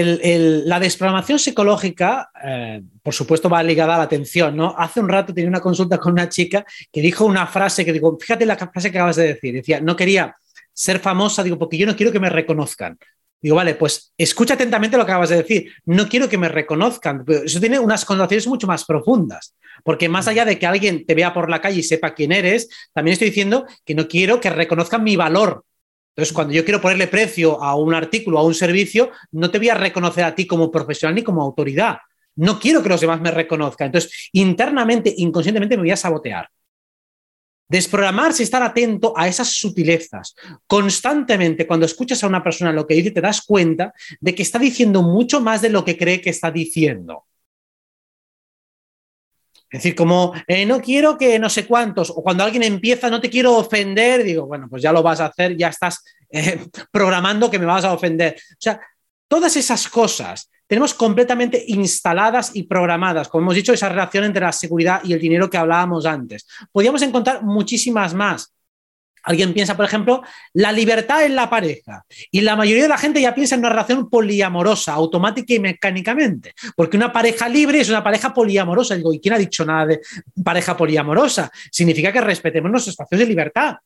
la 0.00 0.80
desprogramación 0.80 1.38
psicológica, 1.38 2.30
eh, 2.42 2.82
por 3.02 3.14
supuesto, 3.14 3.48
va 3.48 3.62
ligada 3.62 3.94
a 3.94 3.98
la 3.98 4.04
atención. 4.04 4.56
¿no? 4.56 4.74
Hace 4.76 5.00
un 5.00 5.08
rato 5.08 5.34
tenía 5.34 5.48
una 5.48 5.60
consulta 5.60 5.98
con 5.98 6.12
una 6.12 6.28
chica 6.28 6.64
que 6.90 7.00
dijo 7.00 7.24
una 7.24 7.46
frase 7.46 7.84
que 7.84 7.92
digo, 7.92 8.16
fíjate 8.18 8.46
la 8.46 8.56
frase 8.56 8.90
que 8.90 8.98
acabas 8.98 9.16
de 9.16 9.34
decir. 9.34 9.54
Decía, 9.54 9.80
no 9.80 9.96
quería 9.96 10.36
ser 10.72 10.98
famosa, 10.98 11.42
digo, 11.42 11.58
porque 11.58 11.76
yo 11.76 11.86
no 11.86 11.96
quiero 11.96 12.12
que 12.12 12.20
me 12.20 12.30
reconozcan. 12.30 12.98
Digo, 13.40 13.56
vale, 13.56 13.74
pues 13.74 14.12
escucha 14.16 14.54
atentamente 14.54 14.96
lo 14.96 15.04
que 15.04 15.10
acabas 15.10 15.30
de 15.30 15.36
decir. 15.38 15.72
No 15.84 16.08
quiero 16.08 16.28
que 16.28 16.38
me 16.38 16.48
reconozcan. 16.48 17.24
Eso 17.44 17.58
tiene 17.58 17.80
unas 17.80 18.04
connotaciones 18.04 18.46
mucho 18.46 18.68
más 18.68 18.84
profundas. 18.84 19.56
Porque 19.82 20.08
más 20.08 20.28
allá 20.28 20.44
de 20.44 20.58
que 20.58 20.66
alguien 20.66 21.04
te 21.04 21.14
vea 21.14 21.34
por 21.34 21.50
la 21.50 21.60
calle 21.60 21.80
y 21.80 21.82
sepa 21.82 22.14
quién 22.14 22.30
eres, 22.30 22.68
también 22.92 23.14
estoy 23.14 23.28
diciendo 23.28 23.66
que 23.84 23.96
no 23.96 24.06
quiero 24.06 24.40
que 24.40 24.50
reconozcan 24.50 25.02
mi 25.02 25.16
valor 25.16 25.64
entonces, 26.14 26.34
cuando 26.34 26.52
yo 26.52 26.62
quiero 26.62 26.80
ponerle 26.80 27.06
precio 27.06 27.62
a 27.62 27.74
un 27.74 27.94
artículo, 27.94 28.38
a 28.38 28.44
un 28.44 28.54
servicio, 28.54 29.10
no 29.30 29.50
te 29.50 29.56
voy 29.56 29.70
a 29.70 29.74
reconocer 29.74 30.24
a 30.24 30.34
ti 30.34 30.46
como 30.46 30.70
profesional 30.70 31.14
ni 31.14 31.22
como 31.22 31.42
autoridad. 31.42 31.98
No 32.36 32.58
quiero 32.60 32.82
que 32.82 32.90
los 32.90 33.00
demás 33.00 33.20
me 33.22 33.30
reconozcan. 33.30 33.86
Entonces, 33.86 34.28
internamente, 34.32 35.14
inconscientemente 35.16 35.76
me 35.76 35.84
voy 35.84 35.90
a 35.90 35.96
sabotear. 35.96 36.50
Desprogramarse, 37.66 38.42
estar 38.42 38.62
atento 38.62 39.14
a 39.16 39.26
esas 39.26 39.48
sutilezas. 39.56 40.34
Constantemente, 40.66 41.66
cuando 41.66 41.86
escuchas 41.86 42.22
a 42.22 42.26
una 42.26 42.44
persona 42.44 42.72
lo 42.72 42.86
que 42.86 42.94
dice, 42.94 43.12
te 43.12 43.22
das 43.22 43.40
cuenta 43.40 43.94
de 44.20 44.34
que 44.34 44.42
está 44.42 44.58
diciendo 44.58 45.02
mucho 45.02 45.40
más 45.40 45.62
de 45.62 45.70
lo 45.70 45.82
que 45.82 45.96
cree 45.96 46.20
que 46.20 46.28
está 46.28 46.50
diciendo. 46.50 47.24
Es 49.72 49.82
decir, 49.82 49.94
como 49.94 50.34
eh, 50.46 50.66
no 50.66 50.82
quiero 50.82 51.16
que 51.16 51.38
no 51.38 51.48
sé 51.48 51.66
cuántos, 51.66 52.10
o 52.10 52.22
cuando 52.22 52.44
alguien 52.44 52.62
empieza, 52.62 53.08
no 53.08 53.22
te 53.22 53.30
quiero 53.30 53.56
ofender, 53.56 54.22
digo, 54.22 54.46
bueno, 54.46 54.68
pues 54.68 54.82
ya 54.82 54.92
lo 54.92 55.02
vas 55.02 55.20
a 55.20 55.26
hacer, 55.26 55.56
ya 55.56 55.68
estás 55.68 56.04
eh, 56.30 56.66
programando 56.92 57.50
que 57.50 57.58
me 57.58 57.64
vas 57.64 57.86
a 57.86 57.94
ofender. 57.94 58.36
O 58.36 58.56
sea, 58.58 58.78
todas 59.26 59.56
esas 59.56 59.88
cosas 59.88 60.50
tenemos 60.66 60.92
completamente 60.92 61.64
instaladas 61.68 62.54
y 62.54 62.64
programadas, 62.64 63.28
como 63.28 63.44
hemos 63.44 63.54
dicho, 63.54 63.72
esa 63.72 63.88
relación 63.88 64.24
entre 64.24 64.44
la 64.44 64.52
seguridad 64.52 65.00
y 65.04 65.14
el 65.14 65.20
dinero 65.20 65.48
que 65.48 65.56
hablábamos 65.56 66.04
antes. 66.04 66.46
Podríamos 66.70 67.00
encontrar 67.00 67.42
muchísimas 67.42 68.12
más. 68.12 68.54
Alguien 69.22 69.52
piensa, 69.54 69.76
por 69.76 69.84
ejemplo, 69.84 70.22
la 70.52 70.72
libertad 70.72 71.24
en 71.24 71.36
la 71.36 71.48
pareja. 71.48 72.04
Y 72.30 72.40
la 72.40 72.56
mayoría 72.56 72.82
de 72.82 72.88
la 72.88 72.98
gente 72.98 73.20
ya 73.20 73.34
piensa 73.34 73.54
en 73.54 73.60
una 73.60 73.70
relación 73.70 74.10
poliamorosa, 74.10 74.92
automática 74.94 75.54
y 75.54 75.60
mecánicamente. 75.60 76.54
Porque 76.74 76.96
una 76.96 77.12
pareja 77.12 77.48
libre 77.48 77.80
es 77.80 77.88
una 77.88 78.02
pareja 78.02 78.34
poliamorosa. 78.34 78.96
Digo, 78.96 79.12
¿y 79.12 79.20
quién 79.20 79.34
ha 79.34 79.38
dicho 79.38 79.64
nada 79.64 79.86
de 79.86 80.00
pareja 80.42 80.76
poliamorosa? 80.76 81.50
Significa 81.70 82.12
que 82.12 82.20
respetemos 82.20 82.70
nuestros 82.70 82.94
espacios 82.94 83.20
de 83.20 83.26
libertad. 83.26 83.76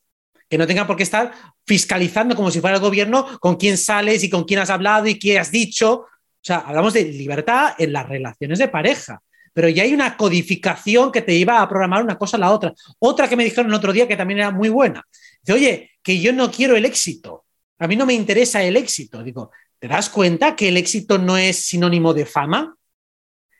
Que 0.48 0.56
no 0.56 0.66
tenga 0.66 0.86
por 0.86 0.96
qué 0.96 1.02
estar 1.02 1.32
fiscalizando 1.66 2.34
como 2.34 2.50
si 2.50 2.60
fuera 2.60 2.76
el 2.76 2.82
gobierno 2.82 3.38
con 3.40 3.56
quién 3.56 3.76
sales 3.76 4.22
y 4.24 4.30
con 4.30 4.44
quién 4.44 4.60
has 4.60 4.70
hablado 4.70 5.06
y 5.06 5.18
qué 5.18 5.38
has 5.38 5.50
dicho. 5.50 5.92
O 5.92 6.08
sea, 6.40 6.58
hablamos 6.58 6.94
de 6.94 7.04
libertad 7.04 7.74
en 7.78 7.92
las 7.92 8.08
relaciones 8.08 8.58
de 8.58 8.68
pareja 8.68 9.20
pero 9.56 9.70
ya 9.70 9.84
hay 9.84 9.94
una 9.94 10.18
codificación 10.18 11.10
que 11.10 11.22
te 11.22 11.32
iba 11.32 11.62
a 11.62 11.66
programar 11.66 12.02
una 12.02 12.18
cosa 12.18 12.36
a 12.36 12.40
la 12.40 12.50
otra. 12.50 12.74
Otra 12.98 13.26
que 13.26 13.36
me 13.36 13.44
dijeron 13.44 13.68
el 13.68 13.74
otro 13.74 13.90
día 13.90 14.06
que 14.06 14.14
también 14.14 14.40
era 14.40 14.50
muy 14.50 14.68
buena. 14.68 15.02
Dice, 15.46 15.52
oye, 15.52 15.90
que 16.02 16.20
yo 16.20 16.32
no 16.32 16.50
quiero 16.50 16.76
el 16.76 16.84
éxito. 16.84 17.44
A 17.78 17.86
mí 17.86 17.94
no 17.94 18.04
me 18.04 18.14
interesa 18.14 18.62
el 18.62 18.76
éxito. 18.76 19.22
Digo, 19.22 19.52
¿te 19.78 19.86
das 19.86 20.10
cuenta 20.10 20.56
que 20.56 20.68
el 20.68 20.76
éxito 20.76 21.18
no 21.18 21.36
es 21.36 21.66
sinónimo 21.66 22.12
de 22.12 22.26
fama? 22.26 22.74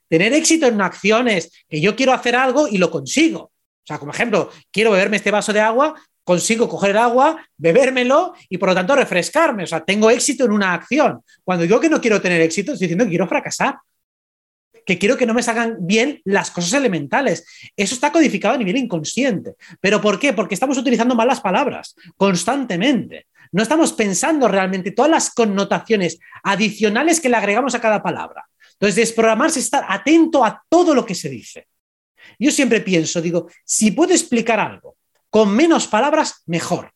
Tener 0.08 0.32
éxito 0.32 0.66
en 0.66 0.74
una 0.74 0.86
acción 0.86 1.28
es 1.28 1.52
que 1.68 1.80
yo 1.80 1.94
quiero 1.94 2.12
hacer 2.12 2.34
algo 2.34 2.66
y 2.68 2.78
lo 2.78 2.90
consigo. 2.90 3.40
O 3.40 3.86
sea, 3.86 3.98
como 3.98 4.12
ejemplo, 4.12 4.50
quiero 4.72 4.90
beberme 4.90 5.18
este 5.18 5.30
vaso 5.30 5.52
de 5.52 5.60
agua, 5.60 5.94
consigo 6.24 6.68
coger 6.68 6.90
el 6.90 6.98
agua, 6.98 7.46
bebérmelo 7.56 8.34
y 8.48 8.58
por 8.58 8.70
lo 8.70 8.74
tanto 8.74 8.96
refrescarme. 8.96 9.62
O 9.62 9.66
sea, 9.66 9.84
tengo 9.84 10.10
éxito 10.10 10.44
en 10.44 10.52
una 10.52 10.74
acción. 10.74 11.20
Cuando 11.44 11.62
digo 11.62 11.78
que 11.78 11.88
no 11.88 12.00
quiero 12.00 12.20
tener 12.20 12.40
éxito, 12.40 12.72
estoy 12.72 12.86
diciendo 12.86 13.04
que 13.04 13.10
quiero 13.10 13.28
fracasar 13.28 13.76
que 14.86 14.98
quiero 14.98 15.16
que 15.16 15.26
no 15.26 15.34
me 15.34 15.42
salgan 15.42 15.76
bien 15.80 16.22
las 16.24 16.50
cosas 16.50 16.72
elementales. 16.74 17.44
Eso 17.76 17.94
está 17.94 18.12
codificado 18.12 18.54
a 18.54 18.58
nivel 18.58 18.76
inconsciente. 18.76 19.54
¿Pero 19.80 20.00
por 20.00 20.18
qué? 20.18 20.32
Porque 20.32 20.54
estamos 20.54 20.78
utilizando 20.78 21.16
malas 21.16 21.40
palabras 21.40 21.96
constantemente. 22.16 23.26
No 23.50 23.62
estamos 23.62 23.92
pensando 23.92 24.48
realmente 24.48 24.92
todas 24.92 25.10
las 25.10 25.34
connotaciones 25.34 26.18
adicionales 26.44 27.20
que 27.20 27.28
le 27.28 27.36
agregamos 27.36 27.74
a 27.74 27.80
cada 27.80 28.02
palabra. 28.02 28.46
Entonces, 28.74 28.96
desprogramarse 28.96 29.58
es 29.58 29.64
estar 29.64 29.84
atento 29.88 30.44
a 30.44 30.62
todo 30.68 30.94
lo 30.94 31.04
que 31.04 31.14
se 31.14 31.28
dice. 31.28 31.66
Yo 32.38 32.50
siempre 32.50 32.80
pienso, 32.80 33.20
digo, 33.20 33.48
si 33.64 33.90
puedo 33.90 34.12
explicar 34.12 34.60
algo 34.60 34.96
con 35.30 35.54
menos 35.54 35.86
palabras, 35.86 36.42
mejor. 36.46 36.92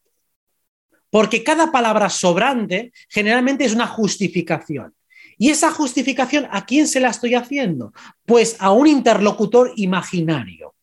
Porque 1.11 1.43
cada 1.43 1.72
palabra 1.72 2.09
sobrante 2.09 2.93
generalmente 3.09 3.64
es 3.64 3.74
una 3.74 3.88
justificación. 3.88 4.95
¿Y 5.41 5.49
esa 5.49 5.70
justificación 5.70 6.47
a 6.51 6.66
quién 6.66 6.86
se 6.86 7.01
la 7.01 7.09
estoy 7.09 7.34
haciendo? 7.34 7.95
Pues 8.26 8.57
a 8.59 8.72
un 8.72 8.86
interlocutor 8.86 9.72
imaginario. 9.76 10.74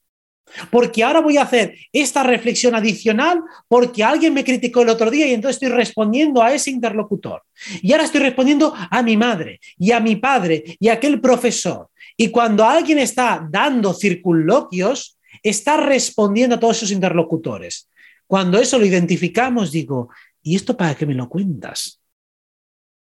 Porque 0.71 1.03
ahora 1.03 1.21
voy 1.21 1.37
a 1.37 1.43
hacer 1.43 1.75
esta 1.93 2.23
reflexión 2.23 2.73
adicional 2.73 3.43
porque 3.67 4.03
alguien 4.03 4.33
me 4.33 4.43
criticó 4.43 4.81
el 4.81 4.89
otro 4.89 5.11
día 5.11 5.27
y 5.27 5.33
entonces 5.35 5.61
estoy 5.61 5.77
respondiendo 5.77 6.41
a 6.41 6.51
ese 6.55 6.71
interlocutor. 6.71 7.43
Y 7.83 7.91
ahora 7.91 8.05
estoy 8.05 8.21
respondiendo 8.21 8.73
a 8.75 9.03
mi 9.03 9.15
madre 9.15 9.59
y 9.77 9.91
a 9.91 9.99
mi 9.99 10.15
padre 10.15 10.63
y 10.79 10.87
a 10.87 10.93
aquel 10.93 11.21
profesor. 11.21 11.89
Y 12.17 12.29
cuando 12.29 12.65
alguien 12.65 12.97
está 12.97 13.47
dando 13.47 13.93
circunloquios, 13.93 15.19
está 15.43 15.77
respondiendo 15.77 16.55
a 16.55 16.59
todos 16.59 16.77
esos 16.77 16.91
interlocutores. 16.91 17.91
Cuando 18.25 18.57
eso 18.57 18.79
lo 18.79 18.87
identificamos, 18.87 19.71
digo, 19.71 20.09
¿y 20.41 20.55
esto 20.55 20.75
para 20.75 20.95
qué 20.95 21.05
me 21.05 21.13
lo 21.13 21.29
cuentas? 21.29 22.01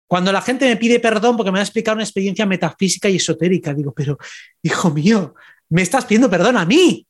Cuando 0.09 0.31
la 0.31 0.41
gente 0.41 0.65
me 0.65 0.75
pide 0.75 0.99
perdón 0.99 1.37
porque 1.37 1.51
me 1.51 1.59
ha 1.59 1.61
explicado 1.61 1.93
una 1.93 2.03
experiencia 2.03 2.43
metafísica 2.47 3.07
y 3.09 3.17
esotérica, 3.17 3.75
digo, 3.75 3.93
pero 3.93 4.17
hijo 4.63 4.89
mío, 4.89 5.35
me 5.69 5.83
estás 5.83 6.05
pidiendo 6.05 6.27
perdón 6.27 6.57
a 6.57 6.65
mí. 6.65 7.05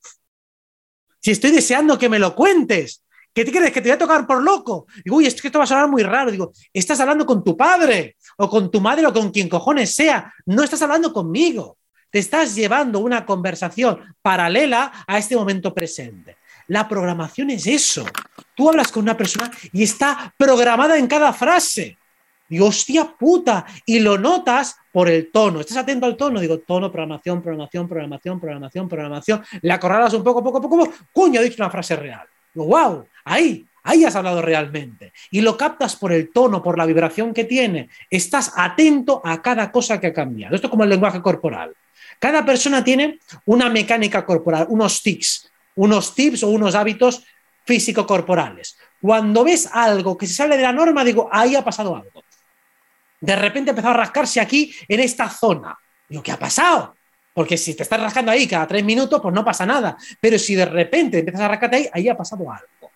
Si 1.18 1.30
estoy 1.30 1.50
deseando 1.50 1.98
que 1.98 2.10
me 2.10 2.18
lo 2.18 2.34
cuentes, 2.34 3.02
¿qué 3.32 3.42
te 3.46 3.52
crees? 3.52 3.72
¿Que 3.72 3.80
te 3.80 3.88
voy 3.88 3.94
a 3.94 3.98
tocar 3.98 4.26
por 4.26 4.42
loco? 4.42 4.86
Digo, 5.02 5.16
uy, 5.16 5.24
es 5.24 5.40
que 5.40 5.48
esto 5.48 5.58
va 5.58 5.64
a 5.64 5.66
sonar 5.66 5.88
muy 5.88 6.02
raro. 6.02 6.30
Digo, 6.30 6.52
estás 6.74 7.00
hablando 7.00 7.24
con 7.24 7.42
tu 7.42 7.56
padre 7.56 8.18
o 8.36 8.50
con 8.50 8.70
tu 8.70 8.82
madre 8.82 9.06
o 9.06 9.14
con 9.14 9.30
quien 9.30 9.48
cojones 9.48 9.94
sea. 9.94 10.30
No 10.44 10.62
estás 10.62 10.82
hablando 10.82 11.10
conmigo. 11.10 11.78
Te 12.10 12.18
estás 12.18 12.54
llevando 12.54 12.98
una 12.98 13.24
conversación 13.24 13.98
paralela 14.20 14.92
a 15.06 15.16
este 15.16 15.36
momento 15.36 15.72
presente. 15.72 16.36
La 16.66 16.86
programación 16.86 17.48
es 17.48 17.66
eso. 17.66 18.04
Tú 18.54 18.68
hablas 18.68 18.92
con 18.92 19.04
una 19.04 19.16
persona 19.16 19.50
y 19.72 19.84
está 19.84 20.34
programada 20.36 20.98
en 20.98 21.06
cada 21.06 21.32
frase. 21.32 21.96
Digo, 22.50 22.66
hostia 22.66 23.14
puta, 23.16 23.64
y 23.86 24.00
lo 24.00 24.18
notas 24.18 24.76
por 24.92 25.08
el 25.08 25.30
tono. 25.30 25.60
Estás 25.60 25.76
atento 25.76 26.04
al 26.04 26.16
tono, 26.16 26.40
digo, 26.40 26.58
tono, 26.58 26.90
programación, 26.90 27.40
programación, 27.40 27.88
programación, 27.88 28.40
programación, 28.40 28.88
programación. 28.88 29.42
Le 29.62 29.72
acorralas 29.72 30.12
un 30.14 30.24
poco, 30.24 30.42
poco, 30.42 30.60
poco, 30.60 30.78
poco, 30.78 30.92
cuño, 31.12 31.38
ha 31.38 31.44
dicho 31.44 31.62
una 31.62 31.70
frase 31.70 31.94
real. 31.94 32.26
Digo, 32.52 32.66
wow, 32.66 33.06
ahí, 33.24 33.64
ahí 33.84 34.04
has 34.04 34.16
hablado 34.16 34.42
realmente. 34.42 35.12
Y 35.30 35.42
lo 35.42 35.56
captas 35.56 35.94
por 35.94 36.12
el 36.12 36.32
tono, 36.32 36.60
por 36.60 36.76
la 36.76 36.86
vibración 36.86 37.32
que 37.32 37.44
tiene. 37.44 37.88
Estás 38.10 38.52
atento 38.56 39.22
a 39.24 39.40
cada 39.40 39.70
cosa 39.70 40.00
que 40.00 40.08
ha 40.08 40.12
cambiado. 40.12 40.56
Esto 40.56 40.66
es 40.66 40.70
como 40.72 40.82
el 40.82 40.90
lenguaje 40.90 41.22
corporal. 41.22 41.72
Cada 42.18 42.44
persona 42.44 42.82
tiene 42.82 43.20
una 43.46 43.70
mecánica 43.70 44.26
corporal, 44.26 44.66
unos 44.70 45.04
tics, 45.04 45.48
unos 45.76 46.16
tips 46.16 46.42
o 46.42 46.48
unos 46.48 46.74
hábitos 46.74 47.24
físico-corporales. 47.64 48.76
Cuando 49.00 49.44
ves 49.44 49.68
algo 49.72 50.18
que 50.18 50.26
se 50.26 50.34
sale 50.34 50.56
de 50.56 50.64
la 50.64 50.72
norma, 50.72 51.04
digo, 51.04 51.28
ahí 51.30 51.54
ha 51.54 51.64
pasado 51.64 51.94
algo. 51.94 52.24
De 53.20 53.36
repente 53.36 53.70
empezó 53.70 53.88
a 53.88 53.94
rascarse 53.94 54.40
aquí, 54.40 54.74
en 54.88 55.00
esta 55.00 55.28
zona. 55.28 55.76
Digo, 56.08 56.22
¿qué 56.22 56.32
ha 56.32 56.38
pasado? 56.38 56.96
Porque 57.32 57.56
si 57.56 57.74
te 57.74 57.82
estás 57.82 58.00
rascando 58.00 58.32
ahí 58.32 58.46
cada 58.46 58.66
tres 58.66 58.84
minutos, 58.84 59.20
pues 59.22 59.34
no 59.34 59.44
pasa 59.44 59.64
nada. 59.64 59.96
Pero 60.20 60.38
si 60.38 60.54
de 60.54 60.64
repente 60.64 61.18
empiezas 61.18 61.42
a 61.42 61.48
rascarte 61.48 61.76
ahí, 61.76 61.88
ahí 61.92 62.08
ha 62.08 62.16
pasado 62.16 62.50
algo. 62.50 62.90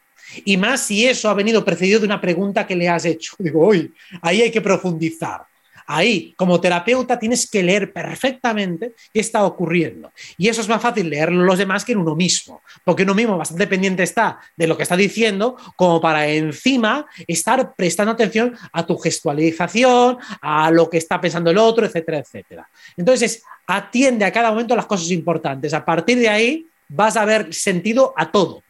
Y 0.44 0.56
más 0.56 0.80
si 0.80 1.06
eso 1.06 1.28
ha 1.28 1.34
venido 1.34 1.64
precedido 1.64 2.00
de 2.00 2.06
una 2.06 2.20
pregunta 2.20 2.66
que 2.66 2.74
le 2.74 2.88
has 2.88 3.04
hecho. 3.04 3.36
Digo, 3.38 3.68
uy, 3.68 3.94
ahí 4.22 4.42
hay 4.42 4.50
que 4.50 4.60
profundizar. 4.60 5.42
Ahí, 5.86 6.34
como 6.36 6.60
terapeuta, 6.60 7.18
tienes 7.18 7.48
que 7.48 7.62
leer 7.62 7.92
perfectamente 7.92 8.94
qué 9.12 9.20
está 9.20 9.44
ocurriendo. 9.44 10.12
Y 10.38 10.48
eso 10.48 10.60
es 10.60 10.68
más 10.68 10.80
fácil 10.80 11.10
leerlo 11.10 11.44
los 11.44 11.58
demás 11.58 11.84
que 11.84 11.92
en 11.92 11.98
uno 11.98 12.14
mismo, 12.14 12.62
porque 12.84 13.02
uno 13.02 13.14
mismo 13.14 13.36
bastante 13.36 13.66
pendiente 13.66 14.02
está 14.02 14.38
de 14.56 14.66
lo 14.66 14.76
que 14.76 14.82
está 14.82 14.96
diciendo, 14.96 15.56
como 15.76 16.00
para 16.00 16.26
encima 16.28 17.06
estar 17.26 17.74
prestando 17.74 18.12
atención 18.12 18.56
a 18.72 18.86
tu 18.86 18.96
gestualización, 18.98 20.18
a 20.40 20.70
lo 20.70 20.88
que 20.88 20.98
está 20.98 21.20
pensando 21.20 21.50
el 21.50 21.58
otro, 21.58 21.86
etcétera, 21.86 22.18
etcétera. 22.18 22.68
Entonces, 22.96 23.42
atiende 23.66 24.24
a 24.24 24.32
cada 24.32 24.50
momento 24.50 24.76
las 24.76 24.86
cosas 24.86 25.10
importantes. 25.10 25.74
A 25.74 25.84
partir 25.84 26.18
de 26.18 26.28
ahí, 26.28 26.66
vas 26.88 27.16
a 27.16 27.24
ver 27.24 27.52
sentido 27.52 28.14
a 28.16 28.30
todo. 28.30 28.62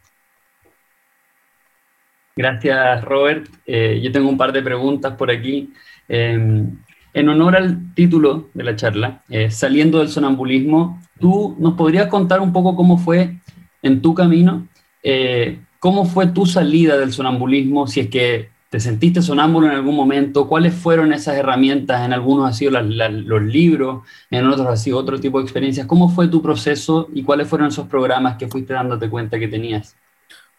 Gracias, 2.35 3.03
Robert. 3.05 3.47
Eh, 3.65 4.01
yo 4.03 4.11
tengo 4.11 4.27
un 4.27 4.37
par 4.37 4.51
de 4.51 4.61
preguntas 4.61 5.15
por 5.15 5.31
aquí. 5.31 5.71
Em, 6.07 6.77
en 7.15 7.29
honor 7.29 7.55
al 7.55 7.93
título 7.95 8.49
de 8.53 8.63
la 8.65 8.75
charla, 8.75 9.23
eh, 9.29 9.49
Saliendo 9.49 9.99
del 9.99 10.09
sonambulismo, 10.09 11.01
¿tú 11.17 11.55
nos 11.59 11.75
podrías 11.75 12.07
contar 12.07 12.41
un 12.41 12.51
poco 12.51 12.75
cómo 12.75 12.97
fue 12.97 13.37
en 13.81 14.01
tu 14.01 14.13
camino? 14.13 14.67
Eh, 15.01 15.61
¿Cómo 15.79 16.03
fue 16.03 16.27
tu 16.27 16.45
salida 16.45 16.97
del 16.97 17.13
sonambulismo? 17.13 17.87
Si 17.87 18.01
es 18.01 18.09
que 18.09 18.49
te 18.69 18.81
sentiste 18.81 19.21
sonámbulo 19.21 19.67
en 19.67 19.73
algún 19.73 19.95
momento, 19.95 20.49
¿cuáles 20.49 20.73
fueron 20.73 21.13
esas 21.13 21.37
herramientas? 21.37 22.05
En 22.05 22.11
algunos 22.11 22.49
ha 22.49 22.53
sido 22.53 22.71
los 22.81 23.43
libros, 23.43 24.05
en 24.29 24.45
otros 24.47 24.67
ha 24.67 24.75
sido 24.75 24.97
otro 24.97 25.17
tipo 25.17 25.37
de 25.37 25.45
experiencias. 25.45 25.87
¿Cómo 25.87 26.09
fue 26.09 26.27
tu 26.27 26.41
proceso 26.41 27.07
y 27.13 27.23
cuáles 27.23 27.47
fueron 27.47 27.69
esos 27.69 27.87
programas 27.87 28.35
que 28.35 28.49
fuiste 28.49 28.73
dándote 28.73 29.09
cuenta 29.09 29.39
que 29.39 29.47
tenías? 29.47 29.95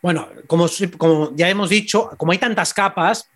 Bueno, 0.01 0.27
como, 0.47 0.69
como 0.97 1.37
ya 1.37 1.51
hemos 1.51 1.69
dicho, 1.69 2.09
como 2.17 2.33
hay 2.33 2.39
tantas 2.39 2.73
capas, 2.73 3.29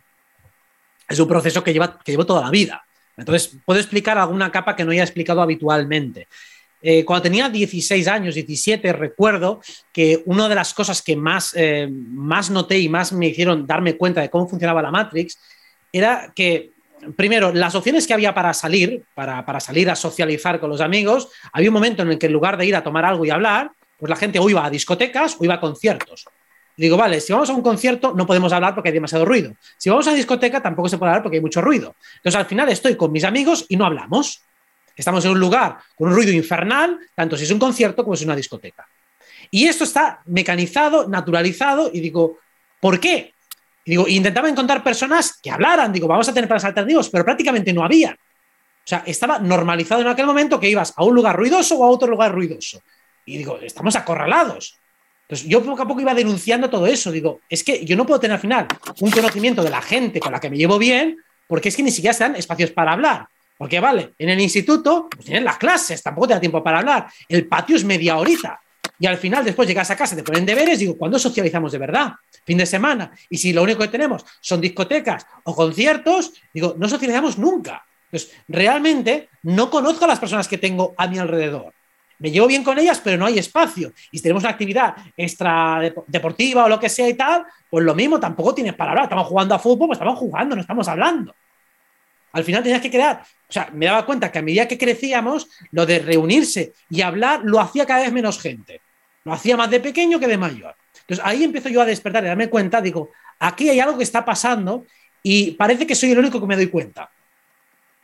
es 1.07 1.21
un 1.21 1.29
proceso 1.29 1.63
que 1.63 1.75
lleva, 1.75 1.99
que 1.99 2.13
lleva 2.13 2.25
toda 2.25 2.41
la 2.41 2.51
vida. 2.51 2.83
Entonces, 3.21 3.57
puedo 3.65 3.79
explicar 3.79 4.19
alguna 4.19 4.51
capa 4.51 4.75
que 4.75 4.85
no 4.85 4.93
haya 4.93 5.03
explicado 5.03 5.41
habitualmente. 5.43 6.27
Eh, 6.83 7.05
cuando 7.05 7.23
tenía 7.23 7.49
16 7.49 8.09
años, 8.09 8.35
17, 8.35 8.93
recuerdo 8.93 9.61
que 9.93 10.23
una 10.25 10.49
de 10.49 10.55
las 10.55 10.73
cosas 10.73 11.03
que 11.03 11.15
más, 11.15 11.53
eh, 11.55 11.89
más 11.91 12.51
noté 12.51 12.79
y 12.79 12.89
más 12.89 13.13
me 13.13 13.29
hicieron 13.29 13.67
darme 13.67 13.97
cuenta 13.97 14.23
de 14.23 14.31
cómo 14.31 14.49
funcionaba 14.49 14.81
la 14.81 14.91
Matrix 14.91 15.39
era 15.93 16.33
que, 16.35 16.71
primero, 17.17 17.53
las 17.53 17.75
opciones 17.75 18.07
que 18.07 18.15
había 18.15 18.35
para 18.35 18.55
salir, 18.55 19.05
para, 19.15 19.45
para 19.45 19.61
salir 19.61 19.91
a 19.91 19.97
socializar 19.97 20.59
con 20.59 20.71
los 20.71 20.81
amigos, 20.81 21.29
había 21.53 21.69
un 21.69 21.75
momento 21.75 22.03
en 22.03 22.13
el 22.13 22.19
que 22.19 22.27
en 22.27 22.33
lugar 22.33 22.57
de 22.57 22.67
ir 22.67 22.75
a 22.75 22.83
tomar 22.83 23.05
algo 23.05 23.27
y 23.27 23.31
hablar, 23.31 23.73
pues 23.99 24.09
la 24.09 24.17
gente 24.17 24.39
o 24.39 24.49
iba 24.49 24.65
a 24.65 24.71
discotecas 24.71 25.37
o 25.39 25.45
iba 25.45 25.55
a 25.55 25.61
conciertos 25.61 26.27
digo, 26.77 26.97
vale, 26.97 27.21
si 27.21 27.33
vamos 27.33 27.51
a 27.51 27.55
un 27.55 27.63
concierto 27.63 28.15
no 28.15 28.27
podemos 28.27 28.53
hablar 28.53 28.75
porque 28.75 28.89
hay 28.89 28.95
demasiado 28.95 29.25
ruido. 29.25 29.55
Si 29.77 29.91
vamos 29.91 30.07
a 30.07 30.11
una 30.11 30.17
discoteca 30.17 30.63
tampoco 30.63 30.89
se 30.89 30.99
puede 30.99 31.11
hablar 31.11 31.23
porque 31.23 31.37
hay 31.37 31.43
mucho 31.43 31.61
ruido. 31.61 31.95
Entonces 32.17 32.39
al 32.39 32.47
final 32.47 32.69
estoy 32.69 32.97
con 32.97 33.13
mis 33.13 33.25
amigos 33.25 33.67
y 33.69 33.77
no 33.77 33.87
hablamos. 33.87 34.43
Estamos 34.97 35.25
en 35.25 35.33
un 35.33 35.41
lugar 35.41 35.79
con 35.97 36.09
un 36.09 36.15
ruido 36.15 36.33
infernal, 36.33 36.99
tanto 37.15 37.37
si 37.37 37.45
es 37.45 37.51
un 37.51 37.59
concierto 37.59 38.05
como 38.05 38.17
si 38.17 38.25
es 38.25 38.27
una 38.27 38.37
discoteca. 38.37 38.87
Y 39.51 39.67
esto 39.67 39.85
está 39.85 40.21
mecanizado, 40.27 41.09
naturalizado 41.09 41.91
y 41.93 42.01
digo, 42.01 42.39
¿por 42.81 43.01
qué? 43.01 43.35
Y 43.85 43.93
digo, 43.93 44.07
intentaba 44.07 44.49
encontrar 44.49 44.83
personas 44.83 45.39
que 45.43 45.51
hablaran, 45.51 45.93
digo, 45.93 46.07
vamos 46.07 46.29
a 46.29 46.35
tener 46.35 46.49
planes 46.49 46.65
alternativos, 46.65 47.09
pero 47.09 47.25
prácticamente 47.25 47.73
no 47.73 47.83
había. 47.83 48.13
O 48.13 48.89
sea, 48.91 49.03
estaba 49.07 49.39
normalizado 49.39 50.03
en 50.03 50.09
aquel 50.09 50.27
momento 50.27 50.61
que 50.61 50.69
ibas 50.69 50.93
a 50.97 51.05
un 51.05 51.15
lugar 51.15 51.37
ruidoso 51.37 51.79
o 51.79 51.85
a 51.85 51.89
otro 51.89 52.09
lugar 52.09 52.33
ruidoso. 52.33 52.83
Y 53.25 53.39
digo, 53.39 53.59
estamos 53.61 53.95
acorralados. 53.97 54.79
Entonces, 55.31 55.49
yo 55.49 55.63
poco 55.63 55.83
a 55.83 55.87
poco 55.87 56.01
iba 56.01 56.13
denunciando 56.13 56.69
todo 56.69 56.89
eso. 56.89 57.13
Digo, 57.13 57.43
es 57.49 57.63
que 57.63 57.85
yo 57.85 57.95
no 57.95 58.05
puedo 58.05 58.19
tener 58.19 58.35
al 58.35 58.41
final 58.41 58.67
un 58.99 59.13
conocimiento 59.13 59.63
de 59.63 59.71
la 59.71 59.81
gente 59.81 60.19
con 60.19 60.33
la 60.33 60.41
que 60.41 60.51
me 60.51 60.57
llevo 60.57 60.77
bien, 60.77 61.19
porque 61.47 61.69
es 61.69 61.77
que 61.77 61.85
ni 61.85 61.93
siquiera 61.93 62.13
se 62.13 62.25
dan 62.25 62.35
espacios 62.35 62.73
para 62.73 62.95
hablar. 62.95 63.29
Porque, 63.57 63.79
vale, 63.79 64.15
en 64.19 64.29
el 64.29 64.41
instituto 64.41 65.09
pues 65.09 65.27
tienen 65.27 65.45
las 65.45 65.57
clases, 65.57 66.03
tampoco 66.03 66.27
te 66.27 66.35
da 66.35 66.41
tiempo 66.41 66.65
para 66.65 66.81
hablar. 66.81 67.07
El 67.29 67.47
patio 67.47 67.77
es 67.77 67.85
media 67.85 68.17
horita. 68.17 68.59
Y 68.99 69.07
al 69.07 69.19
final, 69.19 69.45
después 69.45 69.69
llegas 69.69 69.89
a 69.93 69.97
casa, 69.97 70.17
te 70.17 70.25
ponen 70.25 70.45
deberes, 70.45 70.81
digo, 70.81 70.99
¿cuándo 70.99 71.17
socializamos 71.17 71.71
de 71.71 71.79
verdad? 71.79 72.13
Fin 72.45 72.59
de 72.59 72.67
semana. 72.67 73.13
Y 73.29 73.39
si 73.39 73.53
lo 73.53 73.63
único 73.63 73.83
que 73.83 73.89
tenemos 73.89 74.25
son 74.41 74.61
discotecas 74.61 75.25
o 75.45 75.55
conciertos, 75.55 76.33
digo, 76.53 76.75
no 76.77 76.89
socializamos 76.89 77.39
nunca. 77.39 77.87
Entonces, 78.11 78.37
realmente 78.49 79.29
no 79.45 79.71
conozco 79.71 80.07
a 80.07 80.09
las 80.09 80.19
personas 80.19 80.49
que 80.49 80.59
tengo 80.59 80.93
a 80.97 81.07
mi 81.07 81.19
alrededor 81.21 81.73
me 82.21 82.31
llevo 82.31 82.47
bien 82.47 82.63
con 82.63 82.79
ellas, 82.79 83.01
pero 83.03 83.17
no 83.17 83.27
hay 83.27 83.39
espacio. 83.39 83.93
Y 84.13 84.19
si 84.19 84.23
tenemos 84.23 84.43
una 84.43 84.53
actividad 84.53 84.95
extra 85.17 85.81
deportiva 86.07 86.65
o 86.65 86.69
lo 86.69 86.79
que 86.79 86.89
sea 86.89 87.09
y 87.09 87.15
tal, 87.15 87.45
pues 87.69 87.85
lo 87.85 87.95
mismo, 87.95 88.21
tampoco 88.21 88.55
tienes 88.55 88.75
para 88.75 88.91
hablar. 88.91 89.05
Estamos 89.05 89.27
jugando 89.27 89.55
a 89.55 89.59
fútbol, 89.59 89.89
pues 89.89 89.97
estamos 89.97 90.19
jugando, 90.19 90.55
no 90.55 90.61
estamos 90.61 90.87
hablando. 90.87 91.35
Al 92.33 92.45
final 92.45 92.63
tenías 92.63 92.83
que 92.83 92.91
quedar, 92.91 93.23
o 93.49 93.53
sea, 93.53 93.71
me 93.73 93.87
daba 93.87 94.07
cuenta 94.07 94.31
que 94.31 94.39
a 94.39 94.43
medida 94.43 94.69
que 94.69 94.79
crecíamos, 94.79 95.49
lo 95.73 95.85
de 95.85 95.99
reunirse 95.99 96.75
y 96.89 97.01
hablar 97.01 97.41
lo 97.43 97.59
hacía 97.59 97.87
cada 97.87 98.03
vez 98.03 98.13
menos 98.13 98.39
gente. 98.39 98.83
Lo 99.25 99.33
hacía 99.33 99.57
más 99.57 99.71
de 99.71 99.81
pequeño 99.81 100.21
que 100.21 100.29
de 100.29 100.39
mayor. 100.39 100.77
Entonces 101.01 101.25
ahí 101.25 101.43
empiezo 101.43 101.71
yo 101.71 101.81
a 101.81 101.87
despertar 101.87 102.23
y 102.23 102.27
a 102.27 102.31
darme 102.31 102.49
cuenta, 102.49 102.81
digo, 102.81 103.11
aquí 103.39 103.69
hay 103.69 103.81
algo 103.81 103.97
que 103.97 104.05
está 104.05 104.25
pasando 104.25 104.85
y 105.23 105.53
parece 105.53 105.87
que 105.87 105.95
soy 105.95 106.13
el 106.13 106.19
único 106.19 106.41
que 106.41 106.47
me 106.47 106.57
doy 106.57 106.69
cuenta. 106.69 107.11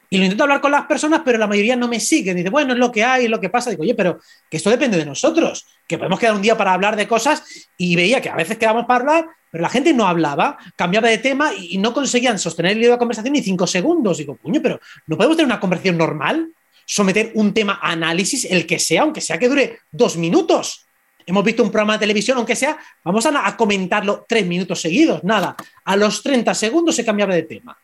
Y 0.09 0.18
lo 0.18 0.24
intento 0.24 0.44
hablar 0.44 0.61
con 0.61 0.70
las 0.70 0.86
personas, 0.86 1.22
pero 1.24 1.38
la 1.38 1.46
mayoría 1.46 1.76
no 1.76 1.88
me 1.88 1.98
siguen. 1.98 2.36
Dice, 2.36 2.50
bueno, 2.50 2.72
es 2.72 2.78
lo 2.78 2.92
que 2.92 3.02
hay, 3.02 3.24
es 3.24 3.30
lo 3.30 3.40
que 3.40 3.48
pasa. 3.48 3.70
Digo, 3.70 3.82
oye, 3.82 3.94
pero 3.94 4.20
que 4.48 4.57
esto 4.57 4.70
depende 4.70 4.96
de 4.96 5.04
nosotros, 5.04 5.66
que 5.86 5.98
podemos 5.98 6.18
quedar 6.18 6.34
un 6.34 6.42
día 6.42 6.57
para 6.57 6.72
hablar 6.72 6.96
de 6.96 7.09
cosas 7.09 7.42
y 7.76 7.96
veía 7.96 8.20
que 8.20 8.28
a 8.28 8.36
veces 8.36 8.57
quedamos 8.57 8.86
para 8.86 9.00
hablar, 9.00 9.26
pero 9.50 9.62
la 9.62 9.68
gente 9.68 9.92
no 9.92 10.07
hablaba, 10.07 10.59
cambiaba 10.76 11.09
de 11.09 11.18
tema 11.18 11.50
y 11.54 11.78
no 11.78 11.92
conseguían 11.92 12.38
sostener 12.38 12.72
el 12.72 12.78
hilo 12.78 12.86
de 12.86 12.92
la 12.92 12.98
conversación 12.98 13.32
ni 13.32 13.42
cinco 13.42 13.66
segundos. 13.66 14.18
Digo, 14.18 14.36
puño, 14.36 14.61
pero 14.62 14.80
¿no 15.07 15.16
podemos 15.16 15.36
tener 15.36 15.46
una 15.46 15.61
conversación 15.61 15.98
normal? 15.98 16.52
Someter 16.84 17.32
un 17.34 17.52
tema 17.52 17.80
a 17.82 17.92
análisis, 17.92 18.44
el 18.44 18.64
que 18.66 18.78
sea, 18.78 19.02
aunque 19.02 19.20
sea 19.20 19.38
que 19.38 19.48
dure 19.48 19.80
dos 19.90 20.16
minutos. 20.16 20.86
Hemos 21.28 21.42
visto 21.42 21.64
un 21.64 21.70
programa 21.70 21.94
de 21.94 21.98
televisión, 21.98 22.36
aunque 22.38 22.54
sea, 22.54 22.78
vamos 23.02 23.26
a, 23.26 23.57
comentarlo 23.57 24.24
tres 24.28 24.46
minutos 24.46 24.80
seguidos. 24.80 25.24
Nada, 25.24 25.57
a 25.84 25.96
los 25.96 26.22
30 26.22 26.54
segundos 26.54 26.94
se 26.94 27.04
cambiaba 27.04 27.34
de 27.34 27.42
tema. 27.42 27.76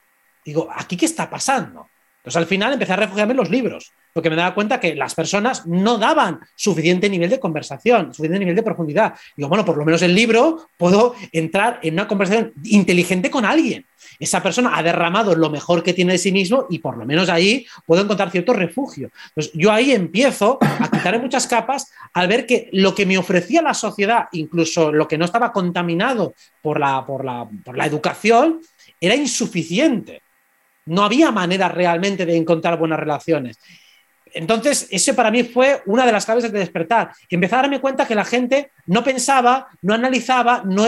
Digo, 0.45 0.69
¿aquí 0.73 0.97
qué 0.97 1.07
está 1.07 1.29
pasando? 1.29 1.89
Entonces 2.23 2.37
al 2.37 2.47
final 2.47 2.73
empecé 2.73 2.93
a 2.93 2.97
refugiarme 2.97 3.33
en 3.33 3.39
los 3.39 3.51
libros, 3.51 3.91
porque 4.13 4.31
me 4.31 4.37
daba 4.37 4.55
cuenta 4.55 4.79
que 4.79 4.95
las 4.95 5.13
personas 5.13 5.67
no 5.67 5.99
daban 5.99 6.39
suficiente 6.55 7.11
nivel 7.11 7.29
de 7.29 7.41
conversación, 7.41 8.15
suficiente 8.15 8.39
nivel 8.39 8.55
de 8.55 8.63
profundidad. 8.63 9.15
Digo, 9.37 9.49
bueno, 9.49 9.65
por 9.65 9.77
lo 9.77 9.85
menos 9.85 10.03
el 10.03 10.15
libro 10.15 10.69
puedo 10.77 11.17
entrar 11.33 11.81
en 11.83 11.95
una 11.95 12.07
conversación 12.07 12.53
inteligente 12.63 13.29
con 13.29 13.45
alguien. 13.45 13.87
Esa 14.21 14.41
persona 14.41 14.79
ha 14.79 14.85
derramado 14.85 15.35
lo 15.35 15.51
mejor 15.51 15.83
que 15.83 15.95
tiene 15.95 16.13
de 16.13 16.19
sí 16.19 16.31
mismo 16.31 16.67
y 16.71 16.79
por 16.79 16.97
lo 16.97 17.05
menos 17.05 17.29
ahí 17.29 17.67
puedo 17.87 18.05
encontrar 18.05 18.31
cierto 18.31 18.53
refugio. 18.53 19.11
Entonces 19.31 19.53
yo 19.55 19.73
ahí 19.73 19.91
empiezo 19.91 20.59
a 20.61 20.89
quitarme 20.89 21.19
muchas 21.19 21.49
capas 21.49 21.91
al 22.13 22.29
ver 22.29 22.47
que 22.47 22.69
lo 22.71 22.95
que 22.95 23.05
me 23.05 23.19
ofrecía 23.19 23.63
la 23.63 23.75
sociedad, 23.75 24.27
incluso 24.31 24.93
lo 24.93 25.09
que 25.09 25.19
no 25.19 25.25
estaba 25.25 25.53
contaminado 25.53 26.35
por 26.61 26.79
la, 26.79 27.05
por 27.05 27.25
la, 27.25 27.49
por 27.65 27.77
la 27.77 27.87
educación, 27.87 28.61
era 29.01 29.17
insuficiente. 29.17 30.23
No 30.87 31.05
había 31.05 31.31
manera 31.31 31.69
realmente 31.69 32.27
de 32.27 32.37
encontrar 32.37 32.79
buenas 32.79 32.99
relaciones. 32.99 33.59
Entonces, 34.35 34.89
ese 34.91 35.15
para 35.15 35.31
mí 35.31 35.45
fue 35.45 35.83
una 35.87 36.07
de 36.07 36.13
las 36.13 36.25
claves 36.25 36.51
de 36.51 36.59
despertar. 36.59 37.13
Empezar 37.29 37.59
a 37.59 37.63
darme 37.63 37.81
cuenta 37.81 38.07
que 38.07 38.15
la 38.15 38.25
gente 38.25 38.71
no 38.87 39.05
pensaba, 39.05 39.69
no 39.83 39.95
analizaba, 39.95 40.63
no, 40.65 40.87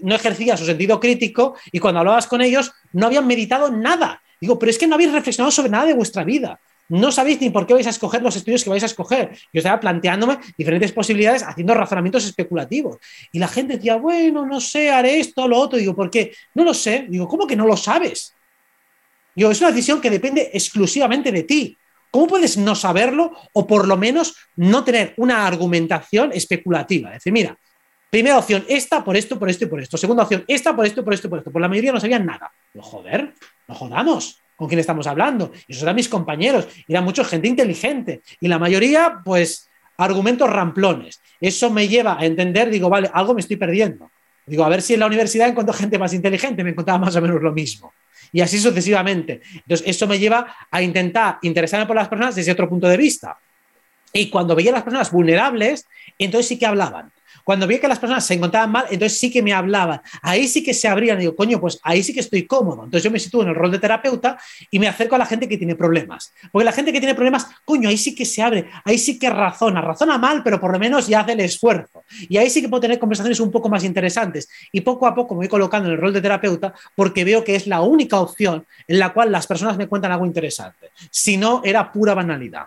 no, 0.00 0.14
ejercía 0.14 0.56
su 0.56 0.64
sentido 0.64 0.98
crítico 0.98 1.56
y 1.72 1.78
cuando 1.78 2.00
hablabas 2.00 2.26
con 2.26 2.40
ellos 2.40 2.72
no 2.92 3.06
habían 3.06 3.26
meditado 3.26 3.70
nada. 3.70 4.22
Digo, 4.40 4.58
pero 4.58 4.70
es 4.70 4.78
que 4.78 4.86
no 4.86 4.94
habéis 4.94 5.12
reflexionado 5.12 5.50
sobre 5.50 5.70
nada 5.70 5.86
de 5.86 5.94
vuestra 5.94 6.24
vida. 6.24 6.58
No 6.88 7.10
sabéis 7.10 7.40
ni 7.40 7.50
por 7.50 7.66
qué 7.66 7.74
vais 7.74 7.86
a 7.86 7.90
escoger 7.90 8.22
los 8.22 8.36
estudios 8.36 8.62
que 8.62 8.70
vais 8.70 8.82
a 8.82 8.86
escoger. 8.86 9.32
Yo 9.52 9.58
estaba 9.58 9.80
planteándome 9.80 10.38
diferentes 10.56 10.92
posibilidades, 10.92 11.42
haciendo 11.42 11.74
razonamientos 11.74 12.24
especulativos. 12.24 12.98
Y 13.32 13.40
la 13.40 13.48
gente 13.48 13.76
decía, 13.76 13.96
bueno, 13.96 14.46
no 14.46 14.60
sé, 14.60 14.90
haré 14.90 15.18
esto, 15.18 15.48
lo 15.48 15.58
otro. 15.58 15.78
Digo, 15.78 15.96
¿por 15.96 16.10
qué? 16.10 16.32
No 16.54 16.62
lo 16.62 16.72
sé. 16.72 17.06
Digo, 17.08 17.26
¿cómo 17.26 17.46
que 17.46 17.56
no 17.56 17.66
lo 17.66 17.76
sabes? 17.76 18.35
Digo, 19.36 19.50
es 19.50 19.60
una 19.60 19.70
decisión 19.70 20.00
que 20.00 20.10
depende 20.10 20.50
exclusivamente 20.54 21.30
de 21.30 21.42
ti. 21.42 21.76
¿Cómo 22.10 22.26
puedes 22.26 22.56
no 22.56 22.74
saberlo 22.74 23.32
o 23.52 23.66
por 23.66 23.86
lo 23.86 23.98
menos 23.98 24.34
no 24.56 24.82
tener 24.82 25.12
una 25.18 25.46
argumentación 25.46 26.32
especulativa? 26.32 27.10
Es 27.10 27.16
decir, 27.16 27.34
mira, 27.34 27.58
primera 28.08 28.38
opción, 28.38 28.64
esta 28.66 29.04
por 29.04 29.14
esto, 29.14 29.38
por 29.38 29.50
esto 29.50 29.64
y 29.64 29.68
por 29.68 29.80
esto. 29.80 29.98
Segunda 29.98 30.22
opción, 30.22 30.42
esta 30.48 30.74
por 30.74 30.86
esto, 30.86 31.04
por 31.04 31.12
esto 31.12 31.28
por 31.28 31.38
esto. 31.40 31.50
Por 31.50 31.60
la 31.60 31.68
mayoría 31.68 31.92
no 31.92 32.00
sabían 32.00 32.24
nada. 32.24 32.50
Pero 32.72 32.82
joder, 32.82 33.34
no 33.68 33.74
jodamos 33.74 34.40
con 34.56 34.68
quién 34.68 34.80
estamos 34.80 35.06
hablando. 35.06 35.52
Y 35.68 35.72
esos 35.72 35.82
eran 35.82 35.96
mis 35.96 36.08
compañeros. 36.08 36.66
Era 36.88 37.02
mucha 37.02 37.22
gente 37.22 37.46
inteligente. 37.46 38.22
Y 38.40 38.48
la 38.48 38.58
mayoría, 38.58 39.20
pues, 39.22 39.68
argumentos 39.98 40.48
ramplones. 40.48 41.20
Eso 41.38 41.70
me 41.70 41.86
lleva 41.86 42.18
a 42.18 42.24
entender, 42.24 42.70
digo, 42.70 42.88
vale, 42.88 43.10
algo 43.12 43.34
me 43.34 43.42
estoy 43.42 43.56
perdiendo. 43.56 44.10
Digo, 44.46 44.64
a 44.64 44.68
ver 44.68 44.80
si 44.80 44.94
en 44.94 45.00
la 45.00 45.06
universidad 45.06 45.48
encuentro 45.48 45.74
gente 45.74 45.98
más 45.98 46.14
inteligente, 46.14 46.62
me 46.62 46.70
encontraba 46.70 46.98
más 46.98 47.16
o 47.16 47.20
menos 47.20 47.42
lo 47.42 47.52
mismo. 47.52 47.92
Y 48.32 48.40
así 48.40 48.58
sucesivamente. 48.58 49.42
Entonces, 49.54 49.86
eso 49.86 50.06
me 50.06 50.18
lleva 50.18 50.54
a 50.70 50.82
intentar 50.82 51.38
interesarme 51.42 51.86
por 51.86 51.96
las 51.96 52.08
personas 52.08 52.34
desde 52.34 52.52
otro 52.52 52.68
punto 52.68 52.88
de 52.88 52.96
vista. 52.96 53.36
Y 54.12 54.30
cuando 54.30 54.54
veía 54.54 54.70
a 54.70 54.74
las 54.74 54.82
personas 54.82 55.10
vulnerables, 55.10 55.86
entonces 56.18 56.46
sí 56.46 56.58
que 56.58 56.66
hablaban. 56.66 57.12
Cuando 57.44 57.66
vi 57.66 57.78
que 57.78 57.88
las 57.88 57.98
personas 57.98 58.24
se 58.26 58.34
encontraban 58.34 58.70
mal, 58.70 58.84
entonces 58.90 59.18
sí 59.18 59.30
que 59.30 59.42
me 59.42 59.52
hablaban. 59.52 60.00
Ahí 60.22 60.48
sí 60.48 60.62
que 60.62 60.74
se 60.74 60.88
abrían. 60.88 61.18
Digo, 61.18 61.34
coño, 61.34 61.60
pues 61.60 61.78
ahí 61.82 62.02
sí 62.02 62.12
que 62.12 62.20
estoy 62.20 62.46
cómodo. 62.46 62.84
Entonces 62.84 63.02
yo 63.02 63.10
me 63.10 63.18
sitúo 63.18 63.42
en 63.42 63.48
el 63.48 63.54
rol 63.54 63.70
de 63.70 63.78
terapeuta 63.78 64.38
y 64.70 64.78
me 64.78 64.88
acerco 64.88 65.14
a 65.14 65.18
la 65.18 65.26
gente 65.26 65.48
que 65.48 65.56
tiene 65.56 65.74
problemas. 65.74 66.32
Porque 66.52 66.64
la 66.64 66.72
gente 66.72 66.92
que 66.92 66.98
tiene 66.98 67.14
problemas, 67.14 67.46
coño, 67.64 67.88
ahí 67.88 67.96
sí 67.96 68.14
que 68.14 68.24
se 68.24 68.42
abre, 68.42 68.68
ahí 68.84 68.98
sí 68.98 69.18
que 69.18 69.30
razona. 69.30 69.80
Razona 69.80 70.18
mal, 70.18 70.42
pero 70.42 70.60
por 70.60 70.72
lo 70.72 70.78
menos 70.78 71.06
ya 71.06 71.20
hace 71.20 71.32
el 71.32 71.40
esfuerzo. 71.40 72.04
Y 72.28 72.36
ahí 72.36 72.50
sí 72.50 72.60
que 72.60 72.68
puedo 72.68 72.80
tener 72.80 72.98
conversaciones 72.98 73.40
un 73.40 73.50
poco 73.50 73.68
más 73.68 73.84
interesantes. 73.84 74.48
Y 74.72 74.80
poco 74.80 75.06
a 75.06 75.14
poco 75.14 75.34
me 75.34 75.38
voy 75.38 75.48
colocando 75.48 75.88
en 75.88 75.94
el 75.94 76.00
rol 76.00 76.12
de 76.12 76.20
terapeuta 76.20 76.74
porque 76.94 77.24
veo 77.24 77.44
que 77.44 77.56
es 77.56 77.66
la 77.66 77.80
única 77.80 78.20
opción 78.20 78.66
en 78.86 78.98
la 78.98 79.12
cual 79.12 79.32
las 79.32 79.46
personas 79.46 79.76
me 79.76 79.86
cuentan 79.86 80.12
algo 80.12 80.26
interesante. 80.26 80.90
Si 81.10 81.36
no, 81.36 81.62
era 81.64 81.92
pura 81.92 82.14
banalidad. 82.14 82.66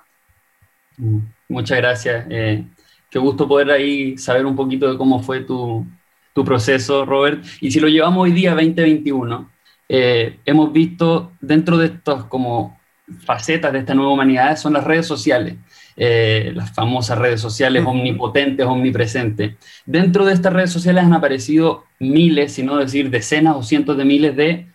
Mm, 0.97 1.19
muchas 1.47 1.77
gracias. 1.77 2.25
Eh, 2.29 2.63
Qué 3.09 3.19
gusto 3.19 3.47
poder 3.47 3.71
ahí 3.71 4.17
saber 4.17 4.45
un 4.45 4.55
poquito 4.55 4.91
de 4.91 4.97
cómo 4.97 5.21
fue 5.21 5.41
tu, 5.41 5.85
tu 6.33 6.45
proceso, 6.45 7.05
Robert. 7.05 7.43
Y 7.61 7.71
si 7.71 7.79
lo 7.79 7.87
llevamos 7.87 8.23
hoy 8.23 8.31
día, 8.31 8.51
2021, 8.51 9.49
eh, 9.89 10.39
hemos 10.45 10.71
visto 10.71 11.31
dentro 11.41 11.77
de 11.77 11.87
estas 11.87 12.25
como 12.25 12.79
facetas 13.25 13.73
de 13.73 13.79
esta 13.79 13.95
nueva 13.95 14.11
humanidad 14.11 14.55
son 14.55 14.73
las 14.73 14.83
redes 14.83 15.07
sociales. 15.07 15.55
Eh, 15.95 16.51
las 16.55 16.71
famosas 16.73 17.17
redes 17.17 17.41
sociales 17.41 17.83
omnipotentes, 17.85 18.65
omnipresentes. 18.65 19.55
Dentro 19.85 20.25
de 20.25 20.33
estas 20.33 20.53
redes 20.53 20.71
sociales 20.71 21.03
han 21.03 21.13
aparecido 21.13 21.83
miles, 21.99 22.53
si 22.53 22.63
no 22.63 22.77
decir 22.77 23.09
decenas 23.09 23.55
o 23.57 23.63
cientos 23.63 23.97
de 23.97 24.05
miles 24.05 24.35
de, 24.35 24.67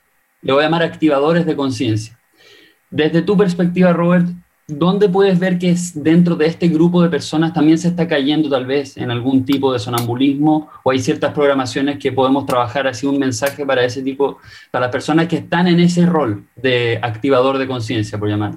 le 0.42 0.52
voy 0.52 0.62
a 0.62 0.66
llamar 0.66 0.82
activadores 0.82 1.46
de 1.46 1.56
conciencia. 1.56 2.18
Desde 2.90 3.22
tu 3.22 3.36
perspectiva, 3.36 3.92
Robert, 3.92 4.28
¿dónde 4.66 5.08
puedes 5.08 5.38
ver 5.38 5.58
que 5.58 5.74
dentro 5.94 6.36
de 6.36 6.46
este 6.46 6.68
grupo 6.68 7.02
de 7.02 7.10
personas 7.10 7.52
también 7.52 7.78
se 7.78 7.88
está 7.88 8.08
cayendo 8.08 8.48
tal 8.48 8.66
vez 8.66 8.96
en 8.96 9.10
algún 9.10 9.44
tipo 9.44 9.72
de 9.72 9.78
sonambulismo 9.78 10.70
o 10.82 10.90
hay 10.90 10.98
ciertas 10.98 11.32
programaciones 11.32 11.98
que 11.98 12.12
podemos 12.12 12.46
trabajar 12.46 12.86
así 12.86 13.06
un 13.06 13.18
mensaje 13.18 13.66
para 13.66 13.84
ese 13.84 14.02
tipo, 14.02 14.38
para 14.70 14.86
las 14.86 14.92
personas 14.92 15.28
que 15.28 15.36
están 15.36 15.68
en 15.68 15.80
ese 15.80 16.06
rol 16.06 16.44
de 16.56 16.98
activador 17.02 17.58
de 17.58 17.66
conciencia, 17.66 18.18
por 18.18 18.28
llamar? 18.28 18.54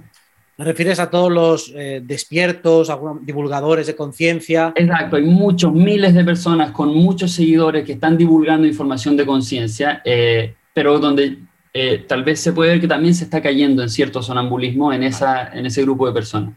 ¿Me 0.57 0.65
refieres 0.65 0.99
a 0.99 1.11
todos 1.11 1.31
los 1.31 1.71
eh, 1.75 2.01
despiertos, 2.03 2.91
divulgadores 3.21 3.85
de 3.85 3.95
conciencia? 3.95 4.73
Exacto, 4.75 5.17
hay 5.17 5.23
muchos, 5.23 5.71
miles 5.71 6.15
de 6.15 6.23
personas 6.23 6.71
con 6.71 6.95
muchos 6.95 7.31
seguidores 7.31 7.85
que 7.85 7.93
están 7.93 8.17
divulgando 8.17 8.65
información 8.65 9.15
de 9.15 9.25
conciencia, 9.25 10.01
eh, 10.03 10.55
pero 10.73 10.97
donde 10.97 11.37
eh, 11.79 12.05
tal 12.07 12.23
vez 12.23 12.39
se 12.39 12.53
puede 12.53 12.71
ver 12.71 12.81
que 12.81 12.87
también 12.87 13.13
se 13.13 13.25
está 13.25 13.39
cayendo 13.39 13.83
en 13.83 13.89
cierto 13.89 14.23
sonambulismo 14.23 14.91
en, 14.91 15.03
esa, 15.03 15.53
en 15.53 15.67
ese 15.67 15.83
grupo 15.83 16.07
de 16.07 16.13
personas. 16.13 16.55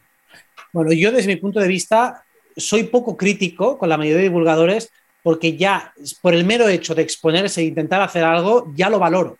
Bueno, 0.72 0.92
yo 0.94 1.12
desde 1.12 1.34
mi 1.34 1.36
punto 1.36 1.60
de 1.60 1.68
vista 1.68 2.24
soy 2.56 2.84
poco 2.84 3.18
crítico 3.18 3.76
con 3.76 3.90
la 3.90 3.98
mayoría 3.98 4.16
de 4.16 4.22
divulgadores 4.22 4.90
porque 5.22 5.58
ya 5.58 5.92
por 6.22 6.32
el 6.32 6.46
mero 6.46 6.68
hecho 6.68 6.94
de 6.94 7.02
exponerse 7.02 7.60
e 7.60 7.64
intentar 7.64 8.00
hacer 8.00 8.24
algo, 8.24 8.72
ya 8.74 8.88
lo 8.88 8.98
valoro. 8.98 9.36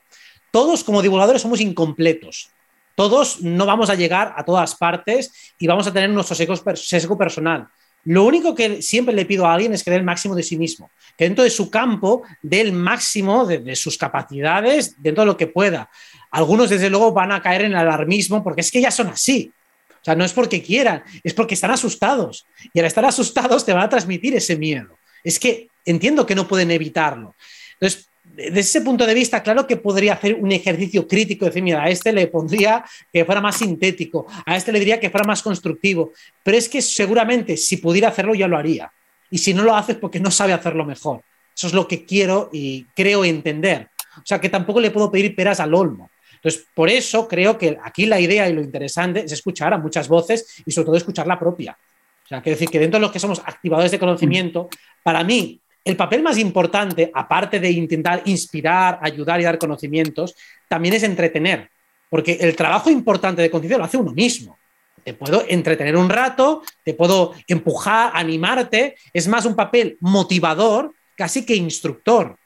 Todos 0.51 0.85
como 0.85 1.01
divulgadores 1.01 1.41
somos 1.41 1.63
incompletos. 1.63 2.51
Todos 2.95 3.41
no 3.41 3.65
vamos 3.65 3.89
a 3.89 3.95
llegar 3.95 4.35
a 4.37 4.45
todas 4.45 4.75
partes 4.75 5.55
y 5.59 5.67
vamos 5.67 5.87
a 5.87 5.93
tener 5.95 6.11
nuestro 6.11 6.37
sesgo 6.77 7.17
personal. 7.17 7.69
Lo 8.05 8.25
único 8.25 8.55
que 8.55 8.81
siempre 8.83 9.15
le 9.15 9.27
pido 9.27 9.47
a 9.47 9.55
alguien 9.55 9.73
es 9.75 9.85
que 9.85 9.91
dé 9.91 9.97
el 9.97 10.05
máximo 10.05 10.35
de 10.35 10.43
sí 10.43 10.57
mismo, 10.57 10.91
que 11.17 11.25
dentro 11.25 11.45
de 11.45 11.51
su 11.51 11.71
campo 11.71 12.23
dé 12.43 12.61
el 12.61 12.73
máximo 12.73 13.47
de, 13.47 13.77
sus 13.77 13.99
capacidades, 13.99 14.95
dentro 14.99 15.23
de 15.23 15.27
lo 15.27 15.37
que 15.37 15.47
pueda. 15.47 15.91
Algunos, 16.31 16.71
desde 16.71 16.89
luego, 16.89 17.13
van 17.13 17.33
a 17.33 17.43
caer 17.43 17.63
en 17.63 17.73
el 17.73 17.79
alarmismo 17.79 18.43
porque 18.43 18.63
es 18.63 18.71
que 18.71 18.81
ya 18.81 18.91
son 18.91 19.09
así. 19.09 19.53
O 19.91 20.05
sea, 20.05 20.15
no 20.15 20.25
es 20.25 20.33
porque 20.33 20.63
quieran, 20.63 21.03
es 21.23 21.35
porque 21.35 21.55
están 21.55 21.73
asustados. 21.73 22.47
Y 22.73 22.81
al 22.81 22.87
estar 22.87 23.05
asustados 23.05 23.67
te 23.67 23.73
van 23.73 23.83
a 23.83 23.89
transmitir 23.89 24.35
ese 24.35 24.57
miedo. 24.57 24.99
Es 25.23 25.39
que 25.39 25.69
entiendo 25.85 26.25
que 26.25 26.35
no 26.35 26.49
pueden 26.49 26.71
evitarlo. 26.71 27.35
Entonces, 27.75 28.10
desde 28.47 28.61
ese 28.61 28.81
punto 28.81 29.07
de 29.07 29.15
vista, 29.15 29.43
claro 29.43 29.67
que 29.67 29.77
podría 29.77 30.15
hacer 30.15 30.35
un 30.35 30.51
ejercicio 30.53 31.07
crítico, 31.07 31.45
decir, 31.45 31.63
mira, 31.63 31.83
a 31.83 31.89
este 31.91 32.13
le 32.13 32.27
pondría 32.27 32.85
que 33.13 33.25
fuera 33.25 33.41
más 33.41 33.57
sintético, 33.57 34.27
a 34.47 34.57
este 34.57 34.73
le 34.73 34.79
diría 34.79 34.99
que 34.99 35.11
fuera 35.11 35.27
más 35.27 35.43
constructivo, 35.43 36.13
pero 36.43 36.57
es 36.57 36.69
que 36.69 36.81
seguramente 36.81 37.57
si 37.57 37.77
pudiera 37.77 38.09
hacerlo 38.09 38.35
ya 38.35 38.49
lo 38.49 38.57
haría. 38.57 38.91
Y 39.31 39.39
si 39.39 39.55
no 39.55 39.63
lo 39.63 39.77
hace 39.77 39.93
es 39.93 39.99
porque 39.99 40.21
no 40.21 40.31
sabe 40.31 40.53
hacerlo 40.53 40.85
mejor. 40.85 41.23
Eso 41.55 41.67
es 41.67 41.75
lo 41.75 41.87
que 41.87 42.05
quiero 42.05 42.49
y 42.53 42.85
creo 42.97 43.25
entender. 43.25 43.91
O 44.17 44.23
sea, 44.25 44.41
que 44.41 44.49
tampoco 44.49 44.81
le 44.81 44.91
puedo 44.91 45.11
pedir 45.11 45.37
peras 45.37 45.61
al 45.61 45.75
olmo. 45.75 46.11
Entonces, 46.35 46.67
por 46.75 46.89
eso 46.89 47.29
creo 47.29 47.59
que 47.59 47.79
aquí 47.83 48.07
la 48.07 48.19
idea 48.19 48.49
y 48.49 48.55
lo 48.55 48.63
interesante 48.63 49.25
es 49.25 49.33
escuchar 49.33 49.75
a 49.75 49.79
muchas 49.79 50.09
voces 50.09 50.63
y 50.65 50.71
sobre 50.71 50.87
todo 50.87 50.97
escuchar 50.97 51.27
la 51.27 51.39
propia. 51.39 51.77
O 52.25 52.29
sea, 52.29 52.41
quiero 52.41 52.57
decir 52.57 52.71
que 52.71 52.79
dentro 52.79 52.99
de 52.99 53.03
los 53.03 53.13
que 53.13 53.19
somos 53.19 53.41
activadores 53.45 53.91
de 53.91 53.99
conocimiento, 53.99 54.69
para 55.03 55.23
mí 55.23 55.61
el 55.91 55.97
papel 55.97 56.23
más 56.23 56.39
importante, 56.39 57.11
aparte 57.13 57.59
de 57.61 57.71
intentar 57.71 58.23
inspirar, 58.25 58.99
ayudar 59.03 59.41
y 59.41 59.45
dar 59.45 59.59
conocimientos, 59.59 60.35
también 60.69 60.95
es 60.95 61.03
entretener, 61.03 61.69
porque 62.09 62.39
el 62.41 62.57
trabajo 62.57 62.91
importante 62.91 63.43
de 63.43 63.51
conciencia 63.51 63.79
lo 63.79 63.85
hace 63.85 63.97
uno 63.97 64.13
mismo. 64.13 64.59
Te 65.05 65.15
puedo 65.15 65.45
entretener 65.49 65.97
un 65.97 66.09
rato, 66.09 66.63
te 66.85 66.95
puedo 66.95 67.35
empujar, 67.47 68.13
animarte, 68.15 68.97
es 69.13 69.27
más 69.27 69.45
un 69.47 69.57
papel 69.57 69.97
motivador 70.01 70.95
casi 71.17 71.45
que 71.45 71.57
instructor. 71.57 72.37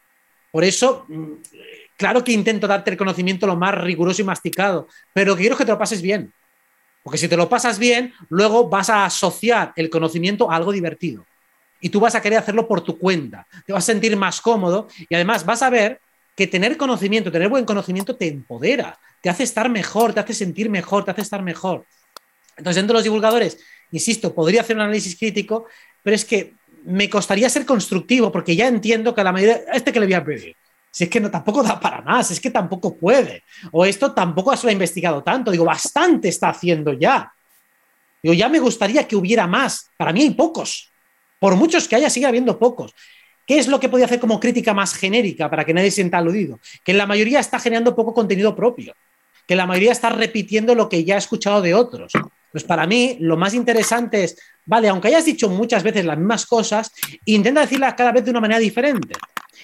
Por 0.51 0.65
eso, 0.65 1.05
mm, 1.09 1.33
claro 1.97 2.25
que 2.25 2.33
intento 2.33 2.67
darte 2.67 2.93
el 2.93 2.97
conocimiento 2.97 3.47
lo 3.47 3.57
más 3.57 3.75
riguroso 3.75 4.23
y 4.23 4.25
masticado, 4.25 4.89
pero 5.13 5.33
lo 5.33 5.37
que 5.37 5.43
quiero 5.43 5.55
es 5.55 5.59
que 5.59 5.67
te 5.67 5.73
lo 5.73 5.79
pases 5.79 6.01
bien. 6.01 6.33
Porque 7.03 7.19
si 7.19 7.29
te 7.29 7.37
lo 7.37 7.49
pasas 7.49 7.79
bien, 7.79 8.15
luego 8.31 8.71
vas 8.71 8.89
a 8.89 9.05
asociar 9.05 9.73
el 9.77 9.91
conocimiento 9.91 10.51
a 10.51 10.57
algo 10.57 10.73
divertido 10.73 11.27
y 11.85 11.91
tú 11.91 12.01
vas 12.01 12.15
a 12.15 12.23
querer 12.23 12.39
hacerlo 12.39 12.67
por 12.67 12.81
tu 12.81 12.99
cuenta, 12.99 13.47
te 13.67 13.75
vas 13.75 13.85
a 13.85 13.93
sentir 13.93 14.17
más 14.17 14.41
cómodo 14.41 14.89
y 15.07 15.15
además 15.15 15.45
vas 15.45 15.61
a 15.61 15.69
ver 15.69 16.01
que 16.35 16.47
tener 16.47 16.79
conocimiento, 16.79 17.31
tener 17.31 17.51
buen 17.51 17.67
conocimiento 17.67 18.17
te 18.17 18.27
empodera, 18.27 18.99
te 19.21 19.29
hace 19.29 19.43
estar 19.43 19.69
mejor, 19.69 20.15
te 20.15 20.21
hace 20.21 20.33
sentir 20.33 20.71
mejor, 20.71 21.05
te 21.05 21.11
hace 21.11 21.21
estar 21.21 21.43
mejor. 21.43 21.85
Entonces, 22.57 22.77
dentro 22.77 22.95
de 22.95 23.01
los 23.01 23.05
divulgadores, 23.05 23.59
insisto, 23.91 24.35
podría 24.35 24.63
hacer 24.63 24.77
un 24.77 24.81
análisis 24.81 25.15
crítico, 25.15 25.67
pero 26.03 26.17
es 26.17 26.25
que 26.25 26.55
me 26.87 27.11
costaría 27.11 27.51
ser 27.51 27.67
constructivo 27.67 28.33
porque 28.33 28.57
ya 28.57 28.67
entiendo 28.67 29.15
que 29.15 29.21
a 29.21 29.25
la 29.25 29.33
mayoría, 29.33 29.61
este 29.75 29.93
que 29.93 30.01
le 30.01 30.07
voy 30.07 30.15
a 30.15 30.25
pedir, 30.25 30.57
si 30.91 31.05
es 31.05 31.11
que 31.11 31.21
no, 31.21 31.31
tampoco 31.31 31.63
da 31.63 31.79
para 31.79 32.01
más, 32.01 32.31
es 32.31 32.41
que 32.41 32.51
tampoco 32.51 32.97
puede, 32.97 33.43
o 33.73 33.85
esto 33.85 34.15
tampoco 34.15 34.57
se 34.57 34.63
lo 34.65 34.71
ha 34.71 34.73
investigado 34.73 35.23
tanto, 35.23 35.51
digo, 35.51 35.67
bastante 35.67 36.29
está 36.29 36.49
haciendo 36.49 36.95
ya. 36.95 37.31
Digo, 38.23 38.33
ya 38.33 38.49
me 38.49 38.59
gustaría 38.59 39.07
que 39.07 39.17
hubiera 39.17 39.47
más, 39.47 39.91
para 39.99 40.15
mí 40.15 40.23
hay 40.23 40.31
pocos, 40.31 40.94
por 41.45 41.57
muchos 41.57 41.89
que 41.89 41.97
haya, 41.97 42.09
sigue 42.09 42.25
habiendo 42.25 42.59
pocos. 42.59 42.95
¿Qué 43.47 43.59
es 43.59 43.69
lo 43.69 43.79
que 43.79 43.91
podía 43.91 44.07
hacer 44.07 44.19
como 44.19 44.41
crítica 44.41 44.73
más 44.73 44.95
genérica 44.95 45.51
para 45.51 45.67
que 45.67 45.75
nadie 45.75 45.91
se 45.91 45.97
sienta 45.97 46.17
aludido? 46.17 46.59
Que 46.83 46.95
la 46.95 47.05
mayoría 47.05 47.39
está 47.39 47.61
generando 47.61 47.95
poco 47.95 48.15
contenido 48.15 48.57
propio, 48.57 48.95
que 49.47 49.55
la 49.55 49.67
mayoría 49.67 49.93
está 49.93 50.09
repitiendo 50.09 50.75
lo 50.75 50.89
que 50.89 51.05
ya 51.05 51.17
ha 51.17 51.19
escuchado 51.19 51.61
de 51.61 51.75
otros. 51.75 52.15
Pues 52.51 52.65
para 52.65 52.87
mí 52.87 53.19
lo 53.21 53.37
más 53.37 53.53
interesante 53.53 54.25
es, 54.25 54.39
vale, 54.67 54.89
aunque 54.89 55.09
hayas 55.09 55.25
dicho 55.25 55.49
muchas 55.49 55.83
veces 55.83 56.05
las 56.05 56.19
mismas 56.19 56.47
cosas, 56.47 56.91
intenta 57.25 57.63
decirlas 57.63 57.95
cada 57.95 58.13
vez 58.13 58.25
de 58.25 58.31
una 58.31 58.41
manera 58.41 58.61
diferente. 58.61 59.15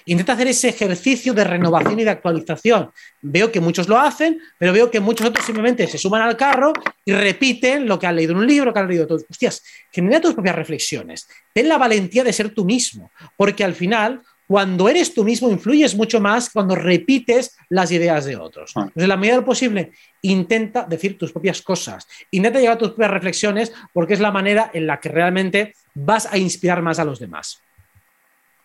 Intenta 0.07 0.33
hacer 0.33 0.49
ese 0.49 0.69
ejercicio 0.69 1.35
de 1.35 1.45
renovación 1.45 1.99
y 2.01 2.05
de 2.05 2.11
actualización. 2.11 2.91
Veo 3.21 3.53
que 3.53 3.61
muchos 3.61 3.89
lo 3.89 3.99
hacen, 3.99 4.41
pero 4.59 4.73
veo 4.73 4.91
que 4.91 5.01
muchos 5.01 5.27
otros 5.27 5.45
simplemente 5.45 5.87
se 5.87 5.99
suman 5.99 6.23
al 6.23 6.37
carro 6.37 6.73
y 7.05 7.13
repiten 7.13 7.87
lo 7.87 7.99
que 7.99 8.07
han 8.07 8.17
leído 8.17 8.33
en 8.33 8.39
un 8.39 8.47
libro, 8.47 8.73
que 8.73 8.79
han 8.79 8.89
leído 8.89 9.07
todos. 9.07 9.25
Hostias, 9.29 9.63
genera 9.91 10.21
tus 10.21 10.35
propias 10.35 10.57
reflexiones. 10.57 11.29
Ten 11.53 11.69
la 11.69 11.79
valentía 11.79 12.25
de 12.25 12.33
ser 12.33 12.55
tú 12.55 12.65
mismo, 12.65 13.11
porque 13.37 13.65
al 13.65 13.75
final, 13.75 14.23
cuando 14.51 14.89
eres 14.89 15.15
tú 15.15 15.23
mismo, 15.23 15.49
influyes 15.49 15.95
mucho 15.95 16.21
más 16.21 16.51
cuando 16.51 16.75
repites 16.75 17.57
las 17.69 17.93
ideas 17.93 18.25
de 18.25 18.35
otros. 18.35 18.73
Ah. 18.75 18.81
Entonces, 18.81 19.05
en 19.05 19.09
la 19.09 19.17
medida 19.17 19.35
de 19.35 19.41
lo 19.43 19.47
posible, 19.47 19.93
intenta 20.23 20.85
decir 20.89 21.17
tus 21.17 21.31
propias 21.31 21.63
cosas, 21.63 22.09
intenta 22.33 22.59
llevar 22.59 22.77
tus 22.77 22.89
propias 22.89 23.13
reflexiones, 23.13 23.73
porque 23.93 24.15
es 24.15 24.19
la 24.19 24.33
manera 24.33 24.69
en 24.75 24.89
la 24.89 24.99
que 24.99 25.09
realmente 25.09 25.75
vas 25.95 26.27
a 26.33 26.37
inspirar 26.37 26.83
más 26.83 26.99
a 26.99 27.05
los 27.05 27.21
demás. 27.21 27.63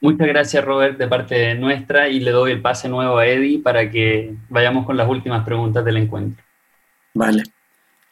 Muchas 0.01 0.27
gracias, 0.27 0.65
Robert, 0.65 0.97
de 0.97 1.07
parte 1.07 1.53
nuestra 1.53 2.09
y 2.09 2.19
le 2.19 2.31
doy 2.31 2.53
el 2.53 2.63
pase 2.63 2.89
nuevo 2.89 3.19
a 3.19 3.27
Eddie 3.27 3.59
para 3.59 3.87
que 3.91 4.33
vayamos 4.49 4.87
con 4.87 4.97
las 4.97 5.07
últimas 5.07 5.45
preguntas 5.45 5.85
del 5.85 5.97
encuentro. 5.97 6.43
Vale. 7.13 7.43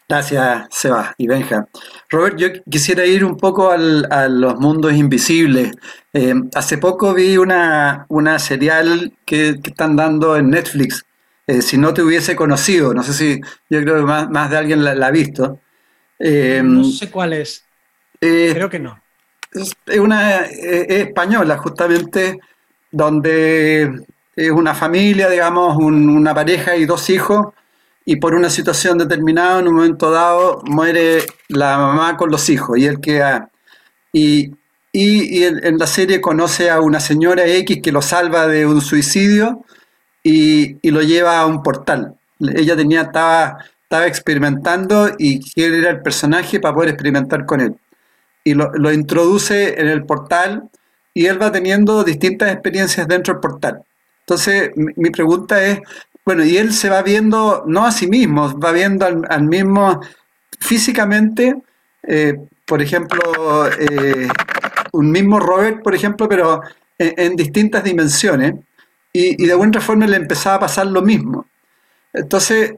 Gracias, 0.08 0.68
Seba 0.70 1.16
y 1.18 1.28
Benja. 1.28 1.68
Robert, 2.10 2.38
yo 2.38 2.48
quisiera 2.70 3.06
ir 3.06 3.24
un 3.24 3.38
poco 3.38 3.72
a 3.72 4.28
los 4.28 4.60
mundos 4.60 4.94
invisibles. 4.94 5.74
Eh, 6.12 6.34
hace 6.54 6.78
poco 6.78 7.14
vi 7.14 7.38
una, 7.38 8.06
una 8.10 8.38
serial 8.38 9.14
que, 9.26 9.60
están 9.64 9.96
dando 9.96 10.36
en 10.36 10.50
Netflix. 10.50 11.06
Eh, 11.48 11.62
si 11.62 11.78
no 11.78 11.94
te 11.94 12.02
hubiese 12.02 12.36
conocido, 12.36 12.94
no 12.94 13.04
sé 13.04 13.14
si 13.14 13.42
yo 13.70 13.82
creo 13.82 13.96
que 13.96 14.04
más, 14.04 14.50
de 14.50 14.58
alguien 14.58 14.84
la, 14.84 15.08
ha 15.08 15.12
visto. 15.12 15.60
Eh, 16.20 16.62
no 16.64 16.84
sé 16.84 17.10
cuál 17.10 17.34
es. 17.34 17.66
creo 18.20 18.70
que 18.70 18.80
no. 18.80 19.02
Es, 19.52 20.00
una 20.00 20.42
española, 20.42 21.58
justamente, 21.58 22.40
donde 22.92 24.06
es 24.36 24.52
una 24.52 24.74
familia, 24.74 25.30
digamos, 25.30 25.78
una 25.78 26.34
pareja 26.34 26.76
y 26.76 26.86
dos 26.86 27.10
hijos 27.10 27.54
y 28.06 28.18
por 28.18 28.36
una 28.36 28.50
situación 28.50 28.98
determinada, 28.98 29.60
en 29.60 29.68
un 29.68 29.76
momento 29.76 30.12
dado, 30.12 30.62
muere 30.66 31.24
la 31.48 31.78
mamá 31.78 32.18
con 32.18 32.32
los 32.32 32.50
hijos 32.50 32.78
y 32.78 32.86
él 32.86 33.00
queda... 33.00 33.50
Y, 34.12 34.52
y, 34.92 35.44
en, 35.44 35.78
la 35.78 35.88
serie 35.88 36.22
conoce 36.22 36.70
a 36.70 36.82
una 36.82 37.00
señora 37.00 37.48
X 37.48 37.80
que 37.82 37.92
lo 37.92 38.02
salva 38.02 38.48
de 38.48 38.66
un 38.68 38.82
suicidio 38.82 39.66
y, 40.22 40.78
y 40.82 40.92
lo 40.92 41.02
lleva 41.02 41.40
a 41.40 41.48
un 41.48 41.64
portal. 41.64 42.16
Ella 42.40 42.76
tenía, 42.76 43.04
estaba, 43.04 43.58
estaba 43.82 44.06
experimentando 44.06 45.10
y 45.18 45.40
quiere 45.40 45.78
ir 45.78 45.88
al 45.88 46.02
personaje 46.02 46.60
para 46.60 46.76
poder 46.76 46.90
experimentar 46.90 47.46
con 47.46 47.62
él. 47.62 47.76
Y 48.44 48.54
lo, 48.54 48.72
lo 48.74 48.92
introduce 48.92 49.80
en 49.80 49.88
el 49.88 50.06
portal 50.06 50.70
y 51.14 51.26
él 51.26 51.42
va 51.42 51.52
teniendo 51.52 52.04
distintas 52.04 52.52
experiencias 52.52 53.08
dentro 53.08 53.34
del 53.34 53.42
portal. 53.42 53.84
Entonces, 54.20 54.72
mi 54.76 55.10
pregunta 55.10 55.64
es, 55.66 55.80
bueno, 56.26 56.46
y 56.46 56.58
él 56.58 56.74
se 56.74 56.90
va 56.90 57.02
viendo, 57.02 57.64
no 57.68 57.86
a 57.86 57.92
sí 57.92 58.08
mismo, 58.08 58.58
va 58.58 58.72
viendo 58.72 59.06
al, 59.06 59.44
mismo 59.44 60.02
físicamente, 60.60 61.56
eh, 62.04 62.38
por 62.66 62.82
ejemplo, 62.82 63.20
eh, 63.68 64.30
un 64.94 65.12
mismo 65.12 65.40
Robert, 65.40 65.84
por 65.84 65.94
ejemplo, 65.94 66.30
pero 66.30 66.62
en, 66.98 67.36
distintas 67.36 67.84
dimensiones, 67.84 68.56
y, 69.12 69.46
de 69.46 69.52
alguna 69.52 69.82
forma 69.82 70.08
le 70.08 70.18
empezaba 70.18 70.56
a 70.56 70.60
pasar 70.62 70.88
lo 70.88 71.02
mismo. 71.02 71.46
Entonces, 72.14 72.76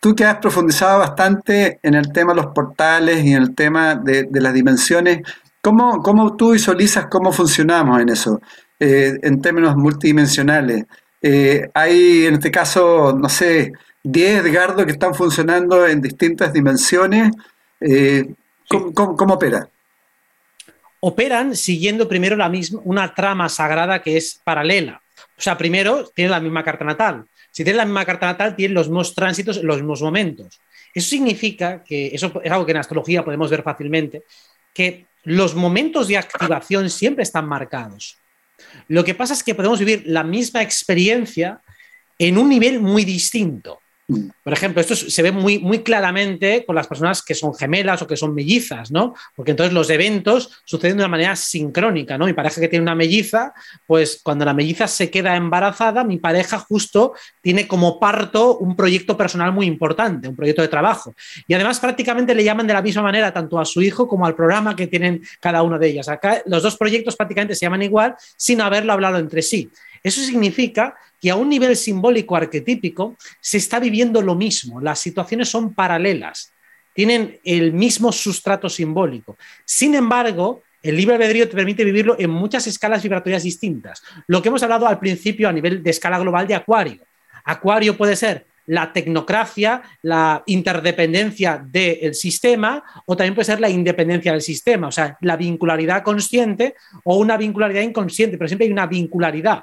tú 0.00 0.14
que 0.14 0.24
has 0.24 0.36
profundizado 0.38 0.98
bastante 0.98 1.78
en 1.82 1.94
el 1.94 2.12
tema 2.12 2.34
de 2.34 2.42
los 2.42 2.52
portales 2.52 3.24
y 3.24 3.32
en 3.32 3.42
el 3.42 3.54
tema 3.54 3.94
de, 3.94 4.28
las 4.32 4.52
dimensiones, 4.52 5.22
¿cómo, 5.62 6.02
¿cómo, 6.02 6.36
tú 6.36 6.52
visualizas 6.52 7.06
cómo 7.06 7.32
funcionamos 7.32 8.00
en 8.00 8.08
eso, 8.10 8.40
eh, 8.78 9.18
en 9.22 9.40
términos 9.40 9.76
multidimensionales? 9.76 10.84
Eh, 11.22 11.70
hay 11.72 12.26
en 12.26 12.34
este 12.34 12.50
caso, 12.50 13.16
no 13.16 13.28
sé, 13.28 13.72
10 14.02 14.44
Edgardo 14.44 14.84
que 14.84 14.92
están 14.92 15.14
funcionando 15.14 15.86
en 15.86 16.02
distintas 16.02 16.52
dimensiones. 16.52 17.32
Eh, 17.80 18.26
¿cómo, 18.68 19.34
opera? 19.34 19.68
Operan 21.00 21.54
siguiendo 21.54 22.08
primero 22.08 22.36
la 22.36 22.48
misma, 22.48 22.80
una 22.84 23.14
trama 23.14 23.48
sagrada 23.48 24.02
que 24.02 24.16
es 24.16 24.40
paralela. 24.42 25.00
O 25.38 25.40
sea, 25.40 25.56
primero 25.56 26.08
tienen 26.14 26.32
la 26.32 26.40
misma 26.40 26.64
carta 26.64 26.84
natal. 26.84 27.24
Si 27.50 27.64
tienen 27.64 27.78
la 27.78 27.84
misma 27.84 28.04
carta 28.04 28.26
natal, 28.26 28.56
tienen 28.56 28.74
los 28.74 28.88
mismos 28.88 29.14
tránsitos 29.14 29.62
los 29.62 29.76
mismos 29.76 30.02
momentos. 30.02 30.60
Eso 30.94 31.08
significa 31.08 31.82
que, 31.84 32.08
eso 32.08 32.40
es 32.42 32.50
algo 32.50 32.66
que 32.66 32.72
en 32.72 32.78
astrología 32.78 33.24
podemos 33.24 33.50
ver 33.50 33.62
fácilmente, 33.62 34.24
que 34.74 35.06
los 35.24 35.54
momentos 35.54 36.08
de 36.08 36.18
activación 36.18 36.90
siempre 36.90 37.22
están 37.22 37.46
marcados. 37.46 38.18
Lo 38.88 39.04
que 39.04 39.14
pasa 39.14 39.34
es 39.34 39.42
que 39.42 39.54
podemos 39.54 39.78
vivir 39.78 40.04
la 40.06 40.24
misma 40.24 40.62
experiencia 40.62 41.60
en 42.18 42.38
un 42.38 42.48
nivel 42.48 42.80
muy 42.80 43.04
distinto. 43.04 43.81
Por 44.42 44.52
ejemplo, 44.52 44.80
esto 44.80 44.96
se 44.96 45.22
ve 45.22 45.32
muy, 45.32 45.58
muy 45.58 45.80
claramente 45.80 46.64
con 46.66 46.74
las 46.74 46.86
personas 46.86 47.22
que 47.22 47.34
son 47.34 47.54
gemelas 47.54 48.02
o 48.02 48.06
que 48.06 48.16
son 48.16 48.34
mellizas, 48.34 48.90
¿no? 48.90 49.14
Porque 49.36 49.52
entonces 49.52 49.72
los 49.72 49.88
eventos 49.90 50.62
suceden 50.64 50.96
de 50.96 51.02
una 51.02 51.10
manera 51.10 51.36
sincrónica, 51.36 52.18
¿no? 52.18 52.26
Mi 52.26 52.32
pareja 52.32 52.60
que 52.60 52.68
tiene 52.68 52.82
una 52.82 52.94
melliza, 52.94 53.52
pues 53.86 54.20
cuando 54.22 54.44
la 54.44 54.54
melliza 54.54 54.88
se 54.88 55.10
queda 55.10 55.36
embarazada, 55.36 56.04
mi 56.04 56.18
pareja 56.18 56.58
justo 56.58 57.14
tiene 57.40 57.66
como 57.68 58.00
parto 58.00 58.58
un 58.58 58.74
proyecto 58.76 59.16
personal 59.16 59.52
muy 59.52 59.66
importante, 59.66 60.28
un 60.28 60.36
proyecto 60.36 60.62
de 60.62 60.68
trabajo. 60.68 61.14
Y 61.46 61.54
además 61.54 61.78
prácticamente 61.80 62.34
le 62.34 62.44
llaman 62.44 62.66
de 62.66 62.74
la 62.74 62.82
misma 62.82 63.02
manera 63.02 63.32
tanto 63.32 63.58
a 63.60 63.64
su 63.64 63.82
hijo 63.82 64.08
como 64.08 64.26
al 64.26 64.34
programa 64.34 64.76
que 64.76 64.86
tienen 64.86 65.22
cada 65.40 65.62
uno 65.62 65.78
de 65.78 65.88
ellas. 65.88 66.08
Acá 66.08 66.42
los 66.46 66.62
dos 66.62 66.76
proyectos 66.76 67.16
prácticamente 67.16 67.54
se 67.54 67.66
llaman 67.66 67.82
igual 67.82 68.14
sin 68.36 68.60
haberlo 68.60 68.92
hablado 68.92 69.18
entre 69.18 69.42
sí. 69.42 69.70
Eso 70.02 70.20
significa 70.20 70.96
que 71.20 71.30
a 71.30 71.36
un 71.36 71.48
nivel 71.48 71.76
simbólico 71.76 72.34
arquetípico 72.34 73.16
se 73.40 73.58
está 73.58 73.78
viviendo 73.78 74.20
lo 74.22 74.34
mismo, 74.34 74.80
las 74.80 74.98
situaciones 74.98 75.48
son 75.48 75.72
paralelas, 75.72 76.52
tienen 76.94 77.38
el 77.44 77.72
mismo 77.72 78.10
sustrato 78.10 78.68
simbólico. 78.68 79.36
Sin 79.64 79.94
embargo, 79.94 80.62
el 80.82 80.96
libre 80.96 81.14
albedrío 81.14 81.48
te 81.48 81.54
permite 81.54 81.84
vivirlo 81.84 82.16
en 82.18 82.30
muchas 82.30 82.66
escalas 82.66 83.02
vibratorias 83.02 83.44
distintas. 83.44 84.02
Lo 84.26 84.42
que 84.42 84.48
hemos 84.48 84.62
hablado 84.64 84.88
al 84.88 84.98
principio 84.98 85.48
a 85.48 85.52
nivel 85.52 85.82
de 85.82 85.90
escala 85.90 86.18
global 86.18 86.46
de 86.46 86.56
Acuario. 86.56 87.02
Acuario 87.44 87.96
puede 87.96 88.16
ser 88.16 88.46
la 88.66 88.92
tecnocracia, 88.92 89.82
la 90.02 90.42
interdependencia 90.46 91.64
del 91.64 92.14
sistema 92.14 92.82
o 93.06 93.16
también 93.16 93.34
puede 93.34 93.46
ser 93.46 93.60
la 93.60 93.68
independencia 93.68 94.32
del 94.32 94.42
sistema, 94.42 94.88
o 94.88 94.92
sea, 94.92 95.16
la 95.20 95.36
vincularidad 95.36 96.02
consciente 96.02 96.74
o 97.04 97.16
una 97.16 97.36
vincularidad 97.36 97.82
inconsciente, 97.82 98.38
pero 98.38 98.48
siempre 98.48 98.66
hay 98.66 98.72
una 98.72 98.86
vincularidad 98.86 99.62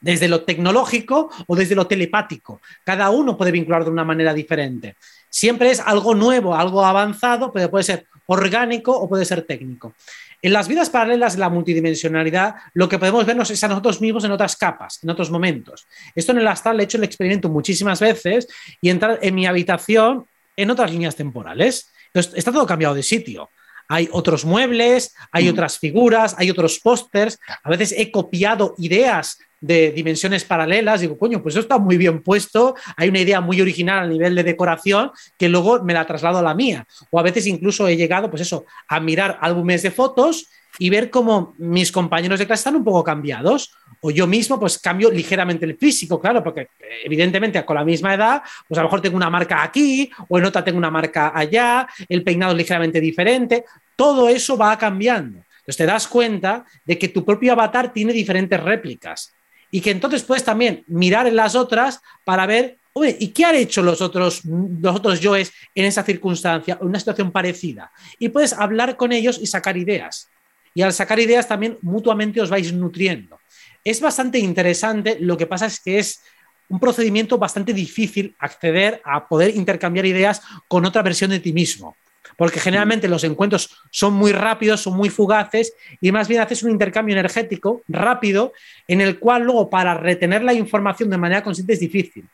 desde 0.00 0.28
lo 0.28 0.44
tecnológico 0.44 1.30
o 1.46 1.56
desde 1.56 1.74
lo 1.74 1.86
telepático. 1.86 2.60
Cada 2.84 3.10
uno 3.10 3.36
puede 3.36 3.50
vincular 3.50 3.84
de 3.84 3.90
una 3.90 4.04
manera 4.04 4.32
diferente. 4.34 4.96
Siempre 5.28 5.70
es 5.70 5.80
algo 5.80 6.14
nuevo, 6.14 6.54
algo 6.54 6.84
avanzado, 6.84 7.52
pero 7.52 7.70
puede 7.70 7.84
ser 7.84 8.06
orgánico 8.26 8.92
o 8.92 9.08
puede 9.08 9.24
ser 9.24 9.42
técnico. 9.42 9.94
En 10.40 10.52
las 10.52 10.68
vidas 10.68 10.88
paralelas 10.88 11.34
de 11.34 11.40
la 11.40 11.48
multidimensionalidad, 11.48 12.54
lo 12.74 12.88
que 12.88 12.98
podemos 12.98 13.26
vernos 13.26 13.50
es 13.50 13.62
a 13.64 13.68
nosotros 13.68 14.00
mismos 14.00 14.24
en 14.24 14.30
otras 14.30 14.56
capas, 14.56 15.00
en 15.02 15.10
otros 15.10 15.30
momentos. 15.30 15.86
Esto 16.14 16.32
en 16.32 16.38
el 16.38 16.46
astral 16.46 16.78
he 16.78 16.84
hecho 16.84 16.96
el 16.96 17.04
experimento 17.04 17.48
muchísimas 17.48 17.98
veces 17.98 18.46
y 18.80 18.90
entrar 18.90 19.18
en 19.20 19.34
mi 19.34 19.46
habitación 19.46 20.26
en 20.56 20.70
otras 20.70 20.92
líneas 20.92 21.16
temporales. 21.16 21.90
Entonces, 22.06 22.34
está 22.36 22.52
todo 22.52 22.66
cambiado 22.66 22.94
de 22.94 23.02
sitio 23.02 23.50
hay 23.88 24.08
otros 24.12 24.44
muebles, 24.44 25.14
hay 25.32 25.46
mm. 25.46 25.52
otras 25.52 25.78
figuras, 25.78 26.34
hay 26.38 26.50
otros 26.50 26.78
pósters. 26.78 27.38
A 27.62 27.70
veces 27.70 27.94
he 27.96 28.10
copiado 28.10 28.74
ideas 28.76 29.38
de 29.60 29.92
dimensiones 29.92 30.44
paralelas, 30.44 31.00
digo, 31.00 31.18
coño, 31.18 31.42
pues 31.42 31.54
eso 31.54 31.60
está 31.60 31.78
muy 31.78 31.96
bien 31.96 32.22
puesto, 32.22 32.74
hay 32.96 33.08
una 33.08 33.20
idea 33.20 33.40
muy 33.40 33.60
original 33.60 34.04
a 34.04 34.06
nivel 34.06 34.34
de 34.34 34.44
decoración 34.44 35.10
que 35.36 35.48
luego 35.48 35.82
me 35.82 35.94
la 35.94 36.06
traslado 36.06 36.38
a 36.38 36.42
la 36.42 36.54
mía. 36.54 36.86
O 37.10 37.18
a 37.18 37.22
veces 37.22 37.46
incluso 37.46 37.88
he 37.88 37.96
llegado, 37.96 38.30
pues 38.30 38.42
eso, 38.42 38.64
a 38.88 39.00
mirar 39.00 39.38
álbumes 39.40 39.82
de 39.82 39.90
fotos 39.90 40.48
y 40.78 40.90
ver 40.90 41.10
cómo 41.10 41.54
mis 41.58 41.90
compañeros 41.90 42.38
de 42.38 42.46
clase 42.46 42.60
están 42.60 42.76
un 42.76 42.84
poco 42.84 43.02
cambiados. 43.02 43.72
O 44.00 44.10
yo 44.12 44.28
mismo, 44.28 44.60
pues 44.60 44.78
cambio 44.78 45.10
ligeramente 45.10 45.64
el 45.64 45.76
físico, 45.76 46.20
claro, 46.20 46.42
porque 46.44 46.68
evidentemente 47.04 47.64
con 47.64 47.74
la 47.74 47.84
misma 47.84 48.14
edad, 48.14 48.42
pues 48.68 48.78
a 48.78 48.82
lo 48.82 48.88
mejor 48.88 49.00
tengo 49.00 49.16
una 49.16 49.30
marca 49.30 49.62
aquí, 49.62 50.08
o 50.28 50.38
en 50.38 50.44
otra 50.44 50.62
tengo 50.62 50.78
una 50.78 50.90
marca 50.90 51.32
allá, 51.34 51.88
el 52.08 52.22
peinado 52.22 52.52
es 52.52 52.58
ligeramente 52.58 53.00
diferente. 53.00 53.64
Todo 53.96 54.28
eso 54.28 54.56
va 54.56 54.78
cambiando. 54.78 55.38
Entonces 55.58 55.76
te 55.76 55.86
das 55.86 56.06
cuenta 56.06 56.64
de 56.84 56.96
que 56.96 57.08
tu 57.08 57.24
propio 57.24 57.52
avatar 57.52 57.92
tiene 57.92 58.12
diferentes 58.12 58.62
réplicas 58.62 59.34
y 59.70 59.80
que 59.80 59.90
entonces 59.90 60.22
puedes 60.22 60.44
también 60.44 60.84
mirar 60.86 61.26
en 61.26 61.36
las 61.36 61.54
otras 61.54 62.00
para 62.24 62.46
ver, 62.46 62.78
¿y 63.18 63.28
qué 63.28 63.44
han 63.44 63.54
hecho 63.54 63.82
los 63.82 64.00
otros, 64.00 64.42
los 64.44 64.96
otros 64.96 65.20
yoes 65.20 65.52
en 65.74 65.84
esa 65.84 66.02
circunstancia, 66.02 66.78
en 66.80 66.86
una 66.86 66.98
situación 66.98 67.30
parecida? 67.30 67.92
Y 68.18 68.28
puedes 68.30 68.52
hablar 68.52 68.96
con 68.96 69.12
ellos 69.12 69.38
y 69.40 69.46
sacar 69.46 69.76
ideas. 69.76 70.28
Y 70.74 70.82
al 70.82 70.92
sacar 70.92 71.18
ideas 71.18 71.48
también 71.48 71.78
mutuamente 71.82 72.40
os 72.40 72.50
vais 72.50 72.72
nutriendo. 72.72 73.38
Es 73.84 74.00
bastante 74.00 74.38
interesante, 74.38 75.16
lo 75.20 75.36
que 75.36 75.46
pasa 75.46 75.66
es 75.66 75.80
que 75.80 75.98
es 75.98 76.20
un 76.68 76.80
procedimiento 76.80 77.38
bastante 77.38 77.72
difícil 77.72 78.34
acceder 78.38 79.00
a 79.04 79.26
poder 79.26 79.56
intercambiar 79.56 80.04
ideas 80.04 80.42
con 80.68 80.84
otra 80.84 81.02
versión 81.02 81.30
de 81.30 81.40
ti 81.40 81.52
mismo 81.52 81.96
porque 82.36 82.60
generalmente 82.60 83.08
los 83.08 83.24
encuentros 83.24 83.76
son 83.90 84.14
muy 84.14 84.32
rápidos, 84.32 84.80
son 84.80 84.96
muy 84.96 85.10
fugaces 85.10 85.72
y 86.00 86.12
más 86.12 86.28
bien 86.28 86.40
haces 86.40 86.62
un 86.62 86.70
intercambio 86.70 87.14
energético 87.14 87.82
rápido 87.88 88.52
en 88.86 89.00
el 89.00 89.18
cual 89.18 89.42
luego 89.42 89.70
para 89.70 89.94
retener 89.94 90.42
la 90.42 90.54
información 90.54 91.10
de 91.10 91.18
manera 91.18 91.42
consciente 91.42 91.72
es 91.72 91.80
difícil. 91.80 92.26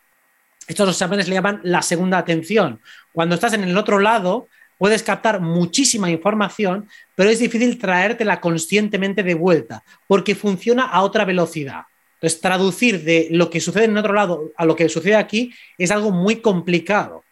Estos 0.67 0.87
los 0.87 0.97
exámenes 0.97 1.29
le 1.29 1.35
llaman 1.35 1.61
la 1.63 1.83
segunda 1.83 2.19
atención. 2.19 2.81
Cuando 3.13 3.35
estás 3.35 3.53
en 3.53 3.65
el 3.65 3.77
otro 3.77 3.99
lado, 3.99 4.49
puedes 4.79 5.03
captar 5.03 5.41
muchísima 5.41 6.11
información, 6.11 6.89
pero 7.15 7.31
es 7.31 7.39
difícil 7.39 7.79
traértela 7.79 8.41
conscientemente 8.41 9.23
de 9.23 9.35
vuelta, 9.35 9.85
porque 10.07 10.35
funciona 10.35 10.85
a 10.85 11.03
otra 11.03 11.25
velocidad. 11.25 11.83
Entonces, 12.15 12.41
traducir 12.41 13.05
de 13.05 13.29
lo 13.31 13.51
que 13.51 13.61
sucede 13.61 13.85
en 13.85 13.97
otro 13.97 14.15
lado 14.15 14.53
a 14.57 14.65
lo 14.65 14.75
que 14.77 14.89
sucede 14.89 15.17
aquí 15.17 15.53
es 15.77 15.91
algo 15.91 16.11
muy 16.11 16.37
complicado. 16.37 17.24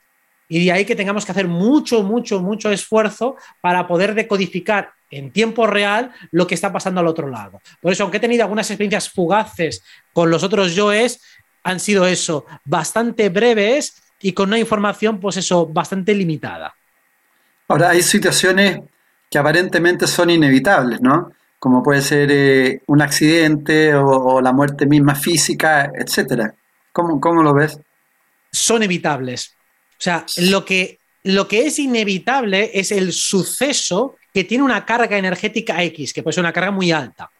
Y 0.52 0.66
de 0.66 0.70
ahí 0.70 0.84
que 0.84 0.94
tengamos 0.94 1.24
que 1.24 1.32
hacer 1.32 1.48
mucho, 1.48 2.02
mucho, 2.02 2.38
mucho 2.38 2.70
esfuerzo 2.70 3.36
para 3.62 3.86
poder 3.86 4.14
decodificar 4.14 4.92
en 5.10 5.30
tiempo 5.30 5.66
real 5.66 6.12
lo 6.30 6.46
que 6.46 6.54
está 6.54 6.70
pasando 6.70 7.00
al 7.00 7.06
otro 7.06 7.26
lado. 7.26 7.62
Por 7.80 7.90
eso, 7.90 8.02
aunque 8.02 8.18
he 8.18 8.20
tenido 8.20 8.42
algunas 8.42 8.68
experiencias 8.68 9.08
fugaces 9.08 9.82
con 10.12 10.28
los 10.28 10.42
otros 10.42 10.74
yoes, 10.74 11.22
han 11.62 11.80
sido 11.80 12.06
eso, 12.06 12.44
bastante 12.66 13.30
breves 13.30 14.02
y 14.20 14.34
con 14.34 14.50
una 14.50 14.58
información, 14.58 15.20
pues 15.20 15.38
eso, 15.38 15.66
bastante 15.68 16.14
limitada. 16.14 16.74
Ahora, 17.68 17.88
hay 17.88 18.02
situaciones 18.02 18.80
que 19.30 19.38
aparentemente 19.38 20.06
son 20.06 20.28
inevitables, 20.28 21.00
¿no? 21.00 21.32
Como 21.58 21.82
puede 21.82 22.02
ser 22.02 22.28
eh, 22.30 22.82
un 22.88 23.00
accidente 23.00 23.94
o, 23.94 24.42
la 24.42 24.52
muerte 24.52 24.84
misma 24.84 25.14
física, 25.14 25.90
etcétera. 25.94 26.54
¿Cómo, 26.92 27.18
¿Cómo, 27.18 27.42
lo 27.42 27.54
ves? 27.54 27.80
Son 28.50 28.82
evitables. 28.82 29.56
O 30.02 30.04
sea, 30.04 30.26
lo 30.38 30.64
que, 30.64 30.98
lo 31.22 31.46
que 31.46 31.64
es 31.64 31.78
inevitable 31.78 32.72
es 32.74 32.90
el 32.90 33.12
suceso 33.12 34.16
que 34.34 34.42
tiene 34.42 34.64
una 34.64 34.84
carga 34.84 35.16
energética 35.16 35.80
X, 35.84 36.12
que 36.12 36.24
puede 36.24 36.34
ser 36.34 36.42
una 36.42 36.52
carga 36.52 36.72
muy 36.72 36.90
alta. 36.90 37.30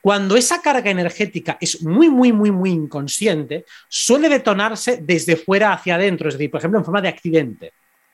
Cuando 0.00 0.36
esa 0.36 0.62
carga 0.62 0.88
energética 0.88 1.58
es 1.60 1.82
muy, 1.82 2.08
muy, 2.08 2.32
muy, 2.32 2.52
muy 2.52 2.70
inconsciente, 2.70 3.64
suele 3.88 4.28
detonarse 4.28 5.00
desde 5.02 5.34
fuera 5.34 5.72
hacia 5.72 5.96
adentro, 5.96 6.28
es 6.28 6.34
decir, 6.34 6.48
por 6.48 6.60
ejemplo, 6.60 6.78
en 6.78 6.84
forma 6.84 7.00
de 7.00 7.08
accidente. 7.08 7.72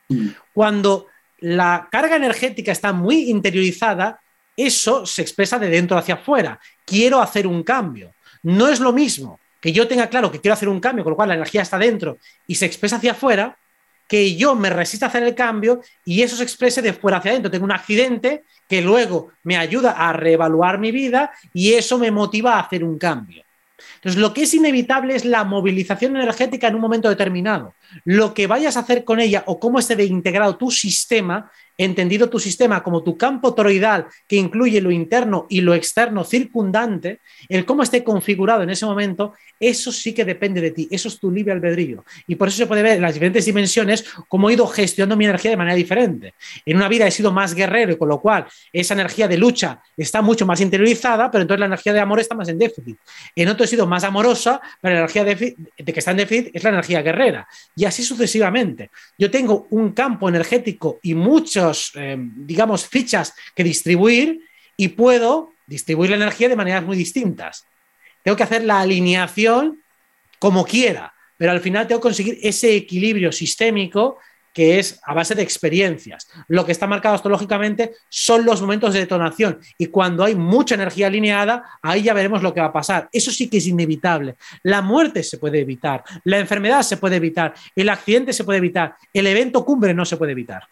Mm. 0.09 0.29
Cuando 0.51 1.05
la 1.41 1.87
carga 1.91 2.15
energética 2.15 2.71
está 2.71 2.93
muy 2.93 3.29
interiorizada, 3.29 4.19
eso 4.57 5.05
se 5.05 5.21
expresa 5.21 5.59
de 5.59 5.69
dentro 5.69 5.99
hacia 5.99 6.15
afuera. 6.15 6.59
Quiero 6.83 7.21
hacer 7.21 7.45
un 7.45 7.61
cambio. 7.61 8.15
No 8.41 8.69
es 8.69 8.79
lo 8.79 8.91
mismo 8.91 9.39
que 9.61 9.71
yo 9.71 9.87
tenga 9.87 10.07
claro 10.07 10.31
que 10.31 10.41
quiero 10.41 10.53
hacer 10.53 10.67
un 10.67 10.79
cambio, 10.79 11.03
con 11.03 11.11
lo 11.11 11.15
cual 11.15 11.29
la 11.29 11.35
energía 11.35 11.61
está 11.61 11.77
dentro 11.77 12.17
y 12.47 12.55
se 12.55 12.65
expresa 12.65 12.95
hacia 12.95 13.11
afuera, 13.11 13.55
que 14.07 14.35
yo 14.35 14.55
me 14.55 14.69
resista 14.69 15.05
a 15.05 15.09
hacer 15.09 15.23
el 15.23 15.35
cambio 15.35 15.81
y 16.05 16.21
eso 16.21 16.35
se 16.35 16.43
exprese 16.43 16.81
de 16.81 16.93
fuera 16.93 17.17
hacia 17.17 17.31
adentro. 17.31 17.51
Tengo 17.51 17.65
un 17.65 17.71
accidente 17.71 18.43
que 18.67 18.81
luego 18.81 19.31
me 19.43 19.57
ayuda 19.57 19.91
a 19.91 20.13
reevaluar 20.13 20.79
mi 20.79 20.91
vida 20.91 21.31
y 21.53 21.73
eso 21.73 21.97
me 21.97 22.11
motiva 22.11 22.55
a 22.55 22.59
hacer 22.61 22.83
un 22.83 22.97
cambio. 22.97 23.43
Entonces, 23.95 24.19
lo 24.19 24.33
que 24.33 24.43
es 24.43 24.53
inevitable 24.53 25.15
es 25.15 25.25
la 25.25 25.43
movilización 25.43 26.15
energética 26.15 26.67
en 26.67 26.75
un 26.75 26.81
momento 26.81 27.09
determinado. 27.09 27.73
Lo 28.05 28.33
que 28.33 28.47
vayas 28.47 28.77
a 28.77 28.81
hacer 28.81 29.03
con 29.03 29.19
ella 29.19 29.43
o 29.47 29.59
cómo 29.59 29.79
esté 29.79 29.95
de 29.95 30.05
integrado 30.05 30.57
tu 30.57 30.71
sistema 30.71 31.51
entendido 31.77 32.29
tu 32.29 32.39
sistema 32.39 32.83
como 32.83 33.03
tu 33.03 33.17
campo 33.17 33.53
toroidal 33.53 34.05
que 34.27 34.35
incluye 34.35 34.81
lo 34.81 34.91
interno 34.91 35.47
y 35.49 35.61
lo 35.61 35.73
externo 35.73 36.23
circundante, 36.23 37.19
el 37.49 37.65
cómo 37.65 37.83
esté 37.83 38.03
configurado 38.03 38.63
en 38.63 38.69
ese 38.69 38.85
momento, 38.85 39.33
eso 39.59 39.91
sí 39.91 40.13
que 40.13 40.25
depende 40.25 40.61
de 40.61 40.71
ti, 40.71 40.87
eso 40.91 41.07
es 41.07 41.19
tu 41.19 41.31
libre 41.31 41.53
albedrío. 41.53 42.05
Y 42.27 42.35
por 42.35 42.47
eso 42.47 42.57
se 42.57 42.67
puede 42.67 42.83
ver 42.83 42.97
en 42.97 43.01
las 43.01 43.13
diferentes 43.13 43.45
dimensiones 43.45 44.05
cómo 44.27 44.49
he 44.49 44.53
ido 44.53 44.67
gestionando 44.67 45.17
mi 45.17 45.25
energía 45.25 45.51
de 45.51 45.57
manera 45.57 45.75
diferente. 45.75 46.33
En 46.65 46.77
una 46.77 46.87
vida 46.87 47.07
he 47.07 47.11
sido 47.11 47.31
más 47.31 47.55
guerrero 47.55 47.93
y 47.93 47.97
con 47.97 48.09
lo 48.09 48.19
cual 48.19 48.45
esa 48.71 48.93
energía 48.93 49.27
de 49.27 49.37
lucha 49.37 49.81
está 49.97 50.21
mucho 50.21 50.45
más 50.45 50.61
interiorizada, 50.61 51.31
pero 51.31 51.41
entonces 51.41 51.59
la 51.59 51.67
energía 51.67 51.93
de 51.93 51.99
amor 51.99 52.19
está 52.19 52.35
más 52.35 52.49
en 52.49 52.59
déficit. 52.59 52.97
En 53.35 53.49
otro 53.49 53.65
he 53.65 53.67
sido 53.67 53.87
más 53.87 54.03
amorosa, 54.03 54.61
pero 54.79 54.95
la 54.95 54.99
energía 55.01 55.23
de, 55.23 55.55
que 55.93 55.99
está 55.99 56.11
en 56.11 56.17
déficit 56.17 56.51
es 56.53 56.63
la 56.63 56.69
energía 56.69 57.01
guerrera. 57.01 57.47
Así 57.85 58.03
sucesivamente. 58.03 58.91
Yo 59.17 59.29
tengo 59.31 59.67
un 59.71 59.91
campo 59.91 60.29
energético 60.29 60.99
y 61.01 61.15
mucho 61.15 61.71
eh, 61.95 62.17
digamos, 62.19 62.87
fichas 62.87 63.33
que 63.55 63.63
distribuir 63.63 64.39
y 64.77 64.89
puedo 64.89 65.53
distribuir 65.67 66.11
la 66.11 66.17
energía 66.17 66.49
de 66.49 66.55
maneras 66.55 66.83
muy 66.83 66.97
distintas. 66.97 67.65
Tengo 68.23 68.37
que 68.37 68.43
hacer 68.43 68.63
la 68.63 68.79
alineación 68.79 69.81
como 70.39 70.65
quiera, 70.65 71.13
pero 71.37 71.51
al 71.51 71.61
final 71.61 71.87
tengo 71.87 71.99
que 72.01 72.07
conseguir 72.09 72.39
ese 72.41 72.75
equilibrio 72.75 73.31
sistémico 73.31 74.17
que 74.53 74.79
es 74.79 74.99
a 75.03 75.13
base 75.13 75.35
de 75.35 75.41
experiencias. 75.41 76.27
Lo 76.47 76.65
que 76.65 76.71
está 76.71 76.87
marcado 76.87 77.15
astrológicamente 77.15 77.95
son 78.07 78.45
los 78.45 78.61
momentos 78.61 78.93
de 78.93 78.99
detonación 78.99 79.59
y 79.77 79.87
cuando 79.87 80.23
hay 80.23 80.35
mucha 80.35 80.75
energía 80.75 81.07
alineada, 81.07 81.63
ahí 81.81 82.03
ya 82.03 82.13
veremos 82.13 82.43
lo 82.43 82.53
que 82.53 82.61
va 82.61 82.67
a 82.67 82.73
pasar. 82.73 83.09
Eso 83.11 83.31
sí 83.31 83.49
que 83.49 83.57
es 83.57 83.67
inevitable. 83.67 84.35
La 84.61 84.81
muerte 84.81 85.23
se 85.23 85.37
puede 85.37 85.59
evitar, 85.59 86.03
la 86.23 86.37
enfermedad 86.37 86.83
se 86.83 86.97
puede 86.97 87.17
evitar, 87.17 87.53
el 87.75 87.89
accidente 87.89 88.31
se 88.31 88.43
puede 88.43 88.59
evitar, 88.59 88.95
el 89.11 89.27
evento 89.27 89.65
cumbre 89.65 89.93
no 89.93 90.05
se 90.05 90.17
puede 90.17 90.33
evitar. 90.33 90.63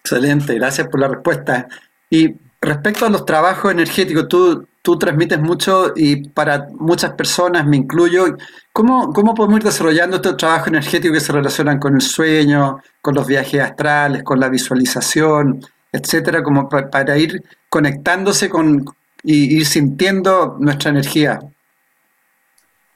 Excelente, 0.00 0.54
gracias 0.54 0.88
por 0.88 1.00
la 1.00 1.08
respuesta. 1.08 1.68
Y 2.10 2.34
respecto 2.60 3.06
a 3.06 3.10
los 3.10 3.24
trabajos 3.24 3.72
energéticos, 3.72 4.28
tú, 4.28 4.68
tú 4.82 4.98
transmites 4.98 5.40
mucho 5.40 5.92
y 5.94 6.28
para 6.28 6.68
muchas 6.72 7.12
personas, 7.12 7.64
me 7.66 7.76
incluyo, 7.76 8.36
¿cómo, 8.72 9.12
¿cómo 9.12 9.32
podemos 9.32 9.60
ir 9.60 9.64
desarrollando 9.64 10.16
estos 10.16 10.36
trabajos 10.36 10.68
energéticos 10.68 11.18
que 11.18 11.24
se 11.24 11.32
relacionan 11.32 11.78
con 11.78 11.94
el 11.94 12.00
sueño, 12.00 12.82
con 13.00 13.14
los 13.14 13.26
viajes 13.26 13.60
astrales, 13.60 14.24
con 14.24 14.40
la 14.40 14.48
visualización, 14.48 15.64
etcétera, 15.92 16.42
como 16.42 16.68
para, 16.68 17.16
ir 17.16 17.42
conectándose 17.68 18.50
con 18.50 18.84
y 19.22 19.56
ir 19.56 19.66
sintiendo 19.66 20.56
nuestra 20.58 20.90
energía? 20.90 21.38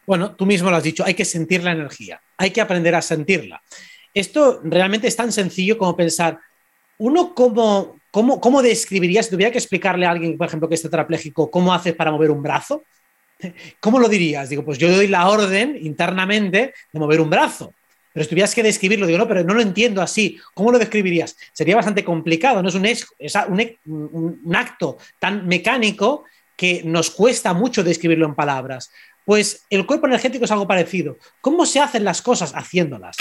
Bueno, 0.07 0.35
tú 0.35 0.45
mismo 0.45 0.71
lo 0.71 0.77
has 0.77 0.83
dicho, 0.83 1.05
hay 1.05 1.15
que 1.15 1.25
sentir 1.25 1.63
la 1.63 1.73
energía, 1.73 2.21
hay 2.37 2.51
que 2.51 2.61
aprender 2.61 2.97
a 2.97 3.03
sentirla. 3.03 3.63
Esto 4.13 4.61
realmente 4.65 5.07
es 5.07 5.15
tan 5.15 5.31
sencillo 5.31 5.79
como 5.79 5.97
pensar, 5.97 6.41
uno 6.99 7.35
cómo, 7.35 7.96
cómo, 8.17 8.41
cómo 8.41 8.63
describiría, 8.63 9.23
si 9.23 9.29
tuviera 9.29 9.53
que 9.53 9.59
explicarle 9.59 10.07
a 10.07 10.11
alguien, 10.11 10.39
por 10.39 10.47
ejemplo, 10.47 10.71
que 10.71 10.75
es 10.75 10.81
tetrapléjico, 10.81 11.51
cómo 11.51 11.75
haces 11.75 11.95
para 11.95 12.11
mover 12.11 12.31
un 12.31 12.43
brazo, 12.43 12.83
¿cómo 13.81 13.99
lo 13.99 14.09
dirías? 14.09 14.49
Digo, 14.49 14.65
pues 14.65 14.79
yo 14.79 14.91
doy 14.91 15.07
la 15.07 15.29
orden 15.29 15.77
internamente 15.83 16.73
de 16.91 16.99
mover 16.99 17.21
un 17.21 17.29
brazo. 17.29 17.75
Pero 18.15 18.25
si 18.25 18.31
tuvieras 18.31 18.55
que 18.55 18.63
describirlo, 18.63 19.07
digo, 19.07 19.19
no, 19.19 19.29
pero 19.29 19.45
no 19.45 19.53
lo 19.53 19.61
entiendo 19.61 20.01
así. 20.01 20.39
¿Cómo 20.55 20.73
lo 20.73 20.79
describirías? 20.79 21.37
Sería 21.53 21.77
bastante 21.77 22.03
complicado, 22.03 22.63
no 22.63 22.71
es 22.71 22.75
un, 22.75 22.87
es 22.87 23.07
un, 23.49 24.41
un 24.43 24.57
acto 24.57 24.97
tan 25.19 25.47
mecánico 25.47 26.25
que 26.57 26.81
nos 26.87 27.11
cuesta 27.11 27.53
mucho 27.53 27.85
describirlo 27.85 28.25
en 28.25 28.35
palabras. 28.35 28.91
Pues 29.27 29.67
el 29.69 29.85
cuerpo 29.85 30.07
energético 30.07 30.47
es 30.47 30.51
algo 30.51 30.67
parecido. 30.67 31.19
¿Cómo 31.43 31.67
se 31.67 31.81
hacen 31.81 32.03
las 32.03 32.23
cosas 32.23 32.55
haciéndolas? 32.55 33.19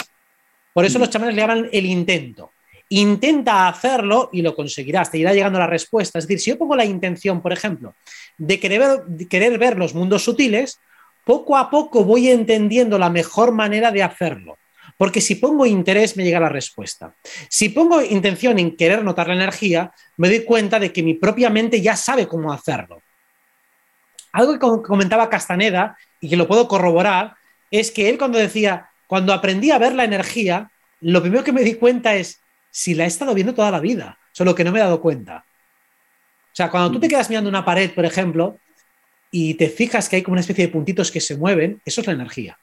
Por 0.72 0.86
eso 0.86 0.98
los 0.98 1.10
chamanes 1.10 1.34
le 1.34 1.42
llaman 1.42 1.68
el 1.70 1.84
intento. 1.84 2.52
Intenta 2.88 3.68
hacerlo 3.68 4.30
y 4.32 4.42
lo 4.42 4.54
conseguirás, 4.54 5.10
te 5.10 5.18
irá 5.18 5.32
llegando 5.32 5.58
la 5.58 5.66
respuesta. 5.66 6.18
Es 6.18 6.26
decir, 6.26 6.40
si 6.40 6.50
yo 6.50 6.58
pongo 6.58 6.76
la 6.76 6.84
intención, 6.84 7.42
por 7.42 7.52
ejemplo, 7.52 7.94
de 8.38 8.60
querer, 8.60 9.02
querer 9.28 9.58
ver 9.58 9.76
los 9.76 9.94
mundos 9.94 10.22
sutiles, 10.22 10.78
poco 11.24 11.56
a 11.56 11.68
poco 11.70 12.04
voy 12.04 12.30
entendiendo 12.30 12.98
la 12.98 13.10
mejor 13.10 13.52
manera 13.52 13.90
de 13.90 14.02
hacerlo. 14.02 14.58
Porque 14.96 15.20
si 15.20 15.34
pongo 15.34 15.66
interés, 15.66 16.16
me 16.16 16.24
llega 16.24 16.40
la 16.40 16.48
respuesta. 16.48 17.14
Si 17.48 17.68
pongo 17.68 18.00
intención 18.00 18.58
en 18.58 18.76
querer 18.76 19.04
notar 19.04 19.28
la 19.28 19.34
energía, 19.34 19.92
me 20.16 20.28
doy 20.28 20.44
cuenta 20.44 20.78
de 20.78 20.92
que 20.92 21.02
mi 21.02 21.14
propia 21.14 21.50
mente 21.50 21.82
ya 21.82 21.96
sabe 21.96 22.26
cómo 22.26 22.52
hacerlo. 22.52 23.02
Algo 24.32 24.52
que 24.52 24.86
comentaba 24.86 25.28
Castaneda 25.28 25.96
y 26.20 26.28
que 26.28 26.36
lo 26.36 26.46
puedo 26.46 26.68
corroborar 26.68 27.34
es 27.70 27.90
que 27.90 28.08
él 28.08 28.18
cuando 28.18 28.38
decía, 28.38 28.90
cuando 29.06 29.32
aprendí 29.32 29.70
a 29.70 29.78
ver 29.78 29.94
la 29.94 30.04
energía, 30.04 30.70
lo 31.00 31.20
primero 31.20 31.44
que 31.44 31.52
me 31.52 31.62
di 31.62 31.74
cuenta 31.74 32.14
es, 32.14 32.40
si 32.76 32.94
la 32.94 33.04
he 33.04 33.06
estado 33.06 33.32
viendo 33.32 33.54
toda 33.54 33.70
la 33.70 33.80
vida, 33.80 34.18
solo 34.32 34.54
que 34.54 34.62
no 34.62 34.70
me 34.70 34.78
he 34.78 34.82
dado 34.82 35.00
cuenta. 35.00 35.46
O 35.46 36.52
sea, 36.52 36.70
cuando 36.70 36.92
tú 36.92 37.00
te 37.00 37.08
quedas 37.08 37.30
mirando 37.30 37.48
una 37.48 37.64
pared, 37.64 37.90
por 37.94 38.04
ejemplo, 38.04 38.58
y 39.30 39.54
te 39.54 39.70
fijas 39.70 40.10
que 40.10 40.16
hay 40.16 40.22
como 40.22 40.34
una 40.34 40.42
especie 40.42 40.66
de 40.66 40.72
puntitos 40.72 41.10
que 41.10 41.22
se 41.22 41.38
mueven, 41.38 41.80
eso 41.86 42.02
es 42.02 42.06
la 42.06 42.12
energía. 42.12 42.58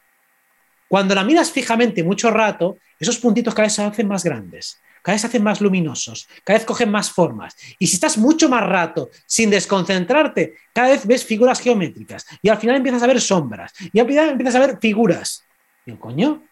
Cuando 0.87 1.15
la 1.15 1.23
miras 1.23 1.51
fijamente 1.51 2.03
mucho 2.03 2.29
rato, 2.29 2.77
esos 2.99 3.17
puntitos 3.17 3.55
cada 3.55 3.65
vez 3.65 3.73
se 3.73 3.81
hacen 3.81 4.07
más 4.07 4.23
grandes, 4.23 4.79
cada 5.01 5.15
vez 5.15 5.21
se 5.21 5.27
hacen 5.27 5.41
más 5.41 5.61
luminosos, 5.61 6.27
cada 6.43 6.59
vez 6.59 6.67
cogen 6.67 6.91
más 6.91 7.09
formas. 7.09 7.55
Y 7.79 7.87
si 7.87 7.95
estás 7.95 8.15
mucho 8.15 8.47
más 8.49 8.63
rato 8.63 9.09
sin 9.25 9.49
desconcentrarte, 9.49 10.53
cada 10.71 10.89
vez 10.89 11.07
ves 11.07 11.25
figuras 11.25 11.59
geométricas 11.59 12.23
y 12.39 12.49
al 12.49 12.59
final 12.59 12.75
empiezas 12.75 13.01
a 13.01 13.07
ver 13.07 13.19
sombras 13.19 13.73
y 13.91 13.99
al 13.99 14.05
final 14.05 14.29
empiezas 14.29 14.55
a 14.61 14.67
ver 14.67 14.77
figuras. 14.79 15.43
Y 15.87 15.93
coño, 15.93 16.43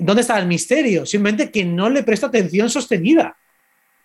¿Dónde 0.00 0.20
está 0.20 0.38
el 0.38 0.46
misterio? 0.46 1.06
Simplemente 1.06 1.50
que 1.50 1.64
no 1.64 1.88
le 1.88 2.02
presto 2.02 2.26
atención 2.26 2.68
sostenida. 2.68 3.36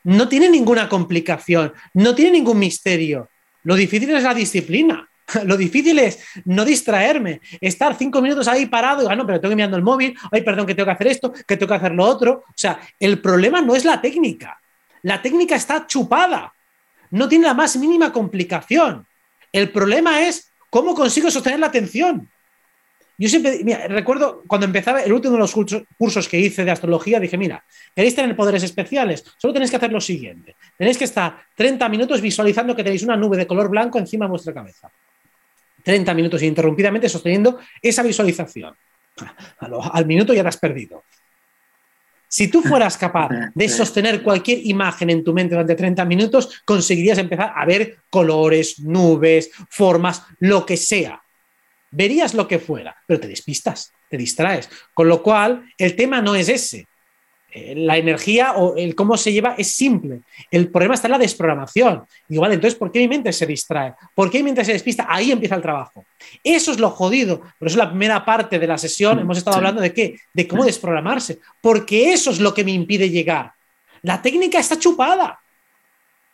No 0.04 0.30
tiene 0.30 0.50
ninguna 0.50 0.88
complicación, 0.88 1.74
no 1.94 2.16
tiene 2.16 2.32
ningún 2.32 2.60
misterio. 2.60 3.30
Lo 3.64 3.76
difícil 3.76 4.10
es 4.12 4.24
la 4.24 4.34
disciplina. 4.34 5.10
Lo 5.44 5.58
difícil 5.58 6.00
es 6.00 6.20
no 6.46 6.64
distraerme, 6.64 7.42
estar 7.60 7.98
cinco 7.98 8.22
minutos 8.22 8.48
ahí 8.48 8.66
parado 8.68 9.04
y, 9.04 9.08
ah, 9.12 9.16
no, 9.16 9.26
pero 9.26 9.42
tengo 9.42 9.52
que 9.52 9.58
mirando 9.58 9.76
el 9.76 9.84
móvil, 9.84 10.18
ay, 10.32 10.42
perdón, 10.42 10.66
que 10.66 10.74
tengo 10.74 10.86
que 10.86 10.94
hacer 10.94 11.08
esto, 11.08 11.34
que 11.34 11.58
tengo 11.58 11.68
que 11.68 11.76
hacer 11.76 11.92
lo 11.92 12.06
otro. 12.06 12.46
O 12.48 12.54
sea, 12.56 12.80
el 12.98 13.20
problema 13.20 13.62
no 13.62 13.76
es 13.76 13.84
la 13.84 14.00
técnica. 14.00 14.58
La 15.02 15.22
técnica 15.22 15.58
está 15.58 15.86
chupada. 15.86 16.54
No 17.12 17.28
tiene 17.28 17.46
la 17.46 17.54
más 17.54 17.76
mínima 17.76 18.14
complicación. 18.14 19.06
El 19.52 19.70
problema 19.70 20.22
es 20.22 20.52
cómo 20.70 20.96
consigo 20.96 21.30
sostener 21.30 21.60
la 21.60 21.68
atención. 21.68 22.30
Yo 23.20 23.28
siempre, 23.28 23.62
mira, 23.64 23.88
recuerdo 23.88 24.44
cuando 24.46 24.66
empezaba 24.66 25.02
el 25.02 25.12
último 25.12 25.34
de 25.34 25.40
los 25.40 25.54
cursos 25.54 26.28
que 26.28 26.40
hice 26.40 26.64
de 26.64 26.70
astrología, 26.70 27.20
dije, 27.20 27.36
mira, 27.36 27.64
queréis 27.96 28.14
tener 28.14 28.36
poderes 28.36 28.62
especiales, 28.62 29.26
solo 29.38 29.54
tenéis 29.54 29.72
que 29.72 29.78
hacer 29.78 29.92
lo 29.92 30.00
siguiente. 30.00 30.56
Tenéis 30.78 31.00
que 31.00 31.06
estar 31.06 31.46
30 31.56 31.90
minutos 31.90 32.22
visualizando 32.22 32.76
que 32.76 32.84
tenéis 32.84 33.02
una 33.02 33.18
nube 33.18 33.36
de 33.36 33.48
color 33.48 33.70
blanco 33.70 33.98
encima 33.98 34.26
de 34.26 34.30
vuestra 34.30 34.54
cabeza. 34.54 34.92
30 35.84 36.14
minutos 36.14 36.42
ininterrumpidamente 36.44 37.10
sosteniendo 37.10 37.60
esa 37.82 38.04
visualización. 38.04 38.76
Al 39.60 40.06
minuto 40.06 40.32
ya 40.34 40.44
te 40.44 40.50
has 40.50 40.58
perdido. 40.58 41.04
Si 42.28 42.50
tú 42.50 42.62
fueras 42.62 42.98
capaz 42.98 43.30
de 43.56 43.68
sostener 43.68 44.22
cualquier 44.22 44.60
imagen 44.64 45.10
en 45.10 45.24
tu 45.24 45.34
mente 45.34 45.56
durante 45.56 45.74
30 45.74 46.06
minutos, 46.06 46.62
conseguirías 46.64 47.18
empezar 47.18 47.52
a 47.56 47.66
ver 47.66 47.98
colores, 48.12 48.80
nubes, 48.80 49.50
formas, 49.70 50.22
lo 50.40 50.64
que 50.64 50.78
sea 50.78 51.20
verías 51.92 52.34
lo 52.34 52.48
que 52.48 52.60
fuera, 52.60 52.96
pero 53.06 53.20
te 53.20 53.28
despistas, 53.28 53.92
te 54.10 54.18
distraes. 54.18 54.70
Con 54.94 55.08
lo 55.08 55.22
cual, 55.22 55.66
el 55.78 55.96
tema 55.96 56.22
no 56.22 56.36
es 56.36 56.50
ese. 56.50 56.88
Eh, 57.50 57.74
la 57.76 57.98
energía 57.98 58.54
o 58.54 58.76
el 58.76 58.94
cómo 58.94 59.16
se 59.16 59.32
lleva 59.32 59.56
es 59.58 59.74
simple. 59.74 60.22
El 60.52 60.70
problema 60.70 60.96
está 60.96 61.08
en 61.08 61.14
la 61.14 61.18
desprogramación. 61.18 62.04
Digo, 62.28 62.42
vale, 62.42 62.56
entonces, 62.56 62.78
¿por 62.78 62.92
qué 62.92 63.00
mi 63.00 63.08
mente 63.08 63.32
se 63.32 63.46
distrae? 63.46 63.94
¿Por 64.14 64.30
qué 64.30 64.40
mi 64.40 64.46
mente 64.46 64.66
se 64.66 64.74
despista? 64.74 65.08
Ahí 65.10 65.32
empieza 65.32 65.56
el 65.56 65.62
trabajo. 65.62 66.06
Eso 66.44 66.72
es 66.72 66.80
lo 66.80 66.90
jodido. 66.90 67.42
Por 67.58 67.68
eso 67.68 67.78
la 67.78 67.90
primera 67.90 68.24
parte 68.26 68.60
de 68.60 68.68
la 68.68 68.78
sesión 68.78 69.20
hemos 69.20 69.38
estado 69.38 69.58
hablando 69.58 69.82
de 69.82 69.94
qué? 69.94 70.20
De 70.34 70.48
cómo 70.48 70.66
desprogramarse. 70.66 71.40
Porque 71.62 72.12
eso 72.12 72.32
es 72.32 72.40
lo 72.40 72.54
que 72.54 72.66
me 72.66 72.72
impide 72.72 73.10
llegar. 73.10 73.54
La 74.02 74.22
técnica 74.22 74.60
está 74.60 74.78
chupada. 74.78 75.40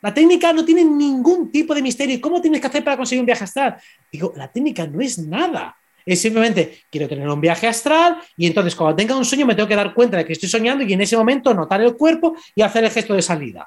La 0.04 0.12
técnica 0.12 0.52
no 0.52 0.66
tiene 0.66 0.84
ningún 0.84 1.50
tipo 1.50 1.74
de 1.74 1.80
misterio. 1.80 2.20
¿Cómo 2.20 2.38
tienes 2.38 2.60
que 2.60 2.66
hacer 2.66 2.84
para 2.84 2.94
conseguir 2.94 3.20
un 3.20 3.26
viaje 3.26 3.44
astral? 3.44 3.76
Digo, 4.12 4.34
la 4.36 4.52
técnica 4.52 4.86
no 4.86 5.00
es 5.00 5.16
nada. 5.16 5.78
Es 6.04 6.20
simplemente, 6.20 6.82
quiero 6.90 7.08
tener 7.08 7.26
un 7.26 7.40
viaje 7.40 7.66
astral 7.66 8.18
y 8.36 8.46
entonces 8.46 8.74
cuando 8.74 8.96
tenga 8.96 9.16
un 9.16 9.24
sueño 9.24 9.46
me 9.46 9.54
tengo 9.54 9.66
que 9.66 9.74
dar 9.74 9.94
cuenta 9.94 10.18
de 10.18 10.26
que 10.26 10.34
estoy 10.34 10.50
soñando 10.50 10.84
y 10.84 10.92
en 10.92 11.00
ese 11.00 11.16
momento 11.16 11.54
notar 11.54 11.80
el 11.80 11.96
cuerpo 11.96 12.36
y 12.54 12.60
hacer 12.60 12.84
el 12.84 12.90
gesto 12.90 13.14
de 13.14 13.22
salida. 13.22 13.66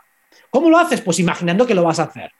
¿Cómo 0.51 0.69
lo 0.69 0.77
haces? 0.77 1.01
Pues 1.01 1.17
imaginando 1.17 1.65
que 1.65 1.73
lo 1.73 1.83
vas 1.83 1.97
a 1.97 2.03
hacer. 2.03 2.31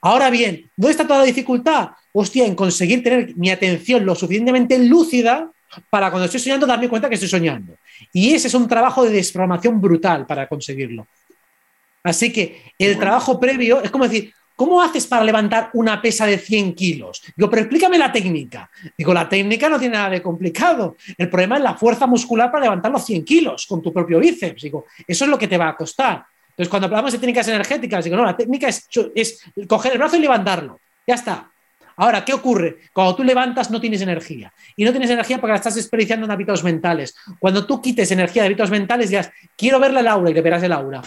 Ahora 0.00 0.30
bien, 0.30 0.70
¿dónde 0.74 0.92
está 0.92 1.06
toda 1.06 1.18
la 1.18 1.26
dificultad? 1.26 1.90
Hostia, 2.12 2.46
en 2.46 2.54
conseguir 2.54 3.02
tener 3.02 3.36
mi 3.36 3.50
atención 3.50 4.06
lo 4.06 4.14
suficientemente 4.14 4.78
lúcida 4.78 5.50
para 5.90 6.08
cuando 6.08 6.24
estoy 6.24 6.40
soñando 6.40 6.66
darme 6.66 6.88
cuenta 6.88 7.10
que 7.10 7.16
estoy 7.16 7.28
soñando. 7.28 7.74
Y 8.14 8.32
ese 8.32 8.48
es 8.48 8.54
un 8.54 8.66
trabajo 8.66 9.04
de 9.04 9.10
desprogramación 9.10 9.78
brutal 9.78 10.24
para 10.24 10.48
conseguirlo. 10.48 11.06
Así 12.06 12.32
que 12.32 12.72
el 12.78 12.98
trabajo 12.98 13.40
previo 13.40 13.82
es 13.82 13.90
como 13.90 14.04
decir, 14.04 14.32
¿cómo 14.54 14.80
haces 14.80 15.06
para 15.06 15.24
levantar 15.24 15.70
una 15.74 16.00
pesa 16.00 16.24
de 16.24 16.38
100 16.38 16.74
kilos? 16.74 17.20
Digo, 17.36 17.50
pero 17.50 17.62
explícame 17.62 17.98
la 17.98 18.12
técnica. 18.12 18.70
Digo, 18.96 19.12
la 19.12 19.28
técnica 19.28 19.68
no 19.68 19.78
tiene 19.78 19.96
nada 19.96 20.10
de 20.10 20.22
complicado. 20.22 20.96
El 21.18 21.28
problema 21.28 21.56
es 21.56 21.62
la 21.62 21.74
fuerza 21.74 22.06
muscular 22.06 22.50
para 22.50 22.64
levantar 22.64 22.92
los 22.92 23.04
100 23.04 23.24
kilos 23.24 23.66
con 23.66 23.82
tu 23.82 23.92
propio 23.92 24.20
bíceps. 24.20 24.62
Digo, 24.62 24.86
eso 25.06 25.24
es 25.24 25.30
lo 25.30 25.36
que 25.36 25.48
te 25.48 25.58
va 25.58 25.68
a 25.68 25.76
costar. 25.76 26.24
Entonces, 26.50 26.70
cuando 26.70 26.86
hablamos 26.86 27.12
de 27.12 27.18
técnicas 27.18 27.48
energéticas, 27.48 28.04
digo, 28.04 28.16
no, 28.16 28.24
la 28.24 28.36
técnica 28.36 28.68
es, 28.68 28.88
es 29.14 29.42
coger 29.66 29.92
el 29.92 29.98
brazo 29.98 30.16
y 30.16 30.20
levantarlo. 30.20 30.80
Ya 31.06 31.16
está. 31.16 31.50
Ahora, 31.96 32.24
¿qué 32.24 32.34
ocurre? 32.34 32.78
Cuando 32.92 33.16
tú 33.16 33.24
levantas 33.24 33.70
no 33.70 33.80
tienes 33.80 34.00
energía. 34.00 34.52
Y 34.76 34.84
no 34.84 34.92
tienes 34.92 35.10
energía 35.10 35.38
porque 35.38 35.52
la 35.52 35.56
estás 35.56 35.74
desperdiciando 35.74 36.24
en 36.24 36.30
hábitos 36.30 36.62
mentales. 36.62 37.16
Cuando 37.40 37.66
tú 37.66 37.82
quites 37.82 38.10
energía 38.12 38.42
de 38.42 38.46
hábitos 38.46 38.70
mentales, 38.70 39.10
dirás, 39.10 39.30
quiero 39.56 39.80
ver 39.80 39.92
la 39.92 40.12
aura 40.12 40.30
y 40.30 40.34
le 40.34 40.42
verás 40.42 40.62
el 40.62 40.72
aura. 40.72 41.02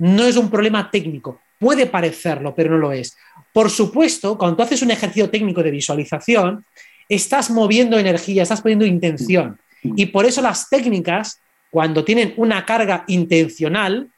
No 0.00 0.24
es 0.24 0.36
un 0.36 0.50
problema 0.50 0.90
técnico. 0.90 1.42
Puede 1.58 1.86
parecerlo, 1.86 2.54
pero 2.54 2.70
no 2.70 2.78
lo 2.78 2.90
es. 2.90 3.16
Por 3.52 3.68
supuesto, 3.68 4.38
cuando 4.38 4.56
tú 4.56 4.62
haces 4.62 4.80
un 4.80 4.90
ejercicio 4.90 5.28
técnico 5.28 5.62
de 5.62 5.70
visualización, 5.70 6.64
estás 7.06 7.50
moviendo 7.50 7.98
energía, 7.98 8.42
estás 8.42 8.62
poniendo 8.62 8.86
intención. 8.86 9.60
Y 9.82 10.06
por 10.06 10.24
eso 10.24 10.40
las 10.40 10.70
técnicas, 10.70 11.42
cuando 11.70 12.02
tienen 12.02 12.32
una 12.38 12.64
carga 12.64 13.04
intencional, 13.08 14.08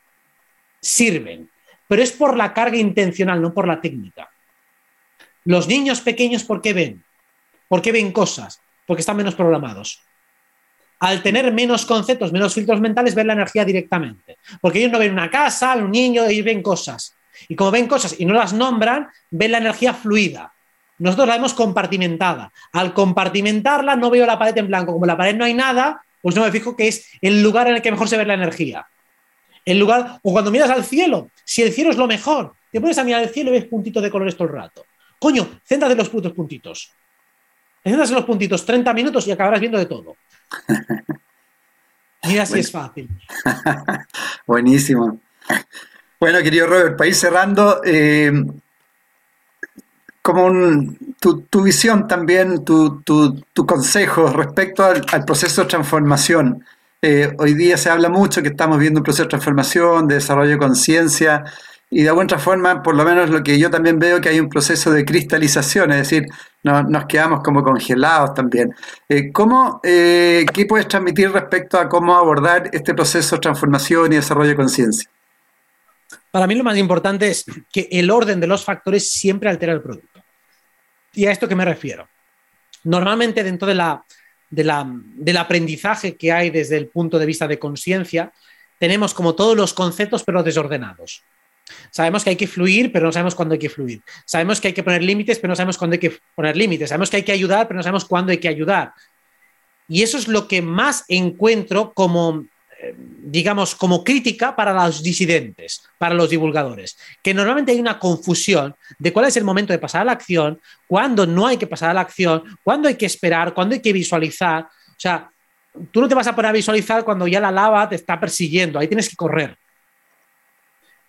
sirven. 0.81 1.51
Pero 1.89 2.03
es 2.03 2.13
por 2.13 2.37
la 2.37 2.55
carga 2.55 2.77
intencional, 2.77 3.43
no 3.43 3.53
por 3.53 3.67
la 3.67 3.81
técnica. 3.81 4.31
Los 5.45 5.67
niños 5.67 6.01
pequeños, 6.01 6.45
¿por 6.45 6.63
qué 6.63 6.73
ven? 6.73 7.03
¿Por 7.67 7.83
qué 7.83 7.91
ven 7.91 8.13
cosas? 8.13 8.61
Porque 8.87 9.01
están 9.01 9.17
menos 9.17 9.35
programados 9.35 10.01
al 11.03 11.21
tener 11.21 11.53
menos 11.53 11.85
conceptos, 11.85 12.33
menos 12.33 12.55
filtros 12.55 12.81
mentales, 12.81 13.17
ven 13.17 13.27
la 13.27 13.33
energía 13.33 13.65
directamente. 13.65 14.39
Porque 14.61 14.79
ellos 14.79 14.93
no 14.93 15.01
ven 15.01 15.11
una 15.11 15.29
casa, 15.29 15.75
un 15.75 15.91
niño, 15.91 16.25
ellos 16.27 16.45
ven 16.45 16.63
cosas. 16.63 17.17
Y 17.49 17.57
como 17.57 17.73
ven 17.73 17.89
cosas 17.89 18.15
y 18.21 18.25
no 18.25 18.35
las 18.35 18.53
nombran, 18.53 19.09
ven 19.29 19.51
la 19.51 19.59
energía 19.59 19.95
fluida. 19.95 20.53
Nosotros 20.99 21.27
la 21.27 21.35
vemos 21.35 21.55
compartimentada. 21.55 22.53
Al 22.73 22.95
compartimentarla 22.95 23.97
no 23.97 24.11
veo 24.11 24.25
la 24.25 24.39
pared 24.39 24.57
en 24.57 24.69
blanco. 24.69 24.93
Como 24.93 25.05
en 25.05 25.09
la 25.09 25.17
pared 25.17 25.35
no 25.35 25.45
hay 25.45 25.55
nada, 25.55 26.05
pues 26.21 26.37
no 26.37 26.43
me 26.43 26.53
fijo 26.53 26.77
que 26.77 26.87
es 26.87 27.09
el 27.21 27.43
lugar 27.43 27.67
en 27.67 27.75
el 27.75 27.83
que 27.83 27.91
mejor 27.91 28.09
se 28.09 28.17
ve 28.17 28.25
la 28.25 28.35
energía. 28.35 28.87
El 29.65 29.81
lugar, 29.81 30.21
o 30.23 30.31
cuando 30.31 30.53
miras 30.53 30.71
al 30.71 30.85
cielo, 30.85 31.31
si 31.45 31.63
el 31.63 31.73
cielo 31.73 31.91
es 31.91 31.97
lo 31.97 32.07
mejor, 32.07 32.55
te 32.71 32.81
pones 32.81 32.97
a 32.99 33.03
mirar 33.03 33.25
el 33.25 33.31
cielo 33.31 33.51
y 33.51 33.55
ves 33.55 33.65
puntitos 33.65 34.05
de 34.05 34.11
colores 34.11 34.37
todo 34.37 34.47
el 34.47 34.55
rato. 34.55 34.85
Coño, 35.19 35.49
céntrate 35.67 35.95
en 35.95 35.99
los 35.99 36.09
putos 36.09 36.33
puntitos. 36.33 36.93
Céntrate 37.83 38.11
en 38.11 38.15
los 38.15 38.25
puntitos 38.25 38.65
30 38.65 38.93
minutos 38.95 39.27
y 39.27 39.33
acabarás 39.33 39.61
viendo 39.61 39.79
de 39.79 39.87
todo. 39.87 40.17
Mira 42.25 42.47
si 42.47 42.61
es 42.61 42.71
fácil. 42.71 43.09
Buenísimo. 44.47 45.21
Bueno, 46.21 46.39
querido 46.41 46.69
Robert, 46.69 46.97
para 46.97 47.09
ir 47.09 47.15
cerrando, 47.17 47.81
eh, 47.85 48.33
como 50.23 50.95
tu, 51.19 51.63
visión 51.63 52.07
también, 52.07 52.65
tu, 52.65 53.03
consejo 53.67 54.29
respecto 54.29 54.85
al, 54.85 55.25
proceso 55.25 55.63
de 55.63 55.69
transformación. 55.69 56.65
Eh, 57.03 57.35
hoy 57.39 57.55
día 57.55 57.77
se 57.77 57.91
habla 57.91 58.09
mucho 58.09 58.41
que 58.41 58.51
estamos 58.51 58.79
viendo 58.79 59.01
un 59.01 59.05
proceso 59.05 59.25
de 59.25 59.31
transformación, 59.31 60.07
de 60.07 60.15
desarrollo 60.15 60.53
de 60.53 60.59
conciencia, 60.59 61.45
y 61.95 62.05
de 62.05 62.09
alguna 62.09 62.39
forma, 62.39 62.83
por 62.83 62.95
lo 62.95 63.05
menos 63.05 63.29
lo 63.29 63.43
que 63.43 63.59
yo 63.59 63.69
también 63.69 63.99
veo 63.99 64.19
que 64.19 64.31
hay 64.31 64.41
un 64.41 64.49
proceso 64.49 64.91
de 64.91 65.05
cristalización, 65.05 65.91
es 65.93 65.99
decir, 65.99 66.27
nos 66.63 67.05
quedamos 67.05 67.43
como 67.43 67.63
congelados 67.63 68.33
también. 68.33 68.75
Eh, 69.11 69.31
¿cómo, 69.31 69.79
eh, 69.85 70.47
¿Qué 70.55 70.65
puedes 70.65 70.89
transmitir 70.89 71.31
respecto 71.31 71.79
a 71.79 71.91
cómo 71.91 72.17
abordar 72.17 72.71
este 72.73 72.95
proceso 72.95 73.37
de 73.37 73.41
transformación 73.41 74.11
y 74.11 74.17
desarrollo 74.17 74.49
de 74.49 74.57
conciencia? 74.57 75.11
Para 76.31 76.47
mí 76.47 76.55
lo 76.55 76.65
más 76.65 76.79
importante 76.79 77.29
es 77.29 77.45
que 77.71 77.87
el 77.93 78.11
orden 78.11 78.41
de 78.41 78.47
los 78.47 78.65
factores 78.65 79.11
siempre 79.11 79.51
altera 79.51 79.75
el 79.75 79.83
producto. 79.83 80.23
¿Y 81.13 81.27
a 81.27 81.31
esto 81.31 81.47
qué 81.47 81.55
me 81.55 81.67
refiero? 81.67 82.09
Normalmente 82.85 83.45
dentro 83.45 83.69
de 83.69 83.75
la, 83.75 84.03
del 84.49 85.37
aprendizaje 85.37 86.17
que 86.17 86.33
hay 86.33 86.49
desde 86.49 86.79
el 86.79 86.87
punto 86.87 87.19
de 87.19 87.27
vista 87.27 87.47
de 87.47 87.59
conciencia, 87.59 88.33
tenemos 88.79 89.13
como 89.13 89.35
todos 89.35 89.55
los 89.55 89.75
conceptos 89.75 90.25
pero 90.25 90.43
desordenados. 90.43 91.23
Sabemos 91.91 92.25
que 92.25 92.31
hay 92.31 92.37
que 92.37 92.47
fluir, 92.47 92.93
pero 92.93 93.07
no 93.07 93.13
sabemos 93.13 93.35
cuándo 93.35 93.55
hay 93.55 93.59
que 93.59 93.69
fluir. 93.69 94.03
Sabemos 94.25 94.61
que 94.61 94.69
hay 94.69 94.75
que 94.75 94.83
poner 94.83 95.03
límites, 95.03 95.39
pero 95.39 95.51
no 95.51 95.57
sabemos 95.57 95.79
cuándo 95.79 95.95
hay 95.95 96.01
que 96.01 96.19
poner 96.35 96.57
límites. 96.57 96.89
Sabemos 96.89 97.11
que 97.11 97.17
hay 97.17 97.23
que 97.23 97.33
ayudar, 97.33 97.69
pero 97.69 97.77
no 97.77 97.83
sabemos 97.83 98.05
cuándo 98.05 98.33
hay 98.33 98.39
que 98.39 98.49
ayudar. 98.49 98.93
Y 99.89 100.03
eso 100.03 100.17
es 100.19 100.29
lo 100.29 100.49
que 100.49 100.63
más 100.63 101.05
encuentro 101.09 101.93
como, 101.93 102.47
eh, 102.81 102.95
digamos, 102.97 103.75
como 103.75 104.05
crítica 104.05 104.57
para 104.57 104.73
los 104.73 105.03
disidentes, 105.03 105.83
para 105.99 106.15
los 106.15 106.31
divulgadores. 106.31 106.97
Que 107.23 107.35
normalmente 107.35 107.73
hay 107.73 107.81
una 107.81 107.99
confusión 107.99 108.75
de 108.99 109.13
cuál 109.13 109.27
es 109.27 109.37
el 109.37 109.45
momento 109.45 109.73
de 109.73 109.79
pasar 109.79 110.03
a 110.03 110.05
la 110.05 110.13
acción, 110.13 110.61
cuándo 110.87 111.27
no 111.27 111.47
hay 111.47 111.57
que 111.57 111.67
pasar 111.67 111.91
a 111.91 111.95
la 111.95 112.01
acción, 112.01 112.43
cuándo 112.63 112.89
hay 112.89 112.95
que 112.95 113.07
esperar, 113.07 113.55
cuándo 113.55 113.75
hay 113.75 113.81
que 113.81 113.93
visualizar. 113.93 114.65
O 114.65 115.01
sea, 115.03 115.31
tú 115.91 116.01
no 116.01 116.09
te 116.09 116.15
vas 116.15 116.27
a 116.27 116.35
poner 116.35 116.51
a 116.51 116.53
visualizar 116.53 117.05
cuando 117.05 117.27
ya 117.27 117.41
la 117.41 117.51
lava 117.51 117.89
te 117.89 117.97
está 117.97 118.19
persiguiendo, 118.19 118.79
ahí 118.79 118.89
tienes 118.89 119.09
que 119.09 119.17
correr. 119.17 119.59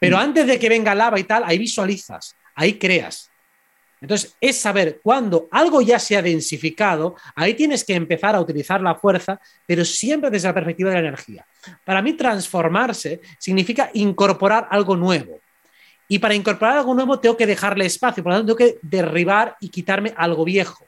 Pero 0.03 0.17
antes 0.17 0.45
de 0.45 0.59
que 0.59 0.67
venga 0.67 0.93
lava 0.93 1.17
y 1.17 1.23
tal, 1.23 1.45
ahí 1.45 1.57
visualizas, 1.57 2.35
ahí 2.55 2.73
creas. 2.73 3.31
Entonces, 4.01 4.35
es 4.41 4.59
saber 4.59 4.99
cuando 5.01 5.47
algo 5.49 5.81
ya 5.81 5.97
se 5.97 6.17
ha 6.17 6.21
densificado, 6.21 7.15
ahí 7.35 7.53
tienes 7.53 7.85
que 7.85 7.93
empezar 7.93 8.35
a 8.35 8.41
utilizar 8.41 8.81
la 8.81 8.95
fuerza, 8.95 9.39
pero 9.65 9.85
siempre 9.85 10.29
desde 10.29 10.49
la 10.49 10.53
perspectiva 10.55 10.89
de 10.89 10.95
la 10.95 11.07
energía. 11.07 11.47
Para 11.85 12.01
mí, 12.01 12.11
transformarse 12.11 13.21
significa 13.39 13.91
incorporar 13.93 14.67
algo 14.71 14.97
nuevo. 14.97 15.39
Y 16.09 16.19
para 16.19 16.35
incorporar 16.35 16.79
algo 16.79 16.93
nuevo 16.93 17.21
tengo 17.21 17.37
que 17.37 17.47
dejarle 17.47 17.85
espacio, 17.85 18.21
por 18.21 18.33
lo 18.33 18.39
tanto, 18.39 18.57
tengo 18.57 18.71
que 18.71 18.79
derribar 18.81 19.55
y 19.61 19.69
quitarme 19.69 20.13
algo 20.17 20.43
viejo. 20.43 20.85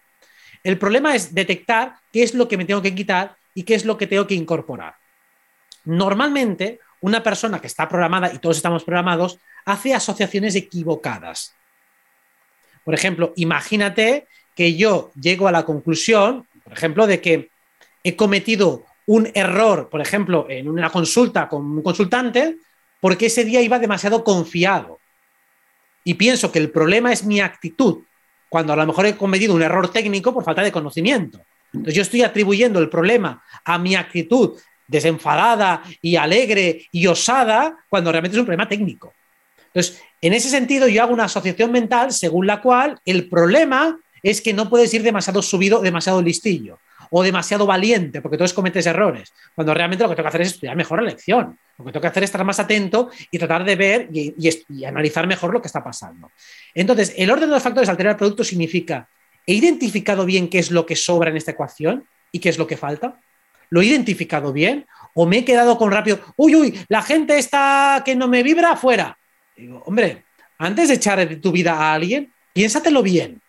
El 0.61 0.77
problema 0.77 1.15
es 1.15 1.33
detectar 1.33 1.95
qué 2.11 2.21
es 2.23 2.33
lo 2.33 2.49
que 2.49 2.57
me 2.57 2.65
tengo 2.65 2.81
que 2.81 2.93
quitar 2.93 3.37
y 3.53 3.63
qué 3.63 3.75
es 3.75 3.85
lo 3.85 3.97
que 3.97 4.07
tengo 4.07 4.27
que 4.27 4.35
incorporar. 4.35 4.95
Normalmente, 5.85 6.81
una 7.05 7.21
persona 7.21 7.61
que 7.61 7.67
está 7.67 7.87
programada, 7.87 8.33
y 8.33 8.39
todos 8.39 8.57
estamos 8.57 8.83
programados, 8.83 9.37
hace 9.63 9.93
asociaciones 9.93 10.55
equivocadas. 10.55 11.53
Por 12.83 12.95
ejemplo, 12.95 13.31
imagínate 13.35 14.27
que 14.55 14.75
yo 14.75 15.11
llego 15.13 15.47
a 15.47 15.51
la 15.51 15.65
conclusión, 15.65 16.47
por 16.63 16.73
ejemplo, 16.73 17.05
de 17.05 17.21
que 17.21 17.51
he 18.03 18.15
cometido 18.15 18.85
un 19.05 19.29
error, 19.35 19.87
por 19.87 20.01
ejemplo, 20.01 20.47
en 20.49 20.67
una 20.67 20.89
consulta 20.89 21.47
con 21.47 21.63
un 21.77 21.83
consultante, 21.83 22.57
porque 22.99 23.27
ese 23.27 23.45
día 23.45 23.61
iba 23.61 23.77
demasiado 23.77 24.23
confiado. 24.23 24.97
Y 26.03 26.15
pienso 26.15 26.51
que 26.51 26.57
el 26.57 26.71
problema 26.71 27.13
es 27.13 27.23
mi 27.23 27.39
actitud, 27.39 28.03
cuando 28.49 28.73
a 28.73 28.75
lo 28.75 28.87
mejor 28.87 29.05
he 29.05 29.15
cometido 29.15 29.53
un 29.53 29.61
error 29.61 29.91
técnico 29.91 30.33
por 30.33 30.43
falta 30.43 30.63
de 30.63 30.71
conocimiento. 30.71 31.39
Entonces 31.71 31.93
yo 31.93 32.01
estoy 32.01 32.23
atribuyendo 32.23 32.79
el 32.79 32.89
problema 32.89 33.43
a 33.63 33.77
mi 33.77 33.93
actitud 33.93 34.57
desenfadada 34.87 35.83
y 36.01 36.15
alegre 36.15 36.87
y 36.91 37.07
osada 37.07 37.77
cuando 37.89 38.11
realmente 38.11 38.35
es 38.35 38.39
un 38.39 38.45
problema 38.45 38.67
técnico. 38.67 39.13
Entonces, 39.67 40.01
en 40.21 40.33
ese 40.33 40.49
sentido, 40.49 40.87
yo 40.87 41.03
hago 41.03 41.13
una 41.13 41.25
asociación 41.25 41.71
mental 41.71 42.11
según 42.11 42.47
la 42.47 42.61
cual 42.61 42.99
el 43.05 43.27
problema 43.29 43.99
es 44.23 44.41
que 44.41 44.53
no 44.53 44.69
puedes 44.69 44.93
ir 44.93 45.03
demasiado 45.03 45.41
subido, 45.41 45.81
demasiado 45.81 46.21
listillo 46.21 46.79
o 47.11 47.21
demasiado 47.21 47.65
valiente, 47.65 48.21
porque 48.21 48.35
entonces 48.35 48.55
cometes 48.55 48.85
errores. 48.85 49.31
Cuando 49.53 49.73
realmente 49.73 50.03
lo 50.03 50.09
que 50.09 50.15
tengo 50.15 50.25
que 50.25 50.29
hacer 50.29 50.41
es 50.41 50.53
estudiar 50.53 50.75
mejor 50.75 51.01
la 51.01 51.09
lección. 51.09 51.59
Lo 51.77 51.85
que 51.85 51.91
tengo 51.91 52.01
que 52.01 52.07
hacer 52.07 52.23
es 52.23 52.29
estar 52.29 52.43
más 52.43 52.59
atento 52.59 53.09
y 53.29 53.37
tratar 53.37 53.63
de 53.63 53.75
ver 53.75 54.09
y, 54.11 54.33
y 54.69 54.85
analizar 54.85 55.27
mejor 55.27 55.53
lo 55.53 55.61
que 55.61 55.67
está 55.67 55.83
pasando. 55.83 56.31
Entonces, 56.73 57.13
el 57.17 57.29
orden 57.29 57.49
de 57.49 57.55
los 57.55 57.63
factores 57.63 57.89
alterar 57.89 58.13
el 58.13 58.17
producto 58.17 58.43
significa 58.43 59.07
¿he 59.45 59.53
identificado 59.53 60.25
bien 60.25 60.49
qué 60.49 60.59
es 60.59 60.71
lo 60.71 60.85
que 60.85 60.95
sobra 60.95 61.29
en 61.29 61.37
esta 61.37 61.51
ecuación 61.51 62.07
y 62.31 62.39
qué 62.39 62.49
es 62.49 62.57
lo 62.57 62.65
que 62.65 62.77
falta? 62.77 63.19
¿Lo 63.69 63.81
he 63.81 63.85
identificado 63.85 64.53
bien? 64.53 64.85
¿O 65.13 65.25
me 65.25 65.39
he 65.39 65.45
quedado 65.45 65.77
con 65.77 65.91
rápido, 65.91 66.19
uy, 66.35 66.55
uy, 66.55 66.85
la 66.89 67.01
gente 67.01 67.37
está 67.37 68.01
que 68.05 68.15
no 68.15 68.27
me 68.27 68.43
vibra 68.43 68.71
afuera? 68.71 69.17
Digo, 69.55 69.81
hombre, 69.85 70.25
antes 70.57 70.89
de 70.89 70.95
echar 70.95 71.25
tu 71.41 71.51
vida 71.51 71.73
a 71.73 71.93
alguien, 71.93 72.33
piénsatelo 72.53 73.01
bien. 73.01 73.41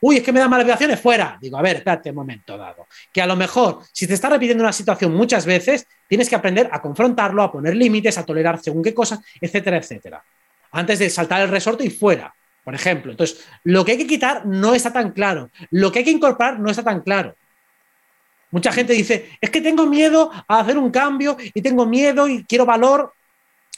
Uy, 0.00 0.18
es 0.18 0.22
que 0.22 0.32
me 0.32 0.40
da 0.40 0.48
malas 0.48 0.66
vibraciones, 0.66 1.00
fuera. 1.00 1.38
Digo, 1.40 1.56
a 1.56 1.62
ver, 1.62 1.76
espérate 1.76 2.10
un 2.10 2.16
momento 2.16 2.58
dado. 2.58 2.86
Que 3.10 3.22
a 3.22 3.26
lo 3.26 3.36
mejor, 3.36 3.80
si 3.90 4.06
te 4.06 4.12
está 4.14 4.28
repitiendo 4.28 4.62
una 4.62 4.72
situación 4.72 5.14
muchas 5.14 5.46
veces, 5.46 5.86
tienes 6.06 6.28
que 6.28 6.34
aprender 6.34 6.68
a 6.70 6.82
confrontarlo, 6.82 7.42
a 7.42 7.50
poner 7.50 7.74
límites, 7.74 8.18
a 8.18 8.24
tolerar 8.26 8.60
según 8.62 8.82
qué 8.82 8.92
cosas, 8.92 9.20
etcétera, 9.40 9.78
etcétera. 9.78 10.22
Antes 10.72 10.98
de 10.98 11.08
saltar 11.08 11.40
el 11.40 11.48
resorte 11.48 11.84
y 11.84 11.90
fuera, 11.90 12.34
por 12.62 12.74
ejemplo. 12.74 13.12
Entonces, 13.12 13.46
lo 13.62 13.82
que 13.84 13.92
hay 13.92 13.98
que 13.98 14.06
quitar 14.06 14.44
no 14.44 14.74
está 14.74 14.92
tan 14.92 15.12
claro. 15.12 15.50
Lo 15.70 15.90
que 15.90 16.00
hay 16.00 16.04
que 16.04 16.10
incorporar 16.10 16.60
no 16.60 16.70
está 16.70 16.82
tan 16.82 17.00
claro. 17.00 17.34
Mucha 18.54 18.70
gente 18.70 18.92
dice, 18.92 19.30
es 19.40 19.50
que 19.50 19.60
tengo 19.60 19.84
miedo 19.84 20.30
a 20.46 20.60
hacer 20.60 20.78
un 20.78 20.92
cambio 20.92 21.36
y 21.52 21.60
tengo 21.60 21.86
miedo 21.86 22.28
y 22.28 22.44
quiero 22.44 22.64
valor. 22.64 23.12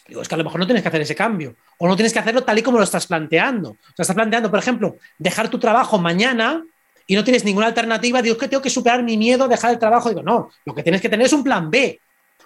Digo, 0.07 0.21
es 0.21 0.29
que 0.29 0.35
a 0.35 0.39
lo 0.39 0.45
mejor 0.45 0.61
no 0.61 0.67
tienes 0.67 0.83
que 0.83 0.89
hacer 0.89 1.01
ese 1.01 1.15
cambio 1.15 1.57
o 1.79 1.89
no 1.89 1.97
tienes 1.97 2.13
que 2.13 2.19
hacerlo 2.19 2.45
tal 2.45 2.59
y 2.59 2.63
como 2.63 2.77
lo 2.77 2.85
estás 2.85 3.07
planteando. 3.07 3.71
O 3.71 3.77
sea, 3.95 4.03
estás 4.03 4.15
planteando, 4.15 4.51
por 4.51 4.59
ejemplo, 4.59 4.99
dejar 5.17 5.49
tu 5.49 5.59
trabajo 5.59 5.97
mañana 5.97 6.63
y 7.07 7.15
no 7.15 7.25
tienes 7.25 7.43
ninguna 7.43 7.69
alternativa. 7.69 8.21
Digo, 8.21 8.35
es 8.35 8.39
que 8.39 8.49
tengo 8.49 8.63
que 8.63 8.69
superar 8.69 9.03
mi 9.03 9.17
miedo 9.17 9.45
a 9.45 9.49
dejar 9.49 9.71
el 9.71 9.79
trabajo. 9.79 10.11
Digo, 10.11 10.23
no, 10.23 10.51
lo 10.67 10.75
que 10.75 10.83
tienes 10.83 11.01
que 11.01 11.09
tener 11.09 11.25
es 11.25 11.33
un 11.33 11.43
plan 11.43 11.71
B, 11.71 11.99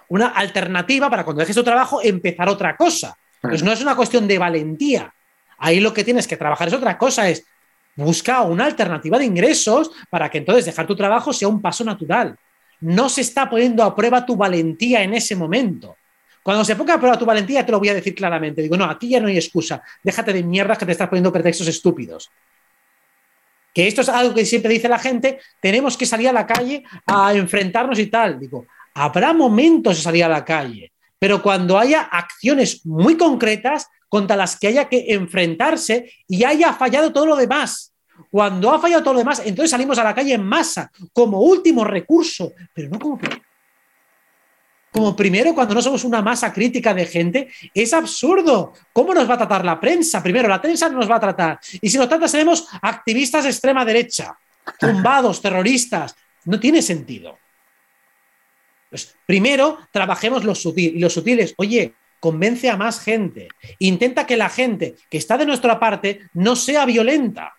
una 0.07 0.27
alternativa 0.27 1.09
para 1.09 1.25
cuando 1.25 1.41
dejes 1.41 1.57
tu 1.57 1.65
trabajo 1.65 1.99
empezar 2.01 2.47
otra 2.47 2.77
cosa. 2.77 3.13
Pues 3.41 3.61
no 3.61 3.73
es 3.73 3.81
una 3.81 3.97
cuestión 3.97 4.25
de 4.25 4.37
valentía. 4.37 5.13
Ahí 5.57 5.81
lo 5.81 5.93
que 5.93 6.05
tienes 6.05 6.27
que 6.27 6.37
trabajar 6.37 6.69
es 6.69 6.73
otra 6.73 6.97
cosa, 6.97 7.27
es 7.27 7.43
buscar 8.03 8.49
una 8.49 8.65
alternativa 8.65 9.17
de 9.17 9.25
ingresos 9.25 9.91
para 10.09 10.29
que 10.29 10.39
entonces 10.39 10.65
dejar 10.65 10.87
tu 10.87 10.95
trabajo 10.95 11.33
sea 11.33 11.47
un 11.47 11.61
paso 11.61 11.83
natural. 11.83 12.35
No 12.81 13.09
se 13.09 13.21
está 13.21 13.49
poniendo 13.49 13.83
a 13.83 13.95
prueba 13.95 14.25
tu 14.25 14.35
valentía 14.35 15.03
en 15.03 15.13
ese 15.13 15.35
momento. 15.35 15.95
Cuando 16.43 16.65
se 16.65 16.75
ponga 16.75 16.95
a 16.95 16.99
prueba 16.99 17.17
tu 17.17 17.25
valentía, 17.25 17.65
te 17.65 17.71
lo 17.71 17.79
voy 17.79 17.89
a 17.89 17.93
decir 17.93 18.15
claramente. 18.15 18.61
Digo, 18.61 18.75
no, 18.75 18.85
aquí 18.85 19.09
ya 19.09 19.19
no 19.19 19.27
hay 19.27 19.37
excusa. 19.37 19.83
Déjate 20.03 20.33
de 20.33 20.43
mierdas 20.43 20.77
que 20.77 20.85
te 20.85 20.93
estás 20.93 21.07
poniendo 21.07 21.31
pretextos 21.31 21.67
estúpidos. 21.67 22.31
Que 23.73 23.87
esto 23.87 24.01
es 24.01 24.09
algo 24.09 24.33
que 24.33 24.45
siempre 24.45 24.73
dice 24.73 24.89
la 24.89 24.99
gente, 24.99 25.39
tenemos 25.61 25.95
que 25.95 26.05
salir 26.05 26.27
a 26.27 26.33
la 26.33 26.47
calle 26.47 26.83
a 27.05 27.33
enfrentarnos 27.33 27.99
y 27.99 28.07
tal. 28.07 28.39
Digo, 28.39 28.65
habrá 28.93 29.33
momentos 29.33 29.97
de 29.97 30.03
salir 30.03 30.23
a 30.23 30.29
la 30.29 30.43
calle, 30.43 30.91
pero 31.19 31.41
cuando 31.41 31.77
haya 31.77 32.01
acciones 32.01 32.85
muy 32.85 33.15
concretas 33.15 33.87
contra 34.09 34.35
las 34.35 34.59
que 34.59 34.67
haya 34.67 34.89
que 34.89 35.05
enfrentarse 35.13 36.11
y 36.27 36.43
haya 36.43 36.73
fallado 36.73 37.13
todo 37.13 37.27
lo 37.27 37.35
demás. 37.37 37.90
Cuando 38.29 38.71
ha 38.71 38.79
fallado 38.79 39.03
todo 39.03 39.13
lo 39.13 39.19
demás, 39.19 39.41
entonces 39.45 39.71
salimos 39.71 39.97
a 39.97 40.03
la 40.03 40.13
calle 40.13 40.33
en 40.33 40.43
masa, 40.43 40.91
como 41.13 41.41
último 41.41 41.83
recurso, 41.83 42.53
pero 42.73 42.89
no 42.89 42.99
como 42.99 43.19
como 44.91 45.15
primero 45.15 45.55
cuando 45.55 45.73
no 45.73 45.81
somos 45.81 46.03
una 46.03 46.21
masa 46.21 46.51
crítica 46.51 46.93
de 46.93 47.05
gente, 47.05 47.47
es 47.73 47.93
absurdo. 47.93 48.73
¿Cómo 48.91 49.13
nos 49.13 49.29
va 49.29 49.35
a 49.35 49.37
tratar 49.37 49.63
la 49.63 49.79
prensa? 49.79 50.21
Primero, 50.21 50.49
la 50.49 50.61
prensa 50.61 50.89
no 50.89 50.97
nos 50.97 51.09
va 51.09 51.15
a 51.15 51.19
tratar. 51.19 51.59
Y 51.79 51.89
si 51.89 51.97
nos 51.97 52.09
trata, 52.09 52.27
seremos 52.27 52.67
activistas 52.81 53.45
de 53.45 53.51
extrema 53.51 53.85
derecha, 53.85 54.37
tumbados, 54.77 55.41
terroristas. 55.41 56.13
No 56.43 56.59
tiene 56.59 56.81
sentido. 56.81 57.39
Pues, 58.89 59.15
primero, 59.25 59.79
trabajemos 59.91 60.43
lo 60.43 60.53
sutil. 60.53 60.97
Y 60.97 60.99
lo 60.99 61.09
sutil 61.09 61.53
oye, 61.55 61.93
convence 62.19 62.69
a 62.69 62.75
más 62.75 62.99
gente. 62.99 63.47
Intenta 63.79 64.27
que 64.27 64.35
la 64.35 64.49
gente 64.49 64.95
que 65.09 65.17
está 65.17 65.37
de 65.37 65.45
nuestra 65.45 65.79
parte 65.79 66.29
no 66.33 66.57
sea 66.57 66.85
violenta. 66.85 67.53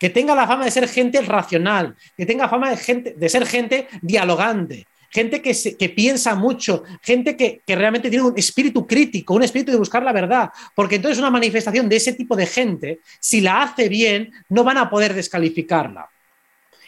Que 0.00 0.10
tenga 0.10 0.34
la 0.34 0.46
fama 0.46 0.64
de 0.64 0.72
ser 0.72 0.88
gente 0.88 1.20
racional, 1.20 1.94
que 2.16 2.26
tenga 2.26 2.48
fama 2.48 2.70
de, 2.70 2.76
gente, 2.78 3.14
de 3.16 3.28
ser 3.28 3.46
gente 3.46 3.86
dialogante, 4.02 4.86
gente 5.10 5.42
que, 5.42 5.88
piensa 5.90 6.34
mucho, 6.34 6.84
gente 7.02 7.36
que, 7.36 7.62
que, 7.66 7.76
realmente 7.76 8.10
tiene 8.10 8.24
un 8.24 8.38
espíritu 8.38 8.86
crítico, 8.86 9.34
un 9.34 9.42
espíritu 9.42 9.72
de 9.72 9.78
buscar 9.78 10.02
la 10.02 10.12
verdad, 10.12 10.50
porque 10.74 10.96
entonces 10.96 11.18
una 11.18 11.30
manifestación 11.30 11.88
de 11.88 11.96
ese 11.96 12.14
tipo 12.14 12.34
de 12.34 12.46
gente, 12.46 13.00
si 13.20 13.40
la 13.40 13.62
hace 13.62 13.88
bien, 13.88 14.32
no 14.48 14.64
van 14.64 14.78
a 14.78 14.88
poder 14.88 15.12
descalificarla. 15.12 16.08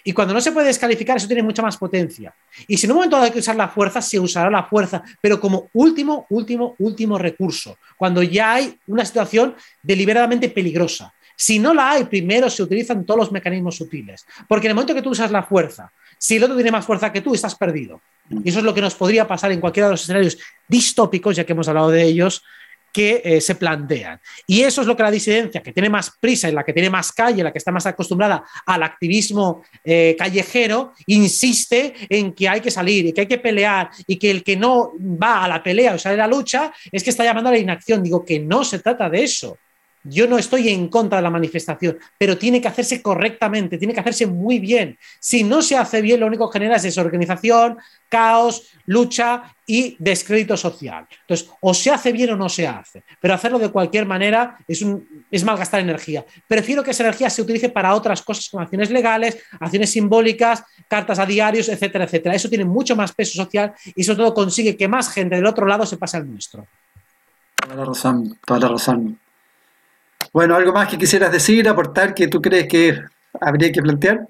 Y 0.04 0.12
cuando 0.12 0.34
no 0.34 0.40
se 0.40 0.50
puede 0.50 0.66
descalificar, 0.66 1.16
eso 1.16 1.28
tiene 1.28 1.42
mucha 1.42 1.62
más 1.62 1.76
potencia. 1.76 2.34
Y 2.66 2.76
si 2.76 2.86
en 2.86 2.92
un 2.92 2.96
momento 2.96 3.16
hay 3.16 3.30
que 3.30 3.38
usar 3.38 3.54
la 3.54 3.68
fuerza, 3.68 4.02
se 4.02 4.18
usará 4.18 4.50
la 4.50 4.64
fuerza, 4.64 5.02
pero 5.20 5.38
como 5.38 5.70
último, 5.74 6.26
último, 6.30 6.74
último 6.78 7.18
recurso, 7.18 7.78
cuando 7.96 8.22
ya 8.22 8.54
hay 8.54 8.76
una 8.88 9.04
situación 9.04 9.54
deliberadamente 9.80 10.48
peligrosa. 10.48 11.14
Si 11.42 11.58
no 11.58 11.74
la 11.74 11.90
hay, 11.90 12.04
primero 12.04 12.48
se 12.48 12.62
utilizan 12.62 13.04
todos 13.04 13.18
los 13.18 13.32
mecanismos 13.32 13.74
sutiles. 13.74 14.24
Porque 14.46 14.68
en 14.68 14.70
el 14.70 14.74
momento 14.76 14.94
que 14.94 15.02
tú 15.02 15.10
usas 15.10 15.32
la 15.32 15.42
fuerza, 15.42 15.90
si 16.16 16.36
el 16.36 16.44
otro 16.44 16.54
tiene 16.54 16.70
más 16.70 16.86
fuerza 16.86 17.12
que 17.12 17.20
tú, 17.20 17.34
estás 17.34 17.56
perdido. 17.56 18.00
Y 18.30 18.48
eso 18.48 18.60
es 18.60 18.64
lo 18.64 18.72
que 18.72 18.80
nos 18.80 18.94
podría 18.94 19.26
pasar 19.26 19.50
en 19.50 19.58
cualquiera 19.58 19.88
de 19.88 19.94
los 19.94 20.02
escenarios 20.02 20.38
distópicos, 20.68 21.34
ya 21.34 21.42
que 21.42 21.52
hemos 21.52 21.66
hablado 21.66 21.90
de 21.90 22.04
ellos, 22.04 22.44
que 22.92 23.22
eh, 23.24 23.40
se 23.40 23.56
plantean. 23.56 24.20
Y 24.46 24.60
eso 24.60 24.82
es 24.82 24.86
lo 24.86 24.96
que 24.96 25.02
la 25.02 25.10
disidencia, 25.10 25.64
que 25.64 25.72
tiene 25.72 25.90
más 25.90 26.12
prisa, 26.20 26.48
en 26.48 26.54
la 26.54 26.62
que 26.62 26.72
tiene 26.72 26.90
más 26.90 27.10
calle, 27.10 27.42
la 27.42 27.50
que 27.50 27.58
está 27.58 27.72
más 27.72 27.86
acostumbrada 27.86 28.44
al 28.64 28.84
activismo 28.84 29.64
eh, 29.82 30.14
callejero, 30.16 30.92
insiste 31.06 31.92
en 32.08 32.34
que 32.34 32.48
hay 32.48 32.60
que 32.60 32.70
salir 32.70 33.06
y 33.06 33.12
que 33.12 33.22
hay 33.22 33.26
que 33.26 33.38
pelear 33.38 33.90
y 34.06 34.16
que 34.16 34.30
el 34.30 34.44
que 34.44 34.56
no 34.56 34.92
va 35.00 35.42
a 35.42 35.48
la 35.48 35.60
pelea 35.60 35.94
o 35.94 35.98
sale 35.98 36.14
a 36.14 36.18
la 36.18 36.26
lucha 36.28 36.72
es 36.92 37.02
que 37.02 37.10
está 37.10 37.24
llamando 37.24 37.48
a 37.48 37.54
la 37.54 37.58
inacción. 37.58 38.00
Digo 38.00 38.24
que 38.24 38.38
no 38.38 38.62
se 38.62 38.78
trata 38.78 39.10
de 39.10 39.24
eso. 39.24 39.58
Yo 40.04 40.26
no 40.26 40.36
estoy 40.36 40.68
en 40.68 40.88
contra 40.88 41.18
de 41.18 41.22
la 41.22 41.30
manifestación, 41.30 41.98
pero 42.18 42.36
tiene 42.36 42.60
que 42.60 42.68
hacerse 42.68 43.00
correctamente, 43.00 43.78
tiene 43.78 43.94
que 43.94 44.00
hacerse 44.00 44.26
muy 44.26 44.58
bien. 44.58 44.98
Si 45.20 45.44
no 45.44 45.62
se 45.62 45.76
hace 45.76 46.02
bien, 46.02 46.20
lo 46.20 46.26
único 46.26 46.50
que 46.50 46.58
genera 46.58 46.76
es 46.76 46.82
desorganización, 46.82 47.78
caos, 48.08 48.68
lucha 48.86 49.54
y 49.66 49.96
descrédito 49.98 50.56
social. 50.56 51.06
Entonces, 51.20 51.48
o 51.60 51.72
se 51.72 51.90
hace 51.90 52.12
bien 52.12 52.30
o 52.30 52.36
no 52.36 52.48
se 52.48 52.66
hace, 52.66 53.04
pero 53.20 53.34
hacerlo 53.34 53.58
de 53.58 53.70
cualquier 53.70 54.04
manera 54.04 54.58
es, 54.66 54.82
un, 54.82 55.24
es 55.30 55.44
malgastar 55.44 55.80
energía. 55.80 56.24
Prefiero 56.48 56.82
que 56.82 56.90
esa 56.90 57.04
energía 57.04 57.30
se 57.30 57.42
utilice 57.42 57.68
para 57.68 57.94
otras 57.94 58.22
cosas 58.22 58.48
como 58.50 58.62
acciones 58.62 58.90
legales, 58.90 59.38
acciones 59.60 59.90
simbólicas, 59.90 60.64
cartas 60.88 61.18
a 61.20 61.26
diarios, 61.26 61.68
etcétera, 61.68 62.04
etcétera. 62.04 62.34
Eso 62.34 62.48
tiene 62.48 62.64
mucho 62.64 62.96
más 62.96 63.12
peso 63.12 63.34
social 63.34 63.72
y 63.94 64.02
sobre 64.02 64.18
todo 64.18 64.34
consigue 64.34 64.76
que 64.76 64.88
más 64.88 65.08
gente 65.10 65.36
del 65.36 65.46
otro 65.46 65.64
lado 65.64 65.86
se 65.86 65.96
pase 65.96 66.16
al 66.16 66.30
nuestro. 66.30 66.66
Toda 67.54 67.76
la 67.76 67.84
razón, 67.84 68.38
toda 68.44 68.60
la 68.60 68.68
razón. 68.68 69.18
Bueno, 70.32 70.54
¿algo 70.56 70.72
más 70.72 70.88
que 70.88 70.98
quisieras 70.98 71.32
decir, 71.32 71.68
aportar 71.68 72.14
que 72.14 72.28
tú 72.28 72.40
crees 72.40 72.68
que 72.68 73.00
habría 73.40 73.72
que 73.72 73.82
plantear? 73.82 74.26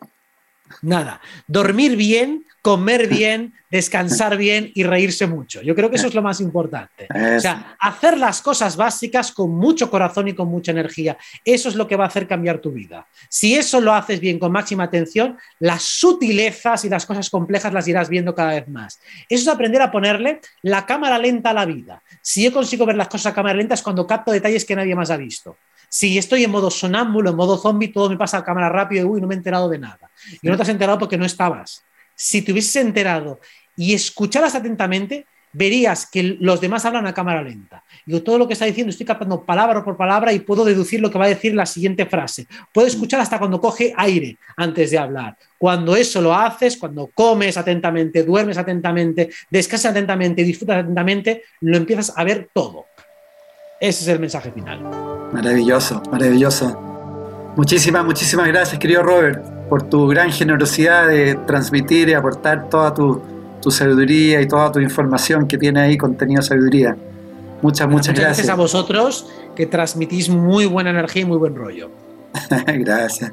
Nada, 0.80 1.20
dormir 1.46 1.96
bien, 1.96 2.44
comer 2.62 3.08
bien, 3.08 3.52
descansar 3.70 4.36
bien 4.36 4.70
y 4.74 4.84
reírse 4.84 5.26
mucho. 5.26 5.60
Yo 5.62 5.74
creo 5.74 5.90
que 5.90 5.96
eso 5.96 6.06
es 6.06 6.14
lo 6.14 6.22
más 6.22 6.40
importante. 6.40 7.08
O 7.36 7.40
sea, 7.40 7.76
hacer 7.80 8.16
las 8.16 8.40
cosas 8.40 8.76
básicas 8.76 9.32
con 9.32 9.50
mucho 9.50 9.90
corazón 9.90 10.28
y 10.28 10.34
con 10.34 10.48
mucha 10.48 10.70
energía. 10.70 11.16
Eso 11.44 11.68
es 11.68 11.74
lo 11.74 11.88
que 11.88 11.96
va 11.96 12.04
a 12.04 12.06
hacer 12.06 12.28
cambiar 12.28 12.60
tu 12.60 12.70
vida. 12.70 13.06
Si 13.28 13.54
eso 13.56 13.80
lo 13.80 13.92
haces 13.92 14.20
bien 14.20 14.38
con 14.38 14.52
máxima 14.52 14.84
atención, 14.84 15.36
las 15.58 15.82
sutilezas 15.82 16.84
y 16.84 16.88
las 16.88 17.04
cosas 17.04 17.28
complejas 17.30 17.72
las 17.72 17.88
irás 17.88 18.08
viendo 18.08 18.34
cada 18.34 18.52
vez 18.52 18.68
más. 18.68 19.00
Eso 19.28 19.42
es 19.42 19.48
aprender 19.48 19.82
a 19.82 19.90
ponerle 19.90 20.40
la 20.62 20.86
cámara 20.86 21.18
lenta 21.18 21.50
a 21.50 21.54
la 21.54 21.64
vida. 21.64 22.02
Si 22.22 22.44
yo 22.44 22.52
consigo 22.52 22.86
ver 22.86 22.96
las 22.96 23.08
cosas 23.08 23.32
a 23.32 23.34
cámara 23.34 23.56
lenta 23.56 23.74
es 23.74 23.82
cuando 23.82 24.06
capto 24.06 24.30
detalles 24.30 24.64
que 24.64 24.76
nadie 24.76 24.94
más 24.94 25.10
ha 25.10 25.16
visto. 25.16 25.56
Si 25.94 26.16
estoy 26.16 26.42
en 26.42 26.50
modo 26.50 26.70
sonámbulo, 26.70 27.28
en 27.28 27.36
modo 27.36 27.58
zombie, 27.58 27.88
todo 27.88 28.08
me 28.08 28.16
pasa 28.16 28.38
a 28.38 28.44
cámara 28.44 28.70
rápido 28.70 29.14
y 29.14 29.20
no 29.20 29.26
me 29.26 29.34
he 29.34 29.36
enterado 29.36 29.68
de 29.68 29.78
nada. 29.78 30.10
Y 30.40 30.48
no 30.48 30.56
te 30.56 30.62
has 30.62 30.70
enterado 30.70 30.98
porque 30.98 31.18
no 31.18 31.26
estabas. 31.26 31.84
Si 32.14 32.40
te 32.40 32.50
hubieses 32.50 32.76
enterado 32.76 33.40
y 33.76 33.92
escucharas 33.92 34.54
atentamente, 34.54 35.26
verías 35.52 36.08
que 36.10 36.38
los 36.40 36.62
demás 36.62 36.86
hablan 36.86 37.06
a 37.06 37.12
cámara 37.12 37.42
lenta. 37.42 37.84
Yo 38.06 38.22
todo 38.22 38.38
lo 38.38 38.46
que 38.46 38.54
está 38.54 38.64
diciendo 38.64 38.88
estoy 38.88 39.04
captando 39.04 39.44
palabra 39.44 39.84
por 39.84 39.98
palabra 39.98 40.32
y 40.32 40.40
puedo 40.40 40.64
deducir 40.64 40.98
lo 40.98 41.10
que 41.10 41.18
va 41.18 41.26
a 41.26 41.28
decir 41.28 41.54
la 41.54 41.66
siguiente 41.66 42.06
frase. 42.06 42.46
Puedo 42.72 42.88
escuchar 42.88 43.20
hasta 43.20 43.38
cuando 43.38 43.60
coge 43.60 43.92
aire 43.94 44.38
antes 44.56 44.92
de 44.92 44.98
hablar. 44.98 45.36
Cuando 45.58 45.94
eso 45.94 46.22
lo 46.22 46.34
haces, 46.34 46.78
cuando 46.78 47.08
comes 47.08 47.58
atentamente, 47.58 48.24
duermes 48.24 48.56
atentamente, 48.56 49.28
descansas 49.50 49.90
atentamente, 49.90 50.42
disfrutas 50.42 50.78
atentamente, 50.78 51.42
lo 51.60 51.76
empiezas 51.76 52.14
a 52.16 52.24
ver 52.24 52.48
todo. 52.50 52.86
Ese 53.82 54.04
es 54.04 54.08
el 54.10 54.20
mensaje 54.20 54.52
final. 54.52 54.78
Maravilloso, 55.32 56.00
maravilloso. 56.12 56.80
Muchísimas, 57.56 58.04
muchísimas 58.04 58.46
gracias, 58.46 58.78
querido 58.78 59.02
Robert, 59.02 59.44
por 59.68 59.82
tu 59.82 60.06
gran 60.06 60.30
generosidad 60.30 61.08
de 61.08 61.34
transmitir 61.48 62.08
y 62.08 62.14
aportar 62.14 62.70
toda 62.70 62.94
tu, 62.94 63.20
sabiduría 63.72 64.40
y 64.40 64.46
toda 64.46 64.70
tu 64.70 64.78
información 64.78 65.48
que 65.48 65.58
tiene 65.58 65.80
ahí 65.80 65.98
contenido 65.98 66.42
sabiduría. 66.42 66.96
Muchas, 67.60 67.88
muchas, 67.88 67.88
muchas 67.88 68.14
gracias. 68.14 68.36
Gracias 68.36 68.48
a 68.50 68.54
vosotros 68.54 69.26
que 69.56 69.66
transmitís 69.66 70.28
muy 70.28 70.66
buena 70.66 70.90
energía 70.90 71.22
y 71.22 71.24
muy 71.24 71.38
buen 71.38 71.56
rollo. 71.56 71.90
gracias. 72.66 73.32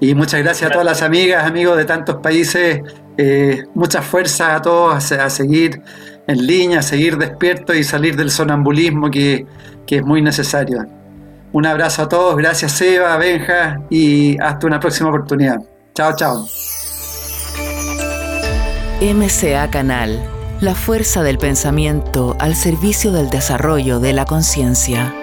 Y 0.00 0.14
muchas 0.14 0.42
gracias 0.42 0.70
a 0.70 0.72
todas 0.72 0.86
las 0.86 1.02
amigas, 1.02 1.44
amigos 1.44 1.76
de 1.76 1.84
tantos 1.84 2.16
países. 2.22 2.80
Eh, 3.18 3.64
mucha 3.74 4.00
fuerza 4.00 4.56
a 4.56 4.62
todos 4.62 5.12
a 5.12 5.28
seguir 5.28 5.82
en 6.26 6.46
línea, 6.46 6.80
seguir 6.80 7.18
despierto 7.18 7.74
y 7.74 7.84
salir 7.84 8.16
del 8.16 8.30
sonambulismo 8.30 9.10
que, 9.10 9.46
que 9.86 9.96
es 9.96 10.04
muy 10.04 10.22
necesario. 10.22 10.86
Un 11.52 11.66
abrazo 11.66 12.02
a 12.02 12.08
todos, 12.08 12.36
gracias 12.36 12.80
Eva, 12.80 13.16
Benja 13.16 13.80
y 13.88 14.40
hasta 14.40 14.66
una 14.66 14.80
próxima 14.80 15.08
oportunidad. 15.08 15.58
Chao, 15.94 16.14
chao. 16.16 16.46
MCA 19.00 19.70
Canal, 19.70 20.20
la 20.60 20.74
fuerza 20.74 21.22
del 21.22 21.38
pensamiento 21.38 22.36
al 22.40 22.54
servicio 22.56 23.12
del 23.12 23.30
desarrollo 23.30 24.00
de 24.00 24.12
la 24.12 24.24
conciencia. 24.24 25.14